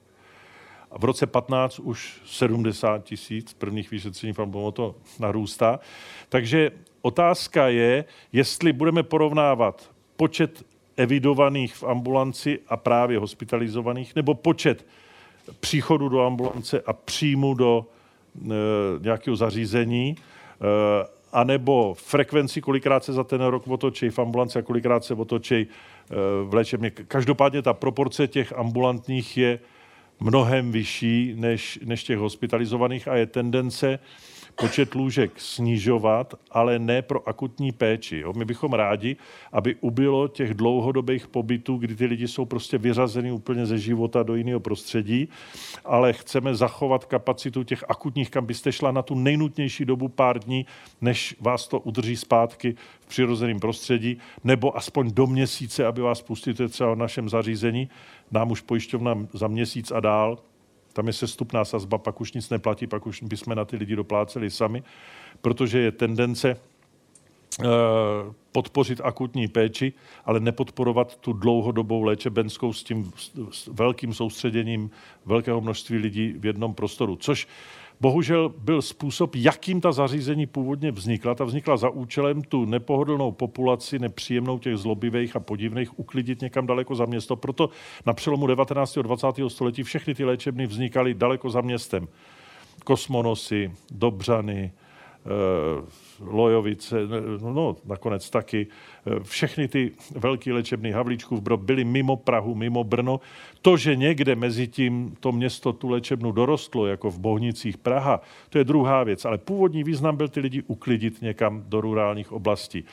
A 0.91 0.99
v 0.99 1.05
roce 1.05 1.27
15 1.27 1.79
už 1.79 2.21
70 2.27 3.05
tisíc 3.05 3.53
prvních 3.53 3.91
vyšetření 3.91 4.33
v 4.33 4.39
ambulanci 4.39 4.77
to 4.77 4.95
narůstá. 5.21 5.81
Takže 6.29 6.71
otázka 7.03 7.69
je, 7.69 8.05
jestli 8.33 8.73
budeme 8.73 9.03
porovnávat 9.03 9.91
počet 10.17 10.67
evidovaných 10.97 11.75
v 11.75 11.85
ambulanci 11.85 12.59
a 12.69 12.77
právě 12.77 13.19
hospitalizovaných, 13.19 14.17
nebo 14.17 14.35
počet 14.35 14.87
příchodu 15.61 16.09
do 16.09 16.27
ambulance 16.27 16.81
a 16.87 16.93
příjmu 16.93 17.55
do 17.55 17.87
e, 17.87 18.49
nějakého 19.01 19.37
zařízení. 19.37 20.17
E, 20.17 21.14
anebo 21.35 21.95
frekvenci, 21.95 22.61
kolikrát 22.61 23.05
se 23.05 23.13
za 23.13 23.25
ten 23.25 23.41
rok 23.41 23.69
otočí 23.69 24.11
v 24.11 24.19
ambulanci 24.19 24.59
a 24.59 24.63
kolikrát 24.63 25.05
se 25.05 25.15
otočí 25.15 25.67
eh, 25.67 26.15
v 26.45 26.55
léčebně. 26.55 26.91
Každopádně 26.91 27.63
ta 27.63 27.73
proporce 27.73 28.29
těch 28.29 28.53
ambulantních 28.53 29.37
je 29.37 29.59
mnohem 30.21 30.73
vyšší 30.73 31.35
než, 31.37 31.79
než 31.85 32.05
těch 32.05 32.19
hospitalizovaných 32.19 33.09
a 33.09 33.17
je 33.17 33.27
tendence 33.27 33.99
počet 34.55 34.95
lůžek 34.95 35.33
snižovat, 35.37 36.35
ale 36.51 36.79
ne 36.79 37.03
pro 37.03 37.29
akutní 37.29 37.73
péči. 37.73 38.19
Jo. 38.19 38.33
My 38.33 38.45
bychom 38.45 38.73
rádi, 38.73 39.17
aby 39.53 39.75
ubylo 39.81 40.29
těch 40.29 40.55
dlouhodobých 40.55 41.29
pobytů, 41.29 41.77
kdy 41.77 41.97
ty 41.97 42.07
lidi 42.07 42.29
jsou 42.29 42.45
prostě 42.45 42.79
vyřazeni 42.79 43.33
úplně 43.33 43.67
ze 43.67 43.79
života 43.79 44.23
do 44.23 44.35
jiného 44.35 44.61
prostředí, 44.61 45.29
ale 45.85 46.13
chceme 46.13 46.55
zachovat 46.55 47.05
kapacitu 47.05 47.63
těch 47.63 47.85
akutních, 47.89 48.31
kam 48.31 48.47
byste 48.47 48.73
šla 48.73 48.93
na 48.93 49.03
tu 49.03 49.15
nejnutnější 49.15 49.85
dobu 49.85 50.09
pár 50.09 50.39
dní, 50.39 50.67
než 51.01 51.37
vás 51.41 51.69
to 51.69 51.81
udrží 51.81 52.17
zpátky 52.17 52.75
v 53.01 53.07
přirozeném 53.07 53.61
prostředí, 53.61 54.19
nebo 54.45 54.77
aspoň 54.77 55.13
do 55.13 55.27
měsíce, 55.27 55.87
aby 55.87 56.01
vás 56.03 56.23
pustili 56.23 56.69
třeba 56.69 56.95
v 56.95 56.99
našem 56.99 57.29
zařízení, 57.29 57.89
nám 58.31 58.51
už 58.51 58.61
pojišťovna 58.61 59.27
za 59.33 59.49
měsíc 59.49 59.91
a 59.91 60.01
dál, 60.01 60.39
tam 60.95 61.07
je 61.07 61.13
sestupná 61.13 61.65
sazba, 61.65 61.99
pak 61.99 62.21
už 62.21 62.33
nic 62.33 62.51
neplatí, 62.51 62.87
pak 62.87 63.07
už 63.07 63.23
bychom 63.23 63.55
na 63.55 63.65
ty 63.65 63.77
lidi 63.77 63.97
dopláceli 63.97 64.51
sami, 64.51 64.83
protože 65.41 65.79
je 65.79 65.93
tendence 65.93 66.51
eh, 67.61 67.65
podpořit 68.53 69.01
akutní 69.05 69.49
péči, 69.49 69.93
ale 70.25 70.41
nepodporovat 70.41 71.17
tu 71.17 71.33
dlouhodobou 71.33 72.03
léčebenskou 72.03 72.73
s 72.73 72.85
tím 72.85 73.13
velkým 73.73 74.15
soustředěním 74.15 74.91
velkého 75.27 75.61
množství 75.61 75.99
lidí 75.99 76.35
v 76.39 76.47
jednom 76.47 76.75
prostoru. 76.75 77.17
Což 77.17 77.49
bohužel 78.01 78.49
byl 78.59 78.83
způsob, 78.83 79.37
jakým 79.37 79.81
ta 79.81 79.93
zařízení 79.93 80.47
původně 80.47 80.91
vznikla. 80.91 81.35
Ta 81.35 81.45
vznikla 81.45 81.77
za 81.77 81.91
účelem 81.91 82.43
tu 82.43 82.65
nepohodlnou 82.65 83.33
populaci, 83.33 83.99
nepříjemnou 83.99 84.59
těch 84.59 84.77
zlobivých 84.77 85.37
a 85.37 85.41
podivných, 85.41 85.99
uklidit 85.99 86.41
někam 86.41 86.67
daleko 86.67 86.95
za 86.95 87.05
město. 87.05 87.37
Proto 87.37 87.71
na 88.07 88.13
přelomu 88.13 88.47
19. 88.47 88.97
a 88.97 89.03
20. 89.03 89.27
století 89.49 89.83
všechny 89.83 90.15
ty 90.15 90.25
léčebny 90.25 90.67
vznikaly 90.67 91.15
daleko 91.15 91.51
za 91.51 91.61
městem. 91.61 92.09
Kosmonosy, 92.85 93.73
Dobřany, 93.91 94.73
Lojovice, 96.21 96.97
no 97.41 97.77
nakonec 97.85 98.31
taky, 98.31 98.67
všechny 99.23 99.69
ty 99.69 99.93
velké 100.17 100.53
léčebny 100.53 100.93
Havlíčkův 100.93 101.41
Brod 101.41 101.61
byly 101.61 101.85
mimo 101.85 102.17
Prahu, 102.17 102.55
mimo 102.55 102.85
Brno. 102.85 103.21
To, 103.63 103.77
že 103.77 103.97
někde 103.97 104.37
mezi 104.37 104.69
tím 104.69 105.15
to 105.21 105.33
město 105.33 105.73
tu 105.73 105.89
léčebnu 105.89 106.33
dorostlo, 106.33 106.87
jako 106.87 107.11
v 107.11 107.19
Bohnicích 107.19 107.79
Praha, 107.79 108.21
to 108.51 108.59
je 108.59 108.65
druhá 108.65 109.05
věc. 109.05 109.25
Ale 109.25 109.39
původní 109.39 109.85
význam 109.85 110.17
byl 110.17 110.29
ty 110.29 110.41
lidi 110.41 110.63
uklidit 110.67 111.23
někam 111.23 111.65
do 111.67 111.81
rurálních 111.81 112.33
oblastí. 112.33 112.85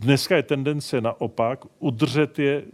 Dneska 0.00 0.36
je 0.36 0.42
tendence 0.42 1.00
naopak 1.00 1.64
udržet 1.78 2.38
je 2.38 2.54
e, 2.56 2.64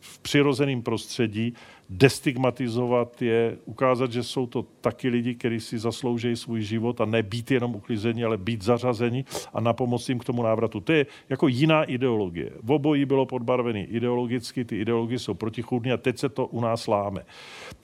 v 0.00 0.18
přirozeném 0.18 0.82
prostředí, 0.82 1.54
destigmatizovat 1.92 3.22
je, 3.22 3.56
ukázat, 3.64 4.12
že 4.12 4.22
jsou 4.22 4.46
to 4.46 4.62
taky 4.80 5.08
lidi, 5.08 5.34
kteří 5.34 5.60
si 5.60 5.78
zaslouží 5.78 6.36
svůj 6.36 6.62
život 6.62 7.00
a 7.00 7.04
ne 7.04 7.22
být 7.22 7.50
jenom 7.50 7.74
uklizení, 7.74 8.24
ale 8.24 8.38
být 8.38 8.62
zařazeni 8.62 9.24
a 9.54 9.60
na 9.60 9.72
pomoc 9.72 10.08
jim 10.08 10.18
k 10.18 10.24
tomu 10.24 10.42
návratu. 10.42 10.80
To 10.80 10.92
je 10.92 11.06
jako 11.28 11.48
jiná 11.48 11.84
ideologie. 11.84 12.50
V 12.62 12.72
obojí 12.72 13.04
bylo 13.04 13.26
podbarvený 13.26 13.84
ideologicky, 13.84 14.64
ty 14.64 14.80
ideologie 14.80 15.18
jsou 15.18 15.34
protichůdné 15.34 15.92
a 15.92 15.96
teď 15.96 16.18
se 16.18 16.28
to 16.28 16.46
u 16.46 16.60
nás 16.60 16.86
láme. 16.86 17.24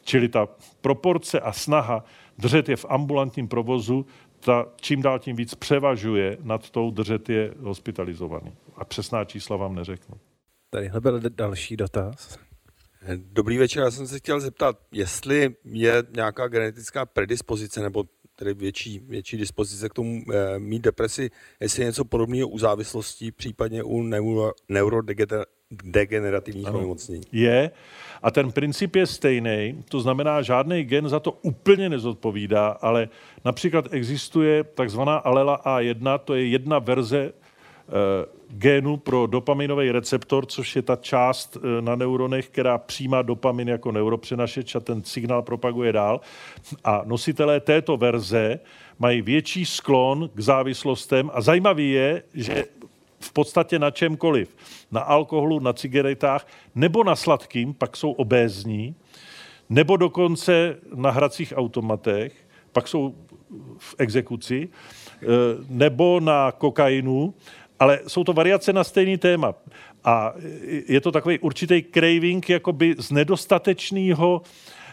Čili 0.05 0.29
ta 0.29 0.49
proporce 0.81 1.41
a 1.41 1.53
snaha 1.53 2.05
držet 2.39 2.69
je 2.69 2.77
v 2.77 2.87
ambulantním 2.89 3.49
provozu, 3.49 4.07
ta 4.41 4.67
čím 4.77 5.03
dál 5.03 5.19
tím 5.19 5.37
víc 5.37 5.55
převažuje 5.55 6.39
nad 6.43 6.71
tou 6.71 6.91
držet 6.91 7.29
je 7.29 7.55
hospitalizovaný. 7.61 8.53
A 8.77 8.85
přesná 8.85 9.25
čísla 9.25 9.57
vám 9.57 9.75
neřeknu. 9.75 10.15
Tadyhle 10.71 11.01
byl 11.01 11.21
další 11.37 11.77
dotaz. 11.77 12.48
Dobrý 13.17 13.59
večer, 13.59 13.83
já 13.83 13.91
jsem 13.91 14.07
se 14.07 14.19
chtěl 14.19 14.41
zeptat, 14.41 14.79
jestli 14.93 15.55
je 15.65 16.03
nějaká 16.15 16.49
genetická 16.49 17.07
predispozice 17.07 17.83
nebo 17.83 18.05
tedy 18.37 18.55
větší, 18.55 18.99
větší 18.99 19.37
dispozice 19.37 19.89
k 19.89 19.95
tomu 19.95 20.23
e, 20.33 20.59
mít 20.59 20.83
depresi, 20.83 21.31
jestli 21.61 21.83
je 21.83 21.87
něco 21.87 22.05
podobného 22.05 22.49
u 22.49 22.59
závislostí, 22.59 23.33
případně 23.33 23.83
u 23.83 24.03
neuro, 24.03 24.53
neurodegenerativních 24.69 26.75
onemocnění. 26.75 27.23
Je 27.33 27.71
a 28.23 28.31
ten 28.31 28.53
princip 28.53 28.97
je 28.97 29.07
stejný, 29.07 29.85
to 29.89 30.01
znamená, 30.01 30.43
žádný 30.43 30.85
gen 30.85 31.09
za 31.09 31.21
to 31.21 31.33
úplně 31.33 31.89
nezodpovídá, 31.89 32.69
ale 32.69 33.09
například 33.45 33.85
existuje 33.91 34.65
takzvaná 34.65 35.17
alela 35.17 35.63
A1, 35.65 36.19
to 36.19 36.35
je 36.35 36.47
jedna 36.47 36.79
verze 36.79 37.33
Eh, 37.89 38.38
génu 38.49 38.97
pro 38.97 39.27
dopaminový 39.27 39.91
receptor, 39.91 40.47
což 40.47 40.77
je 40.77 40.83
ta 40.83 40.97
část 40.97 41.57
eh, 41.57 41.83
na 41.83 41.97
neuronech, 41.97 42.49
která 42.49 42.79
přijímá 42.79 43.23
dopamin 43.23 43.69
jako 43.69 43.93
neuropřenašeč 43.93 44.75
a 44.75 44.81
ten 44.81 45.05
signál 45.05 45.43
propaguje 45.43 45.93
dál. 45.93 46.20
A 46.85 47.03
nositelé 47.07 47.61
této 47.61 47.97
verze 47.97 48.61
mají 48.99 49.23
větší 49.23 49.65
sklon 49.65 50.31
k 50.35 50.41
závislostem 50.41 51.31
a 51.35 51.41
zajímavý 51.41 51.91
je, 51.91 52.23
že 52.35 52.65
v 53.20 53.33
podstatě 53.33 53.79
na 53.79 53.91
čemkoliv, 53.91 54.57
na 54.91 55.01
alkoholu, 55.01 55.61
na 55.61 55.73
cigaretách 55.73 56.47
nebo 56.75 57.05
na 57.05 57.16
sladkým, 57.16 57.75
pak 57.75 57.97
jsou 57.97 58.12
obézní, 58.12 58.95
nebo 59.69 59.97
dokonce 59.97 60.77
na 60.95 61.11
hracích 61.11 61.53
automatech, 61.57 62.33
pak 62.73 62.89
jsou 62.89 63.15
v 63.79 63.95
exekuci, 63.99 64.69
eh, 64.69 65.27
nebo 65.69 66.20
na 66.20 66.53
kokainu, 66.53 67.35
ale 67.79 68.01
jsou 68.07 68.25
to 68.25 68.33
variace 68.33 68.73
na 68.73 68.85
stejný 68.85 69.19
téma. 69.19 69.55
A 70.05 70.35
je 70.89 71.01
to 71.01 71.13
takový 71.13 71.39
určitý 71.39 71.85
craving 71.95 72.49
jakoby 72.49 72.95
z 72.99 73.11
nedostatečného 73.11 74.43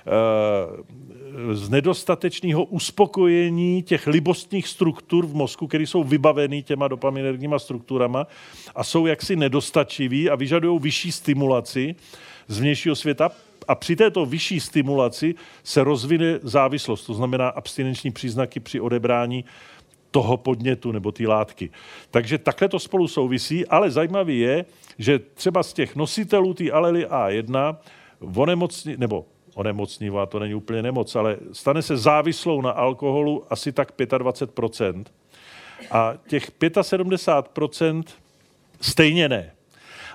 eh, 0.08 1.06
z 1.54 1.70
nedostatečného 1.70 2.64
uspokojení 2.64 3.84
těch 3.84 4.08
libostních 4.08 4.68
struktur 4.68 5.26
v 5.26 5.36
mozku, 5.36 5.68
které 5.68 5.84
jsou 5.84 6.04
vybavený 6.04 6.64
těma 6.64 6.88
dopaminergníma 6.88 7.60
strukturama 7.60 8.28
a 8.76 8.84
jsou 8.84 9.06
jaksi 9.06 9.36
nedostačivý 9.36 10.30
a 10.30 10.36
vyžadují 10.36 10.80
vyšší 10.80 11.12
stimulaci 11.12 11.96
z 12.48 12.60
vnějšího 12.60 12.96
světa, 12.96 13.32
a 13.68 13.76
při 13.76 13.96
této 13.96 14.26
vyšší 14.26 14.60
stimulaci 14.60 15.36
se 15.64 15.84
rozvine 15.84 16.40
závislost, 16.44 17.06
to 17.06 17.14
znamená 17.14 17.50
abstinenční 17.50 18.12
příznaky 18.12 18.60
při 18.60 18.80
odebrání 18.80 19.46
toho 20.16 20.38
podnětu 20.38 20.92
nebo 20.92 21.12
té 21.12 21.28
látky. 21.28 21.70
Takže 22.12 22.38
takhle 22.38 22.70
to 22.70 22.80
spolu 22.80 23.08
souvisí, 23.08 23.68
ale 23.68 23.92
zajímavý 23.92 24.40
je, 24.40 24.66
že 24.98 25.20
třeba 25.20 25.64
z 25.64 25.74
těch 25.74 25.96
nositelů 25.96 26.54
té 26.54 26.72
alely 26.72 27.06
A1 27.06 27.76
onemocní, 28.36 28.96
nebo 28.98 29.26
onemocnívá, 29.56 30.26
to 30.26 30.40
není 30.40 30.56
úplně 30.56 30.82
nemoc, 30.82 31.16
ale 31.16 31.38
stane 31.52 31.82
se 31.82 31.98
závislou 31.98 32.62
na 32.62 32.72
alkoholu 32.72 33.44
asi 33.50 33.72
tak 33.72 33.92
25%. 34.00 35.04
A 35.92 36.14
těch 36.28 36.52
75% 36.52 38.04
stejně 38.82 39.30
ne. 39.30 39.52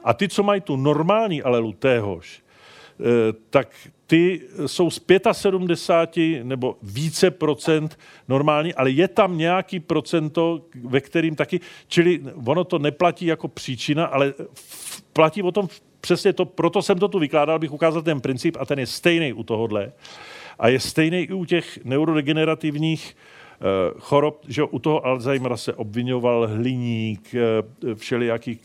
A 0.04 0.14
ty, 0.14 0.28
co 0.28 0.42
mají 0.42 0.60
tu 0.60 0.76
normální 0.76 1.42
alelu 1.42 1.72
téhož, 1.72 2.42
tak 3.50 3.68
ty 4.06 4.40
jsou 4.66 4.90
z 4.90 5.00
75 5.32 6.44
nebo 6.44 6.76
více 6.82 7.30
procent 7.30 7.98
normální, 8.28 8.74
ale 8.74 8.90
je 8.90 9.08
tam 9.08 9.38
nějaký 9.38 9.80
procento, 9.80 10.60
ve 10.84 11.00
kterým 11.00 11.36
taky, 11.36 11.60
čili 11.88 12.20
ono 12.46 12.64
to 12.64 12.78
neplatí 12.78 13.26
jako 13.26 13.48
příčina, 13.48 14.06
ale 14.06 14.34
platí 15.12 15.42
o 15.42 15.52
tom 15.52 15.68
přesně 16.00 16.32
to, 16.32 16.44
proto 16.44 16.82
jsem 16.82 16.98
to 16.98 17.08
tu 17.08 17.18
vykládal, 17.18 17.58
bych 17.58 17.72
ukázal 17.72 18.02
ten 18.02 18.20
princip 18.20 18.56
a 18.60 18.64
ten 18.64 18.78
je 18.78 18.86
stejný 18.86 19.32
u 19.32 19.42
tohohle. 19.42 19.92
A 20.58 20.68
je 20.68 20.80
stejný 20.80 21.18
i 21.18 21.32
u 21.32 21.44
těch 21.44 21.84
neurodegenerativních 21.84 23.14
Eh, 23.14 23.39
chorob, 23.98 24.44
že 24.48 24.62
u 24.62 24.78
toho 24.78 25.06
Alzheimera 25.06 25.56
se 25.56 25.74
obvinoval 25.74 26.48
hliník, 26.48 27.34
eh, 27.34 27.94
všelijaký 27.94 28.58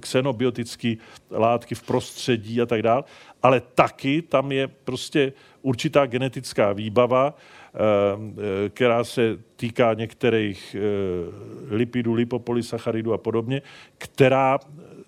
ksenobiotický 0.00 0.98
eh, 0.98 1.38
látky 1.38 1.74
v 1.74 1.82
prostředí 1.82 2.60
a 2.60 2.66
tak 2.66 2.82
dále, 2.82 3.04
ale 3.42 3.62
taky 3.74 4.22
tam 4.22 4.52
je 4.52 4.68
prostě 4.68 5.32
určitá 5.62 6.06
genetická 6.06 6.72
výbava, 6.72 7.34
která 8.68 9.04
se 9.04 9.38
týká 9.56 9.94
některých 9.94 10.76
lipidů, 11.70 12.14
lipopolysacharidů 12.14 13.12
a 13.12 13.18
podobně, 13.18 13.62
která 13.98 14.58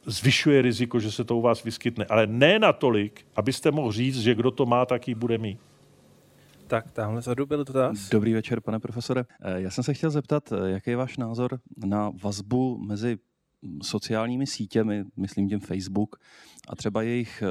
zvyšuje 0.06 0.62
riziko, 0.62 1.00
že 1.00 1.12
se 1.12 1.24
to 1.24 1.36
u 1.36 1.40
vás 1.40 1.62
vyskytne. 1.62 2.06
Ale 2.08 2.26
ne 2.26 2.58
natolik, 2.58 3.26
abyste 3.36 3.70
mohl 3.70 3.92
říct, 3.92 4.20
že 4.20 4.34
kdo 4.34 4.50
to 4.50 4.66
má, 4.66 4.86
taký 4.86 5.14
bude 5.14 5.38
mít. 5.38 5.58
Tak, 6.66 6.90
tamhle 6.90 7.22
zadu 7.22 7.46
byl 7.46 7.64
dotaz. 7.64 8.08
Dobrý 8.08 8.32
večer, 8.32 8.60
pane 8.60 8.80
profesore. 8.80 9.24
Eh, 9.40 9.60
já 9.60 9.70
jsem 9.70 9.84
se 9.84 9.94
chtěl 9.94 10.10
zeptat, 10.10 10.52
eh, 10.52 10.70
jaký 10.70 10.90
je 10.90 10.96
váš 10.96 11.16
názor 11.16 11.60
na 11.86 12.12
vazbu 12.22 12.78
mezi 12.78 13.18
sociálními 13.82 14.46
sítěmi, 14.46 15.04
myslím 15.16 15.48
tím 15.48 15.60
Facebook, 15.60 16.16
a 16.68 16.76
třeba 16.76 17.02
jejich 17.02 17.42
eh, 17.42 17.46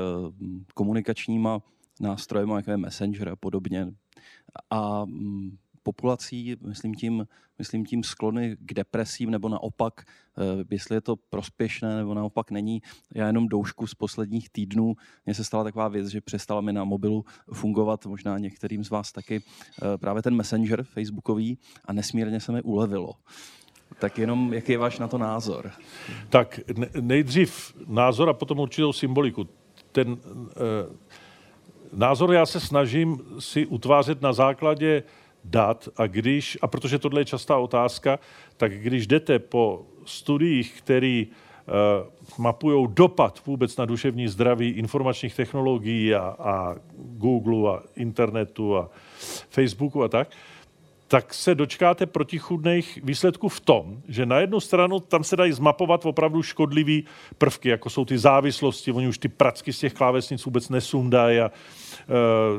komunikačníma 0.73 1.59
nástrojema, 2.01 2.57
jako 2.57 2.71
je 2.71 2.77
Messenger 2.77 3.29
a 3.29 3.35
podobně. 3.35 3.93
A 4.69 5.05
mm, 5.05 5.57
populací, 5.83 6.55
myslím 6.61 6.95
tím, 6.95 7.27
myslím 7.57 7.85
tím 7.85 8.03
sklony 8.03 8.57
k 8.59 8.73
depresím, 8.73 9.31
nebo 9.31 9.49
naopak, 9.49 9.93
eh, 10.01 10.63
jestli 10.71 10.95
je 10.95 11.01
to 11.01 11.15
prospěšné, 11.15 11.95
nebo 11.95 12.13
naopak 12.13 12.51
není. 12.51 12.81
Já 13.15 13.27
jenom 13.27 13.47
doušku 13.47 13.87
z 13.87 13.95
posledních 13.95 14.49
týdnů, 14.49 14.95
mně 15.25 15.35
se 15.35 15.43
stala 15.43 15.63
taková 15.63 15.87
věc, 15.87 16.07
že 16.07 16.21
přestala 16.21 16.61
mi 16.61 16.73
na 16.73 16.83
mobilu 16.83 17.25
fungovat, 17.53 18.05
možná 18.05 18.37
některým 18.37 18.83
z 18.83 18.89
vás 18.89 19.11
taky, 19.11 19.41
eh, 19.83 19.97
právě 19.97 20.21
ten 20.21 20.35
Messenger 20.35 20.83
Facebookový 20.83 21.57
a 21.85 21.93
nesmírně 21.93 22.39
se 22.39 22.51
mi 22.51 22.61
ulevilo. 22.61 23.13
Tak 23.99 24.17
jenom, 24.17 24.53
jaký 24.53 24.71
je 24.71 24.77
váš 24.77 24.99
na 24.99 25.07
to 25.07 25.17
názor? 25.17 25.71
Tak 26.29 26.59
nejdřív 27.01 27.75
názor 27.87 28.29
a 28.29 28.33
potom 28.33 28.59
určitou 28.59 28.93
symboliku. 28.93 29.47
Ten 29.91 30.11
e, 30.11 30.17
názor 31.93 32.33
já 32.33 32.45
se 32.45 32.59
snažím 32.59 33.19
si 33.39 33.65
utvářet 33.65 34.21
na 34.21 34.33
základě 34.33 35.03
dat 35.43 35.89
a 35.97 36.07
když, 36.07 36.57
a 36.61 36.67
protože 36.67 36.99
tohle 36.99 37.21
je 37.21 37.25
častá 37.25 37.57
otázka, 37.57 38.19
tak 38.57 38.79
když 38.79 39.07
jdete 39.07 39.39
po 39.39 39.85
studiích, 40.05 40.81
které 40.81 41.23
uh, 41.25 42.43
mapují 42.43 42.87
dopad 42.93 43.41
vůbec 43.45 43.77
na 43.77 43.85
duševní 43.85 44.27
zdraví 44.27 44.69
informačních 44.69 45.35
technologií 45.35 46.15
a, 46.15 46.35
a 46.39 46.75
Google 46.97 47.75
a 47.75 47.83
internetu 47.95 48.77
a 48.77 48.89
Facebooku 49.49 50.03
a 50.03 50.07
tak, 50.07 50.29
tak 51.13 51.33
se 51.33 51.55
dočkáte 51.55 52.05
protichudných 52.05 52.99
výsledků 53.03 53.49
v 53.49 53.59
tom, 53.59 54.01
že 54.07 54.25
na 54.25 54.39
jednu 54.39 54.59
stranu 54.59 54.99
tam 54.99 55.23
se 55.23 55.35
dají 55.35 55.51
zmapovat 55.51 56.05
opravdu 56.05 56.43
škodlivý 56.43 57.05
prvky, 57.37 57.69
jako 57.69 57.89
jsou 57.89 58.05
ty 58.05 58.17
závislosti, 58.17 58.91
oni 58.91 59.07
už 59.07 59.17
ty 59.17 59.27
pracky 59.27 59.73
z 59.73 59.79
těch 59.79 59.93
klávesnic 59.93 60.45
vůbec 60.45 60.69
nesundají 60.69 61.39
a 61.39 61.51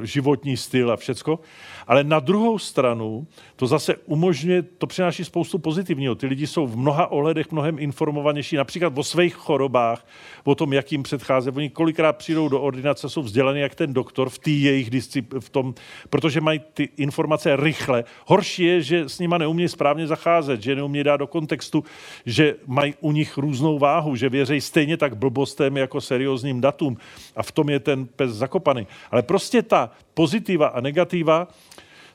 životní 0.02 0.56
styl 0.56 0.92
a 0.92 0.96
všecko. 0.96 1.40
Ale 1.86 2.04
na 2.04 2.20
druhou 2.20 2.58
stranu 2.58 3.26
to 3.56 3.66
zase 3.66 3.96
umožňuje, 4.06 4.62
to 4.62 4.86
přináší 4.86 5.24
spoustu 5.24 5.58
pozitivního. 5.58 6.14
Ty 6.14 6.26
lidi 6.26 6.46
jsou 6.46 6.66
v 6.66 6.76
mnoha 6.76 7.12
ohledech 7.12 7.52
mnohem 7.52 7.78
informovanější, 7.78 8.56
například 8.56 8.98
o 8.98 9.04
svých 9.04 9.34
chorobách, 9.34 10.06
o 10.44 10.54
tom, 10.54 10.72
jak 10.72 10.92
jim 10.92 11.02
předchází. 11.02 11.50
Oni 11.50 11.70
kolikrát 11.70 12.16
přijdou 12.16 12.48
do 12.48 12.60
ordinace, 12.60 13.08
jsou 13.08 13.22
vzdělaní 13.22 13.60
jak 13.60 13.74
ten 13.74 13.92
doktor 13.92 14.28
v 14.28 14.38
té 14.38 14.50
jejich 14.50 14.90
discipl- 14.90 15.40
v 15.40 15.48
tom, 15.48 15.74
protože 16.10 16.40
mají 16.40 16.60
ty 16.74 16.88
informace 16.96 17.56
rychle. 17.56 18.04
Horší 18.26 18.64
je, 18.64 18.82
že 18.82 19.08
s 19.08 19.18
nima 19.18 19.38
neumí 19.38 19.68
správně 19.68 20.06
zacházet, 20.06 20.62
že 20.62 20.76
neumí 20.76 21.04
dát 21.04 21.16
do 21.16 21.26
kontextu, 21.26 21.84
že 22.26 22.54
mají 22.66 22.94
u 23.00 23.12
nich 23.12 23.38
různou 23.38 23.78
váhu, 23.78 24.16
že 24.16 24.28
věří 24.28 24.60
stejně 24.60 24.96
tak 24.96 25.16
blbostem 25.16 25.76
jako 25.76 26.00
seriózním 26.00 26.60
datům. 26.60 26.96
A 27.36 27.42
v 27.42 27.52
tom 27.52 27.70
je 27.70 27.80
ten 27.80 28.06
pes 28.06 28.30
zakopaný. 28.30 28.86
Ale 29.10 29.22
prostě 29.24 29.62
ta 29.62 29.90
pozitiva 30.14 30.66
a 30.66 30.80
negativa 30.80 31.48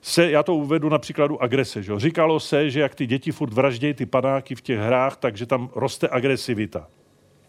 se, 0.02 0.32
já 0.32 0.44
to 0.44 0.56
uvedu 0.56 0.90
na 0.90 0.98
příkladu 0.98 1.44
agrese. 1.44 1.84
Že? 1.84 1.94
Říkalo 1.98 2.40
se, 2.40 2.70
že 2.70 2.80
jak 2.80 2.96
ty 2.96 3.08
děti 3.08 3.32
furt 3.32 3.54
vraždějí 3.54 3.94
ty 3.94 4.06
panáky 4.06 4.56
v 4.56 4.62
těch 4.62 4.80
hrách, 4.80 5.18
takže 5.18 5.46
tam 5.46 5.70
roste 5.76 6.08
agresivita. 6.12 6.88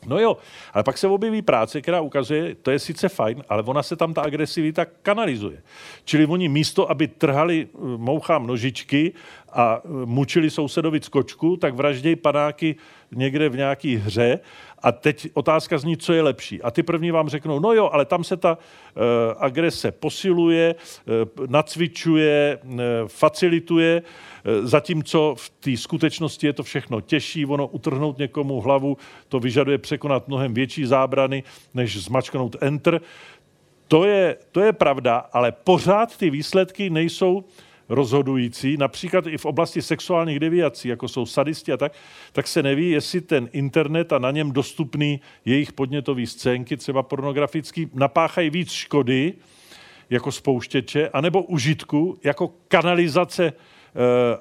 No 0.07 0.19
jo, 0.19 0.37
ale 0.73 0.85
pak 0.85 0.99
se 0.99 1.09
objeví 1.09 1.43
práce, 1.43 1.81
která 1.81 2.01
ukazuje, 2.01 2.55
to 2.55 2.71
je 2.71 2.79
sice 2.79 3.09
fajn, 3.09 3.45
ale 3.49 3.63
ona 3.63 3.83
se 3.83 3.97
tam 3.97 4.15
ta 4.15 4.23
agresivita 4.23 4.85
kanalizuje. 4.85 5.63
Čili 6.05 6.27
oni 6.27 6.49
místo, 6.49 6.91
aby 6.91 7.09
trhali 7.09 7.69
eh, 7.75 7.79
mouchám 7.97 8.47
nožičky 8.47 9.13
a 9.53 9.81
eh, 9.85 9.89
mučili 10.05 10.51
sousedovi 10.51 11.01
skočku, 11.03 11.57
tak 11.57 11.75
vraždějí 11.75 12.17
panáky 12.17 12.77
někde 13.13 13.49
v 13.49 13.57
nějaký 13.57 13.97
hře 13.97 14.39
a 14.83 14.93
teď 14.93 15.29
otázka 15.35 15.79
zní, 15.79 15.97
co 15.97 16.13
je 16.13 16.23
lepší. 16.23 16.63
A 16.63 16.71
ty 16.71 16.83
první 16.83 17.11
vám 17.11 17.29
řeknou, 17.29 17.59
no 17.59 17.73
jo, 17.73 17.91
ale 17.93 18.05
tam 18.05 18.25
se 18.25 18.37
ta 18.37 18.59
uh, 18.59 19.03
agrese 19.39 19.93
posiluje, 19.93 20.75
uh, 20.75 21.47
nacvičuje, 21.47 22.59
uh, 22.65 22.81
facilituje, 23.07 24.03
zatímco 24.63 25.35
v 25.39 25.51
té 25.51 25.77
skutečnosti 25.77 26.47
je 26.47 26.53
to 26.53 26.63
všechno 26.63 27.01
těžší, 27.01 27.47
ono 27.47 27.67
utrhnout 27.67 28.19
někomu 28.19 28.61
hlavu, 28.61 28.97
to 29.29 29.41
vyžaduje 29.41 29.79
překonat 29.79 30.29
mnohem 30.29 30.55
větší 30.55 30.87
zábrany, 30.87 31.43
než 31.75 32.03
zmačknout 32.03 32.57
enter. 32.61 33.01
To 33.89 34.05
je, 34.05 34.37
to 34.53 34.61
je 34.61 34.73
pravda, 34.73 35.17
ale 35.33 35.53
pořád 35.53 36.17
ty 36.17 36.31
výsledky 36.31 36.91
nejsou 36.91 37.35
uh, 37.35 37.43
rozhodující, 37.91 38.77
například 38.77 39.27
i 39.27 39.39
v 39.39 39.45
oblasti 39.45 39.83
sexuálních 39.83 40.41
deviací, 40.41 40.89
jako 40.89 41.09
jsou 41.09 41.27
sadisti 41.27 41.73
a 41.73 41.77
tak, 41.77 41.93
tak 42.33 42.49
se 42.49 42.63
neví, 42.63 42.91
jestli 42.91 43.21
ten 43.21 43.49
internet 43.53 44.13
a 44.13 44.19
na 44.19 44.31
něm 44.31 44.53
dostupný 44.53 45.21
jejich 45.45 45.73
podnětový 45.73 46.27
scénky, 46.27 46.77
třeba 46.77 47.03
pornografický, 47.03 47.91
napáchají 47.95 48.51
víc 48.51 48.71
škody 48.73 49.35
jako 50.11 50.33
spouštěče, 50.33 51.09
anebo 51.09 51.43
užitku 51.43 52.19
jako 52.25 52.51
kanalizace 52.69 53.47
e, 53.47 53.53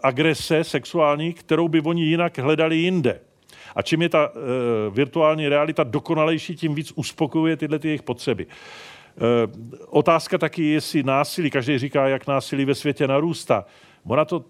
agrese 0.04 0.64
sexuální, 0.64 1.34
kterou 1.34 1.68
by 1.68 1.82
oni 1.82 2.04
jinak 2.04 2.38
hledali 2.38 2.78
jinde. 2.78 3.20
A 3.76 3.82
čím 3.82 4.02
je 4.02 4.10
ta 4.10 4.26
e, 4.26 4.40
virtuální 4.90 5.50
realita 5.50 5.84
dokonalejší, 5.84 6.56
tím 6.56 6.76
víc 6.76 6.92
uspokojuje 6.96 7.58
tyhle 7.58 7.80
ty 7.80 7.88
jejich 7.88 8.04
potřeby. 8.04 8.48
Eh, 9.20 9.48
otázka 9.88 10.38
taky, 10.38 10.64
jestli 10.64 11.04
násilí, 11.04 11.50
každý 11.50 11.78
říká, 11.78 12.08
jak 12.08 12.28
násilí 12.28 12.66
ve 12.66 12.76
světě 12.76 13.08
narůstá. 13.08 13.66
Ona 14.06 14.26
to 14.26 14.46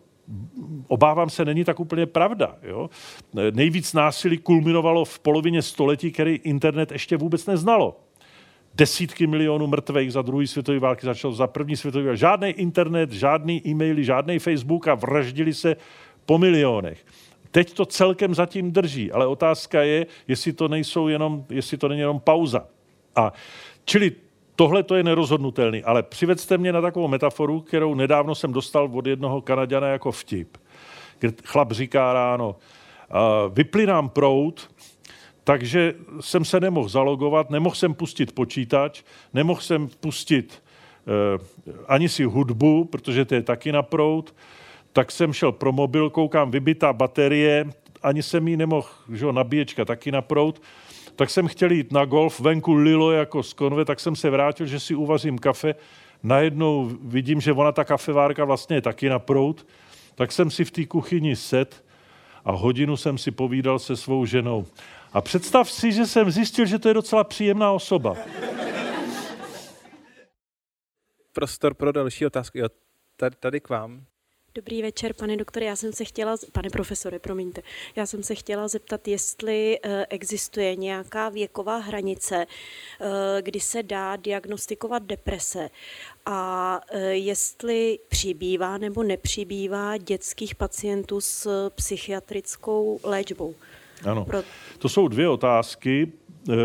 obávám 0.88 1.30
se, 1.30 1.46
není 1.46 1.64
tak 1.64 1.80
úplně 1.80 2.06
pravda. 2.06 2.56
Jo? 2.64 2.90
Eh, 3.38 3.52
nejvíc 3.52 3.94
násilí 3.94 4.38
kulminovalo 4.38 5.06
v 5.06 5.20
polovině 5.20 5.62
století, 5.62 6.12
který 6.12 6.36
internet 6.36 6.92
ještě 6.92 7.18
vůbec 7.18 7.46
neznalo. 7.46 8.00
Desítky 8.76 9.28
milionů 9.28 9.68
mrtvých 9.68 10.14
za 10.14 10.22
druhý 10.22 10.48
světový 10.48 10.80
války 10.80 11.06
začalo 11.06 11.34
za 11.34 11.48
první 11.48 11.76
světový 11.76 12.06
války. 12.06 12.20
Žádný 12.20 12.50
internet, 12.50 13.12
žádný 13.12 13.68
e-maily, 13.68 14.04
žádný 14.04 14.40
Facebook 14.40 14.88
a 14.88 14.96
vraždili 14.96 15.54
se 15.54 15.76
po 16.26 16.38
milionech. 16.38 17.06
Teď 17.52 17.74
to 17.74 17.86
celkem 17.86 18.36
zatím 18.36 18.72
drží, 18.72 19.12
ale 19.12 19.28
otázka 19.28 19.82
je, 19.82 20.06
jestli 20.28 20.54
to, 20.54 20.68
nejsou 20.68 21.08
jenom, 21.08 21.46
jestli 21.50 21.78
to 21.78 21.88
není 21.88 22.00
jenom 22.00 22.20
pauza. 22.20 22.68
A 23.16 23.34
čili 23.86 24.12
Tohle 24.60 24.84
to 24.84 24.96
je 24.96 25.04
nerozhodnutelný, 25.04 25.84
ale 25.84 26.04
přivedste 26.04 26.58
mě 26.58 26.74
na 26.74 26.82
takovou 26.82 27.08
metaforu, 27.08 27.62
kterou 27.62 27.96
nedávno 27.96 28.36
jsem 28.36 28.54
dostal 28.54 28.90
od 28.94 29.08
jednoho 29.08 29.42
Kanaděna 29.42 29.88
jako 29.88 30.12
vtip. 30.12 30.58
Chlap 31.44 31.72
říká 31.72 32.14
ráno, 32.14 32.56
vypli 33.50 33.86
nám 33.86 34.10
prout, 34.10 34.72
takže 35.44 35.94
jsem 36.20 36.46
se 36.46 36.60
nemohl 36.60 36.90
zalogovat, 36.90 37.50
nemohl 37.50 37.76
jsem 37.76 37.94
pustit 37.94 38.32
počítač, 38.32 39.04
nemohl 39.34 39.62
jsem 39.62 39.88
pustit 40.00 40.64
uh, 41.38 41.46
ani 41.88 42.10
si 42.10 42.24
hudbu, 42.24 42.86
protože 42.86 43.26
to 43.26 43.36
je 43.36 43.42
taky 43.42 43.72
na 43.72 43.82
prout, 43.82 44.36
tak 44.94 45.12
jsem 45.12 45.34
šel 45.34 45.52
pro 45.52 45.72
mobil, 45.72 46.10
koukám, 46.10 46.52
vybitá 46.52 46.94
baterie, 46.94 47.66
ani 48.04 48.24
jsem 48.24 48.48
jí 48.48 48.58
nemohl, 48.58 48.88
že 49.14 49.26
jo, 49.26 49.32
nabíječka 49.32 49.86
taky 49.86 50.12
na 50.12 50.22
prout, 50.22 50.62
tak 51.20 51.30
jsem 51.30 51.48
chtěl 51.48 51.72
jít 51.72 51.92
na 51.92 52.06
golf, 52.06 52.40
venku 52.40 52.74
lilo 52.74 53.12
jako 53.12 53.44
z 53.44 53.54
konve, 53.54 53.86
tak 53.86 54.00
jsem 54.00 54.16
se 54.16 54.30
vrátil, 54.30 54.66
že 54.66 54.80
si 54.80 54.96
uvařím 54.96 55.40
kafe. 55.40 55.76
Najednou 56.24 56.92
vidím, 57.02 57.42
že 57.42 57.54
ona 57.54 57.72
ta 57.72 57.84
kafevárka 57.84 58.46
vlastně 58.46 58.78
je 58.78 58.82
taky 58.82 59.10
na 59.10 59.20
prout, 59.20 59.68
tak 60.16 60.32
jsem 60.32 60.52
si 60.52 60.66
v 60.66 60.72
té 60.72 60.86
kuchyni 60.86 61.36
set 61.36 61.86
a 62.46 62.52
hodinu 62.52 62.98
jsem 62.98 63.18
si 63.18 63.32
povídal 63.32 63.80
se 63.80 63.98
svou 63.98 64.26
ženou. 64.26 64.66
A 65.14 65.22
představ 65.22 65.72
si, 65.72 65.92
že 65.92 66.06
jsem 66.06 66.32
zjistil, 66.32 66.66
že 66.66 66.80
to 66.80 66.88
je 66.88 66.94
docela 66.94 67.24
příjemná 67.24 67.72
osoba. 67.72 68.16
Prostor 71.34 71.74
pro 71.74 71.92
další 71.92 72.26
otázky. 72.26 72.60
Jo, 72.60 72.68
tady, 73.16 73.36
tady 73.36 73.60
k 73.60 73.70
vám. 73.70 74.06
Dobrý 74.56 74.82
večer, 74.82 75.14
pane 75.14 75.38
doktore. 75.38 75.66
Já 75.66 75.76
jsem 75.76 75.94
se 75.94 76.06
chtěla, 76.06 76.38
pane 76.52 76.70
profesore, 76.70 77.20
promiňte, 77.20 77.62
já 77.96 78.06
jsem 78.06 78.24
se 78.24 78.36
chtěla 78.36 78.68
zeptat, 78.68 79.08
jestli 79.08 79.80
eh, 79.84 80.06
existuje 80.10 80.76
nějaká 80.76 81.30
věková 81.30 81.78
hranice, 81.78 82.46
eh, 82.46 83.42
kdy 83.42 83.60
se 83.60 83.84
dá 83.84 84.16
diagnostikovat 84.16 85.04
deprese 85.04 85.70
a 86.26 86.82
eh, 86.92 87.00
jestli 87.02 88.00
přibývá 88.08 88.78
nebo 88.78 89.04
nepřibývá 89.04 89.98
dětských 89.98 90.56
pacientů 90.56 91.22
s 91.22 91.70
psychiatrickou 91.70 93.00
léčbou. 93.04 93.56
Ano, 94.06 94.26
Pro... 94.26 94.44
to 94.78 94.90
jsou 94.90 95.08
dvě 95.08 95.30
otázky. 95.30 96.12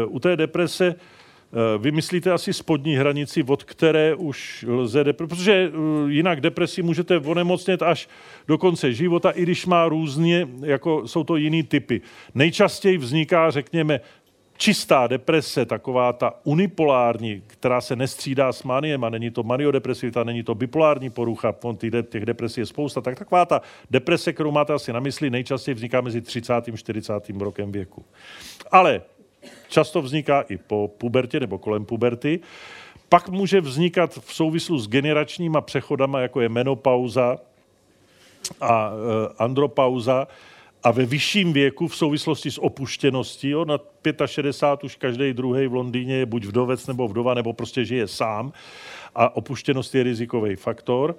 U 0.08 0.20
té 0.20 0.36
deprese 0.36 0.94
vymyslíte 1.78 2.32
asi 2.32 2.52
spodní 2.52 2.96
hranici, 2.96 3.42
od 3.42 3.64
které 3.64 4.14
už 4.14 4.64
lze 4.68 5.04
depresi, 5.04 5.28
protože 5.28 5.52
eh, 5.52 6.12
jinak 6.12 6.40
depresi 6.40 6.82
můžete 6.82 7.18
onemocnět 7.18 7.82
až 7.82 8.08
do 8.48 8.58
konce 8.58 8.92
života, 8.92 9.30
i 9.30 9.42
když 9.42 9.66
má 9.66 9.88
různě, 9.88 10.48
jako 10.60 11.08
jsou 11.08 11.24
to 11.24 11.36
jiný 11.36 11.62
typy. 11.62 12.00
Nejčastěji 12.34 12.98
vzniká, 12.98 13.50
řekněme, 13.50 14.00
čistá 14.56 15.06
deprese, 15.06 15.66
taková 15.66 16.12
ta 16.12 16.34
unipolární, 16.44 17.42
která 17.46 17.80
se 17.80 17.96
nestřídá 17.96 18.52
s 18.52 18.62
maniem 18.62 19.04
a 19.04 19.10
není 19.10 19.30
to 19.30 19.42
maniodepresivita, 19.42 20.24
není 20.24 20.42
to 20.42 20.54
bipolární 20.54 21.10
porucha, 21.10 21.54
těch 22.08 22.26
depresí 22.26 22.60
je 22.60 22.66
spousta, 22.66 23.00
tak 23.00 23.18
taková 23.18 23.46
ta 23.46 23.60
deprese, 23.90 24.32
kterou 24.32 24.50
máte 24.50 24.72
asi 24.72 24.92
na 24.92 25.00
mysli, 25.00 25.30
nejčastěji 25.30 25.74
vzniká 25.74 26.00
mezi 26.00 26.20
30. 26.20 26.52
a 26.52 26.76
40. 26.76 27.12
rokem 27.38 27.72
věku. 27.72 28.04
Ale 28.70 29.02
často 29.68 30.02
vzniká 30.02 30.40
i 30.40 30.56
po 30.56 30.90
pubertě 30.98 31.40
nebo 31.40 31.58
kolem 31.58 31.84
puberty. 31.84 32.40
Pak 33.08 33.28
může 33.28 33.60
vznikat 33.60 34.18
v 34.20 34.34
souvislu 34.34 34.78
s 34.78 34.88
generačníma 34.88 35.60
přechodama, 35.60 36.20
jako 36.20 36.40
je 36.40 36.48
menopauza 36.48 37.36
a 38.60 38.90
e, 38.90 39.34
andropauza, 39.38 40.26
a 40.84 40.90
ve 40.90 41.06
vyšším 41.06 41.52
věku 41.52 41.88
v 41.88 41.96
souvislosti 41.96 42.50
s 42.50 42.62
opuštěností, 42.62 43.48
jo, 43.48 43.64
na 43.64 43.78
65 44.26 44.84
už 44.84 44.96
každý 44.96 45.32
druhý 45.32 45.66
v 45.66 45.74
Londýně 45.74 46.14
je 46.14 46.26
buď 46.26 46.44
vdovec 46.44 46.86
nebo 46.86 47.08
vdova, 47.08 47.34
nebo 47.34 47.52
prostě 47.52 47.84
žije 47.84 48.08
sám 48.08 48.52
a 49.14 49.36
opuštěnost 49.36 49.94
je 49.94 50.02
rizikový 50.02 50.56
faktor, 50.56 51.16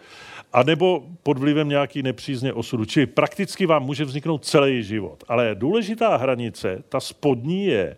a 0.53 0.63
nebo 0.63 1.03
pod 1.23 1.37
vlivem 1.37 1.69
nějaký 1.69 2.03
nepřízně 2.03 2.53
osudu. 2.53 2.85
Čili 2.85 3.05
prakticky 3.05 3.65
vám 3.65 3.83
může 3.83 4.05
vzniknout 4.05 4.45
celý 4.45 4.83
život. 4.83 5.23
Ale 5.27 5.55
důležitá 5.55 6.15
hranice, 6.15 6.83
ta 6.89 6.99
spodní 6.99 7.65
je, 7.65 7.97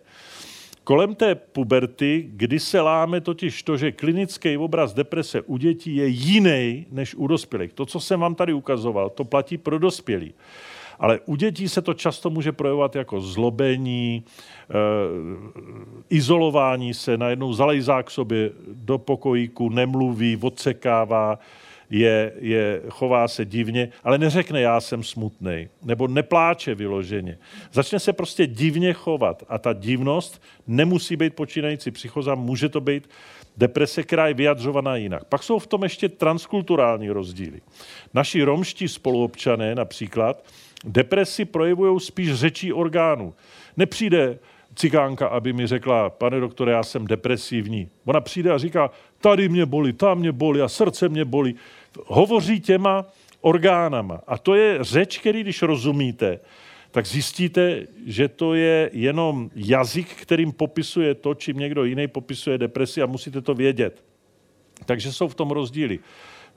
Kolem 0.88 1.15
té 1.15 1.36
puberty, 1.36 2.26
kdy 2.32 2.60
se 2.60 2.82
láme 2.82 3.22
totiž 3.22 3.64
to, 3.64 3.78
že 3.78 3.91
klinický 3.91 4.57
obraz 4.57 4.94
deprese 4.94 5.41
u 5.41 5.57
dětí 5.57 5.95
je 5.95 6.07
jiný 6.07 6.86
než 6.91 7.15
u 7.15 7.28
dospělých. 7.28 7.74
To, 7.74 7.86
co 7.86 7.99
jsem 7.99 8.19
vám 8.19 8.36
tady 8.36 8.53
ukazoval, 8.53 9.10
to 9.10 9.24
platí 9.24 9.57
pro 9.57 9.80
dospělí. 9.80 10.34
Ale 10.99 11.19
u 11.26 11.36
dětí 11.36 11.69
se 11.69 11.82
to 11.82 11.94
často 11.94 12.30
může 12.30 12.52
projevovat 12.52 12.95
jako 12.95 13.22
zlobení, 13.22 14.24
e, 14.24 14.74
izolování 16.10 16.94
se, 16.94 17.18
najednou 17.18 17.53
zalejzá 17.53 18.03
k 18.03 18.11
sobě 18.11 18.52
do 18.68 18.98
pokojíku, 18.98 19.69
nemluví, 19.69 20.38
odsekává, 20.41 21.40
je, 21.90 22.34
je, 22.40 22.82
chová 22.90 23.28
se 23.28 23.45
divně, 23.45 23.90
ale 24.03 24.18
neřekne, 24.18 24.61
já 24.61 24.82
jsem 24.82 25.03
smutný, 25.03 25.68
nebo 25.84 26.07
nepláče 26.07 26.76
vyloženě. 26.76 27.38
Začne 27.72 27.99
se 27.99 28.14
prostě 28.14 28.48
divně 28.48 28.94
chovat 28.94 29.44
a 29.49 29.57
ta 29.57 29.74
divnost 29.74 30.41
nemusí 30.68 31.15
být 31.15 31.36
počínající 31.36 31.91
psychoza, 31.91 32.36
může 32.36 32.69
to 32.69 32.82
být 32.82 33.10
deprese, 33.57 34.03
která 34.03 34.28
je 34.28 34.34
vyjadřovaná 34.34 34.95
jinak. 34.95 35.26
Pak 35.26 35.44
jsou 35.44 35.60
v 35.60 35.68
tom 35.68 35.84
ještě 35.84 36.10
transkulturální 36.10 37.10
rozdíly. 37.10 37.61
Naši 38.14 38.44
romští 38.44 38.88
spoluobčané 38.88 39.76
například 39.76 40.44
depresi 40.86 41.45
projevují 41.45 41.99
spíš 41.99 42.34
řečí 42.34 42.74
orgánů. 42.74 43.34
Nepřijde 43.78 44.40
cikánka, 44.76 45.28
aby 45.28 45.54
mi 45.54 45.68
řekla, 45.68 46.10
pane 46.10 46.40
doktore, 46.40 46.72
já 46.72 46.84
jsem 46.84 47.08
depresivní. 47.08 47.90
Ona 48.06 48.22
přijde 48.22 48.52
a 48.52 48.58
říká, 48.58 48.91
tady 49.22 49.49
mě 49.49 49.66
bolí, 49.66 49.94
tam 49.94 50.20
mě 50.20 50.32
bolí 50.32 50.62
a 50.62 50.68
srdce 50.68 51.10
mě 51.10 51.26
bolí. 51.26 51.56
Hovoří 52.06 52.60
těma 52.60 53.06
orgánama. 53.41 54.22
A 54.28 54.38
to 54.38 54.56
je 54.56 54.78
řeč, 54.82 55.18
který, 55.18 55.41
když 55.41 55.62
rozumíte, 55.62 56.40
tak 56.91 57.06
zjistíte, 57.06 57.88
že 58.06 58.28
to 58.28 58.54
je 58.54 58.90
jenom 58.94 59.49
jazyk, 59.56 60.08
kterým 60.08 60.52
popisuje 60.52 61.16
to, 61.16 61.34
čím 61.34 61.58
někdo 61.58 61.84
jiný 61.84 62.08
popisuje 62.08 62.58
depresi 62.58 63.02
a 63.02 63.06
musíte 63.06 63.41
to 63.41 63.54
vědět. 63.54 64.04
Takže 64.86 65.12
jsou 65.12 65.28
v 65.28 65.36
tom 65.36 65.52
rozdíly. 65.52 65.99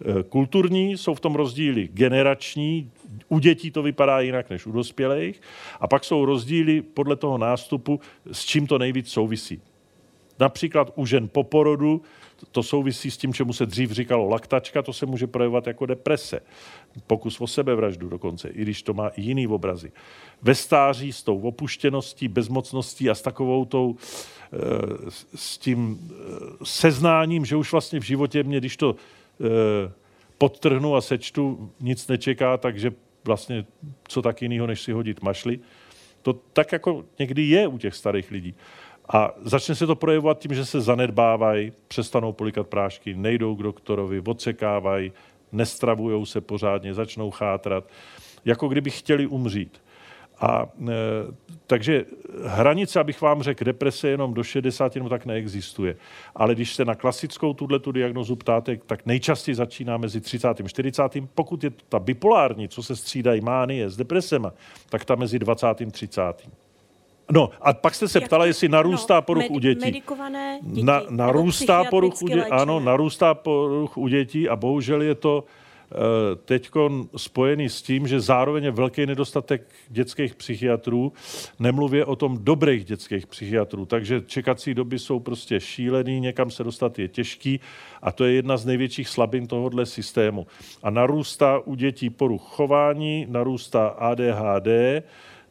Eh, 0.01 0.23
kulturní, 0.23 0.97
jsou 0.97 1.15
v 1.15 1.21
tom 1.21 1.35
rozdíly 1.35 1.89
generační, 1.93 2.91
u 3.29 3.39
dětí 3.39 3.71
to 3.71 3.83
vypadá 3.83 4.21
jinak 4.21 4.51
než 4.51 4.67
u 4.67 4.73
dospělých, 4.73 5.41
a 5.81 5.89
pak 5.89 6.05
jsou 6.05 6.25
rozdíly 6.25 6.83
podle 6.83 7.17
toho 7.17 7.39
nástupu, 7.39 8.01
s 8.33 8.45
čím 8.45 8.67
to 8.67 8.79
nejvíc 8.79 9.09
souvisí. 9.09 9.63
Například 10.39 10.93
u 10.97 11.07
žen 11.07 11.29
po 11.29 11.45
porodu 11.45 12.03
to 12.53 12.63
souvisí 12.63 13.11
s 13.11 13.17
tím, 13.17 13.35
čemu 13.35 13.53
se 13.53 13.67
dřív 13.67 13.91
říkalo 13.91 14.29
laktačka, 14.29 14.83
to 14.83 14.93
se 14.93 15.07
může 15.07 15.27
projevovat 15.27 15.67
jako 15.67 15.87
deprese. 15.87 16.41
Pokus 17.07 17.41
o 17.41 17.47
sebevraždu 17.47 18.09
dokonce, 18.09 18.49
i 18.49 18.63
když 18.63 18.83
to 18.83 18.95
má 18.95 19.09
i 19.09 19.23
jiný 19.23 19.47
obrazy. 19.47 19.93
Ve 20.43 20.55
stáří 20.55 21.13
s 21.13 21.23
tou 21.23 21.41
opuštěností, 21.41 22.29
bezmocností 22.29 23.11
a 23.11 23.15
s 23.15 23.23
takovou 23.23 23.65
tou, 23.65 23.97
eh, 24.53 24.57
s 25.35 25.59
tím 25.59 26.11
eh, 26.11 26.15
seznáním, 26.65 27.45
že 27.45 27.57
už 27.57 27.73
vlastně 27.73 28.01
v 28.01 28.05
životě 28.05 28.43
mě, 28.43 28.59
když 28.59 28.77
to 28.77 28.97
podtrhnu 30.39 30.97
a 30.97 31.01
sečtu, 31.01 31.71
nic 31.81 32.09
nečeká, 32.09 32.57
takže 32.57 32.93
vlastně 33.25 33.67
co 34.09 34.23
tak 34.23 34.43
jiného, 34.43 34.67
než 34.67 34.81
si 34.81 34.93
hodit 34.93 35.23
mašly. 35.23 35.61
To 36.23 36.33
tak 36.33 36.73
jako 36.73 37.05
někdy 37.19 37.43
je 37.43 37.67
u 37.67 37.79
těch 37.79 37.95
starých 37.95 38.31
lidí. 38.31 38.55
A 39.13 39.35
začne 39.43 39.75
se 39.75 39.87
to 39.87 39.97
projevovat 39.97 40.39
tím, 40.39 40.55
že 40.55 40.65
se 40.65 40.81
zanedbávají, 40.81 41.73
přestanou 41.89 42.33
polikat 42.33 42.67
prášky, 42.67 43.15
nejdou 43.15 43.55
k 43.57 43.63
doktorovi, 43.63 44.23
odsekávají, 44.27 45.13
nestravují 45.53 46.27
se 46.27 46.41
pořádně, 46.41 46.95
začnou 46.95 47.31
chátrat, 47.31 47.85
jako 48.45 48.69
kdyby 48.69 48.91
chtěli 48.91 49.27
umřít. 49.27 49.83
A 50.41 50.67
e, 50.89 50.93
takže 51.67 52.05
hranice, 52.45 53.01
abych 53.01 53.21
vám 53.21 53.43
řekl, 53.43 53.65
deprese 53.65 54.09
jenom 54.09 54.35
do 54.35 54.43
60, 54.43 54.97
no 54.97 55.09
tak 55.09 55.27
neexistuje. 55.27 55.97
Ale 56.35 56.55
když 56.55 56.75
se 56.75 56.85
na 56.85 56.95
klasickou 56.95 57.55
tuhle 57.55 57.79
tu 57.79 57.93
diagnozu 57.93 58.37
ptáte, 58.37 58.77
tak 58.87 59.07
nejčastěji 59.07 59.55
začíná 59.55 59.97
mezi 59.97 60.21
30. 60.21 60.49
a 60.49 60.69
40. 60.69 61.03
Pokud 61.35 61.65
je 61.65 61.71
to 61.71 61.85
ta 61.89 61.99
bipolární, 61.99 62.69
co 62.69 62.83
se 62.83 62.97
střídají 62.97 63.41
mánie 63.41 63.91
s 63.91 63.97
depresema, 63.97 64.53
tak 64.89 65.05
ta 65.05 65.15
mezi 65.15 65.39
20. 65.39 65.67
a 65.67 65.75
30. 65.91 66.23
No 67.33 67.51
a 67.61 67.73
pak 67.73 67.95
jste 67.95 68.09
se 68.09 68.21
ptala, 68.21 68.47
jestli 68.47 68.69
narůstá 68.69 69.15
no, 69.15 69.23
poruch 69.23 69.43
med, 69.43 69.51
u 69.51 69.59
dětí. 69.59 69.81
Medikované 69.81 70.59
děti. 70.63 70.83
Na, 70.83 71.03
narůstá 71.11 71.85
poruch 71.85 72.23
u 72.23 72.29
dětí, 72.29 72.51
ano, 72.51 72.81
narůstá 72.81 73.35
poruch 73.35 73.97
u 73.97 74.09
dětí 74.09 74.49
a 74.49 74.57
bohužel 74.57 75.03
je 75.03 75.15
to 75.15 75.45
Eh, 75.45 75.60
teď 76.45 76.71
spojený 77.17 77.69
s 77.69 77.83
tím, 77.83 78.07
že 78.07 78.21
zároveň 78.21 78.65
je 78.65 78.71
velký 78.71 79.07
nedostatek 79.07 79.67
dětských 79.89 80.35
psychiatrů, 80.35 81.13
nemluvě 81.59 82.05
o 82.05 82.17
tom 82.17 82.39
dobrých 82.41 82.85
dětských 82.85 83.27
psychiatrů, 83.27 83.87
takže 83.87 84.23
čekací 84.27 84.75
doby 84.75 84.99
jsou 84.99 85.21
prostě 85.21 85.61
šílený, 85.61 86.21
někam 86.21 86.51
se 86.51 86.65
dostat 86.65 86.99
je 86.99 87.09
těžký 87.09 87.61
a 88.03 88.13
to 88.13 88.25
je 88.25 88.33
jedna 88.33 88.57
z 88.57 88.67
největších 88.67 89.09
slabin 89.09 89.47
tohohle 89.47 89.87
systému. 89.87 90.47
A 90.83 90.91
narůstá 90.91 91.59
u 91.59 91.75
dětí 91.75 92.11
poruch 92.11 92.43
chování, 92.43 93.27
narůstá 93.29 93.89
ADHD, 93.89 94.69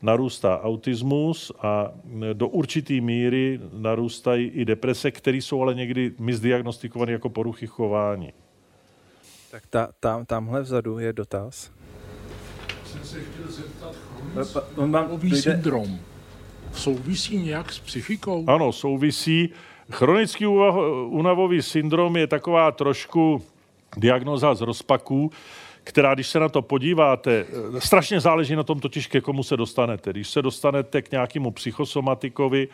narůstá 0.02 0.62
autismus 0.62 1.52
a 1.62 1.92
do 2.34 2.48
určité 2.48 3.02
míry 3.02 3.60
narůstají 3.74 4.48
i 4.48 4.66
deprese, 4.66 5.12
které 5.12 5.38
jsou 5.38 5.62
ale 5.62 5.76
někdy 5.76 6.12
misdiagnostikované 6.20 7.12
jako 7.12 7.30
poruchy 7.30 7.68
chování. 7.68 8.34
Tak 9.52 9.64
ta, 9.70 9.90
tam, 10.00 10.26
tamhle 10.26 10.62
vzadu 10.62 11.00
je 11.00 11.14
dotaz. 11.14 11.72
Jsem 12.86 13.04
se 13.04 13.20
chtěl 13.20 13.52
zeptat, 13.52 13.96
chronický 14.76 15.42
syndrom 15.42 16.00
souvisí 16.74 17.38
nějak 17.38 17.72
s 17.72 17.80
psychikou? 17.80 18.46
Ano, 18.48 18.72
souvisí. 18.72 19.50
Chronický 19.92 20.48
únavový 21.08 21.62
syndrom 21.62 22.18
je 22.18 22.28
taková 22.28 22.72
trošku 22.72 23.44
diagnoza 23.98 24.56
z 24.56 24.62
rozpaků, 24.62 25.32
která, 25.84 26.14
když 26.14 26.28
se 26.28 26.40
na 26.40 26.50
to 26.50 26.62
podíváte, 26.62 27.46
strašně 27.80 28.20
záleží 28.20 28.56
na 28.56 28.64
tom 28.64 28.80
totiž, 28.80 29.08
ke 29.08 29.22
komu 29.22 29.44
se 29.44 29.58
dostanete. 29.58 30.12
Když 30.12 30.30
se 30.30 30.42
dostanete 30.42 31.02
k 31.02 31.12
nějakému 31.12 31.52
psychosomatikovi, 31.52 32.68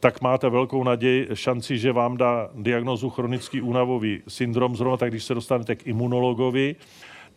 tak 0.00 0.20
máte 0.20 0.48
velkou 0.48 0.84
naději, 0.84 1.28
šanci, 1.34 1.78
že 1.78 1.92
vám 1.92 2.16
dá 2.16 2.50
diagnozu 2.54 3.10
chronický 3.10 3.60
únavový 3.60 4.22
syndrom, 4.28 4.76
zrovna 4.76 4.96
tak, 4.96 5.10
když 5.10 5.24
se 5.24 5.34
dostanete 5.34 5.76
k 5.76 5.86
imunologovi, 5.86 6.76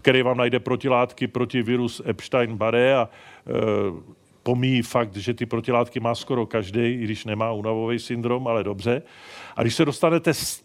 který 0.01 0.21
vám 0.21 0.37
najde 0.37 0.59
protilátky 0.59 1.27
proti 1.27 1.61
virus 1.61 2.01
Epstein-Barré 2.05 2.95
a 2.95 3.09
e, 3.09 3.51
pomíjí 4.43 4.81
fakt, 4.81 5.15
že 5.15 5.33
ty 5.33 5.45
protilátky 5.45 5.99
má 5.99 6.15
skoro 6.15 6.45
každý, 6.45 6.81
i 6.81 7.03
když 7.03 7.25
nemá 7.25 7.51
únavový 7.51 7.99
syndrom, 7.99 8.47
ale 8.47 8.63
dobře. 8.63 9.01
A 9.55 9.61
když 9.61 9.75
se 9.75 9.85
dostanete 9.85 10.33
s 10.33 10.63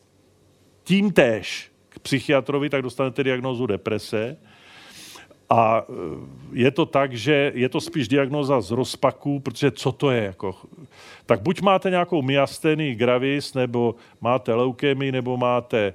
tím 0.84 1.12
též 1.12 1.72
k 1.88 1.98
psychiatrovi, 1.98 2.70
tak 2.70 2.82
dostanete 2.82 3.24
diagnózu 3.24 3.66
deprese. 3.66 4.36
A 5.50 5.82
e, 5.88 5.92
je 6.52 6.70
to 6.70 6.86
tak, 6.86 7.12
že 7.12 7.52
je 7.54 7.68
to 7.68 7.80
spíš 7.80 8.08
diagnoza 8.08 8.60
z 8.60 8.70
rozpaků, 8.70 9.40
protože 9.40 9.70
co 9.70 9.92
to 9.92 10.10
je? 10.10 10.24
Jako, 10.24 10.54
tak 11.26 11.42
buď 11.42 11.60
máte 11.60 11.90
nějakou 11.90 12.22
myasténii 12.22 12.94
gravis, 12.94 13.54
nebo 13.54 13.94
máte 14.20 14.54
leukémii, 14.54 15.12
nebo 15.12 15.36
máte 15.36 15.78
e, 15.78 15.94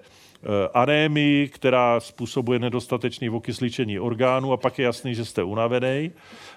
anémii, 0.73 1.47
která 1.47 1.99
způsobuje 1.99 2.59
nedostatečné 2.59 3.29
okysličení 3.29 3.99
orgánů 3.99 4.53
a 4.53 4.57
pak 4.57 4.79
je 4.79 4.85
jasný, 4.85 5.15
že 5.15 5.25
jste 5.25 5.43
unavený, 5.43 6.11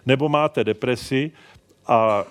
nebo 0.07 0.29
máte 0.29 0.65
depresi, 0.65 1.31
a, 1.87 2.25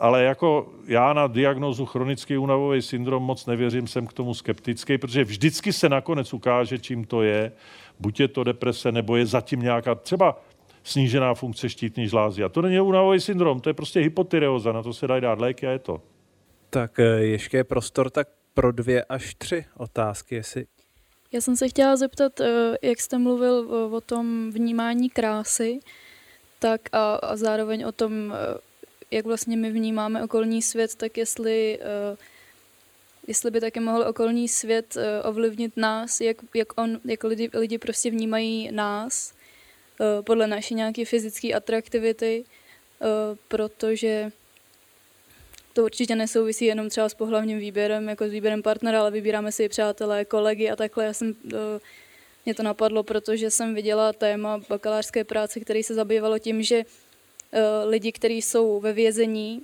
ale 0.00 0.22
jako 0.22 0.68
já 0.86 1.12
na 1.12 1.26
diagnozu 1.26 1.86
chronický 1.86 2.38
únavový 2.38 2.82
syndrom 2.82 3.22
moc 3.22 3.46
nevěřím, 3.46 3.86
jsem 3.86 4.06
k 4.06 4.12
tomu 4.12 4.34
skeptický, 4.34 4.98
protože 4.98 5.24
vždycky 5.24 5.72
se 5.72 5.88
nakonec 5.88 6.34
ukáže, 6.34 6.78
čím 6.78 7.04
to 7.04 7.22
je 7.22 7.52
buď 8.00 8.20
je 8.20 8.28
to 8.28 8.44
deprese, 8.44 8.92
nebo 8.92 9.16
je 9.16 9.26
zatím 9.26 9.60
nějaká 9.60 9.94
třeba 9.94 10.40
snížená 10.84 11.34
funkce 11.34 11.68
štítní 11.68 12.08
žlázy. 12.08 12.44
A 12.44 12.48
to 12.48 12.62
není 12.62 12.80
únavový 12.80 13.20
syndrom, 13.20 13.60
to 13.60 13.70
je 13.70 13.74
prostě 13.74 14.00
hypotyreoza, 14.00 14.72
na 14.72 14.82
to 14.82 14.92
se 14.92 15.06
dají 15.06 15.20
dát 15.22 15.40
léky 15.40 15.66
a 15.66 15.70
je 15.70 15.78
to. 15.78 16.02
Tak 16.70 16.98
eh, 16.98 17.02
ještě 17.04 17.56
je 17.56 17.64
prostor 17.64 18.10
tak 18.10 18.28
pro 18.54 18.72
dvě 18.72 19.04
až 19.04 19.34
tři 19.34 19.64
otázky, 19.76 20.34
jestli... 20.34 20.66
Já 21.32 21.40
jsem 21.40 21.56
se 21.56 21.68
chtěla 21.68 21.96
zeptat, 21.96 22.40
eh, 22.40 22.76
jak 22.82 23.00
jste 23.00 23.18
mluvil 23.18 23.68
o 23.92 24.00
tom 24.00 24.50
vnímání 24.50 25.10
krásy, 25.10 25.80
tak 26.58 26.80
a, 26.92 27.14
a 27.14 27.36
zároveň 27.36 27.84
o 27.84 27.92
tom, 27.92 28.32
eh, 28.32 28.58
jak 29.10 29.24
vlastně 29.24 29.56
my 29.56 29.70
vnímáme 29.70 30.24
okolní 30.24 30.62
svět, 30.62 30.94
tak 30.94 31.16
jestli 31.16 31.78
jestli 33.28 33.50
by 33.50 33.60
taky 33.60 33.80
mohl 33.80 34.02
okolní 34.02 34.48
svět 34.48 34.96
eh, 34.96 35.22
ovlivnit 35.22 35.76
nás, 35.76 36.20
jak, 36.20 36.36
jak, 36.54 36.80
on, 36.80 37.00
jak 37.04 37.24
lidi, 37.24 37.50
lidi 37.54 37.78
prostě 37.78 38.10
vnímají 38.10 38.72
nás 38.72 39.32
eh, 40.00 40.22
podle 40.22 40.46
naší 40.46 40.74
nějaké 40.74 41.04
fyzické 41.04 41.52
atraktivity, 41.52 42.44
eh, 42.44 43.06
protože 43.48 44.32
to 45.72 45.84
určitě 45.84 46.16
nesouvisí 46.16 46.64
jenom 46.64 46.88
třeba 46.88 47.08
s 47.08 47.14
pohlavním 47.14 47.58
výběrem, 47.58 48.08
jako 48.08 48.28
s 48.28 48.30
výběrem 48.30 48.62
partnera, 48.62 49.00
ale 49.00 49.10
vybíráme 49.10 49.52
si 49.52 49.64
i 49.64 49.68
přátelé, 49.68 50.24
kolegy 50.24 50.70
a 50.70 50.76
takhle. 50.76 51.04
Já 51.04 51.12
jsem, 51.12 51.34
mě 52.44 52.54
to 52.54 52.62
napadlo, 52.62 53.02
protože 53.02 53.50
jsem 53.50 53.74
viděla 53.74 54.12
téma 54.12 54.60
bakalářské 54.68 55.24
práce, 55.24 55.60
který 55.60 55.82
se 55.82 55.94
zabývalo 55.94 56.38
tím, 56.38 56.62
že 56.62 56.84
lidi, 57.84 58.12
kteří 58.12 58.42
jsou 58.42 58.80
ve 58.80 58.92
vězení, 58.92 59.62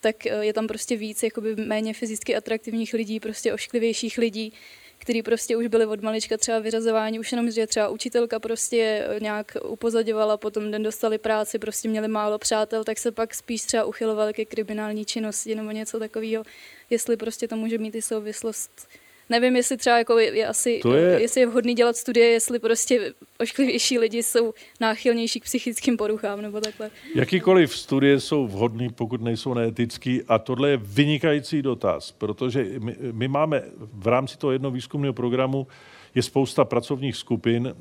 tak 0.00 0.26
eh, 0.26 0.44
je 0.44 0.52
tam 0.52 0.66
prostě 0.66 0.96
víc 0.96 1.22
jakoby 1.22 1.56
méně 1.56 1.94
fyzicky 1.94 2.36
atraktivních 2.36 2.94
lidí, 2.94 3.20
prostě 3.20 3.52
ošklivějších 3.52 4.18
lidí, 4.18 4.52
kteří 4.98 5.22
prostě 5.22 5.56
už 5.56 5.66
byli 5.66 5.86
od 5.86 6.02
malička 6.02 6.36
třeba 6.36 6.58
vyřazování, 6.58 7.18
už 7.18 7.32
jenom, 7.32 7.50
že 7.50 7.66
třeba 7.66 7.88
učitelka 7.88 8.38
prostě 8.38 9.06
eh, 9.08 9.20
nějak 9.20 9.56
upozaděvala, 9.68 10.36
potom 10.36 10.70
den 10.70 10.82
dostali 10.82 11.18
práci, 11.18 11.58
prostě 11.58 11.88
měli 11.88 12.08
málo 12.08 12.38
přátel, 12.38 12.84
tak 12.84 12.98
se 12.98 13.12
pak 13.12 13.34
spíš 13.34 13.62
třeba 13.62 13.84
uchylovali 13.84 14.32
ke 14.32 14.44
kriminální 14.44 15.04
činnosti 15.04 15.54
nebo 15.54 15.70
něco 15.70 15.98
takového, 15.98 16.44
jestli 16.90 17.16
prostě 17.16 17.48
to 17.48 17.56
může 17.56 17.78
mít 17.78 17.94
i 17.94 18.02
souvislost 18.02 18.88
nevím, 19.30 19.56
jestli 19.56 19.76
třeba 19.76 19.98
jako 19.98 20.18
je, 20.18 20.36
je 20.36 20.46
asi, 20.46 20.80
to 20.82 20.94
je... 20.94 21.20
jestli 21.20 21.40
je 21.40 21.46
vhodný 21.46 21.74
dělat 21.74 21.96
studie, 21.96 22.26
jestli 22.26 22.58
prostě 22.58 23.12
ošklivější 23.38 23.98
lidi 23.98 24.22
jsou 24.22 24.54
náchylnější 24.80 25.40
k 25.40 25.44
psychickým 25.44 25.96
poruchám 25.96 26.42
nebo 26.42 26.60
takhle. 26.60 26.90
Jakýkoliv 27.14 27.76
studie 27.76 28.20
jsou 28.20 28.46
vhodné, 28.46 28.88
pokud 28.94 29.22
nejsou 29.22 29.54
neetický 29.54 30.22
a 30.28 30.38
tohle 30.38 30.70
je 30.70 30.76
vynikající 30.76 31.62
dotaz, 31.62 32.12
protože 32.12 32.66
my, 32.78 32.96
my 33.12 33.28
máme 33.28 33.62
v 33.78 34.06
rámci 34.06 34.38
toho 34.38 34.52
jednoho 34.52 34.72
výzkumného 34.72 35.14
programu 35.14 35.66
je 36.14 36.22
spousta 36.22 36.64
pracovních 36.64 37.16
skupin, 37.16 37.74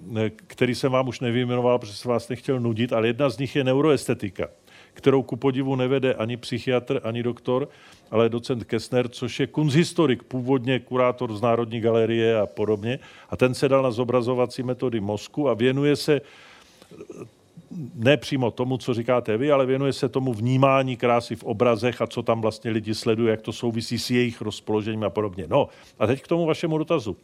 který 0.48 0.76
jsem 0.76 0.92
vám 0.92 1.08
už 1.08 1.20
nevyjmenoval, 1.20 1.80
protože 1.80 1.94
jsem 1.94 2.10
vás 2.10 2.30
nechtěl 2.30 2.60
nudit, 2.60 2.94
ale 2.94 3.08
jedna 3.08 3.30
z 3.30 3.38
nich 3.38 3.56
je 3.56 3.64
neuroestetika, 3.64 4.48
kterou 4.96 5.24
ku 5.24 5.36
podivu 5.36 5.76
nevede 5.76 6.14
ani 6.14 6.38
psychiatr, 6.38 7.02
ani 7.04 7.24
doktor, 7.24 7.70
ale 8.12 8.30
docent 8.30 8.64
Kessner, 8.64 9.08
což 9.08 9.40
je 9.40 9.48
kunzhistorik, 9.48 10.24
původně 10.24 10.80
kurátor 10.80 11.36
z 11.36 11.42
Národní 11.42 11.80
galerie 11.80 12.40
a 12.40 12.46
podobně. 12.46 13.00
A 13.30 13.38
ten 13.38 13.54
se 13.54 13.70
dal 13.70 13.84
na 13.84 13.92
zobrazovací 13.92 14.64
metody 14.64 15.00
mozku 15.00 15.50
a 15.50 15.54
věnuje 15.54 15.96
se 15.96 16.22
ne 17.96 18.18
přímo 18.18 18.52
tomu, 18.52 18.78
co 18.78 18.94
říkáte 18.94 19.38
vy, 19.38 19.52
ale 19.52 19.66
věnuje 19.66 19.94
se 19.94 20.10
tomu 20.10 20.34
vnímání 20.34 20.98
krásy 20.98 21.36
v 21.36 21.44
obrazech 21.44 22.02
a 22.02 22.08
co 22.08 22.24
tam 22.24 22.42
vlastně 22.42 22.72
lidi 22.72 22.96
sledují, 22.96 23.30
jak 23.30 23.42
to 23.42 23.54
souvisí 23.54 24.00
s 24.00 24.10
jejich 24.10 24.42
rozpoložením 24.42 25.04
a 25.04 25.10
podobně. 25.10 25.46
No 25.48 25.68
a 26.00 26.08
teď 26.08 26.22
k 26.22 26.28
tomu 26.28 26.46
vašemu 26.46 26.78
dotazu. 26.78 27.18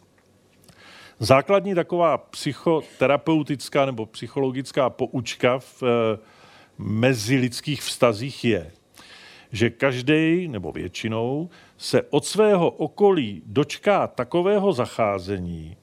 Základní 1.19 1.76
taková 1.76 2.18
psychoterapeutická 2.18 3.85
nebo 3.85 4.06
psychologická 4.06 4.89
poučka 4.89 5.60
v 5.60 5.84
eh, 5.84 6.31
mezilidských 6.82 7.82
vztazích 7.82 8.44
je, 8.44 8.72
že 9.52 9.70
každý 9.70 10.48
nebo 10.48 10.72
většinou 10.72 11.49
se 11.78 12.02
od 12.10 12.26
svého 12.26 12.70
okolí 12.70 13.41
dočká 13.45 14.08
takového 14.08 14.74
zacházení, 14.74 15.78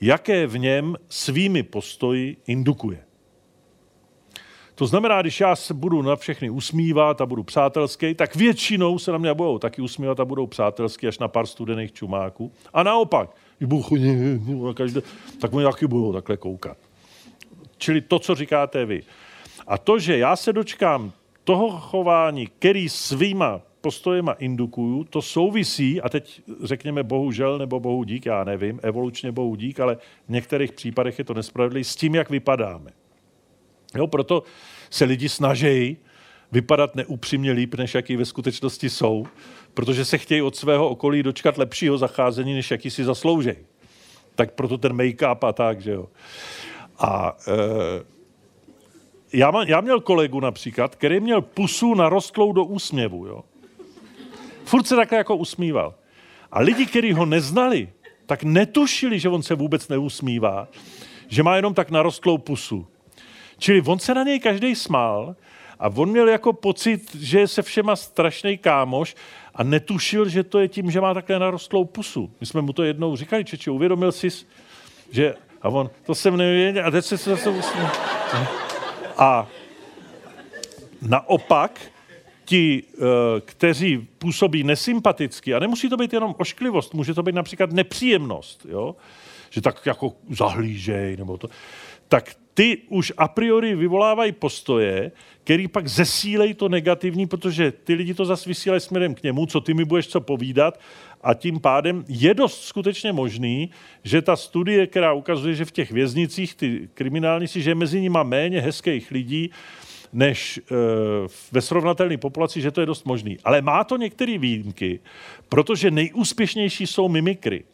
jaké 0.00 0.46
v 0.46 0.58
něm 0.58 0.96
svými 1.08 1.62
postoji 1.62 2.36
indukuje. 2.46 3.04
To 4.74 4.86
znamená, 4.86 5.22
když 5.22 5.40
já 5.40 5.56
se 5.56 5.74
budu 5.74 6.02
na 6.02 6.16
všechny 6.16 6.50
usmívat 6.50 7.20
a 7.20 7.26
budu 7.26 7.42
přátelský, 7.42 8.14
tak 8.14 8.36
většinou 8.36 8.98
se 8.98 9.12
na 9.12 9.18
mě 9.18 9.34
budou 9.34 9.58
taky 9.58 9.82
usmívat 9.82 10.20
a 10.20 10.24
budou 10.24 10.46
přátelský 10.46 11.06
až 11.06 11.18
na 11.18 11.28
pár 11.28 11.46
studených 11.46 11.92
čumáků. 11.92 12.52
A 12.72 12.82
naopak, 12.82 13.30
tak 15.40 15.52
mi 15.52 15.64
taky 15.64 15.86
budou 15.86 16.12
takhle 16.12 16.36
koukat. 16.36 16.78
Čili 17.78 18.00
to, 18.00 18.18
co 18.18 18.34
říkáte 18.34 18.84
vy. 18.84 19.02
A 19.66 19.78
to, 19.78 19.98
že 19.98 20.18
já 20.18 20.36
se 20.36 20.52
dočkám 20.52 21.12
toho 21.44 21.70
chování, 21.70 22.46
který 22.46 22.88
svýma 22.88 23.60
postojema 23.80 24.32
indukuju, 24.32 25.04
to 25.04 25.22
souvisí, 25.22 26.00
a 26.00 26.08
teď 26.08 26.42
řekněme 26.62 27.02
bohužel 27.02 27.58
nebo 27.58 27.80
bohu 27.80 28.04
dík, 28.04 28.26
já 28.26 28.44
nevím, 28.44 28.80
evolučně 28.82 29.32
bohu 29.32 29.56
dík, 29.56 29.80
ale 29.80 29.96
v 30.28 30.28
některých 30.28 30.72
případech 30.72 31.18
je 31.18 31.24
to 31.24 31.34
nespravedlivé 31.34 31.84
s 31.84 31.96
tím, 31.96 32.14
jak 32.14 32.30
vypadáme. 32.30 32.90
Jo, 33.94 34.06
proto 34.06 34.42
se 34.90 35.04
lidi 35.04 35.28
snaží 35.28 35.96
vypadat 36.52 36.96
neupřímně 36.96 37.52
líp, 37.52 37.74
než 37.74 37.94
jaký 37.94 38.16
ve 38.16 38.24
skutečnosti 38.24 38.90
jsou, 38.90 39.26
protože 39.74 40.04
se 40.04 40.18
chtějí 40.18 40.42
od 40.42 40.56
svého 40.56 40.88
okolí 40.88 41.22
dočkat 41.22 41.58
lepšího 41.58 41.98
zacházení, 41.98 42.54
než 42.54 42.70
jaký 42.70 42.90
si 42.90 43.04
zasloužejí. 43.04 43.56
Tak 44.34 44.52
proto 44.52 44.78
ten 44.78 44.92
make-up 44.92 45.38
a 45.46 45.52
tak, 45.52 45.80
že 45.80 45.90
jo. 45.90 46.08
A 46.98 47.36
e, 47.48 48.13
já, 49.34 49.50
má, 49.50 49.64
já 49.64 49.80
měl 49.80 50.00
kolegu 50.00 50.40
například, 50.40 50.96
který 50.96 51.20
měl 51.20 51.42
pusu 51.42 51.94
narostlou 51.94 52.52
do 52.52 52.64
úsměvu, 52.64 53.26
jo. 53.26 53.44
Furt 54.64 54.86
se 54.86 54.96
takhle 54.96 55.18
jako 55.18 55.36
usmíval. 55.36 55.94
A 56.52 56.60
lidi, 56.60 56.86
kteří 56.86 57.12
ho 57.12 57.26
neznali, 57.26 57.88
tak 58.26 58.42
netušili, 58.42 59.18
že 59.18 59.28
on 59.28 59.42
se 59.42 59.54
vůbec 59.54 59.88
neusmívá, 59.88 60.68
že 61.28 61.42
má 61.42 61.56
jenom 61.56 61.74
tak 61.74 61.90
narostlou 61.90 62.38
pusu. 62.38 62.86
Čili 63.58 63.82
on 63.86 63.98
se 63.98 64.14
na 64.14 64.22
něj 64.22 64.40
každý 64.40 64.74
smál 64.74 65.36
a 65.78 65.88
on 65.88 66.10
měl 66.10 66.28
jako 66.28 66.52
pocit, 66.52 67.14
že 67.14 67.40
je 67.40 67.48
se 67.48 67.62
všema 67.62 67.96
strašný 67.96 68.58
kámoš 68.58 69.14
a 69.54 69.62
netušil, 69.62 70.28
že 70.28 70.42
to 70.42 70.58
je 70.58 70.68
tím, 70.68 70.90
že 70.90 71.00
má 71.00 71.14
takhle 71.14 71.38
narostlou 71.38 71.84
pusu. 71.84 72.30
My 72.40 72.46
jsme 72.46 72.62
mu 72.62 72.72
to 72.72 72.82
jednou 72.82 73.16
říkali, 73.16 73.44
Čeči, 73.44 73.70
uvědomil 73.70 74.12
jsi, 74.12 74.28
že... 75.10 75.34
A 75.62 75.68
on, 75.68 75.90
to 76.06 76.14
jsem 76.14 76.36
nevěděl, 76.36 76.86
a 76.86 76.90
teď 76.90 77.04
se 77.04 77.16
zase 77.16 77.50
usmí. 77.50 77.80
A 79.16 79.46
naopak, 81.02 81.80
ti, 82.44 82.82
eh, 82.94 83.00
kteří 83.40 84.08
působí 84.18 84.64
nesympaticky, 84.64 85.54
a 85.54 85.58
nemusí 85.58 85.88
to 85.88 85.96
být 85.96 86.12
jenom 86.12 86.34
ošklivost, 86.38 86.94
může 86.94 87.14
to 87.14 87.22
být 87.22 87.34
například 87.34 87.72
nepříjemnost, 87.72 88.66
jo? 88.68 88.96
že 89.50 89.60
tak 89.60 89.86
jako 89.86 90.12
zahlížej, 90.30 91.16
nebo 91.16 91.38
to, 91.38 91.48
tak 92.08 92.36
ty 92.54 92.78
už 92.88 93.12
a 93.16 93.28
priori 93.28 93.74
vyvolávají 93.74 94.32
postoje, 94.32 95.12
který 95.44 95.68
pak 95.68 95.88
zesílejí 95.88 96.54
to 96.54 96.68
negativní, 96.68 97.26
protože 97.26 97.72
ty 97.72 97.94
lidi 97.94 98.14
to 98.14 98.24
zase 98.24 98.48
vysílají 98.48 98.80
směrem 98.80 99.14
k 99.14 99.22
němu, 99.22 99.46
co 99.46 99.60
ty 99.60 99.74
mi 99.74 99.84
budeš 99.84 100.08
co 100.08 100.20
povídat 100.20 100.80
a 101.24 101.34
tím 101.34 101.60
pádem 101.60 102.04
je 102.08 102.34
dost 102.34 102.64
skutečně 102.64 103.12
možný, 103.12 103.70
že 104.04 104.22
ta 104.22 104.36
studie, 104.36 104.86
která 104.86 105.12
ukazuje, 105.12 105.54
že 105.54 105.64
v 105.64 105.72
těch 105.72 105.92
věznicích 105.92 106.54
ty 106.54 106.88
kriminálníci, 106.94 107.62
že 107.62 107.74
mezi 107.74 108.00
nimi 108.00 108.18
méně 108.22 108.60
hezkých 108.60 109.10
lidí, 109.10 109.50
než 110.12 110.58
e, 110.58 110.62
ve 111.52 111.60
srovnatelné 111.60 112.16
populaci, 112.16 112.60
že 112.60 112.70
to 112.70 112.80
je 112.80 112.86
dost 112.86 113.06
možný. 113.06 113.38
Ale 113.44 113.62
má 113.62 113.84
to 113.84 113.96
některé 113.96 114.38
výjimky, 114.38 115.00
protože 115.48 115.90
nejúspěšnější 115.90 116.86
jsou 116.86 117.08
mimikry. 117.08 117.64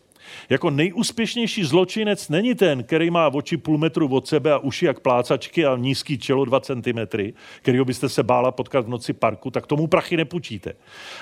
Jako 0.51 0.71
nejúspěšnější 0.71 1.65
zločinec 1.65 2.29
není 2.29 2.55
ten, 2.55 2.83
který 2.83 3.11
má 3.11 3.29
oči 3.29 3.57
půl 3.57 3.79
metru 3.79 4.09
od 4.09 4.27
sebe 4.27 4.53
a 4.53 4.59
uši 4.59 4.87
jak 4.87 5.01
plácačky 5.01 5.67
a 5.67 5.77
nízký 5.77 6.19
čelo 6.19 6.45
2 6.45 6.61
cm, 6.61 6.99
kterýho 7.63 7.85
byste 7.85 8.09
se 8.09 8.23
bála 8.23 8.51
potkat 8.51 8.87
v 8.87 8.89
noci 8.89 9.13
parku, 9.13 9.51
tak 9.51 9.67
tomu 9.67 9.87
prachy 9.87 10.17
nepůjčíte. 10.17 10.73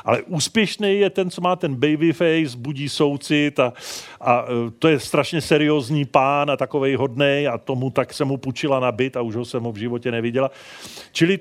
Ale 0.04 0.22
úspěšný 0.22 0.98
je 0.98 1.10
ten, 1.10 1.30
co 1.30 1.40
má 1.40 1.56
ten 1.56 1.74
baby 1.74 2.12
face, 2.12 2.56
budí 2.56 2.88
soucit 2.88 3.60
a, 3.60 3.72
a 4.20 4.44
e, 4.44 4.70
to 4.78 4.88
je 4.88 5.00
strašně 5.00 5.40
seriózní 5.40 6.04
pán 6.04 6.50
a 6.50 6.56
takovej 6.56 6.94
hodnej 6.94 7.48
a 7.48 7.58
tomu 7.58 7.90
tak 7.90 8.14
se 8.14 8.24
mu 8.24 8.36
půjčila 8.36 8.80
na 8.80 8.92
byt 8.92 9.16
a 9.16 9.22
už 9.22 9.34
ho 9.34 9.44
jsem 9.44 9.62
ho 9.62 9.72
v 9.72 9.76
životě 9.76 10.10
neviděla. 10.10 10.50
Čili 11.12 11.38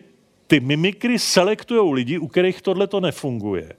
ty 0.48 0.60
mimikry 0.60 1.20
selektují 1.20 1.94
lidi, 1.94 2.18
u 2.18 2.28
kterých 2.28 2.62
tohle 2.62 2.88
to 2.88 3.00
nefunguje. 3.00 3.74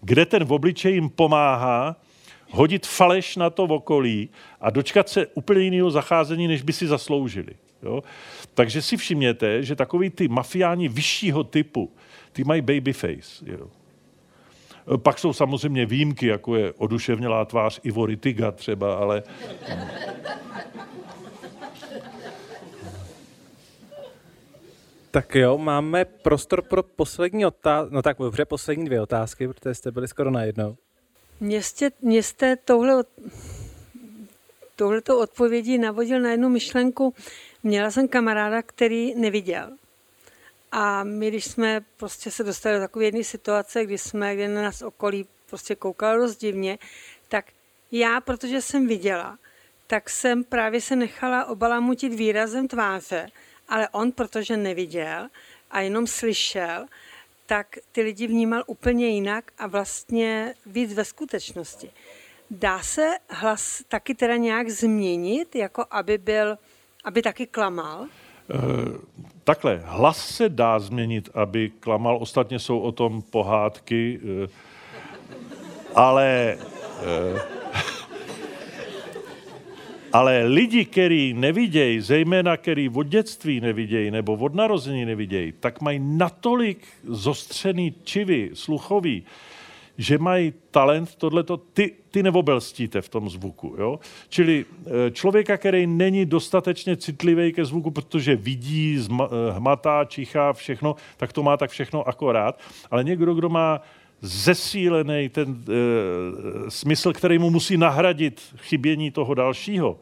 Kde 0.00 0.26
ten 0.26 0.44
v 0.44 0.52
obličeji 0.52 0.94
jim 0.94 1.08
pomáhá, 1.08 1.96
hodit 2.54 2.86
faleš 2.86 3.36
na 3.36 3.50
to 3.50 3.66
v 3.66 3.72
okolí 3.72 4.28
a 4.60 4.70
dočkat 4.70 5.08
se 5.08 5.26
úplně 5.26 5.60
jiného 5.60 5.90
zacházení, 5.90 6.48
než 6.48 6.62
by 6.62 6.72
si 6.72 6.86
zasloužili. 6.86 7.54
Jo? 7.82 8.02
Takže 8.54 8.82
si 8.82 8.96
všimněte, 8.96 9.62
že 9.62 9.76
takový 9.76 10.10
ty 10.10 10.28
mafiáni 10.28 10.88
vyššího 10.88 11.44
typu, 11.44 11.92
ty 12.32 12.44
mají 12.44 12.60
babyface. 12.60 13.44
Jo? 13.46 13.68
Pak 14.96 15.18
jsou 15.18 15.32
samozřejmě 15.32 15.86
výjimky, 15.86 16.26
jako 16.26 16.56
je 16.56 16.72
oduševnělá 16.72 17.44
tvář 17.44 17.80
Ivory 17.82 18.16
Tiga 18.16 18.52
třeba, 18.52 18.96
ale... 18.96 19.22
Tak 25.10 25.34
jo, 25.34 25.58
máme 25.58 26.04
prostor 26.04 26.62
pro 26.62 26.82
poslední 26.82 27.46
otázky. 27.46 27.94
No 27.94 28.02
tak 28.02 28.18
dobře, 28.18 28.44
poslední 28.44 28.84
dvě 28.84 29.00
otázky, 29.00 29.48
protože 29.48 29.74
jste 29.74 29.92
byli 29.92 30.08
skoro 30.08 30.30
najednou. 30.30 30.76
Mě 31.40 31.62
jste, 31.62 31.90
mě 32.00 32.22
jste 32.22 32.56
tohle, 32.56 33.04
tohleto 34.76 35.18
odpovědí 35.18 35.78
navodil 35.78 36.20
na 36.20 36.30
jednu 36.30 36.48
myšlenku. 36.48 37.14
Měla 37.62 37.90
jsem 37.90 38.08
kamaráda, 38.08 38.62
který 38.62 39.14
neviděl. 39.14 39.70
A 40.72 41.04
my, 41.04 41.28
když 41.28 41.44
jsme 41.44 41.84
prostě 41.96 42.30
se 42.30 42.44
dostali 42.44 42.74
do 42.74 42.80
takové 42.80 43.04
jedné 43.04 43.24
situace, 43.24 43.84
kdy 43.84 43.98
jsme, 43.98 44.34
kde 44.34 44.48
na 44.48 44.62
nás 44.62 44.82
okolí 44.82 45.26
prostě 45.50 45.74
koukalo 45.74 46.18
dost 46.18 46.36
divně, 46.36 46.78
tak 47.28 47.44
já, 47.92 48.20
protože 48.20 48.62
jsem 48.62 48.86
viděla, 48.86 49.38
tak 49.86 50.10
jsem 50.10 50.44
právě 50.44 50.80
se 50.80 50.96
nechala 50.96 51.44
obalamutit 51.44 52.14
výrazem 52.14 52.68
tváře, 52.68 53.30
ale 53.68 53.88
on, 53.88 54.12
protože 54.12 54.56
neviděl 54.56 55.28
a 55.70 55.80
jenom 55.80 56.06
slyšel, 56.06 56.86
tak 57.46 57.78
ty 57.92 58.02
lidi 58.02 58.26
vnímal 58.26 58.62
úplně 58.66 59.06
jinak 59.06 59.50
a 59.58 59.66
vlastně 59.66 60.54
víc 60.66 60.94
ve 60.94 61.04
skutečnosti. 61.04 61.90
Dá 62.50 62.78
se 62.78 63.10
hlas 63.30 63.82
taky 63.88 64.14
teda 64.14 64.36
nějak 64.36 64.68
změnit, 64.68 65.56
jako 65.56 65.84
aby 65.90 66.18
byl, 66.18 66.58
aby 67.04 67.22
taky 67.22 67.46
klamal? 67.46 68.04
E, 68.04 68.08
takhle, 69.44 69.82
hlas 69.84 70.28
se 70.28 70.48
dá 70.48 70.78
změnit, 70.78 71.28
aby 71.34 71.70
klamal. 71.80 72.16
Ostatně 72.16 72.58
jsou 72.58 72.78
o 72.78 72.92
tom 72.92 73.22
pohádky, 73.22 74.20
e, 74.44 74.48
ale 75.94 76.52
e, 76.52 77.53
ale 80.14 80.44
lidi, 80.44 80.84
kteří 80.84 81.34
nevidějí, 81.34 82.00
zejména 82.00 82.56
který 82.56 82.88
od 82.88 83.02
dětství 83.02 83.60
nevidějí 83.60 84.10
nebo 84.10 84.34
od 84.34 84.54
narození 84.54 85.04
nevidějí, 85.04 85.52
tak 85.60 85.80
mají 85.80 86.00
natolik 86.02 86.86
zostřený 87.04 87.94
čivy 88.04 88.50
sluchový, 88.54 89.24
že 89.98 90.18
mají 90.18 90.52
talent 90.70 91.14
tohleto, 91.14 91.56
ty, 91.56 91.92
ty 92.10 92.22
neobelstíte 92.22 93.02
v 93.02 93.08
tom 93.08 93.30
zvuku. 93.30 93.74
Jo? 93.78 93.98
Čili 94.28 94.64
eh, 94.86 95.10
člověka, 95.10 95.56
který 95.56 95.86
není 95.86 96.26
dostatečně 96.26 96.96
citlivý 96.96 97.52
ke 97.52 97.64
zvuku, 97.64 97.90
protože 97.90 98.36
vidí, 98.36 98.98
zma, 98.98 99.28
eh, 99.30 99.52
hmatá, 99.52 100.04
čichá, 100.04 100.52
všechno, 100.52 100.96
tak 101.16 101.32
to 101.32 101.42
má 101.42 101.56
tak 101.56 101.70
všechno 101.70 102.08
akorát. 102.08 102.60
Ale 102.90 103.04
někdo, 103.04 103.34
kdo 103.34 103.48
má 103.48 103.80
zesílený 104.24 105.28
ten 105.28 105.64
e, 105.68 106.70
smysl, 106.70 107.12
který 107.12 107.38
mu 107.38 107.50
musí 107.50 107.76
nahradit 107.76 108.40
chybění 108.56 109.10
toho 109.10 109.34
dalšího, 109.34 109.98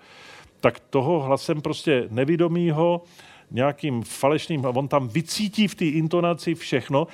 tak 0.61 0.81
toho 0.81 1.21
hlasem 1.21 1.61
prostě 1.61 2.07
nevidomýho, 2.11 3.03
nějakým 3.51 4.03
falešným, 4.03 4.65
on 4.65 4.89
tam 4.89 5.09
vycítí 5.09 5.69
v 5.69 5.75
té 5.75 5.85
intonaci 5.85 6.55
všechno. 6.55 7.07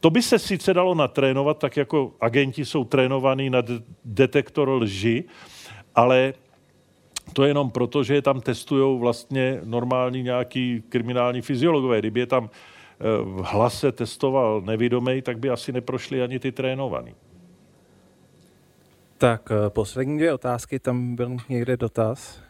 To 0.00 0.10
by 0.10 0.22
se 0.22 0.38
sice 0.38 0.74
dalo 0.74 0.94
natrénovat, 0.94 1.58
tak 1.58 1.76
jako 1.76 2.12
agenti 2.20 2.64
jsou 2.64 2.84
trénovaní 2.84 3.50
na 3.50 3.62
detektor 4.04 4.68
lži, 4.68 5.24
ale 5.94 6.34
to 7.32 7.42
je 7.42 7.50
jenom 7.50 7.70
proto, 7.70 8.02
že 8.02 8.14
je 8.14 8.22
tam 8.22 8.40
testují 8.40 9.00
vlastně 9.00 9.60
normální 9.64 10.22
nějaký 10.22 10.82
kriminální 10.88 11.42
fyziologové. 11.42 11.98
Kdyby 11.98 12.20
je 12.20 12.26
tam 12.26 12.50
v 13.24 13.42
hlase 13.44 13.92
testoval 13.92 14.60
nevidomý, 14.60 15.22
tak 15.22 15.38
by 15.38 15.50
asi 15.50 15.72
neprošli 15.72 16.22
ani 16.22 16.38
ty 16.38 16.52
trénovaný. 16.52 17.14
Tak 19.18 19.48
eh, 19.50 19.70
poslední 19.70 20.18
dvě 20.18 20.32
otázky, 20.32 20.78
tam 20.78 21.16
byl 21.16 21.36
někde 21.48 21.76
dotaz. 21.76 22.42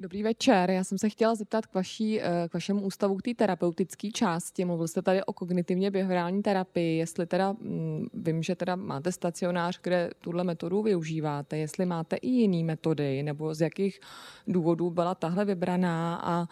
Dobrý 0.00 0.22
večer. 0.22 0.70
Já 0.70 0.84
jsem 0.84 0.98
se 0.98 1.08
chtěla 1.08 1.34
zeptat 1.34 1.66
k, 1.66 1.74
vaší, 1.74 2.20
eh, 2.20 2.48
k 2.48 2.54
vašemu 2.54 2.80
ústavu 2.80 3.16
k 3.16 3.22
té 3.22 3.34
terapeutické 3.34 4.10
části. 4.10 4.64
Mluvil 4.64 4.88
jste 4.88 5.02
tady 5.02 5.24
o 5.24 5.32
kognitivně 5.32 5.90
behaviorální 5.90 6.42
terapii. 6.42 6.98
Jestli 6.98 7.26
teda, 7.26 7.52
mm, 7.52 8.06
vím, 8.14 8.42
že 8.42 8.54
teda 8.54 8.76
máte 8.76 9.12
stacionář, 9.12 9.80
kde 9.82 10.10
tuhle 10.20 10.44
metodu 10.44 10.82
využíváte. 10.82 11.58
Jestli 11.58 11.86
máte 11.86 12.16
i 12.16 12.28
jiné 12.28 12.64
metody, 12.64 13.22
nebo 13.22 13.54
z 13.54 13.60
jakých 13.60 14.00
důvodů 14.46 14.90
byla 14.90 15.14
tahle 15.14 15.44
vybraná 15.44 16.20
a 16.24 16.46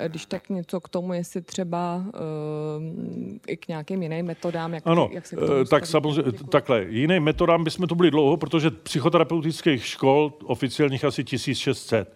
eh, 0.00 0.08
když 0.08 0.26
tak 0.26 0.48
něco 0.48 0.80
k 0.80 0.88
tomu, 0.88 1.12
jestli 1.12 1.42
třeba 1.42 2.04
uh, 2.06 2.12
i 3.46 3.56
k 3.56 3.68
nějakým 3.68 4.02
jiným 4.02 4.26
metodám, 4.26 4.74
jak, 4.74 4.82
ano, 4.86 5.08
jak 5.12 5.26
se 5.26 5.36
k 5.36 5.38
tomu 5.38 5.64
tak 5.64 5.86
samozřejmě, 5.86 6.32
takhle, 6.32 6.84
jiným 6.84 7.22
metodám 7.22 7.64
bychom 7.64 7.86
to 7.86 7.94
byli 7.94 8.10
dlouho, 8.10 8.36
protože 8.36 8.70
psychoterapeutických 8.70 9.86
škol 9.86 10.32
oficiálních 10.44 11.04
asi 11.04 11.24
1600. 11.24 12.14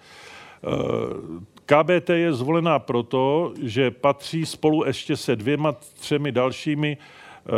KBT 1.66 2.10
je 2.10 2.32
zvolená 2.32 2.78
proto, 2.78 3.52
že 3.62 3.90
patří 3.90 4.46
spolu 4.46 4.86
ještě 4.86 5.16
se 5.16 5.36
dvěma, 5.36 5.72
třemi 5.72 6.32
dalšími 6.32 6.96
eh, 6.96 7.50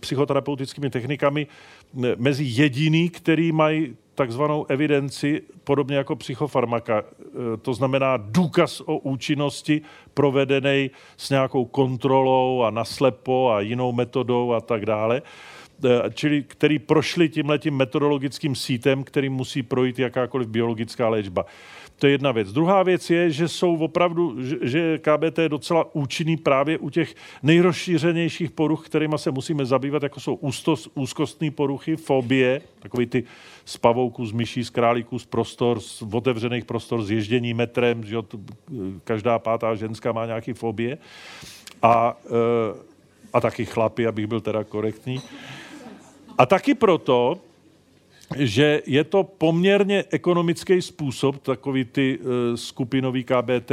psychoterapeutickými 0.00 0.90
technikami 0.90 1.46
mezi 2.16 2.44
jediný, 2.46 3.08
který 3.08 3.52
mají 3.52 3.96
takzvanou 4.14 4.66
evidenci, 4.68 5.42
podobně 5.64 5.96
jako 5.96 6.16
psychofarmaka. 6.16 7.02
Eh, 7.02 7.56
to 7.62 7.74
znamená 7.74 8.16
důkaz 8.16 8.80
o 8.80 8.98
účinnosti 8.98 9.82
provedený 10.14 10.90
s 11.16 11.30
nějakou 11.30 11.64
kontrolou 11.64 12.62
a 12.62 12.70
naslepo 12.70 13.50
a 13.50 13.60
jinou 13.60 13.92
metodou 13.92 14.52
a 14.52 14.60
tak 14.60 14.86
dále. 14.86 15.22
Eh, 15.84 16.10
čili 16.14 16.42
který 16.42 16.78
prošli 16.78 17.28
tímhletím 17.28 17.76
metodologickým 17.76 18.54
sítem, 18.54 19.04
který 19.04 19.28
musí 19.28 19.62
projít 19.62 19.98
jakákoliv 19.98 20.48
biologická 20.48 21.08
léčba. 21.08 21.46
To 21.98 22.06
je 22.06 22.12
jedna 22.12 22.32
věc. 22.32 22.52
Druhá 22.52 22.82
věc 22.82 23.10
je, 23.10 23.30
že 23.30 23.48
jsou 23.48 23.76
opravdu, 23.76 24.36
že 24.62 24.98
KBT 24.98 25.38
je 25.38 25.48
docela 25.48 25.94
účinný 25.94 26.36
právě 26.36 26.78
u 26.78 26.90
těch 26.90 27.14
nejrozšířenějších 27.42 28.50
poruch, 28.50 28.86
kterými 28.86 29.18
se 29.18 29.30
musíme 29.30 29.66
zabývat, 29.66 30.02
jako 30.02 30.20
jsou 30.20 30.34
ústos, 30.34 30.88
úzkostné 30.94 31.50
poruchy, 31.50 31.96
fobie, 31.96 32.60
takový 32.80 33.06
ty 33.06 33.24
z 33.64 33.76
pavouků, 33.76 34.26
z 34.26 34.32
myší, 34.32 34.64
z 34.64 34.70
králíků, 34.70 35.18
z 35.18 35.26
prostor, 35.26 35.80
z 35.80 36.02
otevřených 36.12 36.64
prostor, 36.64 37.02
z 37.02 37.10
ježdění 37.10 37.54
metrem, 37.54 38.04
že 38.04 38.16
každá 39.04 39.38
pátá 39.38 39.74
ženská 39.74 40.12
má 40.12 40.26
nějaký 40.26 40.52
fobie. 40.52 40.98
A, 41.82 42.16
eh, 42.26 42.78
a 43.32 43.40
taky 43.40 43.64
chlapy, 43.64 44.06
abych 44.06 44.26
byl 44.26 44.40
teda 44.40 44.64
korektní. 44.64 45.20
A 46.38 46.46
taky 46.46 46.74
proto, 46.74 47.38
že 48.36 48.82
je 48.86 49.04
to 49.04 49.24
poměrně 49.24 50.04
ekonomický 50.10 50.82
způsob, 50.82 51.38
takový 51.42 51.84
ty 51.84 52.18
uh, 52.18 52.26
skupinový 52.54 53.24
KBT 53.24 53.72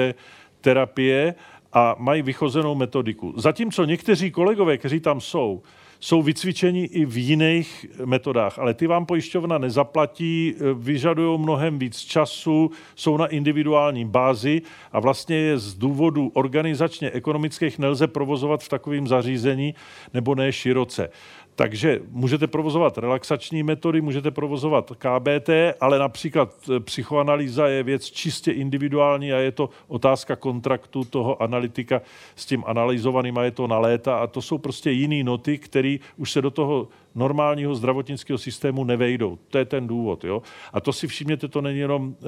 terapie 0.61 1.35
a 1.73 1.95
mají 1.99 2.21
vychozenou 2.21 2.75
metodiku. 2.75 3.33
Zatímco 3.37 3.85
někteří 3.85 4.31
kolegové, 4.31 4.77
kteří 4.77 4.99
tam 4.99 5.21
jsou, 5.21 5.61
jsou 5.99 6.21
vycvičeni 6.21 6.83
i 6.83 7.05
v 7.05 7.17
jiných 7.17 7.85
metodách, 8.05 8.59
ale 8.59 8.73
ty 8.73 8.87
vám 8.87 9.05
pojišťovna 9.05 9.57
nezaplatí, 9.57 10.55
e, 10.55 10.73
vyžadují 10.73 11.39
mnohem 11.39 11.79
víc 11.79 11.97
času, 11.99 12.71
jsou 12.95 13.17
na 13.17 13.27
individuální 13.27 14.05
bázi 14.05 14.61
a 14.91 14.99
vlastně 14.99 15.35
je 15.35 15.57
z 15.57 15.73
důvodu 15.73 16.31
organizačně 16.33 17.11
ekonomických 17.11 17.79
nelze 17.79 18.07
provozovat 18.07 18.63
v 18.63 18.69
takovém 18.69 19.07
zařízení 19.07 19.75
nebo 20.13 20.35
ne 20.35 20.51
široce. 20.51 21.09
Takže 21.55 21.99
můžete 22.09 22.47
provozovat 22.47 22.97
relaxační 22.97 23.63
metody, 23.63 24.01
můžete 24.01 24.31
provozovat 24.31 24.91
KBT, 24.91 25.49
ale 25.79 25.99
například 25.99 26.69
e, 26.69 26.79
psychoanalýza 26.79 27.67
je 27.67 27.83
věc 27.83 28.05
čistě 28.05 28.51
individuální 28.51 29.33
a 29.33 29.37
je 29.37 29.51
to 29.51 29.69
otázka 29.87 30.35
kontraktu 30.35 31.03
toho 31.03 31.41
analytika 31.41 32.01
s 32.35 32.45
tím 32.45 32.63
analyzovaným 32.67 33.37
a 33.37 33.43
je 33.43 33.51
to 33.51 33.67
na 33.67 33.79
léta 33.79 34.17
a 34.17 34.27
to 34.27 34.41
jsou 34.41 34.57
prostě 34.57 34.91
jiné 34.91 35.23
noty, 35.23 35.57
které 35.57 35.97
už 36.17 36.31
se 36.31 36.41
do 36.41 36.51
toho 36.51 36.87
normálního 37.15 37.75
zdravotnického 37.75 38.37
systému 38.37 38.83
nevejdou. 38.83 39.37
To 39.49 39.57
je 39.57 39.65
ten 39.65 39.87
důvod. 39.87 40.23
Jo? 40.23 40.41
A 40.73 40.81
to 40.81 40.93
si 40.93 41.07
všimněte, 41.07 41.47
to 41.47 41.61
není 41.61 41.79
jenom 41.79 42.15
e, 42.15 42.25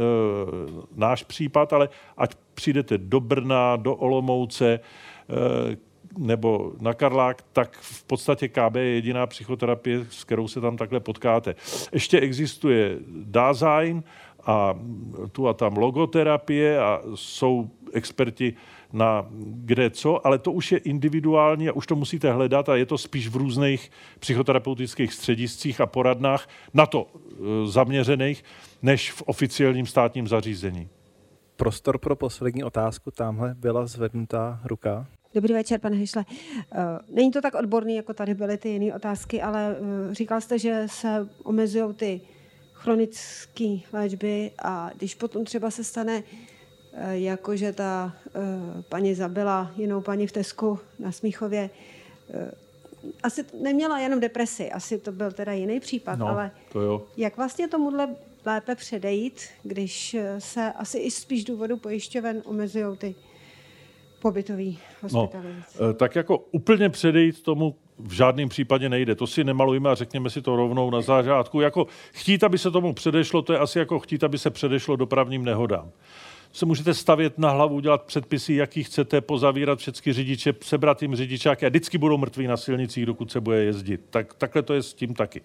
náš 0.96 1.24
případ, 1.24 1.74
ale 1.74 1.90
ať 2.18 2.36
přijdete 2.54 2.98
do 2.98 3.20
Brna, 3.20 3.76
do 3.76 3.96
Olomouce, 3.96 4.74
e, 4.74 5.93
nebo 6.18 6.74
na 6.82 6.94
Karlák, 6.94 7.42
tak 7.54 7.78
v 7.82 8.04
podstatě 8.04 8.48
KB 8.48 8.76
je 8.76 8.94
jediná 8.94 9.28
psychoterapie, 9.28 10.06
s 10.10 10.24
kterou 10.24 10.48
se 10.48 10.62
tam 10.62 10.78
takhle 10.78 11.00
potkáte. 11.00 11.56
Ještě 11.92 12.20
existuje 12.20 12.98
Dasein 13.24 14.04
a 14.46 14.80
tu 15.32 15.48
a 15.48 15.54
tam 15.54 15.78
logoterapie 15.78 16.80
a 16.80 17.02
jsou 17.16 17.70
experti 17.94 18.54
na 18.94 19.26
kde 19.40 19.90
co, 19.90 20.28
ale 20.28 20.40
to 20.40 20.52
už 20.52 20.72
je 20.72 20.78
individuální 20.78 21.70
a 21.70 21.74
už 21.74 21.88
to 21.88 21.96
musíte 21.96 22.32
hledat 22.32 22.70
a 22.70 22.76
je 22.76 22.86
to 22.86 22.98
spíš 22.98 23.28
v 23.28 23.36
různých 23.36 23.92
psychoterapeutických 24.20 25.14
střediscích 25.14 25.82
a 25.82 25.86
poradnách 25.86 26.50
na 26.74 26.86
to 26.86 27.08
e, 27.08 27.68
zaměřených, 27.68 28.44
než 28.82 29.12
v 29.12 29.22
oficiálním 29.22 29.86
státním 29.86 30.28
zařízení. 30.28 30.90
Prostor 31.56 31.98
pro 31.98 32.16
poslední 32.16 32.64
otázku, 32.64 33.12
tamhle 33.12 33.56
byla 33.56 33.86
zvednutá 33.86 34.60
ruka. 34.66 35.08
Dobrý 35.36 35.54
večer, 35.54 35.80
pane 35.80 35.96
Hyšle. 35.96 36.26
Eh, 36.30 36.78
není 37.10 37.32
to 37.32 37.42
tak 37.42 37.56
odborný, 37.56 37.96
jako 37.96 38.14
tady 38.14 38.34
byly 38.34 38.58
ty 38.58 38.70
jiné 38.70 38.96
otázky, 38.96 39.42
ale 39.42 39.76
eh, 40.12 40.14
říkal 40.16 40.42
jste, 40.42 40.60
že 40.60 40.88
se 40.90 41.28
omezují 41.44 41.94
ty 41.94 42.22
chronické 42.74 43.78
léčby 43.94 44.52
a 44.64 44.92
když 44.96 45.16
potom 45.16 45.46
třeba 45.46 45.72
se 45.72 45.84
stane, 45.84 46.24
eh, 46.94 47.18
jako 47.18 47.56
že 47.56 47.74
ta 47.74 48.14
paní 48.90 49.16
zabila 49.16 49.72
jinou 49.76 50.02
paní 50.02 50.28
v 50.28 50.32
Tesku 50.32 50.80
na 51.00 51.12
Smíchově, 51.12 51.70
asi 53.24 53.46
neměla 53.62 54.00
jenom 54.00 54.20
depresi, 54.20 54.72
asi 54.72 54.98
to 54.98 55.12
byl 55.12 55.32
teda 55.32 55.54
jiný 55.54 55.80
případ, 55.80 56.20
no, 56.20 56.28
ale 56.28 56.52
to 56.72 56.82
jo. 56.82 57.06
jak 57.18 57.38
vlastně 57.38 57.68
tomuhle 57.68 58.16
lépe 58.46 58.76
předejít, 58.76 59.42
když 59.64 60.16
se 60.40 60.72
asi 60.72 60.98
i 60.98 61.12
spíš 61.12 61.44
důvodu 61.44 61.78
pojišťoven 61.78 62.42
omezují 62.46 62.98
ty 62.98 63.16
pobytový 64.24 64.80
hospitalizace. 65.02 65.84
No, 65.84 65.94
tak 65.94 66.16
jako 66.16 66.38
úplně 66.38 66.90
předejít 66.90 67.44
tomu 67.44 67.76
v 68.00 68.12
žádném 68.12 68.50
případě 68.50 68.90
nejde. 68.90 69.16
To 69.16 69.28
si 69.28 69.44
nemalujeme 69.44 69.90
a 69.90 69.96
řekněme 69.96 70.30
si 70.30 70.42
to 70.42 70.56
rovnou 70.56 70.90
na 70.90 71.02
zářádku. 71.02 71.62
Jako 71.62 71.88
chtít, 72.14 72.44
aby 72.44 72.58
se 72.58 72.72
tomu 72.72 72.94
předešlo, 72.94 73.42
to 73.42 73.54
je 73.54 73.60
asi 73.60 73.80
jako 73.80 74.00
chtít, 74.00 74.24
aby 74.24 74.38
se 74.38 74.50
předešlo 74.50 74.96
dopravním 74.96 75.46
nehodám 75.46 75.92
se 76.54 76.66
můžete 76.66 76.94
stavět 76.94 77.38
na 77.38 77.50
hlavu, 77.50 77.80
dělat 77.80 78.04
předpisy, 78.04 78.54
jaký 78.54 78.84
chcete, 78.84 79.22
pozavírat 79.22 79.80
všechny 79.80 80.14
řidiče, 80.14 80.54
sebrat 80.62 81.02
jim 81.02 81.16
řidičáky 81.16 81.66
a 81.66 81.70
vždycky 81.70 81.98
budou 81.98 82.18
mrtví 82.18 82.48
na 82.48 82.58
silnicích, 82.58 83.06
dokud 83.06 83.32
se 83.32 83.42
bude 83.42 83.64
jezdit. 83.64 84.02
Tak, 84.10 84.34
takhle 84.34 84.62
to 84.62 84.74
je 84.74 84.84
s 84.84 84.94
tím 84.94 85.14
taky. 85.14 85.42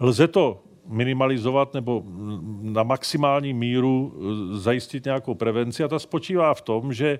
Lze 0.00 0.28
to 0.28 0.62
minimalizovat 0.86 1.74
nebo 1.74 2.02
na 2.62 2.82
maximální 2.82 3.54
míru 3.54 4.14
zajistit 4.52 5.04
nějakou 5.04 5.34
prevenci 5.34 5.84
a 5.84 5.88
ta 5.88 5.98
spočívá 5.98 6.54
v 6.54 6.60
tom, 6.60 6.92
že 6.92 7.18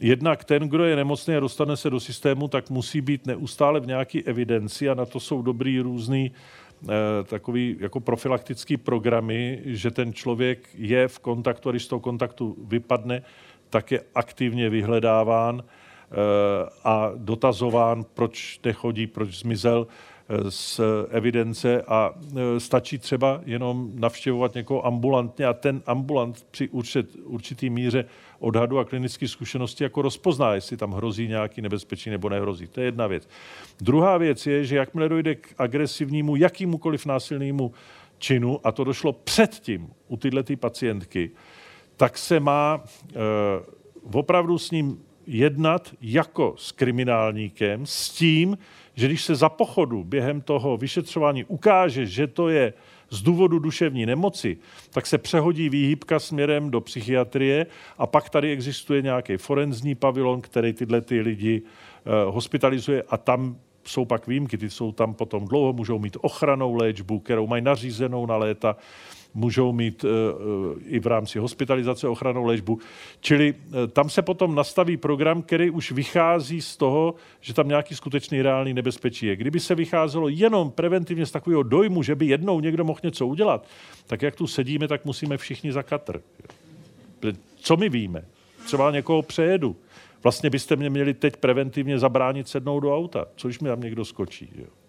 Jednak 0.00 0.44
ten, 0.44 0.68
kdo 0.68 0.84
je 0.84 0.96
nemocný 0.96 1.36
a 1.36 1.40
dostane 1.40 1.76
se 1.76 1.90
do 1.90 2.00
systému, 2.00 2.48
tak 2.48 2.70
musí 2.70 3.00
být 3.00 3.26
neustále 3.26 3.80
v 3.80 3.86
nějaké 3.86 4.18
evidenci 4.24 4.88
a 4.88 4.94
na 4.94 5.06
to 5.06 5.20
jsou 5.20 5.42
dobrý 5.42 5.80
různý 5.80 6.32
eh, 6.84 6.88
takový 7.24 7.76
jako 7.80 8.00
profilaktický 8.00 8.76
programy, 8.76 9.60
že 9.64 9.90
ten 9.90 10.12
člověk 10.12 10.68
je 10.74 11.08
v 11.08 11.18
kontaktu 11.18 11.68
a 11.68 11.72
když 11.72 11.84
z 11.84 11.88
toho 11.88 12.00
kontaktu 12.00 12.56
vypadne, 12.64 13.22
tak 13.70 13.90
je 13.90 14.00
aktivně 14.14 14.70
vyhledáván. 14.70 15.62
a 16.84 17.10
dotazován, 17.16 18.04
proč 18.14 18.60
nechodí, 18.64 19.06
proč 19.06 19.38
zmizel 19.38 19.86
z 20.48 20.80
evidence 21.10 21.82
a 21.82 22.14
stačí 22.58 22.98
třeba 22.98 23.40
jenom 23.44 23.90
navštěvovat 23.94 24.54
někoho 24.54 24.86
ambulantně 24.86 25.46
a 25.46 25.52
ten 25.52 25.82
ambulant 25.86 26.46
při 26.50 26.68
určit, 26.68 27.16
určitý 27.24 27.70
míře 27.70 28.04
odhadu 28.38 28.78
a 28.78 28.84
klinické 28.84 29.28
zkušenosti 29.28 29.84
jako 29.84 30.02
rozpozná, 30.02 30.54
jestli 30.54 30.76
tam 30.76 30.92
hrozí 30.92 31.28
nějaký 31.28 31.62
nebezpečí 31.62 32.10
nebo 32.10 32.28
nehrozí. 32.28 32.66
To 32.66 32.80
je 32.80 32.86
jedna 32.86 33.06
věc. 33.06 33.28
Druhá 33.80 34.18
věc 34.18 34.46
je, 34.46 34.64
že 34.64 34.76
jakmile 34.76 35.08
dojde 35.08 35.34
k 35.34 35.54
agresivnímu, 35.58 36.36
jakýmukoliv 36.36 37.06
násilnému 37.06 37.72
činu, 38.18 38.60
a 38.64 38.72
to 38.72 38.84
došlo 38.84 39.12
předtím 39.12 39.88
u 40.08 40.16
tyhle 40.16 40.42
ty 40.42 40.56
pacientky, 40.56 41.30
tak 41.96 42.18
se 42.18 42.40
má 42.40 42.84
e, 42.84 43.18
opravdu 44.12 44.58
s 44.58 44.70
ním 44.70 45.02
jednat 45.26 45.94
jako 46.00 46.54
s 46.58 46.72
kriminálníkem, 46.72 47.86
s 47.86 48.10
tím, 48.10 48.58
že 48.94 49.06
když 49.06 49.24
se 49.24 49.34
za 49.34 49.48
pochodu 49.48 50.04
během 50.04 50.40
toho 50.40 50.76
vyšetřování 50.76 51.44
ukáže, 51.44 52.06
že 52.06 52.26
to 52.26 52.48
je 52.48 52.72
z 53.10 53.22
důvodu 53.22 53.58
duševní 53.58 54.06
nemoci, 54.06 54.56
tak 54.90 55.06
se 55.06 55.18
přehodí 55.18 55.68
výhybka 55.68 56.18
směrem 56.18 56.70
do 56.70 56.80
psychiatrie 56.80 57.66
a 57.98 58.06
pak 58.06 58.30
tady 58.30 58.52
existuje 58.52 59.02
nějaký 59.02 59.36
forenzní 59.36 59.94
pavilon, 59.94 60.40
který 60.40 60.72
tyhle 60.72 61.00
ty 61.00 61.20
lidi 61.20 61.62
uh, 61.62 62.34
hospitalizuje 62.34 63.02
a 63.08 63.16
tam 63.16 63.56
jsou 63.84 64.04
pak 64.04 64.26
výjimky, 64.26 64.58
ty 64.58 64.70
jsou 64.70 64.92
tam 64.92 65.14
potom 65.14 65.48
dlouho, 65.48 65.72
můžou 65.72 65.98
mít 65.98 66.16
ochranou 66.20 66.74
léčbu, 66.74 67.18
kterou 67.18 67.46
mají 67.46 67.62
nařízenou 67.62 68.26
na 68.26 68.36
léta 68.36 68.76
můžou 69.34 69.72
mít 69.72 70.04
eh, 70.04 70.08
eh, 70.08 70.80
i 70.84 71.00
v 71.00 71.06
rámci 71.06 71.38
hospitalizace 71.38 72.08
ochranou 72.08 72.44
léčbu. 72.44 72.78
Čili 73.20 73.54
eh, 73.54 73.86
tam 73.86 74.10
se 74.10 74.22
potom 74.22 74.54
nastaví 74.54 74.96
program, 74.96 75.42
který 75.42 75.70
už 75.70 75.92
vychází 75.92 76.62
z 76.62 76.76
toho, 76.76 77.14
že 77.40 77.54
tam 77.54 77.68
nějaký 77.68 77.94
skutečný 77.94 78.42
reálný 78.42 78.74
nebezpečí 78.74 79.26
je. 79.26 79.36
Kdyby 79.36 79.60
se 79.60 79.74
vycházelo 79.74 80.28
jenom 80.28 80.70
preventivně 80.70 81.26
z 81.26 81.30
takového 81.30 81.62
dojmu, 81.62 82.02
že 82.02 82.14
by 82.14 82.26
jednou 82.26 82.60
někdo 82.60 82.84
mohl 82.84 83.00
něco 83.02 83.26
udělat, 83.26 83.66
tak 84.06 84.22
jak 84.22 84.36
tu 84.36 84.46
sedíme, 84.46 84.88
tak 84.88 85.04
musíme 85.04 85.36
všichni 85.36 85.72
za 85.72 85.82
katr. 85.82 86.20
Co 87.56 87.76
my 87.76 87.88
víme? 87.88 88.24
Třeba 88.66 88.90
někoho 88.90 89.22
přejedu. 89.22 89.76
Vlastně 90.22 90.50
byste 90.50 90.76
mě 90.76 90.90
měli 90.90 91.14
teď 91.14 91.36
preventivně 91.36 91.98
zabránit 91.98 92.48
sednout 92.48 92.80
do 92.80 92.96
auta, 92.96 93.26
což 93.36 93.60
mi 93.60 93.68
tam 93.68 93.80
někdo 93.80 94.04
skočí. 94.04 94.48
Jo. 94.56 94.81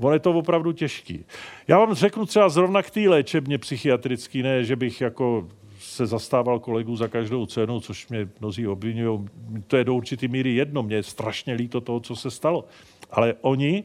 Ono 0.00 0.12
je 0.12 0.18
to 0.18 0.32
opravdu 0.32 0.72
těžký. 0.72 1.24
Já 1.68 1.78
vám 1.78 1.94
řeknu 1.94 2.26
třeba 2.26 2.48
zrovna 2.48 2.82
k 2.82 2.90
té 2.90 3.00
léčebně 3.00 3.58
psychiatrický, 3.58 4.42
ne, 4.42 4.64
že 4.64 4.76
bych 4.76 5.00
jako 5.00 5.48
se 5.78 6.06
zastával 6.06 6.58
kolegů 6.58 6.96
za 6.96 7.08
každou 7.08 7.46
cenu, 7.46 7.80
což 7.80 8.08
mě 8.08 8.28
mnozí 8.40 8.66
obvinují. 8.66 9.28
To 9.66 9.76
je 9.76 9.84
do 9.84 9.94
určitý 9.94 10.28
míry 10.28 10.54
jedno. 10.54 10.82
Mně 10.82 10.96
je 10.96 11.02
strašně 11.02 11.54
líto 11.54 11.80
toho, 11.80 12.00
co 12.00 12.16
se 12.16 12.30
stalo. 12.30 12.64
Ale 13.10 13.34
oni 13.40 13.84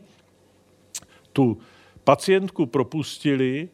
tu 1.34 1.58
pacientku 2.04 2.66
propustili 2.66 3.70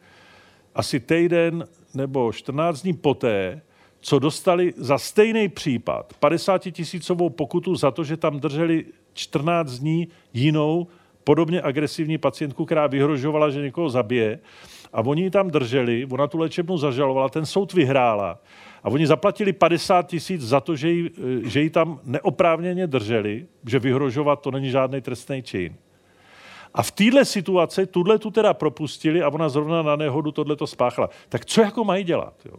asi 0.76 1.00
týden 1.00 1.68
nebo 1.94 2.34
14 2.34 2.82
dní 2.82 2.94
poté, 2.94 3.62
co 4.02 4.20
dostali 4.20 4.74
za 4.78 4.98
stejný 4.98 5.50
případ 5.50 6.14
50 6.20 6.58
tisícovou 6.72 7.30
pokutu 7.30 7.76
za 7.76 7.92
to, 7.92 8.04
že 8.04 8.18
tam 8.18 8.40
drželi 8.40 8.86
14 9.14 9.72
dní 9.72 10.08
jinou 10.34 10.88
podobně 11.24 11.62
agresivní 11.62 12.18
pacientku, 12.18 12.66
která 12.66 12.88
vyhrožovala, 12.88 13.50
že 13.50 13.62
někoho 13.62 13.90
zabije. 13.90 14.40
A 14.94 15.02
oni 15.02 15.22
ji 15.22 15.30
tam 15.30 15.52
drželi, 15.52 16.08
ona 16.12 16.28
tu 16.28 16.38
léčebnu 16.38 16.78
zažalovala, 16.78 17.30
ten 17.30 17.46
soud 17.46 17.74
vyhrála. 17.74 18.40
A 18.84 18.90
oni 18.90 19.08
zaplatili 19.08 19.54
50 19.54 20.08
tisíc 20.08 20.42
za 20.42 20.60
to, 20.60 20.76
že 20.76 20.90
ji, 20.90 21.12
že 21.44 21.62
ji 21.62 21.70
tam 21.70 22.00
neoprávněně 22.04 22.88
drželi, 22.88 23.46
že 23.68 23.80
vyhrožovat 23.80 24.42
to 24.42 24.52
není 24.52 24.70
žádný 24.70 25.02
trestný 25.02 25.44
čin. 25.44 25.76
A 26.74 26.84
v 26.84 26.92
téhle 26.92 27.26
situaci 27.26 27.86
tuhle 27.86 28.20
tu 28.20 28.32
teda 28.32 28.54
propustili 28.54 29.22
a 29.22 29.30
ona 29.30 29.50
zrovna 29.50 29.82
na 29.82 29.96
nehodu 29.96 30.32
tohle 30.32 30.56
to 30.56 30.68
spáchala. 30.68 31.10
Tak 31.30 31.46
co 31.46 31.62
jako 31.62 31.84
mají 31.84 32.04
dělat? 32.04 32.34
Jo? 32.46 32.54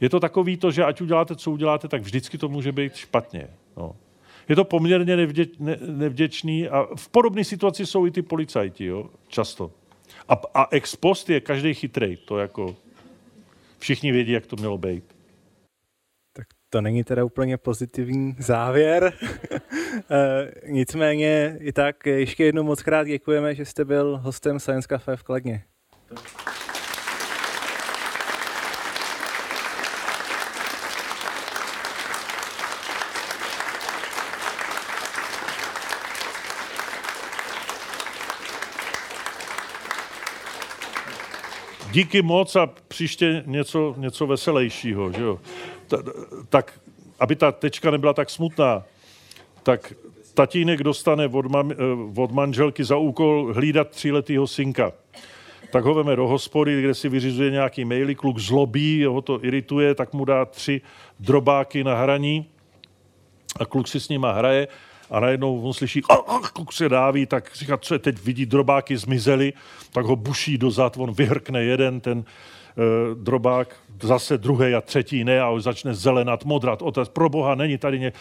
Je 0.00 0.08
to 0.08 0.20
takový 0.20 0.56
to, 0.56 0.70
že 0.70 0.84
ať 0.84 1.00
uděláte, 1.00 1.36
co 1.36 1.50
uděláte, 1.50 1.88
tak 1.88 2.02
vždycky 2.02 2.38
to 2.38 2.48
může 2.48 2.72
být 2.72 2.94
špatně. 2.94 3.48
No 3.76 3.96
je 4.48 4.56
to 4.56 4.64
poměrně 4.64 5.16
nevdě, 5.16 5.46
ne, 5.58 5.76
nevděčný 5.86 6.68
a 6.68 6.86
v 6.96 7.08
podobné 7.08 7.44
situaci 7.44 7.86
jsou 7.86 8.06
i 8.06 8.10
ty 8.10 8.22
policajti, 8.22 8.84
jo, 8.84 9.10
často. 9.28 9.70
A, 10.28 10.40
a 10.54 10.66
ex 10.70 10.96
post 10.96 11.30
je 11.30 11.40
každý 11.40 11.74
chytrej, 11.74 12.16
to 12.16 12.38
jako 12.38 12.76
všichni 13.78 14.12
vědí, 14.12 14.32
jak 14.32 14.46
to 14.46 14.56
mělo 14.56 14.78
být. 14.78 15.04
Tak 16.36 16.46
to 16.70 16.80
není 16.80 17.04
teda 17.04 17.24
úplně 17.24 17.56
pozitivní 17.56 18.36
závěr. 18.38 19.12
Eh, 20.10 20.52
nicméně 20.66 21.56
i 21.60 21.72
tak 21.72 22.06
ještě 22.06 22.44
jednou 22.44 22.62
moc 22.62 22.82
krát 22.82 23.04
děkujeme, 23.04 23.54
že 23.54 23.64
jste 23.64 23.84
byl 23.84 24.18
hostem 24.22 24.60
Science 24.60 24.88
Cafe 24.88 25.16
v 25.16 25.22
Kladně. 25.22 25.64
Tak. 26.08 26.57
Díky 41.98 42.22
moc 42.22 42.56
a 42.56 42.66
příště 42.88 43.42
něco, 43.46 43.94
něco 43.96 44.26
veselějšího. 44.26 45.12
Že 45.12 45.22
jo? 45.22 45.38
tak, 46.48 46.80
aby 47.20 47.36
ta 47.36 47.52
tečka 47.52 47.90
nebyla 47.90 48.12
tak 48.12 48.30
smutná, 48.30 48.84
tak 49.62 49.92
tatínek 50.34 50.82
dostane 50.82 51.26
od, 51.26 51.46
mam, 51.46 51.70
eh, 51.70 51.74
od 52.16 52.30
manželky 52.30 52.84
za 52.84 52.96
úkol 52.96 53.52
hlídat 53.54 53.90
tříletýho 53.90 54.46
synka. 54.46 54.92
Tak 55.72 55.84
ho 55.84 55.94
veme 55.94 56.16
do 56.16 56.28
hospody, 56.28 56.82
kde 56.82 56.94
si 56.94 57.08
vyřizuje 57.08 57.50
nějaký 57.50 57.84
maily, 57.84 58.14
kluk 58.14 58.38
zlobí, 58.38 59.04
ho 59.04 59.22
to 59.22 59.44
irituje, 59.44 59.94
tak 59.94 60.12
mu 60.12 60.24
dá 60.24 60.44
tři 60.44 60.80
drobáky 61.20 61.84
na 61.84 61.94
hraní 61.94 62.46
a 63.60 63.66
kluk 63.66 63.88
si 63.88 64.00
s 64.00 64.08
nima 64.08 64.32
hraje 64.32 64.68
a 65.10 65.20
najednou 65.20 65.60
on 65.60 65.72
slyší, 65.72 66.02
a, 66.10 66.14
a, 66.14 66.40
kluk 66.40 66.72
se 66.72 66.88
dáví, 66.88 67.26
tak 67.26 67.50
říká, 67.54 67.76
co 67.76 67.94
je 67.94 67.98
teď, 67.98 68.24
vidí 68.24 68.46
drobáky 68.46 68.96
zmizely, 68.96 69.52
tak 69.92 70.06
ho 70.06 70.16
buší 70.16 70.58
dozad, 70.58 70.96
on 70.96 71.12
vyhrkne 71.12 71.62
jeden 71.62 72.00
ten 72.00 72.18
uh, 72.18 72.24
drobák, 73.22 73.76
zase 74.02 74.38
druhý 74.38 74.74
a 74.74 74.80
třetí 74.80 75.24
ne 75.24 75.40
a 75.40 75.50
už 75.50 75.62
začne 75.62 75.94
zelenat, 75.94 76.44
modrat, 76.44 76.82
otec, 76.82 77.08
pro 77.08 77.28
boha, 77.28 77.54
není 77.54 77.78
tady 77.78 78.00
ně... 78.00 78.12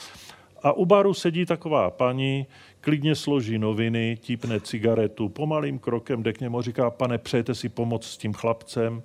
A 0.64 0.72
u 0.72 0.86
baru 0.86 1.14
sedí 1.14 1.46
taková 1.46 1.90
paní, 1.90 2.48
klidně 2.82 3.16
složí 3.16 3.60
noviny, 3.60 4.18
típne 4.22 4.60
cigaretu, 4.60 5.30
pomalým 5.30 5.80
krokem 5.80 6.24
jde 6.24 6.34
k 6.34 6.40
němu, 6.40 6.62
říká, 6.62 6.90
pane, 6.90 7.18
přejete 7.18 7.56
si 7.56 7.70
pomoct 7.70 8.06
s 8.06 8.18
tím 8.18 8.34
chlapcem? 8.34 9.04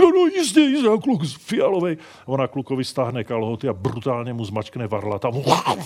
No, 0.00 0.10
no, 0.10 0.26
jistě, 0.26 0.60
jistě, 0.60 0.88
a 0.88 0.96
kluk 0.96 1.26
fialovej. 1.26 1.96
Ona 2.26 2.46
klukovi 2.46 2.84
stáhne 2.84 3.24
kalhoty 3.24 3.68
a 3.68 3.72
brutálně 3.72 4.32
mu 4.32 4.44
zmačkne 4.44 4.86
varla, 4.86 5.18
tam 5.18 5.32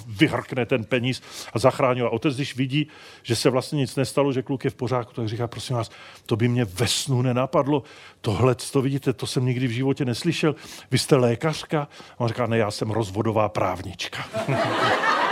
vyhrkne 0.07 0.67
ten 0.67 0.85
peníz 0.85 1.23
a 1.53 1.59
zachrání. 1.59 2.01
A 2.01 2.09
otec, 2.09 2.35
když 2.35 2.57
vidí, 2.57 2.89
že 3.23 3.37
se 3.37 3.51
vlastně 3.51 3.77
nic 3.77 3.97
nestalo, 3.97 4.33
že 4.33 4.43
kluk 4.43 4.65
je 4.65 4.71
v 4.71 4.75
pořádku, 4.75 5.15
tak 5.15 5.29
říká, 5.29 5.47
prosím 5.47 5.77
vás, 5.77 5.91
to 6.27 6.37
by 6.37 6.49
mě 6.49 6.65
ve 6.65 6.89
snu 6.89 7.23
nenapadlo. 7.23 7.83
Tohle, 8.21 8.55
to 8.55 8.83
vidíte, 8.83 9.13
to 9.13 9.27
jsem 9.27 9.47
nikdy 9.47 9.67
v 9.67 9.71
životě 9.71 10.05
neslyšel. 10.05 10.55
Vy 10.91 10.99
jste 10.99 11.17
lékařka? 11.17 11.89
A 12.19 12.21
on 12.21 12.29
říká, 12.29 12.47
ne, 12.47 12.59
já 12.59 12.71
jsem 12.71 12.91
rozvodová 12.91 13.49
právnička. 13.49 14.25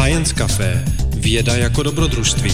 Science 0.00 0.34
Café. 0.34 0.84
Věda 1.16 1.56
jako 1.56 1.82
dobrodružství. 1.82 2.50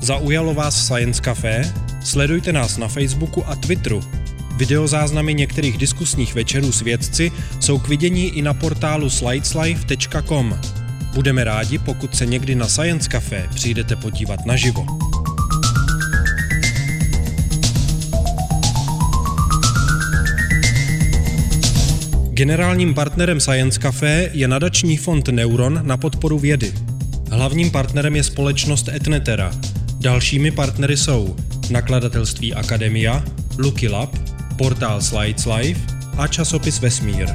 Zaujalo 0.00 0.54
vás 0.54 0.86
Science 0.86 1.22
Café? 1.22 1.74
Sledujte 2.04 2.52
nás 2.52 2.76
na 2.76 2.88
Facebooku 2.88 3.48
a 3.48 3.56
Twitteru. 3.56 4.02
Videozáznamy 4.56 5.34
některých 5.34 5.78
diskusních 5.78 6.34
večerů 6.34 6.72
s 6.72 6.80
vědci 6.80 7.32
jsou 7.60 7.78
k 7.78 7.88
vidění 7.88 8.28
i 8.28 8.42
na 8.42 8.54
portálu 8.54 9.10
slideslife.com. 9.10 10.60
Budeme 11.14 11.44
rádi, 11.44 11.78
pokud 11.78 12.16
se 12.16 12.26
někdy 12.26 12.54
na 12.54 12.68
Science 12.68 13.08
Café 13.08 13.48
přijdete 13.54 13.96
podívat 13.96 14.46
naživo. 14.46 14.86
Generálním 22.34 22.94
partnerem 22.94 23.40
Science 23.40 23.80
Café 23.80 24.30
je 24.32 24.48
nadační 24.48 24.96
fond 24.96 25.28
Neuron 25.28 25.80
na 25.82 25.96
podporu 25.96 26.38
vědy. 26.38 26.72
Hlavním 27.30 27.70
partnerem 27.70 28.16
je 28.16 28.22
společnost 28.22 28.88
Etnetera. 28.88 29.52
Dalšími 30.00 30.50
partnery 30.50 30.96
jsou 30.96 31.36
nakladatelství 31.70 32.54
Akademia, 32.54 33.24
Lucky 33.58 33.88
Lab, 33.88 34.16
portál 34.58 35.02
Slides 35.02 35.46
Life 35.46 35.80
a 36.18 36.26
časopis 36.26 36.80
Vesmír. 36.80 37.28